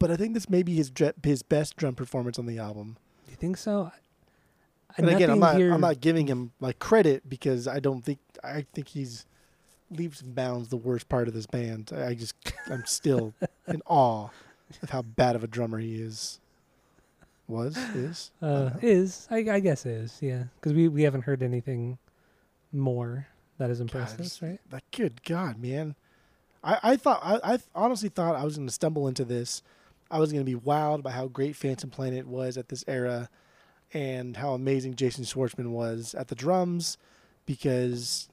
but 0.00 0.10
I 0.10 0.16
think 0.16 0.34
this 0.34 0.50
may 0.50 0.62
be 0.64 0.74
his 0.74 0.90
his 1.22 1.42
best 1.42 1.76
drum 1.76 1.94
performance 1.94 2.36
on 2.38 2.46
the 2.46 2.58
album. 2.58 2.96
Do 3.26 3.30
you 3.30 3.36
think 3.36 3.56
so? 3.56 3.92
And 4.96 5.08
again, 5.08 5.30
I'm 5.30 5.38
not 5.40 5.56
here- 5.56 5.72
I'm 5.72 5.80
not 5.80 6.00
giving 6.00 6.26
him 6.26 6.52
like 6.60 6.78
credit 6.78 7.28
because 7.28 7.68
I 7.68 7.80
don't 7.80 8.02
think 8.02 8.18
I 8.42 8.64
think 8.72 8.88
he's 8.88 9.26
leaps 9.90 10.20
and 10.20 10.34
bounds 10.34 10.68
the 10.68 10.76
worst 10.76 11.08
part 11.08 11.28
of 11.28 11.34
this 11.34 11.46
band. 11.46 11.90
I 11.94 12.08
I 12.08 12.14
just 12.14 12.34
I'm 12.70 12.84
still 12.86 13.34
in 13.68 13.82
awe 13.86 14.28
of 14.82 14.90
how 14.90 15.02
bad 15.02 15.36
of 15.36 15.44
a 15.44 15.46
drummer 15.46 15.78
he 15.78 16.00
is. 16.00 16.40
Was 17.48 17.76
is 17.94 18.32
Uh, 18.42 18.70
don't 18.70 18.82
is 18.82 19.28
I, 19.30 19.36
I 19.48 19.60
guess 19.60 19.86
is 19.86 20.18
yeah 20.20 20.44
because 20.56 20.72
we 20.72 20.88
we 20.88 21.02
haven't 21.02 21.22
heard 21.22 21.42
anything 21.42 21.98
more 22.72 23.28
that 23.58 23.70
is 23.70 23.80
impressive, 23.80 24.20
it's- 24.20 24.42
right? 24.42 24.58
Like, 24.70 24.84
good 24.90 25.22
God, 25.24 25.58
man. 25.60 25.94
I, 26.64 26.78
I 26.82 26.96
thought 26.96 27.20
I, 27.22 27.54
I 27.54 27.58
honestly 27.74 28.08
thought 28.08 28.34
I 28.34 28.44
was 28.44 28.56
going 28.56 28.66
to 28.66 28.72
stumble 28.74 29.06
into 29.08 29.24
this. 29.24 29.62
I 30.10 30.18
was 30.18 30.32
going 30.32 30.44
to 30.44 30.50
be 30.50 30.58
wowed 30.60 31.02
by 31.02 31.12
how 31.12 31.26
great 31.28 31.54
Phantom 31.56 31.88
Planet 31.88 32.26
was 32.26 32.56
at 32.58 32.68
this 32.68 32.84
era, 32.88 33.28
and 33.94 34.36
how 34.36 34.52
amazing 34.54 34.94
Jason 34.96 35.24
Schwartzman 35.24 35.70
was 35.70 36.14
at 36.14 36.28
the 36.28 36.34
drums, 36.34 36.98
because, 37.46 38.28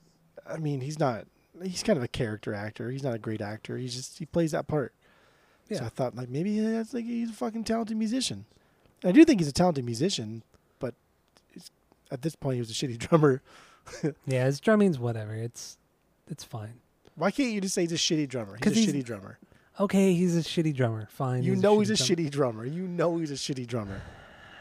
I 0.47 0.57
mean, 0.57 0.81
he's 0.81 0.99
not. 0.99 1.25
He's 1.61 1.83
kind 1.83 1.97
of 1.97 2.03
a 2.03 2.07
character 2.07 2.53
actor. 2.53 2.89
He's 2.89 3.03
not 3.03 3.13
a 3.13 3.19
great 3.19 3.39
actor. 3.39 3.77
He's 3.77 3.93
just 3.93 4.17
he 4.17 4.25
plays 4.25 4.51
that 4.51 4.67
part. 4.67 4.91
Yeah. 5.69 5.77
So 5.79 5.85
I 5.85 5.89
thought 5.89 6.15
like 6.15 6.27
maybe 6.29 6.59
that's 6.59 6.93
like 6.95 7.05
he's 7.05 7.29
a 7.29 7.33
fucking 7.33 7.63
talented 7.63 7.95
musician. 7.95 8.45
And 9.03 9.09
I 9.09 9.11
do 9.11 9.23
think 9.23 9.39
he's 9.39 9.47
a 9.47 9.53
talented 9.53 9.85
musician, 9.85 10.41
but 10.79 10.95
it's, 11.53 11.69
at 12.09 12.23
this 12.23 12.35
point 12.35 12.55
he 12.55 12.59
was 12.59 12.71
a 12.71 12.73
shitty 12.73 12.97
drummer. 13.09 13.41
Yeah, 14.25 14.45
his 14.45 14.59
drumming's 14.59 14.97
whatever. 14.97 15.35
It's 15.35 15.77
it's 16.27 16.43
fine. 16.43 16.73
Why 17.15 17.29
can't 17.29 17.51
you 17.51 17.61
just 17.61 17.75
say 17.75 17.81
he's 17.81 17.91
a 17.91 17.95
shitty 17.95 18.27
drummer? 18.29 18.57
He's 18.61 18.71
a 18.71 18.75
he's- 18.75 18.91
shitty 18.91 19.03
drummer. 19.05 19.37
Okay, 19.79 20.13
he's 20.13 20.35
a 20.35 20.41
shitty 20.41 20.75
drummer. 20.75 21.07
Fine. 21.11 21.43
You 21.43 21.55
know 21.55 21.79
he's 21.79 21.89
a 21.91 21.95
drummer. 21.95 22.15
shitty 22.15 22.29
drummer. 22.31 22.65
You 22.65 22.87
know 22.87 23.17
he's 23.17 23.31
a 23.31 23.35
shitty 23.35 23.67
drummer. 23.67 24.01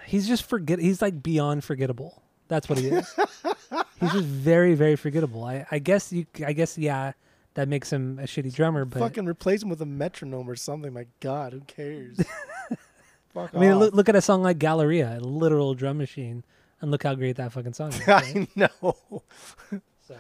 He's 0.06 0.26
just 0.28 0.44
forget. 0.44 0.78
He's 0.78 1.02
like 1.02 1.22
beyond 1.22 1.64
forgettable. 1.64 2.22
That's 2.48 2.68
what 2.68 2.78
he 2.78 2.88
is. 2.88 3.14
he's 4.00 4.12
just 4.12 4.24
very 4.24 4.74
very 4.74 4.96
forgettable. 4.96 5.44
I 5.44 5.66
I 5.70 5.78
guess 5.78 6.12
you. 6.12 6.26
I 6.44 6.52
guess 6.52 6.76
yeah. 6.78 7.12
That 7.54 7.68
makes 7.68 7.92
him 7.92 8.18
a 8.18 8.22
shitty 8.22 8.54
drummer, 8.54 8.86
but 8.86 8.98
Fucking 9.00 9.26
replace 9.26 9.62
him 9.62 9.68
with 9.68 9.82
a 9.82 9.86
metronome 9.86 10.48
or 10.48 10.56
something. 10.56 10.90
My 10.90 11.06
God, 11.20 11.52
who 11.52 11.60
cares? 11.60 12.18
Fuck 13.34 13.50
I 13.54 13.58
mean, 13.58 13.78
look, 13.78 13.92
look 13.92 14.08
at 14.08 14.16
a 14.16 14.22
song 14.22 14.42
like 14.42 14.58
Galleria, 14.58 15.18
a 15.18 15.20
literal 15.20 15.74
drum 15.74 15.98
machine, 15.98 16.44
and 16.80 16.90
look 16.90 17.02
how 17.02 17.14
great 17.14 17.36
that 17.36 17.52
fucking 17.52 17.74
song 17.74 17.90
is. 17.92 18.00
right? 18.06 18.36
I 18.36 18.48
know. 18.56 18.96
so, 20.08 20.16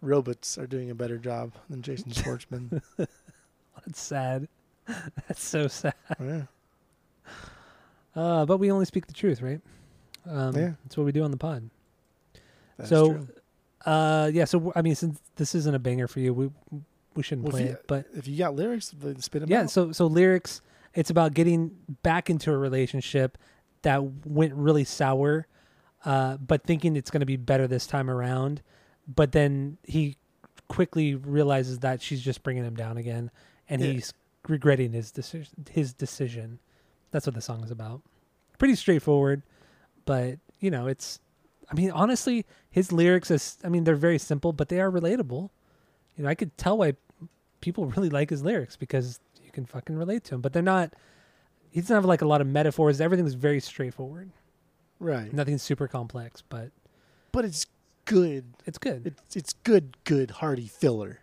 Robots 0.00 0.56
are 0.56 0.66
doing 0.66 0.90
a 0.90 0.94
better 0.94 1.18
job 1.18 1.52
than 1.68 1.82
Jason 1.82 2.12
Schwartzman. 2.12 2.80
that's 2.96 4.00
sad. 4.00 4.48
That's 4.86 5.44
so 5.44 5.68
sad. 5.68 5.94
yeah. 6.18 6.42
Uh, 8.14 8.44
but 8.46 8.58
we 8.58 8.70
only 8.70 8.84
speak 8.84 9.06
the 9.06 9.12
truth, 9.12 9.40
right? 9.42 9.60
Um, 10.28 10.54
Yeah. 10.56 10.72
That's 10.84 10.96
what 10.96 11.04
we 11.06 11.12
do 11.12 11.22
on 11.22 11.30
the 11.30 11.36
pod. 11.36 11.70
That's 12.76 12.88
so, 12.90 13.12
true. 13.14 13.28
uh, 13.86 14.30
yeah. 14.32 14.44
So 14.44 14.72
I 14.74 14.82
mean, 14.82 14.94
since 14.94 15.20
this 15.36 15.54
isn't 15.54 15.74
a 15.74 15.78
banger 15.78 16.08
for 16.08 16.20
you, 16.20 16.32
we 16.34 16.50
we 17.14 17.22
shouldn't 17.22 17.44
Well, 17.44 17.52
play 17.52 17.64
you- 17.66 17.72
it. 17.72 17.84
But 17.86 18.06
if 18.14 18.26
you 18.28 18.36
got 18.38 18.54
lyrics, 18.54 18.90
then 18.90 19.20
spit 19.20 19.40
them 19.42 19.50
yeah. 19.50 19.62
out. 19.62 19.70
So 19.70 19.92
so 19.92 20.06
lyrics. 20.06 20.60
It's 20.92 21.08
about 21.10 21.34
getting 21.34 21.76
back 22.02 22.28
into 22.30 22.50
a 22.52 22.58
relationship 22.58 23.38
that 23.82 24.02
went 24.26 24.52
really 24.54 24.82
sour, 24.82 25.46
uh, 26.04 26.36
but 26.38 26.64
thinking 26.64 26.96
it's 26.96 27.10
going 27.12 27.20
to 27.20 27.26
be 27.26 27.36
better 27.36 27.68
this 27.68 27.86
time 27.86 28.10
around. 28.10 28.60
But 29.06 29.30
then 29.32 29.78
he 29.84 30.16
quickly 30.68 31.14
realizes 31.14 31.78
that 31.80 32.02
she's 32.02 32.20
just 32.20 32.42
bringing 32.42 32.64
him 32.64 32.74
down 32.74 32.96
again, 32.96 33.30
and 33.68 33.80
Yeah. 33.80 33.92
he's 33.92 34.12
regretting 34.48 34.92
his 34.92 35.12
decision. 35.12 35.64
His 35.70 35.92
decision. 35.92 36.58
That's 37.10 37.26
what 37.26 37.34
the 37.34 37.40
song 37.40 37.64
is 37.64 37.70
about. 37.70 38.02
Pretty 38.58 38.74
straightforward, 38.76 39.42
but 40.04 40.38
you 40.60 40.70
know, 40.70 40.86
it's. 40.86 41.20
I 41.70 41.74
mean, 41.74 41.90
honestly, 41.92 42.46
his 42.70 42.92
lyrics 42.92 43.30
is. 43.30 43.56
I 43.64 43.68
mean, 43.68 43.84
they're 43.84 43.94
very 43.94 44.18
simple, 44.18 44.52
but 44.52 44.68
they 44.68 44.80
are 44.80 44.90
relatable. 44.90 45.50
You 46.16 46.24
know, 46.24 46.28
I 46.28 46.34
could 46.34 46.56
tell 46.58 46.78
why 46.78 46.94
people 47.60 47.86
really 47.96 48.10
like 48.10 48.30
his 48.30 48.42
lyrics 48.42 48.76
because 48.76 49.20
you 49.42 49.50
can 49.50 49.66
fucking 49.66 49.96
relate 49.96 50.24
to 50.24 50.34
him. 50.36 50.40
But 50.40 50.52
they're 50.52 50.62
not. 50.62 50.92
He 51.70 51.80
doesn't 51.80 51.94
have 51.94 52.04
like 52.04 52.22
a 52.22 52.26
lot 52.26 52.40
of 52.40 52.46
metaphors. 52.48 53.00
Everything's 53.00 53.34
very 53.34 53.60
straightforward. 53.60 54.30
right. 54.98 55.32
Nothing's 55.32 55.62
super 55.62 55.86
complex, 55.88 56.42
but 56.48 56.70
But 57.32 57.44
it's 57.44 57.66
good. 58.04 58.44
it's 58.66 58.78
good. 58.78 59.06
It's 59.06 59.36
it's 59.36 59.52
good, 59.52 59.96
good, 60.04 60.30
hearty 60.32 60.66
filler. 60.66 61.20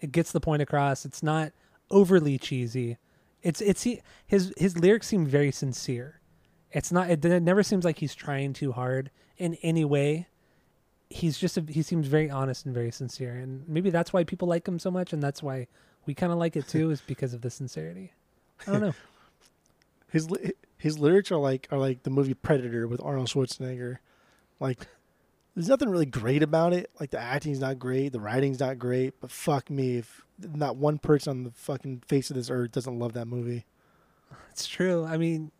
it 0.00 0.10
gets 0.12 0.32
the 0.32 0.40
point 0.40 0.62
across. 0.62 1.04
It's 1.04 1.22
not 1.22 1.52
overly 1.90 2.38
cheesy. 2.38 2.98
It's 3.42 3.60
it's 3.60 3.82
he, 3.82 4.02
his 4.26 4.52
his 4.56 4.78
lyrics 4.78 5.06
seem 5.06 5.26
very 5.26 5.52
sincere. 5.52 6.20
It's 6.72 6.92
not. 6.92 7.10
It, 7.10 7.24
it 7.24 7.42
never 7.42 7.62
seems 7.62 7.84
like 7.84 7.98
he's 7.98 8.14
trying 8.14 8.52
too 8.52 8.72
hard 8.72 9.10
in 9.36 9.54
any 9.62 9.84
way. 9.84 10.28
He's 11.10 11.38
just 11.38 11.56
a, 11.56 11.62
he 11.62 11.82
seems 11.82 12.06
very 12.06 12.28
honest 12.28 12.66
and 12.66 12.74
very 12.74 12.90
sincere, 12.90 13.34
and 13.34 13.66
maybe 13.68 13.90
that's 13.90 14.12
why 14.12 14.24
people 14.24 14.48
like 14.48 14.66
him 14.66 14.78
so 14.78 14.90
much, 14.90 15.12
and 15.12 15.22
that's 15.22 15.42
why 15.42 15.68
we 16.04 16.14
kind 16.14 16.32
of 16.32 16.38
like 16.38 16.56
it 16.56 16.68
too, 16.68 16.90
is 16.90 17.00
because 17.00 17.32
of 17.32 17.40
the 17.40 17.50
sincerity. 17.50 18.12
I 18.66 18.72
don't 18.72 18.80
know. 18.80 18.94
His 20.10 20.26
his 20.78 20.98
lyrics 20.98 21.30
are 21.30 21.36
like 21.36 21.68
are 21.70 21.76
like 21.78 22.04
the 22.04 22.08
movie 22.10 22.32
Predator 22.32 22.88
with 22.88 22.98
Arnold 23.02 23.28
Schwarzenegger. 23.28 23.98
Like 24.58 24.86
there's 25.58 25.68
nothing 25.68 25.88
really 25.88 26.06
great 26.06 26.44
about 26.44 26.72
it. 26.72 26.88
Like 27.00 27.10
the 27.10 27.18
acting's 27.18 27.58
not 27.58 27.80
great, 27.80 28.12
the 28.12 28.20
writing's 28.20 28.60
not 28.60 28.78
great, 28.78 29.20
but 29.20 29.28
fuck 29.28 29.68
me 29.68 29.96
if 29.96 30.24
not 30.38 30.76
one 30.76 30.98
person 30.98 31.30
on 31.32 31.42
the 31.42 31.50
fucking 31.50 32.04
face 32.06 32.30
of 32.30 32.36
this 32.36 32.48
earth 32.48 32.70
doesn't 32.70 32.96
love 32.96 33.14
that 33.14 33.26
movie. 33.26 33.64
It's 34.52 34.68
true. 34.68 35.04
I 35.04 35.16
mean, 35.16 35.50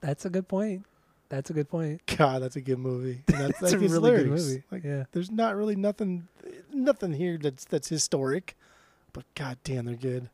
that's 0.00 0.24
a 0.24 0.30
good 0.30 0.48
point. 0.48 0.86
That's 1.28 1.50
a 1.50 1.52
good 1.52 1.68
point. 1.68 2.02
God, 2.18 2.42
that's 2.42 2.56
a 2.56 2.60
good 2.60 2.80
movie. 2.80 3.22
And 3.28 3.36
That's, 3.38 3.62
It's 3.62 3.72
a 3.74 3.78
like 3.78 3.90
really 3.92 4.10
good 4.10 4.26
movie. 4.26 4.62
Like, 4.72 4.82
yeah. 4.82 5.04
there's 5.12 5.30
not 5.30 5.54
really 5.54 5.76
nothing, 5.76 6.26
nothing 6.72 7.12
here 7.12 7.38
that's 7.38 7.64
that's 7.64 7.88
historic, 7.88 8.56
but 9.12 9.24
god 9.36 9.58
damn, 9.62 9.84
they're 9.84 9.94
good. 9.94 10.30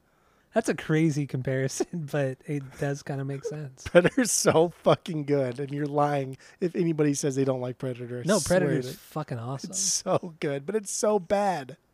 That's 0.55 0.69
a 0.69 0.75
crazy 0.75 1.27
comparison, 1.29 1.87
but 2.13 2.39
it 2.47 2.63
does 2.81 3.03
kind 3.05 3.21
of 3.21 3.27
make 3.29 3.45
sense. 3.45 3.85
Predator's 3.85 4.33
so 4.33 4.71
fucking 4.83 5.25
good, 5.25 5.61
and 5.61 5.71
you're 5.71 5.87
lying 5.87 6.37
if 6.61 6.75
anybody 6.75 7.15
says 7.15 7.37
they 7.37 7.45
don't 7.45 7.61
like 7.61 7.79
Predator. 7.79 8.19
I 8.19 8.23
No, 8.27 8.39
Predator's 8.39 8.91
to- 8.93 8.99
fucking 8.99 9.39
awesome. 9.39 9.71
It's 9.71 9.79
so 9.81 10.35
good, 10.41 10.67
but 10.67 10.75
it's 10.75 10.91
so 10.91 11.19
bad. 11.19 11.77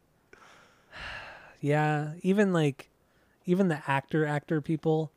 Yeah, 1.61 2.13
even 2.23 2.53
like, 2.53 2.91
even 3.47 3.69
the 3.69 3.83
actor 3.89 4.27
actor 4.27 4.61
people, 4.61 5.11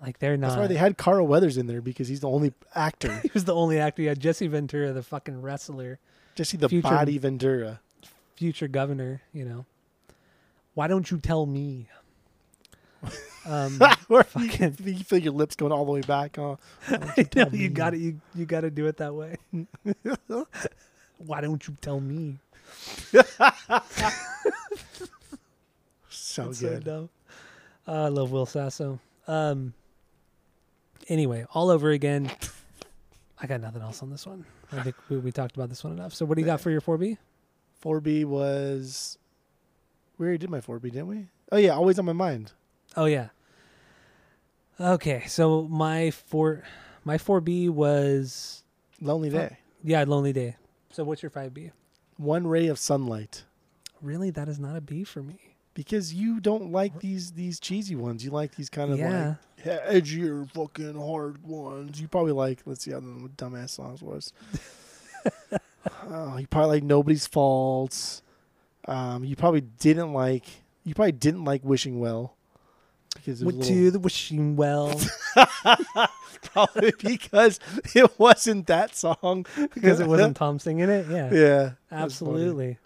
like 0.00 0.18
they're 0.18 0.36
not. 0.36 0.48
That's 0.48 0.58
why 0.60 0.66
they 0.66 0.76
had 0.76 0.98
Carl 0.98 1.26
Weathers 1.26 1.56
in 1.56 1.66
there 1.66 1.80
because 1.80 2.06
he's 2.08 2.20
the 2.20 2.28
only 2.28 2.52
actor. 2.74 3.12
he 3.22 3.30
was 3.32 3.44
the 3.44 3.54
only 3.54 3.78
actor. 3.80 4.02
Had 4.02 4.20
Jesse 4.20 4.46
Ventura, 4.46 4.92
the 4.92 5.02
fucking 5.02 5.40
wrestler, 5.40 5.98
Jesse 6.34 6.58
the 6.58 6.68
Future- 6.68 6.82
Body 6.88 7.18
Ventura. 7.18 7.80
future 8.36 8.68
governor. 8.68 9.22
You 9.32 9.44
know, 9.46 9.66
why 10.74 10.86
don't 10.86 11.10
you 11.10 11.18
tell 11.18 11.46
me? 11.46 11.88
Um, 13.46 13.78
Where 14.08 14.24
you, 14.36 14.48
Fucking- 14.48 14.76
you 14.84 15.04
feel 15.04 15.18
your 15.18 15.32
lips 15.32 15.56
going 15.56 15.72
all 15.72 15.84
the 15.84 15.90
way 15.92 16.00
back. 16.02 16.36
Huh? 16.36 16.56
I 16.88 17.26
know 17.34 17.48
you 17.52 17.68
got 17.82 17.94
it. 17.94 17.98
You 18.00 18.20
you 18.34 18.44
got 18.46 18.60
to 18.62 18.70
do 18.70 18.86
it 18.86 18.96
that 18.98 19.14
way. 19.14 19.36
why 21.18 21.40
don't 21.40 21.66
you 21.66 21.76
tell 21.80 22.00
me? 22.00 22.38
So 26.08 26.48
It's 26.50 26.60
good. 26.60 26.84
dumb. 26.84 27.08
Uh, 27.86 28.04
I 28.04 28.08
love 28.08 28.30
Will 28.30 28.46
Sasso. 28.46 29.00
Um. 29.26 29.74
Anyway, 31.08 31.44
all 31.52 31.70
over 31.70 31.90
again. 31.90 32.30
I 33.40 33.46
got 33.48 33.60
nothing 33.60 33.82
else 33.82 34.02
on 34.02 34.10
this 34.10 34.24
one. 34.24 34.44
I 34.70 34.82
think 34.82 34.94
we, 35.08 35.16
we 35.18 35.32
talked 35.32 35.56
about 35.56 35.68
this 35.68 35.82
one 35.82 35.92
enough. 35.92 36.14
So, 36.14 36.24
what 36.24 36.36
do 36.36 36.40
you 36.42 36.46
got 36.46 36.60
for 36.60 36.70
your 36.70 36.80
four 36.80 36.96
B? 36.96 37.18
4B 37.84 38.24
was. 38.24 39.18
We 40.16 40.26
already 40.26 40.38
did 40.38 40.50
my 40.50 40.60
4B, 40.60 40.82
didn't 40.82 41.08
we? 41.08 41.26
Oh, 41.50 41.56
yeah, 41.56 41.70
always 41.70 41.98
on 41.98 42.04
my 42.04 42.12
mind. 42.12 42.52
Oh 42.96 43.06
yeah. 43.06 43.28
Okay, 44.80 45.24
so 45.28 45.62
my 45.68 46.10
four, 46.10 46.64
my 47.04 47.18
four 47.18 47.40
B 47.40 47.68
was 47.68 48.64
Lonely. 49.00 49.30
Day. 49.30 49.58
yeah, 49.84 50.04
Lonely 50.06 50.32
Day. 50.32 50.56
So 50.90 51.04
what's 51.04 51.22
your 51.22 51.30
five 51.30 51.54
B? 51.54 51.70
One 52.16 52.46
ray 52.46 52.66
of 52.68 52.78
sunlight. 52.78 53.44
Really, 54.00 54.30
that 54.30 54.48
is 54.48 54.58
not 54.58 54.76
a 54.76 54.80
B 54.80 55.04
for 55.04 55.22
me. 55.22 55.38
Because 55.74 56.12
you 56.12 56.38
don't 56.40 56.70
like 56.72 57.00
these 57.00 57.32
these 57.32 57.58
cheesy 57.60 57.94
ones. 57.96 58.24
You 58.24 58.30
like 58.30 58.56
these 58.56 58.68
kind 58.68 58.92
of 58.92 58.98
Yeah. 58.98 59.36
like 59.64 59.80
edgier, 59.88 60.50
fucking 60.50 61.00
hard 61.00 61.42
ones. 61.44 62.00
You 62.00 62.08
probably 62.08 62.32
like. 62.32 62.60
Let's 62.66 62.84
see 62.84 62.90
how 62.90 63.00
the 63.00 63.30
dumbass 63.36 63.70
songs 63.70 64.02
was. 64.02 64.32
oh, 66.10 66.36
you 66.36 66.46
probably 66.46 66.76
like 66.76 66.82
nobody's 66.82 67.26
faults. 67.26 68.22
Um, 68.86 69.24
you 69.24 69.36
probably 69.36 69.60
didn't 69.62 70.12
like. 70.12 70.44
You 70.84 70.94
probably 70.94 71.12
didn't 71.12 71.44
like 71.44 71.64
wishing 71.64 72.00
well. 72.00 72.36
Because 73.24 73.44
Went 73.44 73.62
a 73.62 73.66
to 73.68 73.74
little, 73.74 73.90
the 73.92 73.98
wishing 74.00 74.56
well 74.56 75.00
probably 76.42 76.92
because 76.98 77.60
it 77.94 78.18
wasn't 78.18 78.66
that 78.66 78.96
song. 78.96 79.46
because 79.74 80.00
it 80.00 80.06
wasn't 80.08 80.36
Tom 80.38 80.58
singing 80.58 80.88
it. 80.88 81.06
Yeah, 81.08 81.32
Yeah, 81.32 81.70
absolutely. 81.90 82.78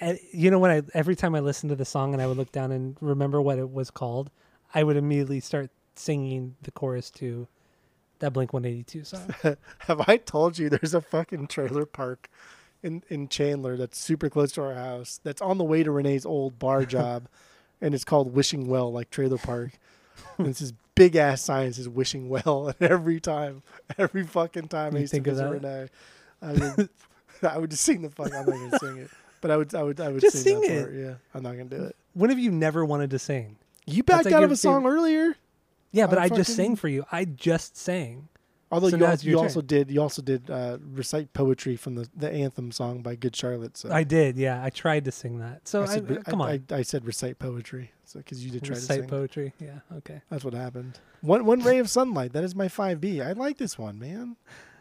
And 0.00 0.18
you 0.32 0.50
know 0.50 0.58
when 0.58 0.70
I 0.70 0.82
every 0.94 1.14
time 1.14 1.34
I 1.34 1.40
listened 1.40 1.70
to 1.70 1.76
the 1.76 1.84
song 1.84 2.12
and 2.12 2.20
I 2.20 2.26
would 2.26 2.36
look 2.36 2.50
down 2.50 2.72
and 2.72 2.96
remember 3.00 3.40
what 3.40 3.58
it 3.58 3.70
was 3.70 3.90
called, 3.90 4.30
I 4.74 4.82
would 4.82 4.96
immediately 4.96 5.40
start 5.40 5.70
singing 5.94 6.56
the 6.62 6.72
chorus 6.72 7.10
to 7.12 7.46
that 8.18 8.32
Blink 8.32 8.52
One 8.52 8.64
Eighty 8.64 8.82
Two 8.82 9.04
song. 9.04 9.34
Have 9.78 10.02
I 10.08 10.16
told 10.16 10.58
you 10.58 10.68
there's 10.68 10.94
a 10.94 11.00
fucking 11.00 11.46
trailer 11.46 11.86
park 11.86 12.28
in, 12.82 13.02
in 13.08 13.28
Chandler 13.28 13.76
that's 13.76 13.98
super 13.98 14.28
close 14.28 14.52
to 14.52 14.62
our 14.62 14.74
house 14.74 15.20
that's 15.22 15.40
on 15.40 15.58
the 15.58 15.64
way 15.64 15.82
to 15.82 15.90
Renee's 15.90 16.26
old 16.26 16.58
bar 16.58 16.84
job 16.84 17.28
and 17.84 17.94
it's 17.94 18.04
called 18.04 18.34
Wishing 18.34 18.66
Well, 18.66 18.90
like 18.90 19.10
trailer 19.10 19.36
park. 19.36 19.72
and 20.38 20.46
it's 20.48 20.60
this 20.60 20.72
big 20.94 21.16
ass 21.16 21.42
sign 21.42 21.66
that 21.68 21.74
says 21.74 21.88
Wishing 21.88 22.28
Well 22.30 22.68
and 22.68 22.76
every 22.90 23.20
time, 23.20 23.62
every 23.98 24.24
fucking 24.24 24.68
time 24.68 24.92
I 24.94 24.96
You 24.96 25.00
used 25.02 25.12
think 25.12 25.26
of 25.26 25.34
visit 25.36 25.50
Renee, 25.50 25.88
I 26.40 26.52
would, 26.52 26.88
I 27.42 27.58
would 27.58 27.70
just 27.70 27.84
sing 27.84 28.02
the 28.02 28.10
fuck 28.10 28.32
I'm 28.34 28.46
not 28.46 28.46
gonna 28.46 28.78
sing 28.78 28.96
it. 28.98 29.10
But 29.42 29.50
I 29.50 29.56
would 29.58 29.74
I 29.74 29.82
would 29.82 30.00
I 30.00 30.08
would 30.08 30.22
Just 30.22 30.42
sing, 30.42 30.42
sing 30.42 30.60
that 30.62 30.70
it. 30.70 30.82
part. 30.82 30.94
Yeah. 30.94 31.14
I'm 31.34 31.42
not 31.42 31.52
gonna 31.52 31.64
do 31.66 31.84
it. 31.84 31.96
when 32.14 32.30
have 32.30 32.38
you 32.38 32.50
never 32.50 32.84
wanted 32.84 33.10
to 33.10 33.18
sing? 33.18 33.56
You 33.86 34.02
backed 34.02 34.24
like 34.24 34.32
out 34.34 34.42
of 34.42 34.50
a 34.50 34.56
song 34.56 34.86
earlier. 34.86 35.36
Yeah, 35.92 36.06
but 36.06 36.16
I'm 36.18 36.24
I 36.32 36.36
just 36.36 36.56
sang 36.56 36.74
for 36.76 36.88
you. 36.88 37.04
I 37.12 37.26
just 37.26 37.76
sang. 37.76 38.28
Although 38.70 38.88
So 38.90 38.96
you, 38.96 39.04
al- 39.04 39.16
you 39.18 39.38
also 39.38 39.60
did 39.60 39.90
you 39.90 40.00
also 40.00 40.22
did 40.22 40.50
uh, 40.50 40.78
recite 40.92 41.32
poetry 41.32 41.76
from 41.76 41.94
the, 41.94 42.08
the 42.16 42.30
anthem 42.30 42.72
song 42.72 43.02
by 43.02 43.14
Good 43.14 43.36
Charlotte. 43.36 43.76
So 43.76 43.90
I 43.92 44.02
did. 44.04 44.36
Yeah, 44.36 44.62
I 44.62 44.70
tried 44.70 45.04
to 45.04 45.12
sing 45.12 45.38
that. 45.38 45.68
So 45.68 45.80
I 45.80 45.84
I, 45.84 45.86
said, 45.86 46.10
re- 46.10 46.22
come 46.24 46.40
on, 46.40 46.48
I, 46.48 46.60
I, 46.74 46.78
I 46.78 46.82
said 46.82 47.04
recite 47.04 47.38
poetry. 47.38 47.92
So 48.04 48.18
because 48.18 48.44
you 48.44 48.50
did 48.50 48.64
try 48.64 48.74
to 48.74 48.80
sing. 48.80 48.96
recite 48.96 49.10
poetry. 49.10 49.52
Yeah. 49.60 49.80
Okay. 49.98 50.20
That's 50.30 50.44
what 50.44 50.54
happened. 50.54 50.98
One 51.20 51.44
one 51.44 51.60
ray 51.62 51.78
of 51.78 51.88
sunlight. 51.88 52.32
That 52.32 52.44
is 52.44 52.54
my 52.54 52.68
five 52.68 53.00
B. 53.00 53.20
I 53.20 53.32
like 53.32 53.58
this 53.58 53.78
one, 53.78 53.98
man. 53.98 54.36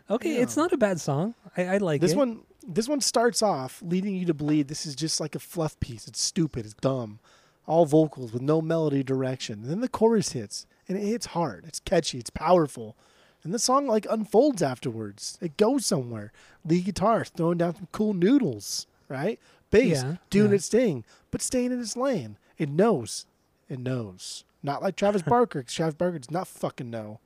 Okay, 0.10 0.38
it's 0.38 0.58
not 0.58 0.74
a 0.74 0.78
bad 0.78 1.00
song. 1.00 1.34
I, 1.56 1.66
I 1.66 1.78
like 1.78 2.02
This 2.02 2.12
it. 2.12 2.18
one 2.18 2.42
this 2.68 2.88
one 2.88 3.02
starts 3.02 3.42
off 3.42 3.82
leading 3.86 4.16
you 4.16 4.26
to 4.26 4.34
believe 4.34 4.68
this 4.68 4.86
is 4.86 4.96
just 4.96 5.20
like 5.20 5.36
a 5.36 5.40
fluff 5.40 5.80
piece. 5.80 6.08
It's 6.08 6.22
stupid. 6.22 6.66
It's 6.66 6.74
dumb. 6.76 7.20
All 7.66 7.86
vocals 7.86 8.34
with 8.34 8.42
no 8.42 8.62
melody 8.62 9.04
direction. 9.04 9.60
And 9.62 9.70
then 9.70 9.82
the 9.82 9.88
chorus 9.90 10.32
hits 10.32 10.66
and 10.88 10.98
it 10.98 11.06
hits 11.06 11.28
hard. 11.28 11.66
It's 11.68 11.80
catchy. 11.80 12.18
It's 12.20 12.30
powerful. 12.30 12.98
And 13.44 13.54
the 13.54 13.60
song 13.60 13.88
like 13.88 14.06
unfolds 14.10 14.62
afterwards. 14.62 15.38
It 15.42 15.58
goes 15.58 15.86
somewhere. 15.86 16.32
Lead 16.66 16.86
guitar 16.86 17.26
throwing 17.26 17.58
down 17.58 17.76
some 17.76 17.88
cool 17.92 18.14
noodles, 18.14 18.88
right? 19.10 19.40
Bass 19.70 20.04
Yeah, 20.04 20.16
doing 20.30 20.50
yeah. 20.52 20.56
its 20.56 20.70
thing, 20.70 21.04
but 21.32 21.42
staying 21.42 21.72
in 21.72 21.82
its 21.82 21.98
lane. 21.98 22.38
It 22.58 22.70
knows. 22.70 23.26
It 23.70 23.80
knows. 23.80 24.46
Not 24.62 24.82
like 24.82 24.96
Travis 24.96 25.24
Barker. 25.24 25.64
Travis 25.64 25.96
Barker 25.96 26.20
does 26.20 26.32
not 26.32 26.48
fucking 26.48 26.90
know. 26.90 27.20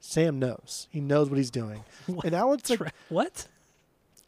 Sam 0.00 0.38
knows. 0.38 0.88
He 0.90 1.00
knows 1.00 1.30
what 1.30 1.36
he's 1.38 1.50
doing. 1.50 1.84
What? 2.06 2.24
And 2.26 2.34
Alex 2.34 2.68
like 2.68 2.78
Tra- 2.78 2.92
what? 3.08 3.46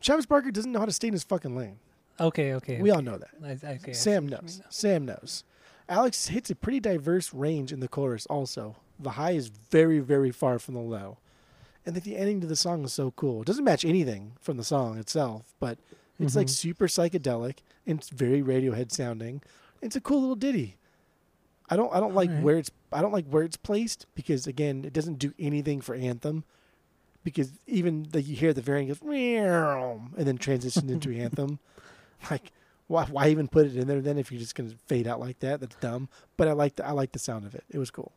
Travis 0.01 0.27
Barker 0.27 0.51
doesn't 0.51 0.70
know 0.70 0.79
how 0.79 0.87
to 0.87 0.93
stay 0.93 1.09
in 1.09 1.12
his 1.14 1.24
fucking 1.24 1.57
lane. 1.57 1.79
Okay. 2.20 2.55
Okay. 2.55 2.81
We 2.81 2.91
okay. 2.91 2.97
all 2.97 3.03
know 3.03 3.18
that. 3.18 3.61
I, 3.64 3.72
okay, 3.74 3.93
Sam 3.93 4.29
knows. 4.29 4.62
Sam 4.70 5.05
knows. 5.05 5.45
Alex 5.89 6.29
hits 6.29 6.51
a 6.51 6.55
pretty 6.55 6.81
diverse 6.81 7.35
range 7.35 7.72
in 7.72 7.81
the 7.81 7.89
chorus 7.89 8.27
also. 8.27 8.77
The 8.99 9.11
high 9.11 9.32
is 9.32 9.49
very, 9.49 9.99
very 9.99 10.30
far 10.30 10.59
from 10.59 10.74
the 10.74 10.80
low. 10.80 11.18
And 11.84 11.94
then 11.94 12.03
the 12.03 12.16
ending 12.16 12.40
to 12.40 12.47
the 12.47 12.57
song 12.57 12.84
is 12.84 12.92
so 12.92 13.12
cool. 13.12 13.42
It 13.42 13.47
doesn't 13.47 13.64
match 13.64 13.84
anything 13.84 14.32
from 14.40 14.57
the 14.57 14.64
song 14.64 14.99
itself, 14.99 15.55
but 15.61 15.78
it's 16.18 16.34
like 16.34 16.47
Mhm. 16.49 16.51
super 16.51 16.86
psychedelic 16.88 17.59
and 17.86 17.99
it's 17.99 18.09
very 18.09 18.42
Radiohead 18.42 18.90
sounding. 18.90 19.42
It's 19.82 19.94
a 19.97 20.01
cool 20.01 20.20
little 20.20 20.34
ditty. 20.36 20.78
I 21.68 21.76
don't 21.76 21.92
I 21.94 22.01
don't 22.01 22.14
like 22.14 22.30
Alright. 22.30 22.44
where 22.44 22.57
it's 22.57 22.70
I 22.92 23.03
don't 23.03 23.12
like 23.12 23.26
where 23.26 23.42
it's 23.42 23.57
placed 23.57 24.07
because 24.14 24.47
again 24.47 24.84
it 24.84 24.92
doesn't 24.92 25.18
do 25.18 25.32
anything 25.38 25.80
for 25.80 25.94
Anthem. 25.94 26.44
Because 27.22 27.51
even 27.66 28.05
the, 28.12 28.22
you 28.22 28.36
hear 28.36 28.53
the 28.53 28.62
end 28.62 28.86
goes 28.88 29.01
and 30.16 30.26
then 30.26 30.38
transitions 30.38 30.90
into 30.90 31.11
Anthem. 31.16 31.59
Like 32.30 32.51
why 32.88 33.05
why 33.07 33.28
even 33.28 33.47
put 33.49 33.66
it 33.66 33.76
in 33.76 33.86
there 33.88 34.01
then 34.01 34.16
if 34.18 34.32
you're 34.32 34.40
just 34.40 34.55
gonna 34.55 34.70
fade 34.86 35.07
out 35.07 35.20
like 35.20 35.40
that? 35.40 35.61
That's 35.61 35.76
dumb. 35.76 36.09
But 36.36 36.49
I 36.49 36.53
like 36.53 36.76
the 36.76 36.86
I 36.86 36.92
like 36.92 37.12
the 37.12 37.18
sound 37.18 37.44
of 37.44 37.55
it. 37.55 37.64
It 37.68 37.78
was 37.78 37.90
cool. 37.90 38.12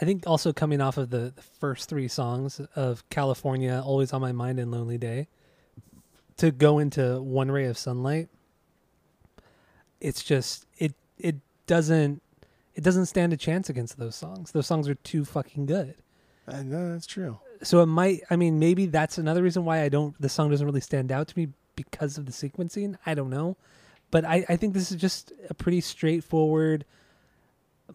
I 0.00 0.04
think 0.04 0.26
also 0.26 0.52
coming 0.52 0.80
off 0.80 0.96
of 0.96 1.10
the, 1.10 1.32
the 1.34 1.42
first 1.42 1.88
three 1.88 2.08
songs 2.08 2.60
of 2.76 3.08
California, 3.10 3.82
Always 3.84 4.12
on 4.12 4.20
My 4.20 4.32
Mind, 4.32 4.60
and 4.60 4.70
Lonely 4.70 4.98
Day, 4.98 5.26
to 6.36 6.52
go 6.52 6.78
into 6.78 7.20
One 7.20 7.50
Ray 7.50 7.66
of 7.66 7.76
Sunlight, 7.76 8.28
it's 10.00 10.22
just 10.22 10.66
it 10.78 10.94
it 11.18 11.36
doesn't 11.66 12.22
it 12.74 12.84
doesn't 12.84 13.06
stand 13.06 13.32
a 13.32 13.36
chance 13.36 13.68
against 13.68 13.98
those 13.98 14.14
songs. 14.14 14.52
Those 14.52 14.66
songs 14.66 14.88
are 14.88 14.94
too 14.94 15.24
fucking 15.24 15.66
good. 15.66 15.96
I 16.46 16.62
know 16.62 16.92
that's 16.92 17.06
true. 17.06 17.40
So 17.62 17.82
it 17.82 17.86
might 17.86 18.22
I 18.30 18.36
mean 18.36 18.60
maybe 18.60 18.86
that's 18.86 19.18
another 19.18 19.42
reason 19.42 19.64
why 19.64 19.82
I 19.82 19.88
don't 19.88 20.20
the 20.20 20.28
song 20.28 20.50
doesn't 20.50 20.64
really 20.64 20.80
stand 20.80 21.10
out 21.10 21.26
to 21.28 21.38
me 21.38 21.48
because 21.74 22.18
of 22.18 22.26
the 22.26 22.32
sequencing. 22.32 22.96
I 23.04 23.14
don't 23.14 23.30
know. 23.30 23.56
But 24.10 24.24
I, 24.24 24.44
I 24.48 24.56
think 24.56 24.72
this 24.72 24.90
is 24.90 25.00
just 25.00 25.32
a 25.50 25.54
pretty 25.54 25.80
straightforward 25.80 26.84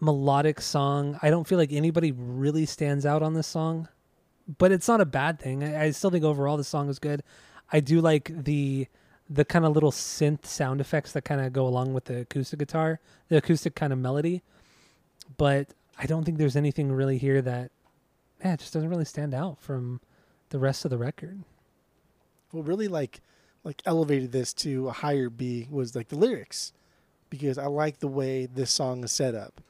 melodic 0.00 0.60
song. 0.60 1.18
I 1.22 1.30
don't 1.30 1.46
feel 1.46 1.58
like 1.58 1.72
anybody 1.72 2.12
really 2.12 2.66
stands 2.66 3.06
out 3.06 3.22
on 3.22 3.34
this 3.34 3.46
song. 3.46 3.88
But 4.58 4.72
it's 4.72 4.88
not 4.88 5.00
a 5.00 5.06
bad 5.06 5.40
thing. 5.40 5.64
I, 5.64 5.84
I 5.84 5.90
still 5.90 6.10
think 6.10 6.24
overall 6.24 6.56
the 6.56 6.64
song 6.64 6.88
is 6.88 6.98
good. 6.98 7.22
I 7.72 7.80
do 7.80 8.00
like 8.00 8.30
the 8.44 8.88
the 9.28 9.44
kind 9.44 9.64
of 9.64 9.72
little 9.72 9.90
synth 9.90 10.44
sound 10.44 10.82
effects 10.82 11.12
that 11.12 11.24
kind 11.24 11.40
of 11.40 11.50
go 11.50 11.66
along 11.66 11.94
with 11.94 12.04
the 12.04 12.20
acoustic 12.20 12.58
guitar, 12.58 13.00
the 13.28 13.38
acoustic 13.38 13.74
kind 13.74 13.90
of 13.90 13.98
melody. 13.98 14.42
But 15.38 15.68
I 15.98 16.04
don't 16.04 16.24
think 16.24 16.36
there's 16.36 16.56
anything 16.56 16.92
really 16.92 17.16
here 17.16 17.40
that 17.40 17.70
yeah, 18.44 18.56
just 18.56 18.74
doesn't 18.74 18.90
really 18.90 19.06
stand 19.06 19.32
out 19.32 19.58
from 19.58 20.02
the 20.50 20.58
rest 20.58 20.84
of 20.84 20.90
the 20.90 20.98
record. 20.98 21.42
What 22.50 22.66
really 22.66 22.88
like 22.88 23.22
like 23.64 23.80
elevated 23.86 24.32
this 24.32 24.52
to 24.52 24.88
a 24.88 24.92
higher 24.92 25.30
B 25.30 25.66
was 25.70 25.96
like 25.96 26.08
the 26.08 26.18
lyrics. 26.18 26.72
Because 27.30 27.56
I 27.56 27.66
like 27.66 27.98
the 27.98 28.06
way 28.06 28.46
this 28.46 28.70
song 28.70 29.02
is 29.02 29.10
set 29.10 29.34
up. 29.34 29.60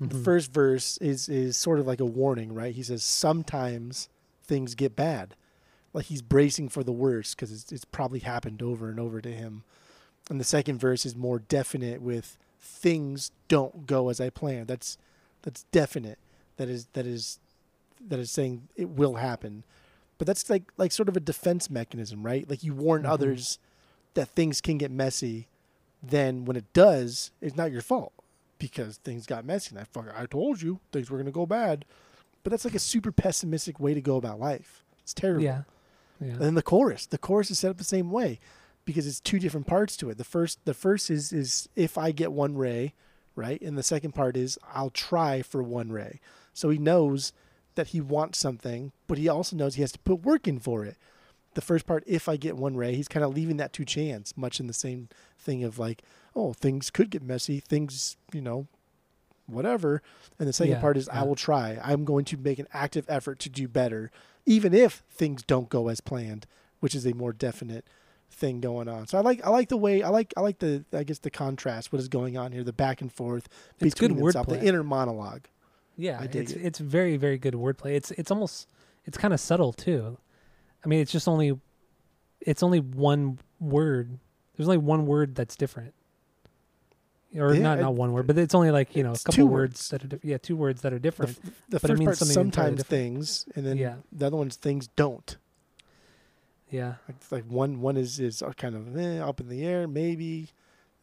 The 0.00 0.06
Mhm. 0.16 0.24
first 0.24 0.52
verse 0.52 0.96
is 0.98 1.28
is 1.28 1.56
sort 1.56 1.78
of 1.78 1.86
like 1.86 2.00
a 2.00 2.04
warning, 2.04 2.52
right? 2.52 2.74
He 2.74 2.82
says 2.82 3.02
sometimes 3.04 4.08
things 4.42 4.74
get 4.74 4.96
bad. 4.96 5.34
like 5.92 6.06
he's 6.06 6.22
bracing 6.22 6.68
for 6.68 6.82
the 6.82 6.90
worst 6.90 7.36
because 7.36 7.52
it's, 7.52 7.70
it's 7.70 7.84
probably 7.84 8.18
happened 8.18 8.60
over 8.60 8.88
and 8.90 8.98
over 8.98 9.20
to 9.20 9.30
him. 9.32 9.62
And 10.28 10.40
the 10.40 10.44
second 10.44 10.78
verse 10.80 11.06
is 11.06 11.14
more 11.14 11.38
definite 11.38 12.02
with 12.02 12.36
things 12.60 13.30
don't 13.46 13.86
go 13.86 14.08
as 14.08 14.20
I 14.20 14.28
planned. 14.28 14.66
That's 14.66 14.98
that's 15.42 15.62
definite. 15.70 16.18
That 16.56 16.68
is 16.68 16.86
that 16.94 17.06
is 17.06 17.38
that 18.08 18.18
is 18.18 18.32
saying 18.32 18.66
it 18.74 18.88
will 18.90 19.14
happen. 19.14 19.62
But 20.18 20.26
that's 20.26 20.50
like 20.50 20.64
like 20.76 20.90
sort 20.90 21.08
of 21.08 21.16
a 21.16 21.20
defense 21.20 21.70
mechanism, 21.70 22.24
right? 22.24 22.50
Like 22.50 22.64
you 22.64 22.74
warn 22.74 23.04
Mhm. 23.04 23.10
others 23.10 23.60
that 24.14 24.30
things 24.30 24.60
can 24.60 24.78
get 24.78 24.90
messy. 24.90 25.46
Then 26.02 26.44
when 26.44 26.56
it 26.56 26.72
does, 26.72 27.30
it's 27.40 27.54
not 27.56 27.70
your 27.70 27.82
fault 27.82 28.12
because 28.58 28.96
things 28.98 29.26
got 29.26 29.44
messy. 29.44 29.70
And 29.70 29.78
I 29.78 29.84
fuck, 29.84 30.06
I 30.16 30.26
told 30.26 30.62
you 30.62 30.80
things 30.92 31.10
were 31.10 31.18
gonna 31.18 31.30
go 31.30 31.46
bad. 31.46 31.84
But 32.42 32.50
that's 32.50 32.64
like 32.64 32.74
a 32.74 32.80
super 32.80 33.10
pessimistic 33.10 33.80
way 33.80 33.94
to 33.94 34.00
go 34.00 34.16
about 34.16 34.38
life. 34.38 34.84
It's 35.02 35.14
terrible. 35.14 35.44
Yeah. 35.44 35.62
Yeah. 36.20 36.32
And 36.32 36.40
then 36.40 36.54
the 36.54 36.62
chorus, 36.62 37.06
the 37.06 37.18
chorus 37.18 37.50
is 37.50 37.58
set 37.58 37.70
up 37.70 37.78
the 37.78 37.84
same 37.84 38.10
way 38.10 38.38
because 38.84 39.06
it's 39.06 39.20
two 39.20 39.38
different 39.38 39.66
parts 39.66 39.96
to 39.98 40.10
it. 40.10 40.18
The 40.18 40.24
first, 40.24 40.64
the 40.64 40.74
first 40.74 41.10
is 41.10 41.32
is 41.32 41.68
if 41.74 41.98
I 41.98 42.12
get 42.12 42.32
one 42.32 42.56
ray, 42.56 42.94
right, 43.34 43.60
and 43.60 43.76
the 43.76 43.82
second 43.82 44.12
part 44.12 44.36
is 44.36 44.58
I'll 44.72 44.90
try 44.90 45.42
for 45.42 45.62
one 45.62 45.90
ray. 45.90 46.20
So 46.52 46.70
he 46.70 46.78
knows 46.78 47.32
that 47.74 47.88
he 47.88 48.00
wants 48.00 48.38
something, 48.38 48.92
but 49.06 49.18
he 49.18 49.28
also 49.28 49.56
knows 49.56 49.74
he 49.74 49.82
has 49.82 49.92
to 49.92 49.98
put 50.00 50.22
work 50.22 50.46
in 50.46 50.60
for 50.60 50.84
it. 50.84 50.96
The 51.54 51.60
first 51.60 51.86
part, 51.86 52.04
if 52.06 52.28
I 52.28 52.36
get 52.36 52.56
one 52.56 52.76
ray, 52.76 52.94
he's 52.94 53.08
kind 53.08 53.24
of 53.24 53.34
leaving 53.34 53.56
that 53.58 53.72
to 53.74 53.84
chance, 53.84 54.36
much 54.36 54.60
in 54.60 54.66
the 54.66 54.72
same 54.72 55.08
thing 55.38 55.64
of 55.64 55.78
like, 55.78 56.02
oh, 56.36 56.52
things 56.52 56.90
could 56.90 57.10
get 57.10 57.22
messy, 57.22 57.60
things, 57.60 58.16
you 58.32 58.40
know, 58.40 58.66
whatever. 59.46 60.02
And 60.38 60.48
the 60.48 60.52
second 60.52 60.74
Yeah, 60.74 60.80
part 60.80 60.96
is 60.96 61.08
yeah. 61.12 61.20
I 61.20 61.24
will 61.24 61.36
try. 61.36 61.78
I'm 61.82 62.04
going 62.04 62.24
to 62.26 62.36
make 62.36 62.58
an 62.58 62.68
active 62.72 63.04
effort 63.08 63.38
to 63.40 63.48
do 63.48 63.68
better, 63.68 64.10
even 64.46 64.74
if 64.74 65.02
things 65.10 65.42
don't 65.42 65.68
go 65.68 65.88
as 65.88 66.00
planned, 66.00 66.46
which 66.80 66.94
is 66.94 67.06
a 67.06 67.14
more 67.14 67.32
definite 67.32 67.86
thing 68.30 68.60
going 68.60 68.88
on. 68.88 69.06
So 69.06 69.16
I 69.16 69.20
like 69.20 69.44
I 69.46 69.50
like 69.50 69.68
the 69.68 69.76
way 69.76 70.02
I 70.02 70.08
like 70.08 70.34
I 70.36 70.40
like 70.40 70.58
the 70.58 70.84
I 70.92 71.04
guess 71.04 71.20
the 71.20 71.30
contrast 71.30 71.92
what 71.92 72.00
is 72.00 72.08
going 72.08 72.36
on 72.36 72.52
here, 72.52 72.64
the 72.64 72.72
back 72.72 73.00
and 73.00 73.12
forth 73.12 73.48
It's 73.78 73.94
between 73.94 74.18
good 74.18 74.26
itself, 74.26 74.48
the 74.48 74.62
inner 74.62 74.82
monologue. 74.82 75.46
Yeah, 75.96 76.18
I 76.20 76.24
it's 76.24 76.52
it. 76.52 76.64
it's 76.64 76.78
very 76.80 77.16
very 77.16 77.38
good 77.38 77.54
wordplay. 77.54 77.94
It's 77.94 78.10
it's 78.12 78.30
almost 78.30 78.68
it's 79.04 79.16
kind 79.16 79.32
of 79.32 79.40
subtle 79.40 79.72
too. 79.72 80.18
I 80.84 80.88
mean, 80.88 81.00
it's 81.00 81.12
just 81.12 81.28
only 81.28 81.58
it's 82.40 82.62
only 82.62 82.80
one 82.80 83.38
word. 83.60 84.18
There's 84.56 84.68
only 84.68 84.78
one 84.78 85.06
word 85.06 85.34
that's 85.34 85.56
different. 85.56 85.94
Or 87.36 87.52
Yeah, 87.54 87.62
not 87.62 87.78
it- 87.78 87.82
not 87.82 87.94
one 87.94 88.12
word, 88.12 88.26
but 88.28 88.38
it's 88.38 88.54
only 88.54 88.70
like, 88.70 88.94
you 88.94 89.02
know, 89.02 89.12
a 89.12 89.16
couple 89.18 89.32
two 89.32 89.46
words, 89.46 89.72
words. 89.72 89.88
that 89.90 90.04
are 90.04 90.08
diff- 90.08 90.24
yeah, 90.24 90.38
two 90.38 90.56
words 90.56 90.82
that 90.82 90.92
are 90.92 90.96
The, 90.96 91.00
different. 91.00 91.30
f- 91.32 91.52
the 91.68 91.80
but 91.80 91.90
it 91.90 91.94
first 91.94 91.98
means 91.98 92.18
part 92.18 92.30
sometimes 92.30 92.82
things, 92.84 93.46
and 93.56 93.66
then 93.66 93.76
Yeah. 93.76 93.96
the 94.12 94.26
other 94.26 94.36
one's 94.36 94.56
things 94.56 94.86
don't. 94.94 95.36
yeah. 96.70 96.94
Like, 97.08 97.16
like 97.30 97.44
one 97.44 97.80
one 97.80 97.96
is 97.96 98.18
is 98.20 98.42
kind 98.56 98.74
of 98.74 98.96
eh, 98.96 99.18
up 99.18 99.40
in 99.40 99.48
the 99.48 99.64
air, 99.64 99.86
maybe 99.86 100.48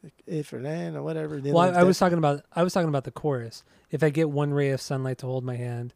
like, 0.04 0.14
if 0.26 0.52
or 0.54 0.60
then 0.60 0.96
or 0.96 1.04
whatever. 1.04 1.40
The 1.40 1.52
Well, 1.52 1.76
I, 1.76 1.82
I 1.82 1.84
was 1.84 1.98
talking 2.00 2.18
about 2.18 2.44
I 2.54 2.64
was 2.64 2.74
talking 2.74 2.90
about 2.90 3.04
the 3.04 3.12
chorus. 3.12 3.64
If 3.90 4.04
I 4.04 4.10
get 4.10 4.30
one 4.30 4.54
ray 4.54 4.70
of 4.72 4.82
sunlight 4.82 5.18
to 5.20 5.26
hold 5.26 5.44
my 5.44 5.56
hand, 5.56 5.94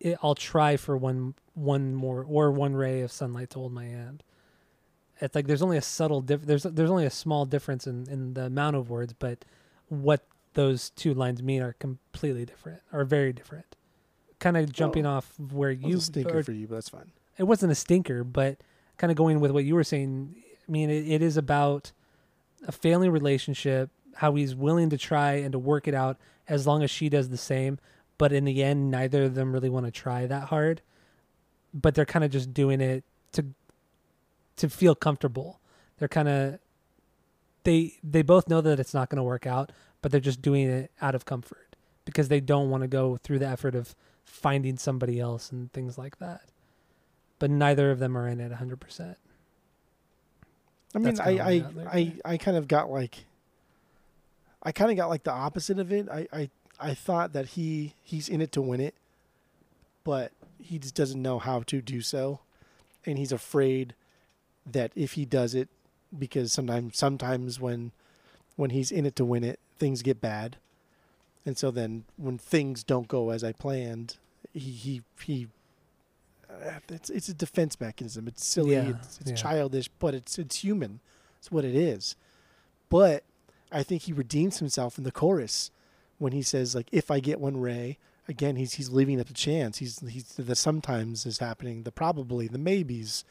it, 0.00 0.18
I'll 0.22 0.34
try 0.34 0.76
for 0.76 0.96
one 0.96 1.34
one 1.54 1.94
more 1.94 2.24
or 2.28 2.50
one 2.50 2.74
ray 2.74 3.00
of 3.02 3.12
sunlight 3.12 3.50
to 3.50 3.58
hold 3.58 3.72
my 3.72 3.84
hand. 3.86 4.22
It's 5.20 5.34
like 5.34 5.46
there's 5.46 5.62
only 5.62 5.78
a 5.78 5.82
subtle 5.82 6.20
diff- 6.20 6.44
there's 6.46 6.64
there's 6.64 6.90
only 6.90 7.06
a 7.06 7.10
small 7.10 7.46
difference 7.46 7.86
in 7.86 8.06
in 8.10 8.34
the 8.34 8.44
amount 8.46 8.76
of 8.76 8.90
words, 8.90 9.14
but 9.18 9.44
what 9.88 10.24
those 10.54 10.90
two 10.90 11.14
lines 11.14 11.42
mean 11.42 11.62
are 11.62 11.74
completely 11.74 12.44
different, 12.44 12.80
or 12.92 13.04
very 13.04 13.32
different. 13.32 13.76
Kind 14.38 14.56
of 14.56 14.72
jumping 14.72 15.06
off 15.06 15.38
where 15.38 15.70
you 15.70 15.98
a 15.98 16.00
stinker 16.00 16.38
or- 16.38 16.42
for 16.42 16.52
you, 16.52 16.66
but 16.66 16.76
that's 16.76 16.88
fine. 16.88 17.12
it 17.38 17.44
wasn't 17.44 17.72
a 17.72 17.74
stinker, 17.74 18.24
but 18.24 18.58
kind 18.98 19.10
of 19.10 19.16
going 19.16 19.40
with 19.40 19.50
what 19.50 19.64
you 19.64 19.74
were 19.74 19.84
saying. 19.84 20.34
I 20.68 20.70
mean, 20.72 20.90
it, 20.90 21.06
it 21.06 21.22
is 21.22 21.36
about 21.36 21.92
a 22.66 22.72
failing 22.72 23.10
relationship, 23.10 23.90
how 24.16 24.34
he's 24.34 24.54
willing 24.54 24.90
to 24.90 24.98
try 24.98 25.32
and 25.34 25.52
to 25.52 25.58
work 25.58 25.86
it 25.86 25.94
out 25.94 26.16
as 26.48 26.66
long 26.66 26.82
as 26.82 26.90
she 26.90 27.08
does 27.08 27.28
the 27.28 27.36
same. 27.36 27.78
But 28.18 28.32
in 28.32 28.44
the 28.44 28.62
end, 28.64 28.90
neither 28.90 29.24
of 29.24 29.34
them 29.34 29.52
really 29.52 29.68
want 29.68 29.84
to 29.86 29.92
try 29.92 30.26
that 30.26 30.44
hard. 30.44 30.80
But 31.74 31.94
they're 31.94 32.06
kind 32.06 32.24
of 32.24 32.30
just 32.30 32.54
doing 32.54 32.80
it 32.80 33.04
to 33.32 33.44
to 34.56 34.68
feel 34.70 34.94
comfortable. 34.94 35.60
They're 35.98 36.08
kind 36.08 36.28
of 36.28 36.58
they 37.66 37.98
they 38.02 38.22
both 38.22 38.48
know 38.48 38.60
that 38.60 38.78
it's 38.78 38.94
not 38.94 39.10
going 39.10 39.16
to 39.16 39.24
work 39.24 39.44
out, 39.44 39.72
but 40.00 40.12
they're 40.12 40.20
just 40.20 40.40
doing 40.40 40.68
it 40.68 40.92
out 41.02 41.14
of 41.16 41.24
comfort 41.24 41.74
because 42.04 42.28
they 42.28 42.40
don't 42.40 42.70
want 42.70 42.82
to 42.82 42.88
go 42.88 43.16
through 43.16 43.40
the 43.40 43.46
effort 43.46 43.74
of 43.74 43.94
finding 44.24 44.78
somebody 44.78 45.18
else 45.18 45.50
and 45.50 45.72
things 45.72 45.98
like 45.98 46.18
that. 46.20 46.42
But 47.40 47.50
neither 47.50 47.90
of 47.90 47.98
them 47.98 48.16
are 48.16 48.28
in 48.28 48.40
it 48.40 48.52
100%. 48.52 49.16
I 50.94 50.98
mean, 50.98 51.20
I 51.20 51.24
I, 51.24 51.28
I 51.28 51.58
got 51.58 51.72
I, 51.92 52.04
there. 52.04 52.12
I 52.24 52.36
kind 52.38 52.56
of 52.56 52.68
got 52.68 52.88
like, 52.88 53.26
I 54.62 54.70
kind 54.70 54.90
of 54.92 54.96
got 54.96 55.08
like 55.08 55.24
the 55.24 55.32
opposite 55.32 55.80
of 55.80 55.92
it. 55.92 56.08
I, 56.08 56.28
I 56.32 56.50
I 56.78 56.94
thought 56.94 57.32
that 57.32 57.48
he 57.48 57.94
he's 58.02 58.28
in 58.28 58.40
it 58.40 58.52
to 58.52 58.62
win 58.62 58.80
it, 58.80 58.94
but 60.04 60.30
he 60.58 60.78
just 60.78 60.94
doesn't 60.94 61.20
know 61.20 61.40
how 61.40 61.60
to 61.62 61.82
do 61.82 62.00
so, 62.00 62.40
and 63.04 63.18
he's 63.18 63.32
afraid 63.32 63.94
that 64.64 64.92
if 64.94 65.14
he 65.14 65.24
does 65.24 65.54
it, 65.54 65.68
because 66.18 66.52
sometimes 66.52 66.96
sometimes 66.96 67.60
when 67.60 67.92
when 68.56 68.70
he's 68.70 68.90
in 68.90 69.06
it 69.06 69.16
to 69.16 69.24
win 69.24 69.44
it, 69.44 69.58
things 69.78 70.02
get 70.02 70.20
bad, 70.20 70.56
and 71.44 71.56
so 71.56 71.70
then 71.70 72.04
when 72.16 72.38
things 72.38 72.82
don't 72.82 73.08
go 73.08 73.30
as 73.30 73.44
I 73.44 73.52
planned, 73.52 74.16
he 74.52 74.70
he 74.70 75.02
he. 75.22 75.48
Uh, 76.48 76.78
it's 76.88 77.10
it's 77.10 77.28
a 77.28 77.34
defense 77.34 77.80
mechanism. 77.80 78.28
It's 78.28 78.44
silly. 78.44 78.72
Yeah, 78.72 78.90
it's 78.90 79.20
it's 79.20 79.30
yeah. 79.30 79.36
childish, 79.36 79.88
but 79.98 80.14
it's 80.14 80.38
it's 80.38 80.56
human. 80.56 81.00
It's 81.38 81.50
what 81.50 81.64
it 81.64 81.74
is. 81.74 82.16
But 82.88 83.24
I 83.70 83.82
think 83.82 84.02
he 84.02 84.12
redeems 84.12 84.58
himself 84.58 84.98
in 84.98 85.04
the 85.04 85.12
chorus 85.12 85.70
when 86.18 86.32
he 86.32 86.42
says 86.42 86.74
like, 86.74 86.88
"If 86.92 87.10
I 87.10 87.20
get 87.20 87.40
one 87.40 87.58
ray." 87.58 87.98
Again, 88.28 88.56
he's 88.56 88.74
he's 88.74 88.90
leaving 88.90 89.20
it 89.20 89.28
to 89.28 89.32
chance. 89.32 89.78
He's 89.78 90.00
he's 90.00 90.24
the 90.24 90.56
sometimes 90.56 91.26
is 91.26 91.38
happening, 91.38 91.84
the 91.84 91.92
probably, 91.92 92.48
the 92.48 92.58
maybes. 92.58 93.24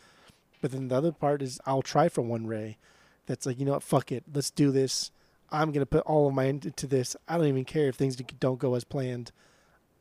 But 0.66 0.72
then 0.72 0.88
the 0.88 0.95
other 0.95 1.11
part 1.11 1.43
is 1.43 1.61
I'll 1.68 1.84
try 1.84 2.09
for 2.09 2.24
one 2.24 2.47
ray. 2.47 2.80
That's 3.28 3.45
like 3.45 3.59
you 3.59 3.68
know 3.68 3.74
what, 3.74 3.84
fuck 3.84 4.11
it, 4.11 4.24
let's 4.34 4.49
do 4.49 4.72
this. 4.72 5.11
I'm 5.51 5.72
gonna 5.72 5.86
put 5.86 6.03
all 6.07 6.28
of 6.28 6.34
my 6.34 6.45
into 6.45 6.88
this. 6.88 7.16
I 7.28 7.38
don't 7.38 7.45
even 7.45 7.66
care 7.66 7.88
if 7.88 7.93
things 7.93 8.16
don't 8.16 8.57
go 8.57 8.74
as 8.74 8.84
planned. 8.84 9.32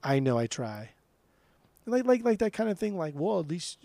I 0.02 0.20
know 0.20 0.38
I 0.38 0.46
try. 0.46 0.92
Like 1.84 2.06
like 2.06 2.24
like 2.24 2.38
that 2.38 2.54
kind 2.54 2.70
of 2.70 2.78
thing. 2.78 2.96
Like 2.96 3.12
well, 3.14 3.40
at 3.40 3.48
least 3.48 3.76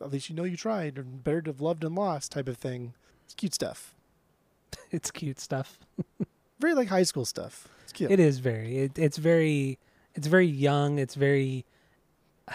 at 0.00 0.10
least 0.10 0.28
you 0.28 0.34
know 0.34 0.42
you 0.42 0.56
tried. 0.56 0.98
Or 0.98 1.04
better 1.04 1.42
to 1.42 1.50
have 1.50 1.60
loved 1.60 1.84
and 1.84 1.94
lost 1.94 2.32
type 2.32 2.48
of 2.48 2.56
thing. 2.56 2.94
It's 3.26 3.34
cute 3.34 3.54
stuff. 3.54 3.94
It's 4.90 5.12
cute 5.12 5.38
stuff. 5.38 5.78
Very 6.58 6.74
like 6.74 6.88
high 6.88 7.04
school 7.04 7.24
stuff. 7.24 7.68
It's 7.84 7.92
cute. 7.92 8.10
It 8.10 8.18
is 8.18 8.40
very 8.40 8.78
it, 8.78 8.98
it's 8.98 9.16
very 9.16 9.78
it's 10.16 10.26
very 10.26 10.48
young, 10.48 10.98
it's 10.98 11.14
very 11.14 11.64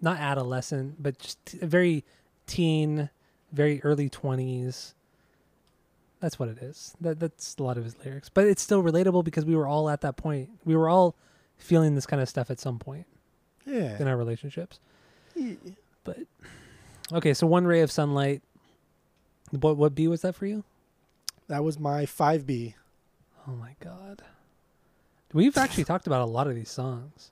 not 0.00 0.20
adolescent, 0.20 1.02
but 1.02 1.18
just 1.18 1.38
very 1.48 2.04
teen, 2.50 3.08
very 3.52 3.82
early 3.82 4.10
20s. 4.10 4.94
That's 6.20 6.38
what 6.38 6.48
it 6.48 6.58
is. 6.58 6.94
That 7.00 7.18
that's 7.18 7.56
a 7.58 7.62
lot 7.62 7.78
of 7.78 7.84
his 7.84 7.96
lyrics, 8.04 8.28
but 8.28 8.46
it's 8.46 8.60
still 8.60 8.82
relatable 8.82 9.24
because 9.24 9.46
we 9.46 9.56
were 9.56 9.66
all 9.66 9.88
at 9.88 10.02
that 10.02 10.16
point. 10.16 10.50
We 10.64 10.76
were 10.76 10.88
all 10.88 11.16
feeling 11.56 11.94
this 11.94 12.04
kind 12.06 12.20
of 12.20 12.28
stuff 12.28 12.50
at 12.50 12.60
some 12.60 12.78
point 12.78 13.06
yeah. 13.64 13.96
in 13.98 14.06
our 14.06 14.16
relationships. 14.16 14.80
Yeah. 15.34 15.54
But 16.04 16.18
okay, 17.12 17.32
so 17.32 17.46
one 17.46 17.66
ray 17.66 17.80
of 17.80 17.90
sunlight. 17.90 18.42
What 19.50 19.78
what 19.78 19.94
B 19.94 20.08
was 20.08 20.20
that 20.22 20.34
for 20.34 20.44
you? 20.44 20.64
That 21.48 21.64
was 21.64 21.78
my 21.78 22.04
five 22.04 22.46
B. 22.46 22.74
Oh 23.48 23.52
my 23.52 23.76
god. 23.80 24.22
We've 25.32 25.56
actually 25.56 25.84
talked 25.84 26.06
about 26.06 26.22
a 26.22 26.30
lot 26.30 26.48
of 26.48 26.54
these 26.54 26.70
songs. 26.70 27.30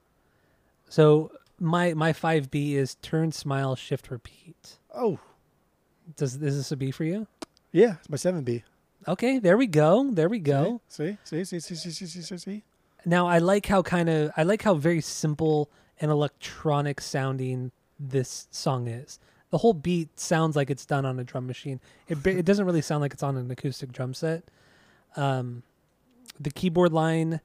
So 0.89 1.33
my 1.61 1.95
my 1.95 2.13
five 2.13 2.51
B 2.51 2.77
is 2.77 2.97
turn, 2.97 3.33
smile, 3.33 3.77
shift, 3.77 4.11
repeat. 4.11 4.79
Oh, 4.95 5.19
does 6.17 6.35
is 6.35 6.57
this 6.57 6.73
a 6.73 6.77
B 6.77 6.91
for 6.91 7.05
you? 7.05 7.27
Yeah, 7.73 7.97
it's 7.99 8.09
my 8.09 8.17
seven 8.17 8.45
B. 8.45 8.65
Okay, 9.07 9.39
there 9.39 9.57
we 9.57 9.67
go. 9.67 10.11
There 10.11 10.29
we 10.29 10.39
go. 10.39 10.81
See, 10.89 11.17
see, 11.25 11.45
see, 11.45 11.61
see, 11.61 11.75
see, 11.75 11.91
see, 11.91 12.07
see, 12.07 12.23
see. 12.23 12.37
see. 12.37 12.63
Now 13.05 13.27
I 13.27 13.39
like 13.39 13.67
how 13.67 13.83
kind 13.83 14.09
of 14.09 14.33
I 14.37 14.43
like 14.43 14.63
how 14.63 14.75
very 14.75 15.01
simple 15.01 15.71
and 16.01 16.11
electronic 16.11 17.01
sounding 17.01 17.73
this 17.99 18.49
song 18.51 18.89
is. 18.89 19.19
The 19.51 19.59
whole 19.59 19.73
beat 19.73 20.21
sounds 20.21 20.57
like 20.57 20.69
it's 20.71 20.85
done 20.85 21.07
on 21.07 21.19
a 21.19 21.25
drum 21.25 21.47
machine. 21.47 21.81
It 22.07 22.27
it 22.27 22.45
doesn't 22.45 22.67
really 22.67 22.83
sound 22.83 23.01
like 23.01 23.13
it's 23.13 23.23
on 23.23 23.37
an 23.37 23.51
acoustic 23.51 23.93
drum 23.93 24.15
set. 24.15 24.45
Um, 25.17 25.63
the 26.39 26.51
keyboard 26.51 26.93
line 26.93 27.41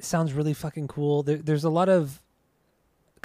sounds 0.00 0.32
really 0.32 0.54
fucking 0.54 0.88
cool. 0.88 1.22
There, 1.22 1.38
there's 1.38 1.64
a 1.64 1.70
lot 1.70 1.88
of 1.88 2.22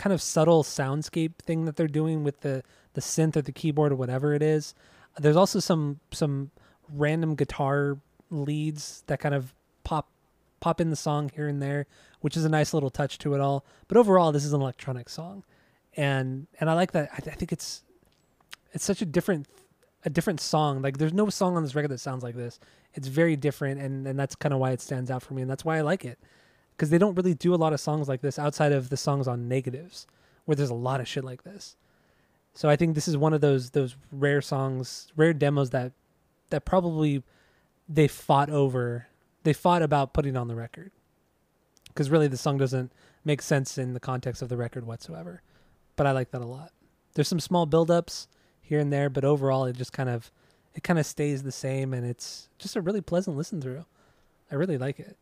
kind 0.02 0.14
of 0.14 0.22
subtle 0.22 0.64
soundscape 0.64 1.36
thing 1.36 1.66
that 1.66 1.76
they're 1.76 1.88
doing 1.88 2.24
with 2.24 2.42
the 2.42 2.64
the 2.94 3.02
synth 3.02 3.36
or 3.36 3.42
the 3.44 3.52
keyboard 3.52 3.92
or 3.92 3.96
whatever 3.96 4.34
it 4.34 4.42
is. 4.42 4.74
There's 5.20 5.36
also 5.36 5.60
some 5.60 6.00
some 6.12 6.50
random 6.92 7.36
guitar 7.36 8.00
leads 8.32 9.04
that 9.06 9.20
kind 9.20 9.36
of 9.36 9.54
pop 9.84 10.10
pop 10.60 10.82
in 10.82 10.90
the 10.90 10.96
song 10.96 11.30
here 11.36 11.48
and 11.48 11.62
there, 11.62 11.86
which 12.22 12.36
is 12.36 12.44
a 12.44 12.50
nice 12.50 12.74
little 12.74 12.90
touch 12.90 13.20
to 13.20 13.36
it 13.36 13.42
all. 13.42 13.64
But 13.88 13.96
overall, 13.96 14.32
this 14.32 14.44
is 14.44 14.54
an 14.54 14.62
electronic 14.62 15.08
song, 15.08 15.44
and 15.96 16.48
and 16.60 16.68
I 16.68 16.74
like 16.74 16.94
that. 16.94 17.10
I, 17.14 17.18
I 17.18 17.36
think 17.36 17.52
it's 17.52 17.84
it's 18.74 18.84
such 18.84 19.04
a 19.04 19.06
different 19.06 19.48
a 20.04 20.10
different 20.10 20.42
song. 20.42 20.82
Like 20.82 20.98
there's 20.98 21.14
no 21.14 21.30
song 21.30 21.56
on 21.58 21.62
this 21.62 21.76
record 21.76 21.92
that 21.92 22.00
sounds 22.00 22.24
like 22.24 22.36
this. 22.36 22.60
It's 22.96 23.08
very 23.08 23.36
different, 23.36 23.80
and 23.80 24.08
and 24.08 24.18
that's 24.18 24.34
kind 24.34 24.52
of 24.52 24.60
why 24.60 24.72
it 24.72 24.82
stands 24.82 25.12
out 25.12 25.22
for 25.22 25.36
me, 25.36 25.44
and 25.44 25.52
that's 25.52 25.64
why 25.64 25.78
I 25.78 25.82
like 25.82 26.06
it 26.06 26.18
because 26.72 26.90
they 26.90 26.98
don't 26.98 27.16
really 27.16 27.34
do 27.34 27.54
a 27.54 27.58
lot 27.58 27.74
of 27.74 27.80
songs 27.80 28.08
like 28.08 28.22
this 28.22 28.40
outside 28.40 28.72
of 28.72 28.90
the 28.90 28.98
songs 28.98 29.28
on 29.28 29.48
Negatives, 29.48 30.08
where 30.46 30.56
there's 30.56 30.70
a 30.70 30.76
lot 30.76 31.00
of 31.00 31.08
shit 31.08 31.24
like 31.24 31.44
this. 31.44 31.76
So 32.54 32.70
I 32.70 32.76
think 32.76 32.96
this 32.96 33.08
is 33.08 33.18
one 33.18 33.34
of 33.34 33.42
those 33.42 33.72
those 33.72 33.96
rare 34.12 34.42
songs, 34.42 35.12
rare 35.16 35.34
demos 35.34 35.70
that 35.70 35.94
that 36.50 36.66
probably 36.66 37.24
they 37.88 38.08
fought 38.08 38.50
over. 38.50 39.08
They 39.44 39.54
fought 39.54 39.82
about 39.82 40.14
putting 40.14 40.38
on 40.38 40.48
the 40.48 40.56
record 40.56 40.92
because 41.88 42.10
really 42.10 42.28
the 42.28 42.38
song 42.38 42.58
doesn't 42.58 42.92
make 43.26 43.42
sense 43.42 43.78
in 43.78 43.94
the 43.94 44.00
context 44.00 44.42
of 44.42 44.50
the 44.50 44.58
record 44.58 44.86
whatsoever. 44.86 45.42
But 45.96 46.08
I 46.08 46.12
like 46.12 46.32
that 46.32 46.42
a 46.42 46.46
lot. 46.46 46.72
There's 47.14 47.28
some 47.28 47.40
small 47.40 47.66
build-ups 47.66 48.28
here 48.62 48.80
and 48.80 48.92
there, 48.94 49.10
but 49.10 49.26
overall 49.26 49.66
it 49.66 49.76
just 49.76 49.94
kind 49.94 50.10
of 50.10 50.32
it 50.74 50.84
kind 50.84 51.00
of 51.00 51.06
stays 51.06 51.44
the 51.44 51.52
same, 51.52 51.94
and 51.94 52.06
it's 52.06 52.50
just 52.58 52.76
a 52.76 52.82
really 52.82 53.02
pleasant 53.02 53.36
listen 53.36 53.62
through. 53.62 53.86
I 54.52 54.56
really 54.56 54.78
like 54.78 55.00
it. 55.00 55.18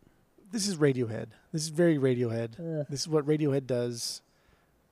This 0.52 0.68
is 0.68 0.78
Radiohead. 0.78 1.28
This 1.52 1.64
is 1.64 1.70
very 1.70 1.97
Radiohead. 1.97 2.88
This 2.89 3.02
is 3.02 3.08
what 3.08 3.26
Radiohead 3.26 3.68
does, 3.68 4.22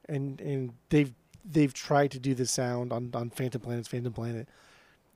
and 0.08 0.40
and 0.42 0.74
they've 0.90 1.14
they've 1.50 1.74
tried 1.74 2.12
to 2.12 2.20
do 2.20 2.36
this 2.36 2.52
sound 2.52 2.94
on 2.94 3.12
on 3.14 3.30
Phantom 3.30 3.62
Planet's 3.62 3.88
Phantom 3.88 4.14
Planet. 4.14 4.48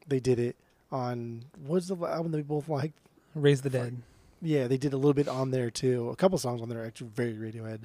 They 0.07 0.19
did 0.19 0.39
it 0.39 0.55
on 0.91 1.45
what's 1.65 1.87
the 1.87 1.95
album 1.95 2.31
that 2.31 2.37
we 2.37 2.43
both 2.43 2.67
liked? 2.67 2.97
Raise 3.35 3.61
the 3.61 3.69
Dead. 3.69 3.97
Yeah, 4.41 4.67
they 4.67 4.77
did 4.77 4.93
a 4.93 4.97
little 4.97 5.13
bit 5.13 5.27
on 5.27 5.51
there 5.51 5.69
too. 5.69 6.09
A 6.09 6.15
couple 6.15 6.37
songs 6.37 6.61
on 6.61 6.69
there 6.69 6.81
are 6.81 6.85
actually 6.85 7.11
very 7.15 7.33
Radiohead. 7.33 7.81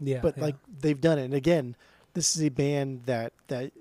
Yeah, 0.00 0.20
but 0.22 0.36
yeah. 0.38 0.44
like 0.44 0.56
they've 0.80 1.00
done 1.00 1.18
it. 1.18 1.24
And 1.24 1.34
again, 1.34 1.76
this 2.14 2.34
is 2.34 2.42
a 2.42 2.48
band 2.48 3.02
that 3.04 3.32
that 3.48 3.72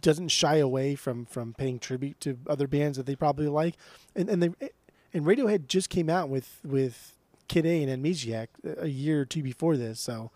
doesn't 0.00 0.28
shy 0.28 0.56
away 0.56 0.94
from 0.94 1.26
from 1.26 1.54
paying 1.54 1.78
tribute 1.78 2.20
to 2.20 2.38
other 2.46 2.66
bands 2.66 2.96
that 2.96 3.06
they 3.06 3.14
probably 3.14 3.48
like. 3.48 3.76
And 4.16 4.28
and 4.28 4.42
they 4.42 4.70
and 5.12 5.24
Radiohead 5.24 5.66
just 5.66 5.90
came 5.90 6.08
out 6.08 6.28
with 6.28 6.60
with 6.64 7.14
Kid 7.48 7.66
A 7.66 7.82
and 7.82 8.02
Amnesiac 8.04 8.48
a 8.78 8.88
year 8.88 9.22
or 9.22 9.24
two 9.24 9.42
before 9.42 9.76
this. 9.76 10.00
So 10.00 10.30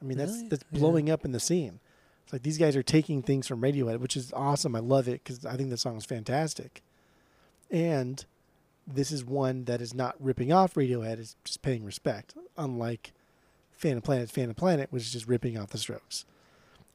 I 0.00 0.04
mean 0.04 0.18
that's 0.18 0.32
Really? 0.32 0.48
that's 0.48 0.64
Yeah. 0.70 0.78
blowing 0.78 1.10
up 1.10 1.24
in 1.24 1.32
the 1.32 1.40
scene. 1.40 1.80
It's 2.24 2.32
like 2.32 2.42
these 2.42 2.58
guys 2.58 2.76
are 2.76 2.82
taking 2.82 3.22
things 3.22 3.46
from 3.46 3.60
Radiohead, 3.62 4.00
which 4.00 4.16
is 4.16 4.32
awesome. 4.34 4.76
I 4.76 4.80
love 4.80 5.08
it 5.08 5.24
because 5.24 5.46
I 5.46 5.56
think 5.56 5.70
the 5.70 5.76
song 5.78 5.96
is 5.96 6.04
fantastic. 6.04 6.82
And 7.70 8.24
this 8.86 9.10
is 9.10 9.24
one 9.24 9.64
that 9.64 9.80
is 9.80 9.94
not 9.94 10.14
ripping 10.20 10.52
off 10.52 10.74
Radiohead; 10.74 11.18
it's 11.18 11.36
just 11.44 11.62
paying 11.62 11.84
respect. 11.84 12.34
Unlike 12.56 13.12
Phantom 13.72 14.02
Planet, 14.02 14.30
Phantom 14.30 14.54
Planet 14.54 14.92
was 14.92 15.10
just 15.12 15.26
ripping 15.26 15.56
off 15.58 15.70
the 15.70 15.78
Strokes. 15.78 16.24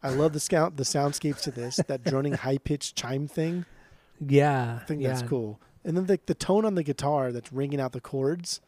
I 0.01 0.09
love 0.09 0.33
the 0.33 0.39
scout, 0.39 0.75
the 0.75 0.83
soundscapes 0.83 1.41
to 1.43 1.51
this, 1.51 1.77
that 1.87 2.03
droning 2.03 2.33
high 2.33 2.57
pitched 2.57 2.95
chime 2.95 3.27
thing. 3.27 3.65
yeah, 4.19 4.79
I 4.81 4.85
think 4.85 5.01
yeah. 5.01 5.09
that's 5.09 5.21
cool. 5.27 5.59
And 5.85 5.97
then 5.97 6.05
the 6.05 6.19
the 6.25 6.33
tone 6.33 6.65
on 6.65 6.75
the 6.75 6.83
guitar 6.83 7.31
that's 7.31 7.51
ringing 7.51 7.79
out 7.79 7.91
the 7.91 8.01
chords. 8.01 8.61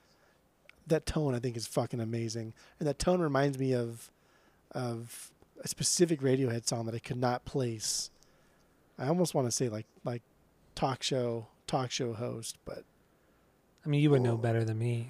That 0.88 1.06
tone 1.06 1.34
I 1.34 1.40
think 1.40 1.58
is 1.58 1.66
fucking 1.66 2.00
amazing, 2.00 2.54
and 2.80 2.88
that 2.88 3.00
tone 3.00 3.20
reminds 3.22 3.58
me 3.58 3.74
of 3.74 4.12
of 4.72 5.32
a 5.64 5.68
specific 5.68 6.20
Radiohead 6.22 6.68
song 6.68 6.86
that 6.86 6.96
I 6.96 7.00
could 7.00 7.18
not 7.18 7.46
place. 7.46 8.10
I 9.00 9.08
almost 9.08 9.34
want 9.34 9.48
to 9.48 9.52
say 9.52 9.70
like 9.70 9.86
like 10.04 10.22
talk 10.76 11.02
show 11.04 11.48
talk 11.68 11.90
show 11.92 12.14
host, 12.14 12.58
but 12.66 12.84
I 13.86 13.90
mean, 13.90 14.02
you 14.02 14.10
would 14.12 14.22
know 14.22 14.34
Oh. 14.34 14.38
better 14.38 14.64
than 14.64 14.78
me. 14.78 15.10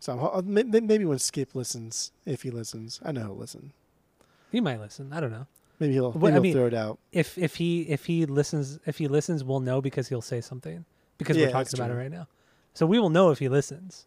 so 0.00 0.42
may- 0.44 0.62
may- 0.62 0.80
maybe 0.80 1.04
when 1.06 1.18
Skip 1.18 1.54
listens, 1.54 2.12
if 2.26 2.42
he 2.42 2.50
listens, 2.50 3.00
I 3.02 3.10
know 3.12 3.22
he'll 3.22 3.36
listen. 3.36 3.72
He 4.52 4.60
might 4.60 4.78
listen. 4.78 5.12
I 5.14 5.20
don't 5.20 5.30
know. 5.32 5.46
Maybe 5.80 5.94
he'll, 5.94 6.12
maybe 6.12 6.26
I 6.26 6.30
he'll 6.32 6.40
mean- 6.42 6.52
throw 6.54 6.66
it 6.66 6.74
out. 6.74 6.98
If 7.12 7.36
if 7.38 7.56
he 7.56 7.82
if 7.82 8.04
he 8.06 8.24
listens 8.26 8.78
if 8.86 8.98
he 8.98 9.08
listens, 9.08 9.42
we'll 9.44 9.60
know 9.60 9.80
because 9.82 10.08
he'll 10.08 10.22
say 10.22 10.40
something 10.40 10.84
because 11.18 11.36
Yeah, 11.36 11.46
we're 11.46 11.52
talking 11.52 11.78
about 11.80 11.90
it 11.90 11.94
right 11.94 12.10
now. 12.10 12.26
So 12.74 12.86
we 12.86 12.98
will 12.98 13.10
know 13.10 13.30
if 13.30 13.38
he 13.38 13.48
listens. 13.48 14.06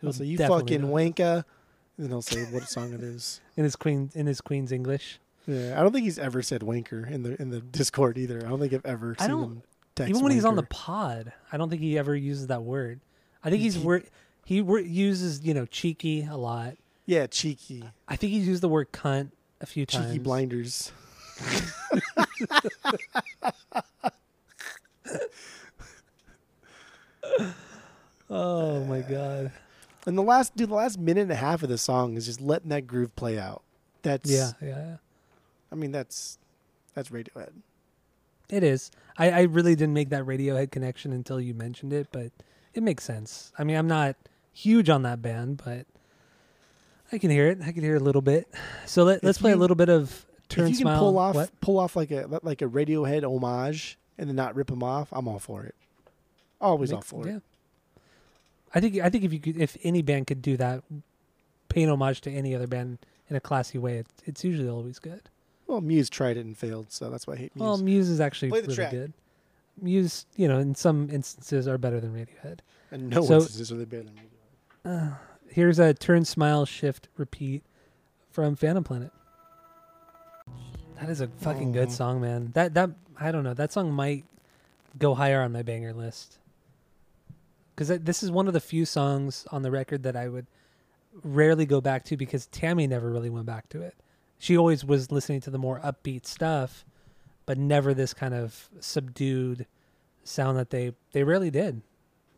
He'll 0.00 0.12
say, 0.12 0.24
"You 0.26 0.38
fucking 0.38 0.82
know. 0.82 0.88
wanka," 0.88 1.44
and 1.96 1.98
then 1.98 2.08
he'll 2.08 2.22
say 2.22 2.44
what 2.44 2.64
song 2.68 2.92
it 2.92 3.02
is. 3.02 3.40
in 3.56 3.64
his 3.64 3.76
queen 3.76 4.10
in 4.14 4.26
his 4.26 4.40
queen's 4.40 4.72
English. 4.72 5.18
Yeah, 5.46 5.78
I 5.78 5.82
don't 5.82 5.92
think 5.92 6.04
he's 6.04 6.18
ever 6.18 6.42
said 6.42 6.60
wanker 6.62 7.08
in 7.10 7.22
the 7.22 7.40
in 7.40 7.50
the 7.50 7.60
Discord 7.60 8.18
either. 8.18 8.38
I 8.44 8.48
don't 8.48 8.60
think 8.60 8.72
I've 8.72 8.86
ever 8.86 9.14
I 9.18 9.22
seen 9.26 9.30
don't- 9.30 9.42
him 9.44 9.62
text 9.94 10.10
Even 10.10 10.22
when 10.22 10.32
he's 10.32 10.44
on 10.44 10.56
the 10.56 10.62
pod, 10.62 11.32
I 11.52 11.56
don't 11.56 11.68
think 11.70 11.82
he 11.82 11.98
ever 11.98 12.14
uses 12.16 12.46
that 12.48 12.62
word. 12.62 13.00
I 13.44 13.50
think 13.50 13.62
he's 13.62 13.74
He- 13.74 13.84
word 13.84 14.06
he 14.44 14.56
uses 14.60 15.42
you 15.44 15.54
know 15.54 15.66
cheeky 15.66 16.26
a 16.30 16.36
lot. 16.36 16.76
yeah 17.06 17.26
cheeky 17.26 17.84
I 18.08 18.16
think 18.16 18.32
he's 18.32 18.46
used 18.46 18.62
the 18.62 18.68
word 18.68 18.92
cunt 18.92 19.30
a 19.60 19.66
few 19.66 19.86
times. 19.86 20.06
cheeky 20.06 20.18
blinders. 20.18 20.92
Oh 28.30 28.82
my 28.84 29.00
god. 29.00 29.52
And 30.06 30.16
the 30.16 30.22
last 30.22 30.56
dude, 30.56 30.70
the 30.70 30.74
last 30.74 30.98
minute 30.98 31.20
and 31.20 31.32
a 31.32 31.36
half 31.36 31.62
of 31.62 31.68
the 31.68 31.76
song 31.76 32.16
is 32.16 32.24
just 32.24 32.40
letting 32.40 32.70
that 32.70 32.86
groove 32.86 33.14
play 33.14 33.38
out. 33.38 33.62
That's 34.00 34.30
Yeah, 34.30 34.52
yeah, 34.62 34.68
yeah. 34.68 34.96
I 35.70 35.74
mean 35.74 35.92
that's 35.92 36.38
that's 36.94 37.10
Radiohead. 37.10 37.52
It 38.48 38.62
is. 38.62 38.90
I, 39.18 39.30
I 39.30 39.42
really 39.42 39.74
didn't 39.74 39.94
make 39.94 40.08
that 40.10 40.24
Radiohead 40.24 40.70
connection 40.70 41.12
until 41.12 41.40
you 41.40 41.52
mentioned 41.52 41.92
it, 41.92 42.08
but 42.10 42.32
it 42.74 42.82
makes 42.82 43.04
sense. 43.04 43.52
I 43.58 43.64
mean, 43.64 43.76
I'm 43.76 43.86
not 43.86 44.16
huge 44.52 44.88
on 44.88 45.02
that 45.02 45.20
band, 45.22 45.62
but 45.64 45.86
I 47.12 47.18
can 47.18 47.30
hear 47.30 47.48
it. 47.48 47.58
I 47.64 47.72
can 47.72 47.82
hear 47.82 47.96
a 47.96 48.00
little 48.00 48.22
bit. 48.22 48.48
So 48.86 49.04
let, 49.04 49.22
let's 49.22 49.38
play 49.38 49.52
a 49.52 49.56
little 49.56 49.76
bit 49.76 49.88
of 49.88 50.26
Turn 50.48 50.68
if 50.68 50.78
you 50.78 50.84
can 50.84 50.98
pull 50.98 51.18
off 51.18 51.34
what? 51.34 51.60
pull 51.60 51.78
off 51.78 51.96
like 51.96 52.10
a 52.10 52.26
like 52.42 52.62
a 52.62 52.66
Radiohead 52.66 53.24
homage 53.24 53.98
and 54.18 54.28
then 54.28 54.36
not 54.36 54.54
rip 54.54 54.68
them 54.68 54.82
off, 54.82 55.08
I'm 55.12 55.28
all 55.28 55.38
for 55.38 55.64
it. 55.64 55.74
Always 56.62 56.92
all 56.92 56.98
Makes- 56.98 57.10
for 57.10 57.26
yeah. 57.26 57.36
it. 57.36 57.42
I 58.74 58.80
think 58.80 58.98
I 59.00 59.10
think 59.10 59.24
if 59.24 59.32
you 59.34 59.38
could, 59.40 59.60
if 59.60 59.76
any 59.82 60.00
band 60.00 60.26
could 60.28 60.40
do 60.40 60.56
that, 60.56 60.82
paying 61.68 61.90
homage 61.90 62.22
to 62.22 62.30
any 62.30 62.54
other 62.54 62.66
band 62.66 62.98
in 63.28 63.36
a 63.36 63.40
classy 63.40 63.76
way, 63.76 63.98
it, 63.98 64.06
it's 64.24 64.42
usually 64.44 64.68
always 64.68 64.98
good. 64.98 65.22
Well, 65.66 65.80
Muse 65.82 66.08
tried 66.08 66.36
it 66.38 66.46
and 66.46 66.56
failed, 66.56 66.90
so 66.90 67.10
that's 67.10 67.26
why 67.26 67.34
I 67.34 67.36
hate 67.36 67.56
Muse. 67.56 67.62
Well, 67.62 67.76
Muse 67.78 68.08
is 68.08 68.20
actually 68.20 68.50
really 68.50 68.74
track. 68.74 68.90
good. 68.90 69.12
Muse, 69.80 70.24
you 70.36 70.48
know, 70.48 70.58
in 70.58 70.74
some 70.74 71.08
instances 71.10 71.66
are 71.68 71.76
better 71.78 72.00
than 72.00 72.14
Radiohead. 72.14 72.60
and 72.90 73.10
no 73.10 73.22
so- 73.24 73.34
instances 73.34 73.70
are 73.72 73.76
they 73.76 73.84
better 73.84 74.04
than 74.04 74.14
Radiohead. 74.14 75.12
Uh, 75.12 75.14
here's 75.50 75.78
a 75.78 75.92
turn, 75.92 76.24
smile, 76.24 76.64
shift, 76.64 77.08
repeat 77.16 77.62
from 78.30 78.54
Phantom 78.56 78.84
Planet. 78.84 79.12
That 81.00 81.10
is 81.10 81.20
a 81.20 81.28
fucking 81.28 81.72
good 81.72 81.90
song, 81.90 82.20
man. 82.20 82.52
That 82.54 82.74
that 82.74 82.90
I 83.18 83.32
don't 83.32 83.44
know. 83.44 83.54
That 83.54 83.72
song 83.72 83.92
might 83.92 84.24
go 84.98 85.14
higher 85.14 85.42
on 85.42 85.52
my 85.52 85.62
banger 85.62 85.92
list 85.92 86.38
because 87.74 87.88
this 88.00 88.22
is 88.22 88.30
one 88.30 88.46
of 88.46 88.52
the 88.52 88.60
few 88.60 88.84
songs 88.84 89.46
on 89.50 89.62
the 89.62 89.70
record 89.70 90.02
that 90.02 90.16
I 90.16 90.28
would 90.28 90.46
rarely 91.22 91.66
go 91.66 91.80
back 91.80 92.04
to 92.04 92.16
because 92.16 92.46
Tammy 92.46 92.86
never 92.86 93.10
really 93.10 93.30
went 93.30 93.46
back 93.46 93.68
to 93.70 93.82
it. 93.82 93.94
She 94.38 94.56
always 94.56 94.84
was 94.84 95.12
listening 95.12 95.40
to 95.42 95.50
the 95.50 95.58
more 95.58 95.80
upbeat 95.80 96.26
stuff, 96.26 96.84
but 97.46 97.58
never 97.58 97.94
this 97.94 98.14
kind 98.14 98.34
of 98.34 98.68
subdued 98.80 99.66
sound 100.24 100.58
that 100.58 100.70
they 100.70 100.92
they 101.12 101.24
rarely 101.24 101.50
did. 101.50 101.82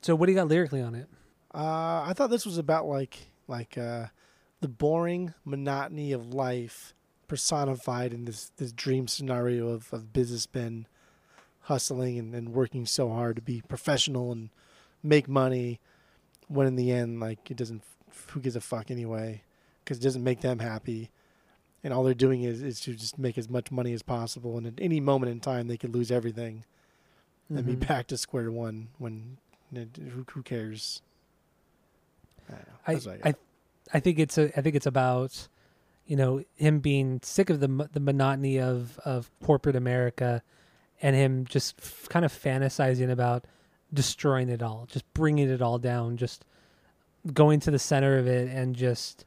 So 0.02 0.14
what 0.14 0.26
do 0.26 0.32
you 0.32 0.38
got 0.38 0.48
lyrically 0.48 0.82
on 0.82 0.94
it? 0.94 1.08
Uh, 1.54 2.04
I 2.06 2.12
thought 2.14 2.30
this 2.30 2.46
was 2.46 2.58
about 2.58 2.86
like 2.86 3.28
like 3.48 3.78
uh, 3.78 4.06
the 4.60 4.68
boring 4.68 5.34
monotony 5.44 6.12
of 6.12 6.34
life 6.34 6.94
personified 7.26 8.12
in 8.12 8.24
this 8.24 8.50
this 8.56 8.72
dream 8.72 9.08
scenario 9.08 9.68
of, 9.68 9.92
of 9.92 10.12
businessmen 10.12 10.86
hustling 11.62 12.18
and, 12.18 12.34
and 12.34 12.50
working 12.50 12.84
so 12.84 13.08
hard 13.08 13.36
to 13.36 13.42
be 13.42 13.62
professional 13.66 14.30
and 14.30 14.50
make 15.04 15.28
money 15.28 15.78
when 16.48 16.66
in 16.66 16.76
the 16.76 16.90
end 16.90 17.20
like 17.20 17.50
it 17.50 17.56
doesn't 17.56 17.82
who 18.28 18.40
gives 18.40 18.56
a 18.56 18.60
fuck 18.60 18.90
anyway 18.90 19.42
because 19.84 19.98
it 19.98 20.02
doesn't 20.02 20.24
make 20.24 20.40
them 20.40 20.58
happy 20.58 21.10
and 21.82 21.92
all 21.92 22.02
they're 22.02 22.14
doing 22.14 22.42
is, 22.42 22.62
is 22.62 22.80
to 22.80 22.94
just 22.94 23.18
make 23.18 23.36
as 23.36 23.48
much 23.50 23.70
money 23.70 23.92
as 23.92 24.02
possible 24.02 24.56
and 24.56 24.66
at 24.66 24.74
any 24.78 25.00
moment 25.00 25.30
in 25.30 25.38
time 25.40 25.68
they 25.68 25.76
could 25.76 25.94
lose 25.94 26.10
everything 26.10 26.64
and 27.50 27.66
be 27.66 27.76
Mhm. 27.76 27.86
back 27.86 28.06
to 28.06 28.16
square 28.16 28.50
one 28.50 28.88
when 28.98 29.36
who, 29.72 30.24
who 30.32 30.42
cares 30.42 31.02
I. 32.86 32.92
I, 32.94 33.00
I 33.24 33.34
I, 33.92 34.00
think 34.00 34.18
it's 34.18 34.38
a, 34.38 34.56
I 34.56 34.60
think 34.62 34.76
it's 34.76 34.86
about, 34.86 35.48
you 36.06 36.16
know, 36.16 36.42
him 36.56 36.80
being 36.80 37.20
sick 37.22 37.50
of 37.50 37.60
the 37.60 37.88
the 37.92 38.00
monotony 38.00 38.58
of 38.60 38.98
of 39.04 39.30
corporate 39.42 39.76
America, 39.76 40.42
and 41.02 41.14
him 41.16 41.44
just 41.46 41.74
f- 41.78 42.06
kind 42.10 42.24
of 42.24 42.32
fantasizing 42.32 43.10
about 43.10 43.44
destroying 43.94 44.48
it 44.48 44.62
all, 44.62 44.86
just 44.90 45.04
bringing 45.14 45.48
it 45.48 45.62
all 45.62 45.78
down, 45.78 46.16
just 46.16 46.44
going 47.32 47.60
to 47.60 47.70
the 47.70 47.78
center 47.78 48.18
of 48.18 48.26
it 48.26 48.48
and 48.48 48.76
just 48.76 49.24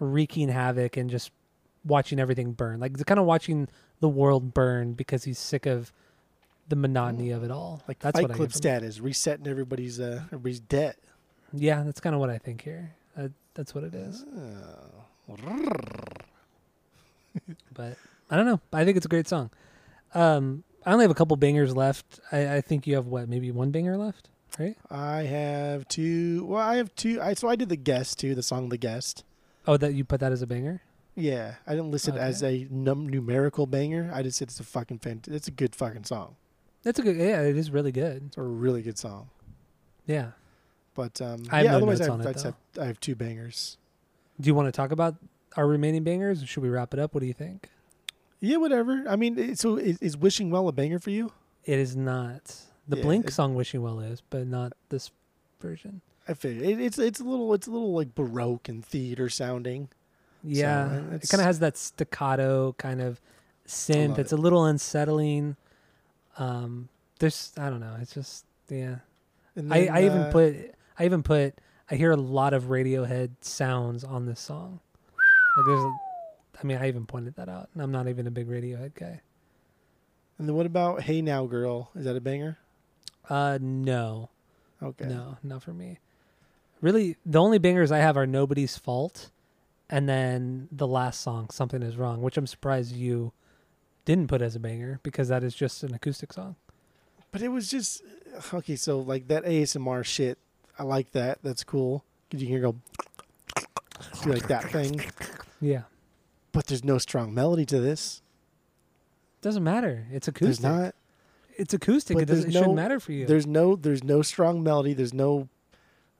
wreaking 0.00 0.48
havoc 0.48 0.96
and 0.96 1.08
just 1.10 1.30
watching 1.84 2.18
everything 2.18 2.52
burn, 2.52 2.80
like 2.80 3.04
kind 3.06 3.20
of 3.20 3.26
watching 3.26 3.68
the 4.00 4.08
world 4.08 4.52
burn 4.52 4.92
because 4.94 5.24
he's 5.24 5.38
sick 5.38 5.66
of 5.66 5.92
the 6.68 6.76
monotony 6.76 7.30
of 7.30 7.44
it 7.44 7.50
all. 7.50 7.82
like 7.86 7.98
that's 8.00 8.18
Fight 8.18 8.22
what 8.22 8.30
I 8.32 8.34
Club 8.34 8.48
get 8.48 8.52
from 8.52 8.58
it. 8.58 8.62
status, 8.62 9.00
resetting 9.00 9.46
everybody's 9.46 10.00
uh, 10.00 10.22
everybody's 10.26 10.60
debt. 10.60 10.96
Yeah, 11.52 11.82
that's 11.84 12.00
kind 12.00 12.14
of 12.14 12.20
what 12.20 12.30
I 12.30 12.38
think 12.38 12.62
here. 12.62 12.94
Uh, 13.16 13.28
that's 13.54 13.74
what 13.74 13.84
it 13.84 13.94
is. 13.94 14.24
Oh. 14.36 15.36
but 17.74 17.96
I 18.30 18.36
don't 18.36 18.46
know. 18.46 18.60
I 18.72 18.84
think 18.84 18.96
it's 18.96 19.06
a 19.06 19.08
great 19.08 19.28
song. 19.28 19.50
Um, 20.14 20.64
I 20.86 20.92
only 20.92 21.02
have 21.02 21.10
a 21.10 21.14
couple 21.14 21.36
bangers 21.36 21.74
left. 21.74 22.20
I, 22.30 22.56
I 22.56 22.60
think 22.60 22.86
you 22.86 22.94
have 22.94 23.06
what, 23.06 23.28
maybe 23.28 23.50
one 23.50 23.72
banger 23.72 23.96
left, 23.96 24.28
right? 24.58 24.76
I 24.88 25.22
have 25.22 25.88
two. 25.88 26.44
Well, 26.46 26.60
I 26.62 26.76
have 26.76 26.94
two. 26.94 27.20
I 27.20 27.34
so 27.34 27.48
I 27.48 27.56
did 27.56 27.68
the 27.68 27.76
guest 27.76 28.20
too. 28.20 28.34
The 28.36 28.42
song 28.42 28.68
"The 28.68 28.78
Guest." 28.78 29.24
Oh, 29.66 29.76
that 29.76 29.94
you 29.94 30.04
put 30.04 30.20
that 30.20 30.30
as 30.30 30.42
a 30.42 30.46
banger. 30.46 30.82
Yeah, 31.16 31.54
I 31.66 31.72
didn't 31.72 31.90
list 31.90 32.08
it 32.08 32.14
as 32.14 32.42
a 32.42 32.68
num- 32.70 33.08
numerical 33.08 33.66
banger. 33.66 34.10
I 34.14 34.22
just 34.22 34.38
said 34.38 34.48
it's 34.48 34.60
a 34.60 34.64
fucking 34.64 34.98
fant- 35.00 35.28
It's 35.28 35.48
a 35.48 35.50
good 35.50 35.74
fucking 35.74 36.04
song. 36.04 36.36
That's 36.82 36.98
a 36.98 37.02
good. 37.02 37.16
Yeah, 37.16 37.40
it 37.42 37.56
is 37.56 37.70
really 37.70 37.90
good. 37.90 38.24
It's 38.26 38.36
a 38.36 38.42
really 38.42 38.82
good 38.82 38.98
song. 38.98 39.30
Yeah. 40.06 40.32
But 40.94 41.20
um, 41.20 41.42
I 41.50 41.56
have 41.56 41.64
yeah, 41.64 41.70
no 41.72 41.76
otherwise 41.78 42.00
notes 42.00 42.10
I 42.10 42.12
on 42.12 42.20
have, 42.20 42.36
it, 42.36 42.42
have, 42.42 42.54
I 42.80 42.84
have 42.86 43.00
two 43.00 43.14
bangers. 43.14 43.76
Do 44.40 44.46
you 44.46 44.54
want 44.54 44.68
to 44.68 44.72
talk 44.72 44.92
about 44.92 45.16
our 45.56 45.66
remaining 45.66 46.04
bangers? 46.04 46.42
Or 46.42 46.46
should 46.46 46.62
we 46.62 46.68
wrap 46.68 46.94
it 46.94 47.00
up? 47.00 47.12
What 47.14 47.20
do 47.20 47.26
you 47.26 47.32
think? 47.32 47.70
Yeah, 48.40 48.58
whatever. 48.58 49.04
I 49.08 49.16
mean, 49.16 49.56
so 49.56 49.76
is, 49.76 49.98
is 49.98 50.16
"Wishing 50.16 50.50
Well" 50.50 50.68
a 50.68 50.72
banger 50.72 50.98
for 50.98 51.10
you? 51.10 51.32
It 51.64 51.78
is 51.78 51.96
not. 51.96 52.54
The 52.88 52.96
Yeah, 52.96 53.02
Blink 53.02 53.30
song 53.30 53.54
"Wishing 53.54 53.82
Well" 53.82 54.00
is, 54.00 54.22
but 54.28 54.46
not 54.46 54.72
this 54.88 55.10
version. 55.60 56.00
I 56.28 56.34
figure 56.34 56.64
it, 56.64 56.80
it's 56.80 56.98
it's 56.98 57.20
a 57.20 57.24
little 57.24 57.54
it's 57.54 57.66
a 57.66 57.70
little 57.70 57.94
like 57.94 58.14
baroque 58.14 58.68
and 58.68 58.84
theater 58.84 59.28
sounding. 59.28 59.88
Yeah, 60.42 61.00
it 61.12 61.28
kind 61.28 61.40
of 61.40 61.46
has 61.46 61.60
that 61.60 61.76
staccato 61.76 62.74
kind 62.78 63.00
of 63.00 63.20
synth. 63.66 64.18
It's 64.18 64.32
it. 64.32 64.38
a 64.38 64.40
little 64.40 64.64
unsettling. 64.64 65.56
Um, 66.38 66.88
there's 67.18 67.52
I 67.56 67.70
don't 67.70 67.80
know. 67.80 67.96
It's 68.00 68.14
just 68.14 68.44
yeah. 68.68 68.96
I, 69.56 69.60
then, 69.60 69.72
I 69.72 70.04
even 70.04 70.18
uh, 70.18 70.30
put 70.30 70.74
I 70.98 71.04
even 71.04 71.22
put 71.22 71.54
I 71.90 71.94
hear 71.94 72.10
a 72.10 72.16
lot 72.16 72.52
of 72.52 72.64
Radiohead 72.64 73.30
sounds 73.40 74.04
on 74.04 74.26
this 74.26 74.40
song. 74.40 74.80
Like 75.56 75.66
there's, 75.66 75.80
a, 75.80 75.92
I 76.60 76.66
mean, 76.66 76.78
I 76.78 76.88
even 76.88 77.06
pointed 77.06 77.34
that 77.36 77.48
out, 77.48 77.68
and 77.74 77.82
I'm 77.82 77.92
not 77.92 78.08
even 78.08 78.26
a 78.26 78.30
big 78.30 78.48
Radiohead 78.48 78.94
guy. 78.94 79.20
And 80.38 80.48
then 80.48 80.54
what 80.56 80.66
about 80.66 81.02
"Hey 81.02 81.22
Now, 81.22 81.46
Girl"? 81.46 81.90
Is 81.94 82.04
that 82.04 82.16
a 82.16 82.20
banger? 82.20 82.58
Uh, 83.28 83.58
no, 83.60 84.30
Okay. 84.82 85.06
no, 85.06 85.38
not 85.42 85.62
for 85.62 85.72
me. 85.72 85.98
Really, 86.80 87.16
the 87.24 87.40
only 87.40 87.58
bangers 87.58 87.90
I 87.90 87.98
have 87.98 88.16
are 88.16 88.26
"Nobody's 88.26 88.76
Fault," 88.76 89.30
and 89.90 90.08
then 90.08 90.68
the 90.70 90.86
last 90.86 91.20
song, 91.20 91.48
"Something 91.50 91.82
Is 91.82 91.96
Wrong," 91.96 92.20
which 92.22 92.36
I'm 92.36 92.46
surprised 92.46 92.94
you 92.94 93.32
didn't 94.04 94.28
put 94.28 94.42
as 94.42 94.54
a 94.54 94.60
banger 94.60 95.00
because 95.02 95.28
that 95.28 95.42
is 95.42 95.54
just 95.54 95.82
an 95.82 95.92
acoustic 95.94 96.32
song. 96.32 96.56
But 97.32 97.42
it 97.42 97.48
was 97.48 97.68
just 97.70 98.02
okay. 98.54 98.76
So 98.76 98.98
like 99.00 99.28
that 99.28 99.44
ASMR 99.44 100.04
shit, 100.04 100.38
I 100.78 100.84
like 100.84 101.12
that. 101.12 101.38
That's 101.42 101.64
cool. 101.64 102.04
Cause 102.30 102.40
you 102.42 102.48
can 102.48 102.60
go 102.60 102.76
do 104.22 104.32
like 104.32 104.46
that 104.48 104.64
thing. 104.70 105.00
Yeah, 105.60 105.82
But 106.56 106.68
there's 106.68 106.82
no 106.84 106.96
strong 106.96 107.34
melody 107.34 107.66
to 107.66 107.78
this. 107.80 108.22
doesn't 109.42 109.62
matter. 109.62 110.06
It's 110.10 110.26
acoustic. 110.26 110.62
There's 110.62 110.62
not. 110.62 110.94
It's 111.58 111.74
acoustic. 111.74 112.16
But 112.16 112.22
It 112.22 112.26
doesn't. 112.26 112.48
It 112.48 112.52
shouldn't 112.54 112.70
no- 112.70 112.74
matter 112.74 112.98
for 112.98 113.12
you. 113.12 113.26
There's 113.26 113.46
no. 113.46 113.76
There's 113.76 114.02
no 114.02 114.22
strong 114.22 114.62
melody. 114.62 114.94
There's 114.94 115.12
no. 115.12 115.50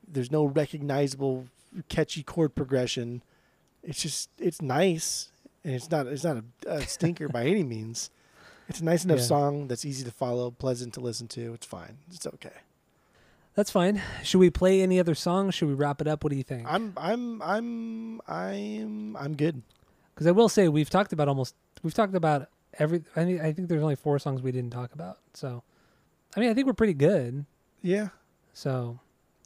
There's 0.07 0.31
no 0.31 0.45
recognizable, 0.45 1.47
catchy 1.89 2.21
chord 2.21 2.53
progression. 2.53 3.23
It's 3.81 3.99
just. 3.99 4.29
It's 4.37 4.61
nice, 4.61 5.29
and 5.63 5.73
it's 5.73 5.89
not. 5.89 6.05
It's 6.05 6.23
not 6.23 6.37
a, 6.37 6.43
a 6.69 6.81
stinker 6.87 7.27
by 7.29 7.45
any 7.47 7.63
means. 7.63 8.11
It's 8.69 8.79
a 8.79 8.85
nice 8.85 9.05
enough 9.05 9.17
Yeah. 9.19 9.23
song 9.25 9.67
that's 9.67 9.85
easy 9.85 10.03
to 10.05 10.11
follow, 10.11 10.51
pleasant 10.51 10.93
to 10.93 10.99
listen 10.99 11.27
to. 11.29 11.53
It's 11.55 11.65
fine. 11.65 11.97
It's 12.11 12.27
okay. 12.27 12.51
That's 13.55 13.71
fine. 13.71 14.03
Should 14.23 14.37
we 14.37 14.51
play 14.51 14.81
any 14.81 14.99
other 14.99 15.15
songs? 15.15 15.55
Should 15.55 15.67
we 15.69 15.73
wrap 15.73 15.99
it 15.99 16.07
up? 16.07 16.23
What 16.23 16.29
do 16.29 16.37
you 16.37 16.43
think? 16.43 16.67
I'm. 16.69 16.93
I'm. 16.95 17.41
I'm. 17.41 18.21
I'm. 18.27 19.17
I'm 19.17 19.35
good. 19.35 19.63
Because 20.17 20.25
I 20.25 20.31
will 20.31 20.49
say 20.49 20.67
we've 20.67 20.89
talked 20.89 21.13
about 21.13 21.27
almost 21.27 21.53
we've 21.83 21.93
talked 21.93 22.15
about 22.15 22.49
every. 22.79 23.03
I 23.15 23.23
mean, 23.23 23.39
I 23.39 23.53
think 23.53 23.69
there's 23.69 23.83
only 23.83 23.95
four 23.95 24.17
songs 24.17 24.41
we 24.41 24.51
didn't 24.51 24.71
talk 24.71 24.93
about. 24.93 25.19
So, 25.35 25.61
I 26.35 26.39
mean, 26.39 26.49
I 26.49 26.55
think 26.55 26.65
we're 26.65 26.73
pretty 26.73 26.95
good. 26.95 27.45
Yeah. 27.83 28.07
So, 28.51 28.99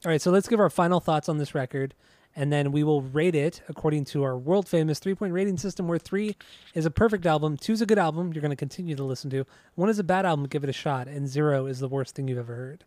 all 0.06 0.11
right. 0.11 0.22
So 0.22 0.31
let's 0.31 0.48
give 0.48 0.61
our 0.61 0.69
final 0.69 1.02
thoughts 1.02 1.27
on 1.27 1.39
this 1.39 1.53
record, 1.53 1.93
and 2.38 2.53
then 2.53 2.72
we 2.72 2.85
will 2.85 3.02
rate 3.02 3.35
it 3.35 3.61
according 3.68 4.06
to 4.06 4.23
our 4.23 4.38
world 4.38 4.65
famous 4.65 4.98
three 4.98 5.14
point 5.14 5.34
rating 5.34 5.57
system, 5.57 5.89
where 5.89 5.99
three 5.99 6.38
is 6.73 6.85
a 6.85 6.89
perfect 6.89 7.26
album, 7.26 7.57
two 7.57 7.73
is 7.73 7.81
a 7.81 7.85
good 7.85 7.99
album 7.99 8.31
you're 8.31 8.39
going 8.39 8.49
to 8.52 8.56
continue 8.56 8.95
to 8.95 9.03
listen 9.03 9.30
to, 9.31 9.45
one 9.76 9.89
is 9.89 9.99
a 9.99 10.06
bad 10.06 10.26
album, 10.26 10.48
give 10.48 10.64
it 10.64 10.69
a 10.69 10.73
shot, 10.73 11.10
and 11.10 11.27
zero 11.27 11.65
is 11.65 11.81
the 11.81 11.89
worst 11.89 12.15
thing 12.15 12.30
you've 12.30 12.38
ever 12.38 12.56
heard. 12.56 12.85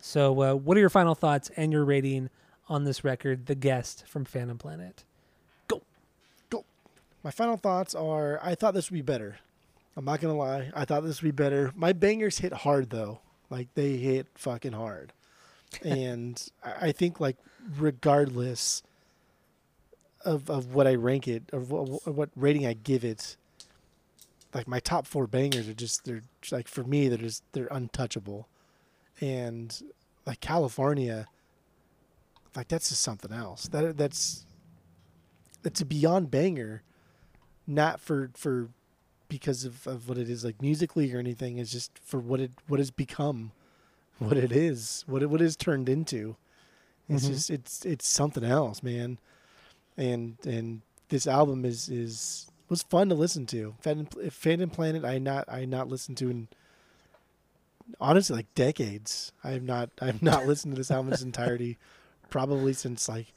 So, 0.00 0.40
uh, 0.40 0.54
what 0.54 0.78
are 0.78 0.80
your 0.80 0.88
final 0.88 1.14
thoughts 1.14 1.50
and 1.54 1.70
your 1.70 1.84
rating 1.84 2.30
on 2.66 2.84
this 2.84 3.04
record, 3.04 3.44
"The 3.44 3.54
Guest" 3.54 4.04
from 4.06 4.24
Phantom 4.24 4.56
Planet? 4.56 5.04
My 7.26 7.32
final 7.32 7.56
thoughts 7.56 7.92
are 7.96 8.38
I 8.40 8.54
thought 8.54 8.72
this 8.72 8.88
would 8.88 8.94
be 8.94 9.02
better. 9.02 9.38
I'm 9.96 10.04
not 10.04 10.20
gonna 10.20 10.36
lie. 10.36 10.70
I 10.76 10.84
thought 10.84 11.02
this 11.02 11.20
would 11.20 11.36
be 11.36 11.42
better. 11.42 11.72
My 11.74 11.92
bangers 11.92 12.38
hit 12.38 12.52
hard 12.52 12.90
though. 12.90 13.18
Like 13.50 13.66
they 13.74 13.96
hit 13.96 14.28
fucking 14.36 14.74
hard. 14.74 15.12
and 15.82 16.40
I 16.62 16.92
think 16.92 17.18
like 17.18 17.36
regardless 17.76 18.84
of 20.24 20.48
of 20.48 20.72
what 20.72 20.86
I 20.86 20.94
rank 20.94 21.26
it 21.26 21.42
or 21.52 21.58
what, 21.58 22.06
what 22.06 22.30
rating 22.36 22.64
I 22.64 22.74
give 22.74 23.04
it, 23.04 23.36
like 24.54 24.68
my 24.68 24.78
top 24.78 25.04
four 25.04 25.26
bangers 25.26 25.68
are 25.68 25.74
just 25.74 26.04
they're 26.04 26.22
like 26.52 26.68
for 26.68 26.84
me 26.84 27.08
they're 27.08 27.18
just 27.18 27.42
they're 27.50 27.66
untouchable. 27.72 28.46
And 29.20 29.76
like 30.26 30.38
California, 30.38 31.26
like 32.54 32.68
that's 32.68 32.90
just 32.90 33.02
something 33.02 33.32
else. 33.32 33.66
That 33.66 33.96
that's 33.96 34.46
it's 35.64 35.80
a 35.80 35.84
beyond 35.84 36.30
banger 36.30 36.84
not 37.66 38.00
for 38.00 38.30
for 38.34 38.68
because 39.28 39.64
of, 39.64 39.86
of 39.86 40.08
what 40.08 40.18
it 40.18 40.30
is 40.30 40.44
like 40.44 40.62
musically 40.62 41.12
or 41.12 41.18
anything 41.18 41.58
it's 41.58 41.72
just 41.72 41.98
for 41.98 42.18
what 42.20 42.38
it 42.40 42.52
what 42.68 42.78
has 42.78 42.90
become 42.92 43.50
what 44.18 44.36
it 44.36 44.52
is 44.52 45.04
what 45.08 45.22
it 45.22 45.28
what 45.30 45.40
is 45.42 45.56
turned 45.56 45.88
into. 45.88 46.36
It's 47.08 47.24
Mhm. 47.24 47.28
just 47.28 47.50
it's 47.50 47.84
it's 47.84 48.08
something 48.08 48.44
else 48.44 48.82
man. 48.82 49.18
And 49.96 50.36
and 50.46 50.82
this 51.08 51.26
album 51.26 51.64
is 51.64 51.88
is 51.88 52.46
was 52.68 52.82
fun 52.82 53.08
to 53.10 53.14
listen 53.14 53.46
to. 53.46 53.74
Phantom, 53.80 54.06
Phantom 54.30 54.70
Planet 54.70 55.04
I 55.04 55.18
not 55.18 55.44
I 55.48 55.64
not 55.64 55.88
listened 55.88 56.18
to 56.18 56.30
in 56.30 56.48
honestly 58.00 58.36
like 58.36 58.54
decades. 58.54 59.32
I 59.44 59.50
have 59.50 59.62
not 59.62 59.90
I 60.00 60.06
have 60.06 60.22
not 60.22 60.46
listened 60.48 60.74
to 60.74 60.78
this 60.78 60.90
album 60.90 61.08
in 61.08 61.12
its 61.14 61.22
entirety 61.22 61.78
probably 62.30 62.72
since 62.72 63.08
like 63.08 63.32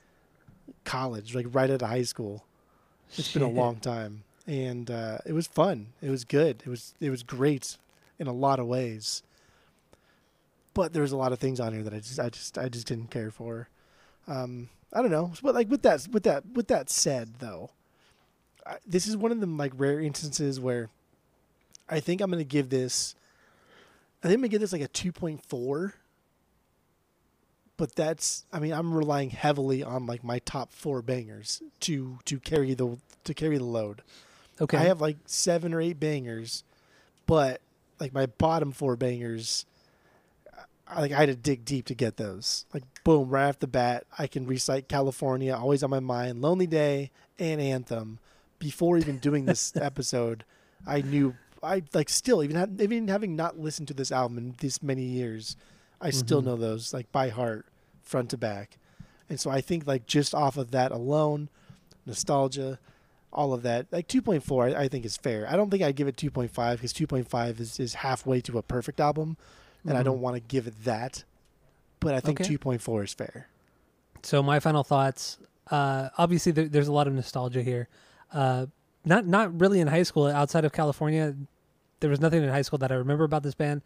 college 0.84 1.36
like 1.36 1.46
right 1.52 1.70
out 1.70 1.82
of 1.82 1.90
high 1.90 2.04
school 2.04 2.46
it's 3.18 3.34
been 3.34 3.42
a 3.42 3.50
long 3.50 3.78
time, 3.78 4.24
and 4.48 4.90
uh, 4.90 5.18
it 5.26 5.34
was 5.34 5.48
fun. 5.48 5.88
It 6.02 6.10
was 6.10 6.26
good. 6.26 6.64
It 6.66 6.70
was 6.70 6.94
it 7.00 7.10
was 7.10 7.24
great 7.24 7.78
in 8.20 8.28
a 8.28 8.34
lot 8.34 8.60
of 8.60 8.68
ways. 8.68 9.24
But 10.74 10.94
there 10.94 11.02
was 11.02 11.12
a 11.12 11.18
lot 11.18 11.34
of 11.34 11.40
things 11.40 11.60
on 11.60 11.74
here 11.74 11.84
that 11.84 11.94
I 11.94 12.00
just 12.00 12.20
I 12.20 12.30
just 12.30 12.58
I 12.58 12.70
just 12.70 12.88
didn't 12.88 13.12
care 13.12 13.32
for. 13.32 13.68
Um, 14.28 14.70
I 14.94 15.02
don't 15.02 15.12
know, 15.12 15.34
but 15.42 15.56
like 15.56 15.70
with 15.70 15.82
that 15.84 16.08
with 16.12 16.24
that 16.24 16.46
with 16.54 16.68
that 16.68 16.90
said, 16.90 17.36
though, 17.40 17.72
I, 18.66 18.78
this 18.86 19.08
is 19.08 19.18
one 19.18 19.32
of 19.32 19.40
the 19.40 19.48
like 19.48 19.74
rare 19.76 20.00
instances 20.00 20.60
where 20.60 20.90
I 21.90 22.00
think 22.00 22.22
I'm 22.22 22.30
gonna 22.30 22.44
give 22.44 22.70
this. 22.70 23.16
I 24.24 24.28
think 24.28 24.36
I'm 24.36 24.42
gonna 24.42 24.50
give 24.50 24.62
this 24.62 24.74
like 24.74 24.82
a 24.82 24.88
two 24.88 25.12
point 25.12 25.44
four. 25.46 25.96
But 27.80 27.96
that's 27.96 28.44
I 28.52 28.60
mean 28.60 28.74
I'm 28.74 28.94
relying 28.94 29.30
heavily 29.30 29.82
on 29.84 30.06
like 30.06 30.22
my 30.22 30.40
top 30.40 30.74
four 30.74 31.02
bangers 31.02 31.62
to 31.80 32.20
to 32.26 32.38
carry 32.38 32.74
the 32.74 32.98
to 33.24 33.34
carry 33.34 33.58
the 33.58 33.64
load. 33.64 34.02
Okay. 34.60 34.76
I 34.78 34.82
have 34.82 35.00
like 35.00 35.16
seven 35.26 35.74
or 35.74 35.80
eight 35.80 35.98
bangers, 35.98 36.66
but 37.26 37.62
like 37.98 38.14
my 38.14 38.26
bottom 38.26 38.74
four 38.74 38.98
bangers, 38.98 39.66
I, 40.88 41.00
like 41.02 41.12
I 41.14 41.20
had 41.22 41.28
to 41.30 41.36
dig 41.38 41.64
deep 41.64 41.86
to 41.86 41.96
get 41.96 42.18
those. 42.18 42.66
Like 42.74 42.84
boom, 43.06 43.30
right 43.30 43.48
off 43.48 43.60
the 43.60 43.68
bat, 43.68 44.06
I 44.18 44.28
can 44.28 44.46
recite 44.46 44.90
California, 44.90 45.56
always 45.56 45.82
on 45.82 45.90
my 45.90 46.02
mind, 46.02 46.42
Lonely 46.42 46.68
Day, 46.68 47.12
and 47.40 47.62
Anthem. 47.62 48.20
Before 48.60 48.98
even 48.98 49.20
doing 49.20 49.46
this 49.46 49.74
episode, 49.80 50.44
I 50.86 51.00
knew 51.00 51.36
I 51.64 51.84
like 51.94 52.10
still 52.10 52.44
even 52.44 52.58
ha- 52.58 52.68
even 52.84 53.08
having 53.08 53.38
not 53.38 53.58
listened 53.58 53.88
to 53.88 53.94
this 53.94 54.12
album 54.12 54.38
in 54.38 54.56
this 54.60 54.84
many 54.84 55.04
years, 55.04 55.56
I 56.02 56.10
still 56.10 56.42
Mhm. 56.42 56.46
know 56.46 56.56
those 56.58 56.94
like 56.94 57.10
by 57.14 57.30
heart, 57.30 57.66
front 58.10 58.30
to 58.32 58.38
back. 58.38 58.78
And 59.30 59.40
so 59.40 59.50
I 59.52 59.62
think 59.62 59.86
like 59.86 60.06
just 60.08 60.34
off 60.34 60.58
of 60.58 60.72
that 60.72 60.92
alone, 60.92 61.50
nostalgia, 62.06 62.80
all 63.32 63.54
of 63.54 63.62
that, 63.62 63.86
like 63.92 64.08
2.4, 64.08 64.76
I, 64.76 64.82
I 64.84 64.88
think 64.88 65.06
is 65.06 65.16
fair. 65.16 65.48
I 65.48 65.56
don't 65.56 65.70
think 65.70 65.84
I'd 65.84 65.96
give 65.96 66.08
it 66.08 66.16
2.5 66.18 66.72
because 66.74 66.92
2.5 66.94 67.60
is, 67.60 67.80
is 67.80 67.94
halfway 67.96 68.42
to 68.42 68.58
a 68.58 68.64
perfect 68.64 69.00
album, 69.00 69.38
and 69.86 69.96
I 69.98 70.02
Mhm. 70.02 70.06
don't 70.06 70.22
want 70.22 70.36
to 70.36 70.40
give 70.42 70.66
it 70.66 70.84
that. 70.84 71.24
But 72.00 72.16
I 72.16 72.20
think 72.22 72.42
Okay. 72.42 72.50
2.4 72.58 73.04
is 73.04 73.14
fair. 73.14 73.48
So 74.24 74.42
my 74.42 74.60
final 74.60 74.84
thoughts. 74.84 75.38
Uh, 75.70 76.10
obviously, 76.18 76.52
there, 76.52 76.68
there's 76.68 76.88
a 76.88 76.92
lot 76.92 77.08
of 77.08 77.14
nostalgia 77.14 77.62
here. 77.62 77.88
Uh, 78.34 78.66
not 79.06 79.28
not 79.28 79.60
really 79.62 79.80
in 79.80 79.88
high 79.88 80.04
school. 80.04 80.26
Outside 80.26 80.66
of 80.66 80.72
California, 80.74 81.36
there 82.00 82.10
was 82.10 82.20
nothing 82.20 82.42
in 82.42 82.50
high 82.50 82.64
school 82.64 82.80
that 82.80 82.92
I 82.92 82.96
remember 82.96 83.24
about 83.24 83.44
this 83.44 83.54
band. 83.54 83.82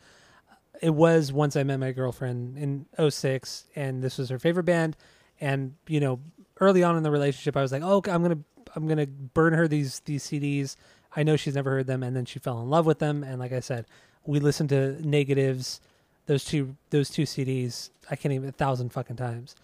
It 0.82 0.92
was 0.92 1.32
once 1.32 1.56
I 1.56 1.64
met 1.64 1.80
my 1.80 1.92
girlfriend 1.92 2.58
in 2.58 2.86
06, 3.10 3.66
and 3.76 4.04
this 4.04 4.18
was 4.18 4.30
her 4.30 4.40
favorite 4.40 4.64
band. 4.64 4.98
And 5.40 5.76
you 5.88 6.00
know, 6.00 6.20
early 6.60 6.84
on 6.84 6.98
in 6.98 7.04
the 7.04 7.12
relationship, 7.12 7.56
I 7.56 7.62
was 7.62 7.72
like, 7.72 7.84
"Oh, 7.84 8.02
I'm 8.08 8.22
gonna 8.22 8.40
I'm 8.76 8.88
gonna 8.88 9.08
burn 9.08 9.54
her 9.54 9.68
these 9.68 10.00
these 10.02 10.24
CDs." 10.24 10.76
I 11.16 11.24
know 11.24 11.36
she's 11.36 11.56
never 11.56 11.72
heard 11.72 11.88
them, 11.88 12.04
and 12.04 12.16
then 12.16 12.26
she 12.26 12.40
fell 12.40 12.62
in 12.62 12.70
love 12.70 12.86
with 12.86 13.00
them. 13.00 13.24
And 13.24 13.40
like 13.40 13.54
I 13.54 13.60
said, 13.60 13.86
we 14.26 14.40
listened 14.40 14.70
to 14.70 14.98
Negatives, 15.08 15.80
those 16.26 16.44
two 16.44 16.76
those 16.90 17.10
two 17.10 17.24
CDs. 17.24 17.90
I 18.10 18.16
can't 18.16 18.34
even 18.34 18.50
a 18.50 18.54
thousand 18.54 18.90
fucking 18.90 19.18
times. 19.18 19.56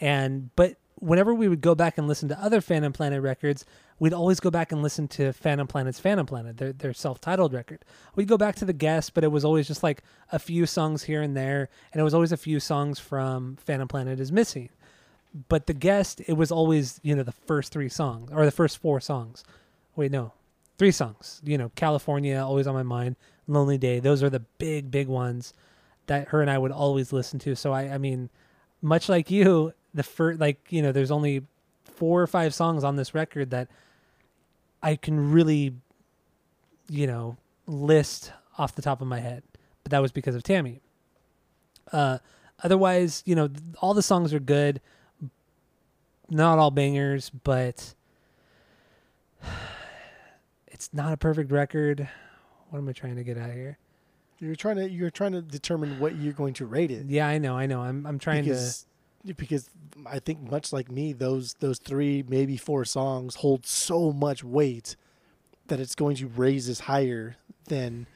And 0.00 0.54
but 0.56 0.76
whenever 1.02 1.34
we 1.34 1.48
would 1.48 1.60
go 1.60 1.74
back 1.74 1.98
and 1.98 2.06
listen 2.06 2.28
to 2.28 2.40
other 2.40 2.60
Phantom 2.60 2.92
Planet 2.92 3.20
records, 3.20 3.64
we'd 3.98 4.12
always 4.12 4.38
go 4.38 4.50
back 4.50 4.70
and 4.70 4.82
listen 4.82 5.08
to 5.08 5.32
Phantom 5.32 5.66
Planet's 5.66 5.98
Phantom 5.98 6.24
Planet, 6.24 6.56
their 6.56 6.72
their 6.72 6.94
self-titled 6.94 7.52
record. 7.52 7.84
We'd 8.14 8.28
go 8.28 8.38
back 8.38 8.54
to 8.56 8.64
the 8.64 8.72
guest, 8.72 9.12
but 9.12 9.24
it 9.24 9.32
was 9.32 9.44
always 9.44 9.66
just 9.66 9.82
like 9.82 10.02
a 10.30 10.38
few 10.38 10.64
songs 10.64 11.02
here 11.04 11.20
and 11.20 11.36
there, 11.36 11.68
and 11.92 12.00
it 12.00 12.04
was 12.04 12.14
always 12.14 12.32
a 12.32 12.36
few 12.36 12.60
songs 12.60 13.00
from 13.00 13.56
Phantom 13.56 13.88
Planet 13.88 14.20
is 14.20 14.30
missing. 14.30 14.68
But 15.48 15.66
the 15.66 15.74
guest, 15.74 16.22
it 16.26 16.34
was 16.34 16.52
always 16.52 17.00
you 17.02 17.16
know 17.16 17.24
the 17.24 17.32
first 17.32 17.72
three 17.72 17.88
songs 17.88 18.30
or 18.32 18.44
the 18.44 18.52
first 18.52 18.78
four 18.78 19.00
songs. 19.00 19.44
Wait, 19.96 20.12
no, 20.12 20.32
three 20.78 20.92
songs. 20.92 21.40
You 21.44 21.58
know, 21.58 21.72
California, 21.74 22.38
always 22.38 22.68
on 22.68 22.74
my 22.74 22.84
mind, 22.84 23.16
Lonely 23.48 23.76
Day. 23.76 23.98
Those 23.98 24.22
are 24.22 24.30
the 24.30 24.44
big 24.58 24.90
big 24.92 25.08
ones 25.08 25.52
that 26.06 26.28
her 26.28 26.40
and 26.40 26.50
I 26.50 26.58
would 26.58 26.72
always 26.72 27.12
listen 27.12 27.40
to. 27.40 27.56
So 27.56 27.72
I, 27.72 27.94
I 27.94 27.98
mean, 27.98 28.30
much 28.80 29.08
like 29.08 29.30
you, 29.30 29.72
the 29.94 30.02
first 30.02 30.40
like 30.40 30.58
you 30.70 30.82
know, 30.82 30.92
there's 30.92 31.10
only 31.10 31.42
four 31.84 32.22
or 32.22 32.26
five 32.26 32.54
songs 32.54 32.84
on 32.84 32.96
this 32.96 33.14
record 33.14 33.50
that 33.50 33.68
I 34.82 34.96
can 34.96 35.30
really, 35.30 35.74
you 36.88 37.06
know, 37.06 37.36
list 37.66 38.32
off 38.58 38.74
the 38.74 38.82
top 38.82 39.00
of 39.00 39.06
my 39.06 39.20
head. 39.20 39.42
But 39.82 39.90
that 39.90 40.00
was 40.00 40.12
because 40.12 40.34
of 40.34 40.42
Tammy. 40.42 40.80
Uh, 41.92 42.18
otherwise, 42.62 43.22
you 43.26 43.34
know, 43.34 43.48
th- 43.48 43.60
all 43.80 43.94
the 43.94 44.02
songs 44.02 44.32
are 44.32 44.40
good. 44.40 44.80
Not 46.28 46.58
all 46.58 46.70
bangers, 46.70 47.30
but 47.30 47.94
it's 50.68 50.90
not 50.92 51.12
a 51.12 51.16
perfect 51.16 51.52
record. 51.52 52.08
What 52.70 52.78
am 52.78 52.88
I 52.88 52.92
trying 52.92 53.16
to 53.16 53.24
get 53.24 53.36
at 53.36 53.52
here? 53.52 53.78
You're 54.38 54.56
trying 54.56 54.76
to 54.76 54.90
you're 54.90 55.10
trying 55.10 55.32
to 55.32 55.42
determine 55.42 56.00
what 56.00 56.16
you're 56.16 56.32
going 56.32 56.54
to 56.54 56.66
rate 56.66 56.90
it. 56.90 57.06
Yeah, 57.06 57.28
I 57.28 57.38
know, 57.38 57.56
I 57.56 57.66
know. 57.66 57.80
I'm 57.80 58.04
I'm 58.06 58.18
trying 58.18 58.42
because, 58.42 58.86
because 59.36 59.70
I 60.06 60.18
think 60.18 60.50
much 60.50 60.72
like 60.72 60.90
me, 60.90 61.12
those 61.12 61.54
those 61.54 61.78
three 61.78 62.24
maybe 62.26 62.56
four 62.56 62.84
songs 62.84 63.36
hold 63.36 63.66
so 63.66 64.12
much 64.12 64.42
weight 64.42 64.96
that 65.68 65.80
it's 65.80 65.94
going 65.94 66.16
to 66.16 66.26
raise 66.26 66.66
this 66.66 66.80
higher 66.80 67.36
than 67.68 68.06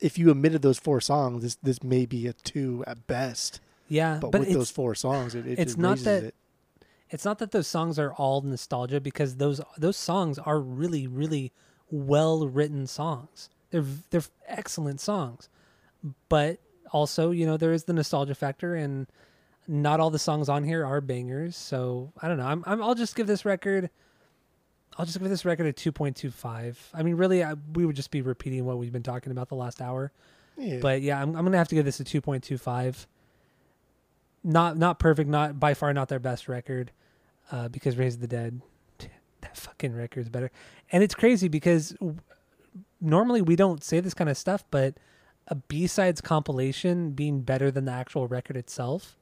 if 0.00 0.16
you 0.16 0.30
omitted 0.30 0.62
those 0.62 0.78
four 0.78 1.00
songs. 1.00 1.42
This 1.42 1.56
this 1.62 1.82
may 1.82 2.06
be 2.06 2.26
a 2.26 2.32
two 2.32 2.84
at 2.86 3.06
best. 3.06 3.60
Yeah, 3.90 4.18
But, 4.20 4.32
but, 4.32 4.40
with 4.40 4.52
those 4.52 4.70
four 4.70 4.94
songs, 4.94 5.34
it, 5.34 5.46
it 5.46 5.58
it's 5.58 5.78
not 5.78 5.98
that- 6.00 6.24
it. 6.24 6.34
it's 7.10 7.24
not 7.24 7.38
that 7.38 7.52
those 7.52 7.66
songs 7.66 7.98
are 7.98 8.12
all 8.12 8.42
nostalgia 8.42 9.00
because 9.00 9.36
those 9.36 9.60
those 9.78 9.96
songs 9.96 10.38
are 10.38 10.60
really 10.60 11.06
really 11.06 11.52
well 11.90 12.46
written 12.46 12.86
songs. 12.86 13.48
They're 13.70 13.84
they're 14.10 14.22
excellent 14.46 15.00
songs, 15.00 15.48
but 16.28 16.58
also 16.92 17.30
you 17.30 17.44
know 17.46 17.56
there 17.56 17.72
is 17.72 17.84
the 17.84 17.92
nostalgia 17.92 18.34
factor 18.34 18.74
and 18.74 19.06
not 19.68 20.00
all 20.00 20.08
the 20.10 20.18
songs 20.18 20.48
on 20.48 20.64
here 20.64 20.84
are 20.84 21.00
bangers. 21.00 21.54
So 21.54 22.12
I 22.20 22.26
don't 22.26 22.38
know. 22.38 22.46
I'm, 22.46 22.64
I'm 22.66 22.82
I'll 22.82 22.94
just 22.94 23.14
give 23.14 23.26
this 23.26 23.44
record. 23.44 23.90
I'll 24.96 25.04
just 25.04 25.18
give 25.18 25.28
this 25.28 25.44
record 25.44 25.66
a 25.66 25.72
two 25.72 25.92
point 25.92 26.16
two 26.16 26.30
five. 26.30 26.88
I 26.94 27.02
mean, 27.02 27.14
really, 27.14 27.44
I, 27.44 27.54
we 27.74 27.84
would 27.84 27.94
just 27.94 28.10
be 28.10 28.22
repeating 28.22 28.64
what 28.64 28.78
we've 28.78 28.92
been 28.92 29.02
talking 29.02 29.30
about 29.30 29.48
the 29.48 29.54
last 29.54 29.82
hour. 29.82 30.10
Yeah. 30.56 30.78
But 30.80 31.02
yeah, 31.02 31.20
I'm 31.20 31.36
I'm 31.36 31.44
gonna 31.44 31.58
have 31.58 31.68
to 31.68 31.74
give 31.74 31.84
this 31.84 32.00
a 32.00 32.04
two 32.04 32.22
point 32.22 32.42
two 32.42 32.58
five. 32.58 33.06
Not 34.42 34.78
not 34.78 34.98
perfect, 34.98 35.28
not 35.28 35.60
by 35.60 35.74
far 35.74 35.92
not 35.92 36.08
their 36.08 36.18
best 36.18 36.48
record, 36.48 36.90
uh, 37.52 37.68
because 37.68 37.96
Raise 37.98 38.18
the 38.18 38.26
Dead, 38.26 38.62
that 39.42 39.56
fucking 39.56 39.94
record 39.94 40.20
is 40.20 40.28
better. 40.30 40.50
And 40.90 41.04
it's 41.04 41.14
crazy 41.14 41.48
because 41.48 41.90
w- 41.90 42.16
normally 43.00 43.42
we 43.42 43.54
don't 43.54 43.84
say 43.84 44.00
this 44.00 44.14
kind 44.14 44.30
of 44.30 44.38
stuff, 44.38 44.64
but 44.70 44.96
a 45.48 45.56
B 45.56 45.86
sides 45.86 46.20
compilation 46.20 47.10
being 47.10 47.42
better 47.42 47.70
than 47.70 47.84
the 47.84 47.92
actual 47.92 48.26
record 48.26 48.56
itself 48.56 49.17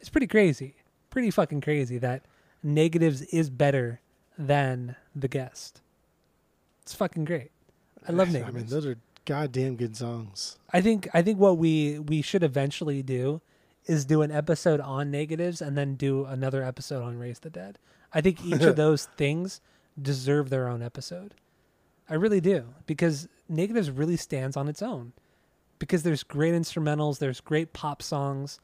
is 0.00 0.08
pretty 0.08 0.26
crazy. 0.26 0.76
Pretty 1.10 1.30
fucking 1.30 1.60
crazy 1.60 1.98
that 1.98 2.24
Negatives 2.64 3.20
is 3.20 3.50
better 3.50 4.00
than 4.38 4.96
the 5.14 5.28
guest. 5.28 5.82
It's 6.80 6.94
fucking 6.94 7.26
great. 7.26 7.50
I 8.08 8.12
love 8.12 8.32
negatives. 8.32 8.54
I 8.54 8.58
mean, 8.58 8.66
those 8.68 8.86
are 8.86 8.96
goddamn 9.26 9.76
good 9.76 9.94
songs. 9.94 10.58
I 10.72 10.80
think 10.80 11.06
I 11.12 11.20
think 11.20 11.38
what 11.38 11.58
we 11.58 11.98
we 11.98 12.22
should 12.22 12.42
eventually 12.42 13.02
do 13.02 13.42
is 13.84 14.06
do 14.06 14.22
an 14.22 14.30
episode 14.30 14.80
on 14.80 15.10
negatives 15.10 15.60
and 15.60 15.76
then 15.76 15.94
do 15.94 16.24
another 16.24 16.62
episode 16.62 17.04
on 17.04 17.18
Raise 17.18 17.38
the 17.38 17.50
Dead. 17.50 17.78
I 18.14 18.22
think 18.22 18.42
each 18.42 18.62
of 18.62 18.76
those 18.84 19.04
things 19.04 19.60
deserve 20.00 20.48
their 20.48 20.66
own 20.66 20.80
episode. 20.82 21.34
I 22.08 22.14
really 22.14 22.40
do 22.40 22.64
because 22.86 23.28
negatives 23.46 23.90
really 23.90 24.16
stands 24.16 24.56
on 24.56 24.68
its 24.68 24.80
own. 24.80 25.12
Because 25.78 26.02
there's 26.02 26.22
great 26.22 26.54
instrumentals, 26.54 27.18
there's 27.18 27.40
great 27.40 27.74
pop 27.74 28.00
songs. 28.00 28.58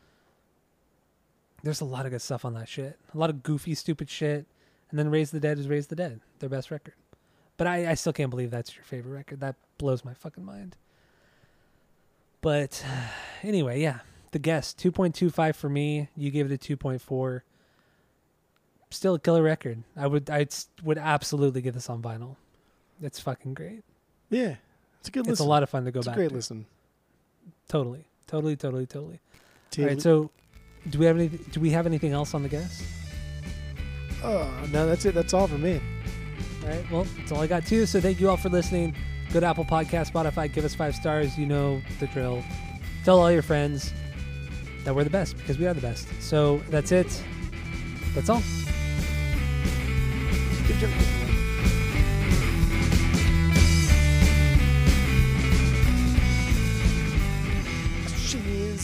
There's 1.62 1.80
a 1.80 1.84
lot 1.84 2.06
of 2.06 2.12
good 2.12 2.22
stuff 2.22 2.44
on 2.44 2.54
that 2.54 2.68
shit. 2.68 2.98
A 3.14 3.18
lot 3.18 3.30
of 3.30 3.42
goofy, 3.42 3.74
stupid 3.74 4.08
shit. 4.08 4.46
And 4.90 4.98
then 4.98 5.10
Raise 5.10 5.30
the 5.30 5.40
Dead 5.40 5.58
is 5.58 5.68
Raise 5.68 5.86
the 5.88 5.96
Dead, 5.96 6.20
their 6.38 6.48
best 6.48 6.70
record. 6.70 6.94
But 7.56 7.66
I, 7.66 7.90
I 7.90 7.94
still 7.94 8.12
can't 8.12 8.30
believe 8.30 8.50
that's 8.50 8.74
your 8.74 8.84
favorite 8.84 9.12
record. 9.12 9.40
That 9.40 9.54
blows 9.78 10.04
my 10.04 10.14
fucking 10.14 10.44
mind. 10.44 10.76
But 12.40 12.84
anyway, 13.42 13.80
yeah. 13.80 14.00
The 14.32 14.38
guest, 14.38 14.78
2.25 14.78 15.54
for 15.56 15.68
me. 15.68 16.08
You 16.16 16.30
gave 16.30 16.50
it 16.50 16.54
a 16.54 16.76
2.4. 16.76 17.40
Still 18.92 19.14
a 19.14 19.18
killer 19.20 19.42
record. 19.42 19.82
I 19.96 20.06
would 20.06 20.28
I 20.30 20.46
would 20.82 20.98
absolutely 20.98 21.60
get 21.62 21.74
this 21.74 21.88
on 21.90 22.00
vinyl. 22.02 22.36
It's 23.02 23.20
fucking 23.20 23.54
great. 23.54 23.82
Yeah, 24.30 24.56
it's 24.98 25.08
a 25.08 25.12
good 25.12 25.20
listen. 25.26 25.32
It's 25.32 25.40
a 25.40 25.44
lot 25.44 25.62
of 25.62 25.70
fun 25.70 25.84
to 25.84 25.92
go 25.92 25.98
It's 26.00 26.06
a 26.06 26.10
back 26.10 26.16
great 26.16 26.28
to. 26.30 26.34
listen. 26.34 26.66
Totally. 27.68 28.04
Totally, 28.26 28.56
totally, 28.56 28.86
totally. 28.86 29.20
All 29.34 29.40
Taylor- 29.70 29.88
right, 29.88 30.02
so 30.02 30.30
do 30.88 30.98
we 30.98 31.06
have 31.06 31.16
any 31.16 31.28
do 31.28 31.60
we 31.60 31.70
have 31.70 31.86
anything 31.86 32.12
else 32.12 32.34
on 32.34 32.42
the 32.42 32.48
guest? 32.48 32.82
oh, 34.22 34.50
no, 34.70 34.86
that's 34.86 35.04
it. 35.04 35.14
That's 35.14 35.34
all 35.34 35.46
for 35.46 35.58
me. 35.58 35.80
All 36.62 36.68
right. 36.68 36.90
Well, 36.90 37.06
that's 37.16 37.32
all 37.32 37.40
I 37.40 37.46
got 37.46 37.66
too. 37.66 37.86
So 37.86 38.00
thank 38.00 38.20
you 38.20 38.28
all 38.28 38.36
for 38.36 38.48
listening. 38.48 38.94
Good 39.32 39.44
Apple 39.44 39.64
Podcast, 39.64 40.10
Spotify, 40.10 40.52
give 40.52 40.64
us 40.64 40.74
five 40.74 40.94
stars. 40.94 41.38
You 41.38 41.46
know 41.46 41.80
the 42.00 42.06
drill. 42.08 42.42
Tell 43.04 43.20
all 43.20 43.30
your 43.30 43.42
friends 43.42 43.92
that 44.84 44.94
we're 44.94 45.04
the 45.04 45.10
best 45.10 45.36
because 45.36 45.58
we 45.58 45.66
are 45.66 45.74
the 45.74 45.80
best. 45.80 46.08
So 46.20 46.58
that's 46.70 46.92
it. 46.92 47.22
That's 48.14 48.28
all. 48.28 48.42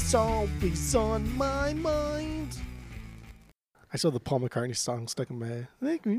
Is 0.06 0.14
always 0.14 0.94
on 0.94 1.36
my 1.36 1.74
mind. 1.74 2.56
I 3.92 3.96
saw 3.96 4.10
the 4.10 4.20
Paul 4.20 4.38
McCartney 4.40 4.76
song 4.76 5.08
stuck 5.08 5.30
in 5.30 5.40
my 5.40 5.46
head. 5.46 5.66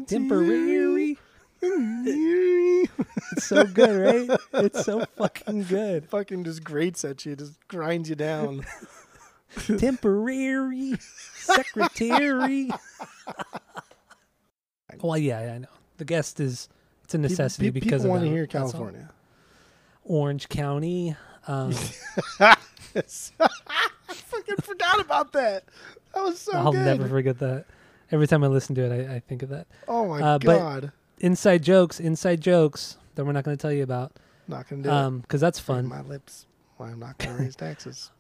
Temporary. 0.08 1.18
Temporary. 1.62 2.90
It's 3.32 3.46
so 3.46 3.64
good, 3.66 4.30
right? 4.30 4.40
It's 4.66 4.86
so 4.86 5.06
fucking 5.18 5.64
good. 5.64 6.08
Fucking 6.10 6.44
just 6.44 6.64
grates 6.64 7.04
at 7.04 7.26
you, 7.26 7.36
just 7.36 7.56
grinds 7.68 8.10
you 8.10 8.16
down. 8.16 8.66
Temporary 9.78 10.94
secretary. 11.36 12.70
well, 15.02 15.18
yeah, 15.18 15.46
yeah, 15.46 15.54
I 15.54 15.58
know. 15.60 15.68
The 15.98 16.06
guest 16.06 16.40
is 16.40 16.70
it's 17.06 17.16
a 17.16 17.18
necessity 17.18 17.72
Pe- 17.72 17.80
pe- 17.80 17.80
because 17.80 18.04
people 18.04 18.16
of 18.16 18.22
want 18.22 18.24
to 18.24 18.30
hear 18.30 18.46
California. 18.48 19.10
Orange 20.04 20.48
County. 20.50 21.16
Um, 21.48 21.74
I 23.40 24.14
fucking 24.14 24.58
forgot 24.58 25.00
about 25.00 25.32
that. 25.34 25.64
That 26.14 26.24
was 26.24 26.40
so 26.40 26.54
I'll 26.54 26.72
good. 26.72 26.86
never 26.86 27.08
forget 27.08 27.40
that. 27.40 27.66
Every 28.12 28.28
time 28.28 28.44
I 28.44 28.48
listen 28.48 28.74
to 28.76 28.82
it, 28.84 29.10
I, 29.10 29.16
I 29.16 29.20
think 29.20 29.44
of 29.44 29.50
that. 29.50 29.68
oh 29.88 30.08
my 30.08 30.22
Uh, 30.22 30.38
god. 30.38 30.92
Inside 31.20 31.64
jokes, 31.64 32.00
inside 32.00 32.42
jokes 32.42 32.98
that 33.16 33.26
we're 33.26 33.32
not 33.34 33.44
going 33.44 33.58
to 33.58 33.62
tell 33.62 33.72
you 33.74 33.84
about, 33.84 34.14
Not 34.48 34.70
gonna 34.70 34.84
do 34.84 34.90
um, 34.90 35.20
because 35.20 35.42
that's 35.42 35.60
fun. 35.60 35.88
My 35.88 36.02
lips. 36.02 36.46
Why 36.78 36.90
I'm 36.92 37.00
not 37.00 37.18
gonna 37.18 37.38
raise 37.38 37.56
taxes. 37.58 38.12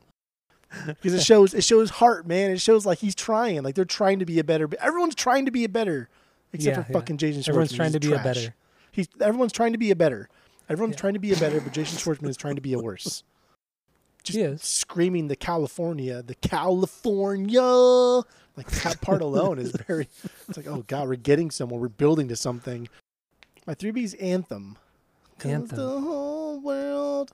Because 0.86 1.14
it 1.14 1.24
shows 1.24 1.54
it 1.54 1.64
shows 1.64 1.90
heart, 1.91 2.28
man. 2.28 2.52
It 2.52 2.60
shows 2.60 2.86
like 2.86 2.98
he's 2.99 3.16
trying. 3.16 3.62
Like 3.64 3.76
they're 3.76 3.86
trying 3.86 4.20
to 4.20 4.26
be 4.26 4.40
a 4.40 4.44
better. 4.44 4.68
Everyone's 4.82 5.16
trying 5.16 5.45
to 5.45 5.52
be 5.52 5.64
a 5.64 5.70
better, 5.70 6.10
except 6.52 6.76
Yeah, 6.78 6.84
for 6.84 6.91
yeah. 6.91 6.99
fucking 6.99 7.18
Jason 7.18 7.41
Schwartzman. 7.44 7.48
Everyone's 7.49 7.72
trying 7.74 7.88
He's 7.88 7.94
to 7.94 7.99
be 8.10 8.14
a 8.14 8.20
better. 8.20 8.56
He's 8.91 9.08
everyone's 9.22 9.54
trying 9.54 9.72
to 9.74 9.78
be 9.78 9.91
a 9.91 9.95
better. 9.95 10.28
Everyone's 10.68 10.95
Yeah. 10.95 10.99
trying 11.02 11.14
to 11.14 11.20
be 11.20 11.32
a 11.32 11.38
better, 11.38 11.62
but 11.62 11.72
Jason 11.72 11.98
Schwartzman 11.99 12.28
is 12.30 12.36
trying 12.36 12.56
to 12.56 12.62
be 12.62 12.74
a 12.74 12.80
worse. 12.80 13.24
Just 14.28 14.38
He 14.38 14.44
is. 14.44 14.62
screaming 14.62 15.28
the 15.28 15.36
California, 15.36 16.22
the 16.22 16.36
California. 16.36 17.62
Like 17.62 18.70
that 18.84 18.99
part 19.02 19.22
alone 19.22 19.60
is 19.60 19.72
very. 19.88 20.08
It's 20.48 20.58
like, 20.58 20.68
oh 20.68 20.84
god, 20.88 21.08
we're 21.08 21.16
getting 21.16 21.52
somewhere. 21.52 21.80
We're 21.80 21.88
building 21.90 22.28
to 22.30 22.36
something. 22.36 22.90
My 23.66 23.74
three 23.74 23.91
B's 23.91 24.14
anthem. 24.16 24.78
Anthem. 25.44 25.78
The 25.78 25.99
whole 25.99 26.60
world. 26.60 27.32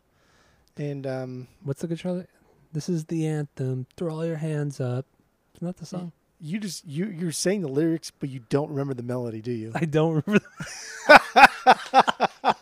And 0.78 1.06
um, 1.08 1.48
What's 1.64 1.82
the 1.82 1.88
guitar? 1.88 2.26
This 2.72 2.90
is 2.90 3.06
the 3.06 3.26
anthem. 3.28 3.86
Throw 3.98 4.16
all 4.16 4.26
your 4.26 4.38
hands 4.38 4.80
up. 4.82 5.06
Isn't 5.56 5.68
that 5.68 5.78
the 5.78 5.86
song? 5.86 6.12
you 6.40 6.60
just 6.60 6.86
you 6.86 7.06
you're 7.06 7.32
saying 7.32 7.62
the 7.62 7.70
lyrics, 7.70 8.12
but 8.12 8.28
you 8.30 8.42
don't 8.50 8.70
remember 8.70 8.94
the 8.94 9.04
melody, 9.04 9.42
do 9.42 9.52
you? 9.52 9.72
I 9.74 9.86
don't 9.86 10.24
remember. 10.26 10.46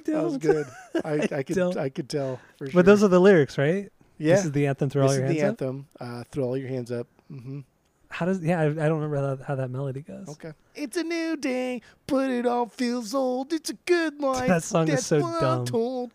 That 0.00 0.22
was 0.24 0.38
don't. 0.38 0.52
good. 0.52 0.66
I, 1.04 1.12
I 1.38 1.42
could 1.42 1.56
don't. 1.56 1.76
I 1.76 1.88
could 1.88 2.08
tell 2.08 2.40
for 2.58 2.66
sure. 2.66 2.72
But 2.74 2.86
those 2.86 3.02
are 3.02 3.08
the 3.08 3.20
lyrics, 3.20 3.58
right? 3.58 3.90
yeah. 4.18 4.36
This 4.36 4.44
is 4.46 4.52
the 4.52 4.66
anthem. 4.66 4.90
Throw 4.90 5.02
This 5.08 5.12
all 5.12 5.18
your 5.18 5.26
hands 5.26 5.42
up. 5.42 5.48
anthem. 5.48 5.86
Uh, 6.00 6.24
throw 6.30 6.44
all 6.44 6.56
your 6.56 6.68
hands 6.68 6.92
up. 6.92 7.06
hmm 7.28 7.60
How 8.08 8.26
does? 8.26 8.42
Yeah, 8.42 8.60
I, 8.60 8.64
I 8.66 8.68
don't 8.72 9.00
remember 9.00 9.16
how 9.16 9.34
that, 9.36 9.44
how 9.44 9.54
that 9.56 9.70
melody 9.70 10.02
goes. 10.02 10.28
Okay. 10.28 10.52
It's 10.74 10.96
a 10.96 11.02
new 11.04 11.36
day, 11.36 11.82
but 12.06 12.30
it 12.30 12.46
all 12.46 12.66
feels 12.66 13.14
old. 13.14 13.52
It's 13.52 13.70
a 13.70 13.74
good 13.86 14.20
life. 14.20 14.48
That 14.48 14.62
song 14.64 14.88
is 14.88 14.94
That's 14.94 15.06
so 15.06 15.20
what 15.20 15.40
dumb. 15.40 15.60
I'm 15.60 15.66
told. 15.66 16.10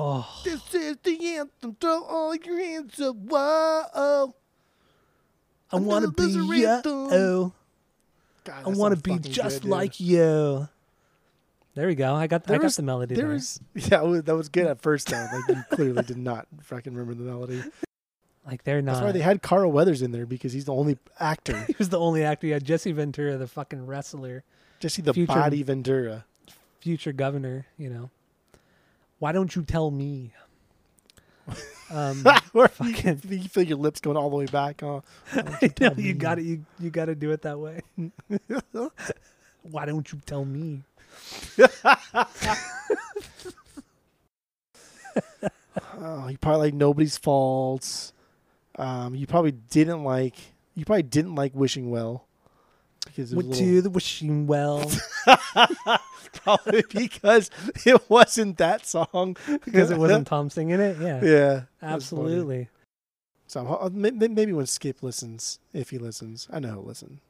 Oh, 0.00 0.40
This 0.44 0.74
is 0.74 0.96
the 1.02 1.26
anthem. 1.36 1.76
Throw 1.80 2.04
all 2.04 2.34
your 2.34 2.58
hands 2.60 3.00
up. 3.00 3.16
Whoa. 3.16 4.34
I 5.70 5.76
want 5.76 6.04
to 6.04 6.12
be 6.12 6.28
you. 6.30 6.80
Oh, 6.86 7.52
God, 8.44 8.62
I 8.64 8.68
want 8.70 8.94
to 8.96 9.02
be 9.02 9.18
just 9.18 9.62
good, 9.62 9.68
like 9.68 9.98
you. 10.00 10.68
There 11.78 11.86
we 11.86 11.94
go. 11.94 12.12
I 12.12 12.26
got 12.26 12.42
I 12.46 12.52
There 12.52 12.58
got 12.58 12.72
the 12.72 12.82
melody 12.82 13.14
There 13.14 13.26
there. 13.26 13.34
was 13.34 13.60
yeah, 13.76 14.02
was- 14.02 14.24
that 14.24 14.34
was 14.34 14.48
good 14.48 14.66
at 14.66 14.80
first 14.82 15.06
though. 15.10 15.28
Like 15.32 15.48
you 15.56 15.62
clearly 15.70 16.02
did 16.02 16.16
not 16.18 16.48
fucking 16.62 16.92
remember 16.92 17.22
the 17.22 17.30
melody. 17.30 17.62
Like 18.44 18.64
they're 18.64 18.82
not. 18.82 18.94
That's 18.94 19.04
why 19.04 19.12
they 19.12 19.20
had 19.20 19.42
Carl 19.42 19.70
Weathers 19.70 20.02
in 20.02 20.10
there 20.10 20.26
because 20.26 20.52
he's 20.52 20.64
the 20.64 20.74
only 20.74 20.98
actor. 21.20 21.56
he 21.68 21.76
was 21.78 21.90
the 21.90 22.00
only 22.00 22.24
actor. 22.24 22.48
You 22.48 22.54
had 22.54 22.64
Jesse 22.64 22.90
Ventura, 22.90 23.36
the 23.36 23.46
fucking 23.46 23.86
wrestler, 23.86 24.42
Just 24.80 24.96
see 24.96 25.02
the 25.02 25.14
Future- 25.14 25.32
body 25.34 25.62
Ventura. 25.62 26.24
future 26.80 27.12
governor. 27.12 27.66
You 27.78 27.90
know. 27.90 28.10
Why 29.20 29.30
don't 29.30 29.54
you 29.54 29.62
tell 29.62 29.92
me? 29.92 30.32
Um, 31.90 32.22
Where 32.52 32.68
you, 32.82 32.92
fucking- 32.92 33.20
you 33.30 33.48
feel 33.48 33.62
your 33.62 33.78
lips 33.78 34.00
going 34.00 34.16
all 34.18 34.28
the 34.28 34.36
way 34.36 34.44
back. 34.44 34.82
Huh? 34.82 35.00
I 35.32 35.70
know 35.80 35.92
you 35.96 36.12
got 36.12 36.38
it. 36.38 36.44
You 36.44 36.66
you 36.78 36.90
got 36.90 37.06
to 37.06 37.14
do 37.14 37.30
it 37.30 37.40
that 37.42 37.58
way. 37.58 37.80
Why 39.62 39.86
don't 39.86 40.12
you 40.12 40.20
tell 40.26 40.44
me? 40.44 40.82
Oh, 46.00 46.28
you 46.28 46.38
probably 46.38 46.68
like 46.68 46.74
nobody's 46.74 47.18
faults. 47.18 48.12
Um, 48.76 49.14
you 49.14 49.26
probably 49.26 49.52
didn't 49.52 50.04
like. 50.04 50.34
You 50.74 50.84
probably 50.84 51.02
didn't 51.02 51.34
like 51.34 51.54
wishing 51.54 51.90
well 51.90 52.26
because 53.04 53.34
Went 53.34 53.52
a 53.54 53.58
to 53.58 53.82
the 53.82 53.90
wishing 53.90 54.46
well 54.46 54.88
probably 56.34 56.84
because 56.94 57.50
it 57.84 58.08
wasn't 58.08 58.58
that 58.58 58.86
song 58.86 59.36
because 59.64 59.90
it 59.90 59.98
wasn't 59.98 60.26
Tom 60.28 60.50
singing 60.50 60.78
it. 60.78 60.98
Yeah, 61.00 61.24
Yeah, 61.24 61.62
absolutely. 61.82 62.68
So 63.48 63.90
may- 63.92 64.10
may- 64.12 64.28
maybe 64.28 64.52
when 64.52 64.66
Skip 64.66 65.02
listens, 65.02 65.58
if 65.72 65.90
he 65.90 65.98
listens, 65.98 66.46
I 66.52 66.60
know 66.60 66.68
he'll 66.74 66.84
listen. 66.84 67.20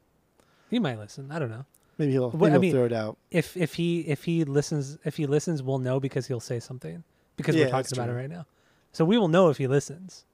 He 0.69 0.77
might 0.77 0.99
listen. 0.99 1.31
I 1.31 1.39
don't 1.39 1.49
know. 1.49 1.65
Maybe 1.99 2.13
he'll, 2.13 2.31
Well, 2.31 2.49
I 2.49 2.53
he'll 2.53 2.59
mean, 2.61 2.71
throw 2.71 2.85
it 2.85 2.93
out. 2.93 3.17
If 3.29 3.55
if 3.55 3.75
he 3.75 3.99
if 4.01 4.23
he 4.23 4.43
listens 4.45 4.97
if 5.05 5.17
he 5.17 5.27
listens, 5.27 5.61
we'll 5.61 5.77
know 5.77 5.99
because 5.99 6.25
he'll 6.27 6.39
say 6.39 6.59
something 6.59 7.03
because 7.35 7.53
Yeah, 7.55 7.65
we're 7.65 7.71
that's 7.71 7.89
talking 7.91 7.99
about 8.03 8.11
true. 8.11 8.17
it 8.19 8.21
right 8.21 8.29
now. 8.29 8.45
So 8.93 9.05
we 9.05 9.17
will 9.19 9.27
know 9.27 9.49
if 9.49 9.57
he 9.59 9.67
listens. 9.67 10.25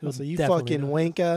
He'll 0.00 0.12
say, 0.12 0.24
"You 0.24 0.36
definitely 0.38 0.62
fucking 0.76 0.80
know. 0.88 0.94
wanka," 0.94 1.34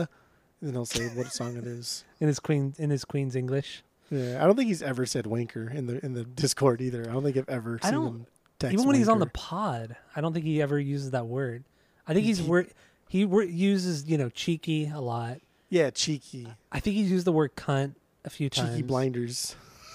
and 0.60 0.68
then 0.68 0.72
he'll 0.72 0.86
say 0.86 1.08
what 1.08 1.32
song 1.32 1.56
it 1.56 1.66
is. 1.66 2.04
in 2.20 2.28
his 2.28 2.38
queen 2.38 2.74
in 2.78 2.88
his 2.90 3.04
queen's 3.04 3.34
English. 3.36 3.82
Yeah, 4.10 4.42
I 4.42 4.46
don't 4.46 4.54
think 4.56 4.68
he's 4.68 4.82
ever 4.82 5.04
said 5.04 5.24
wanker 5.24 5.74
in 5.74 5.86
the 5.86 6.02
in 6.04 6.12
the 6.14 6.24
Discord 6.24 6.80
either. 6.80 7.02
I 7.08 7.12
don't 7.12 7.24
think 7.24 7.36
I've 7.36 7.48
ever 7.48 7.78
I 7.82 7.90
seen 7.90 7.94
don't- 7.98 8.06
him 8.14 8.26
text 8.60 8.74
Even 8.74 8.86
when 8.86 8.94
he's 8.96 9.08
on 9.08 9.18
the 9.18 9.26
wanker. 9.26 9.32
pod, 9.32 9.96
I 10.14 10.20
don't 10.20 10.32
think 10.32 10.44
he 10.44 10.62
ever 10.62 10.78
uses 10.78 11.10
that 11.10 11.26
word. 11.26 11.64
I 12.06 12.14
think 12.14 12.24
he's 12.24 12.38
He- 12.38 12.46
word 12.48 12.68
he 13.08 13.24
wor- 13.24 13.42
uses 13.42 14.06
you 14.08 14.16
know 14.16 14.28
cheeky 14.28 14.86
a 14.94 15.00
lot. 15.00 15.40
yeah 15.70 15.90
cheeky 15.90 16.46
I 16.70 16.78
think 16.78 16.94
he's 16.96 17.10
used 17.10 17.26
the 17.26 17.32
word 17.32 17.56
cunt 17.56 17.94
a 18.24 18.30
few 18.30 18.48
times. 18.48 18.70
cheeky 18.76 18.82
blinders. 18.82 19.56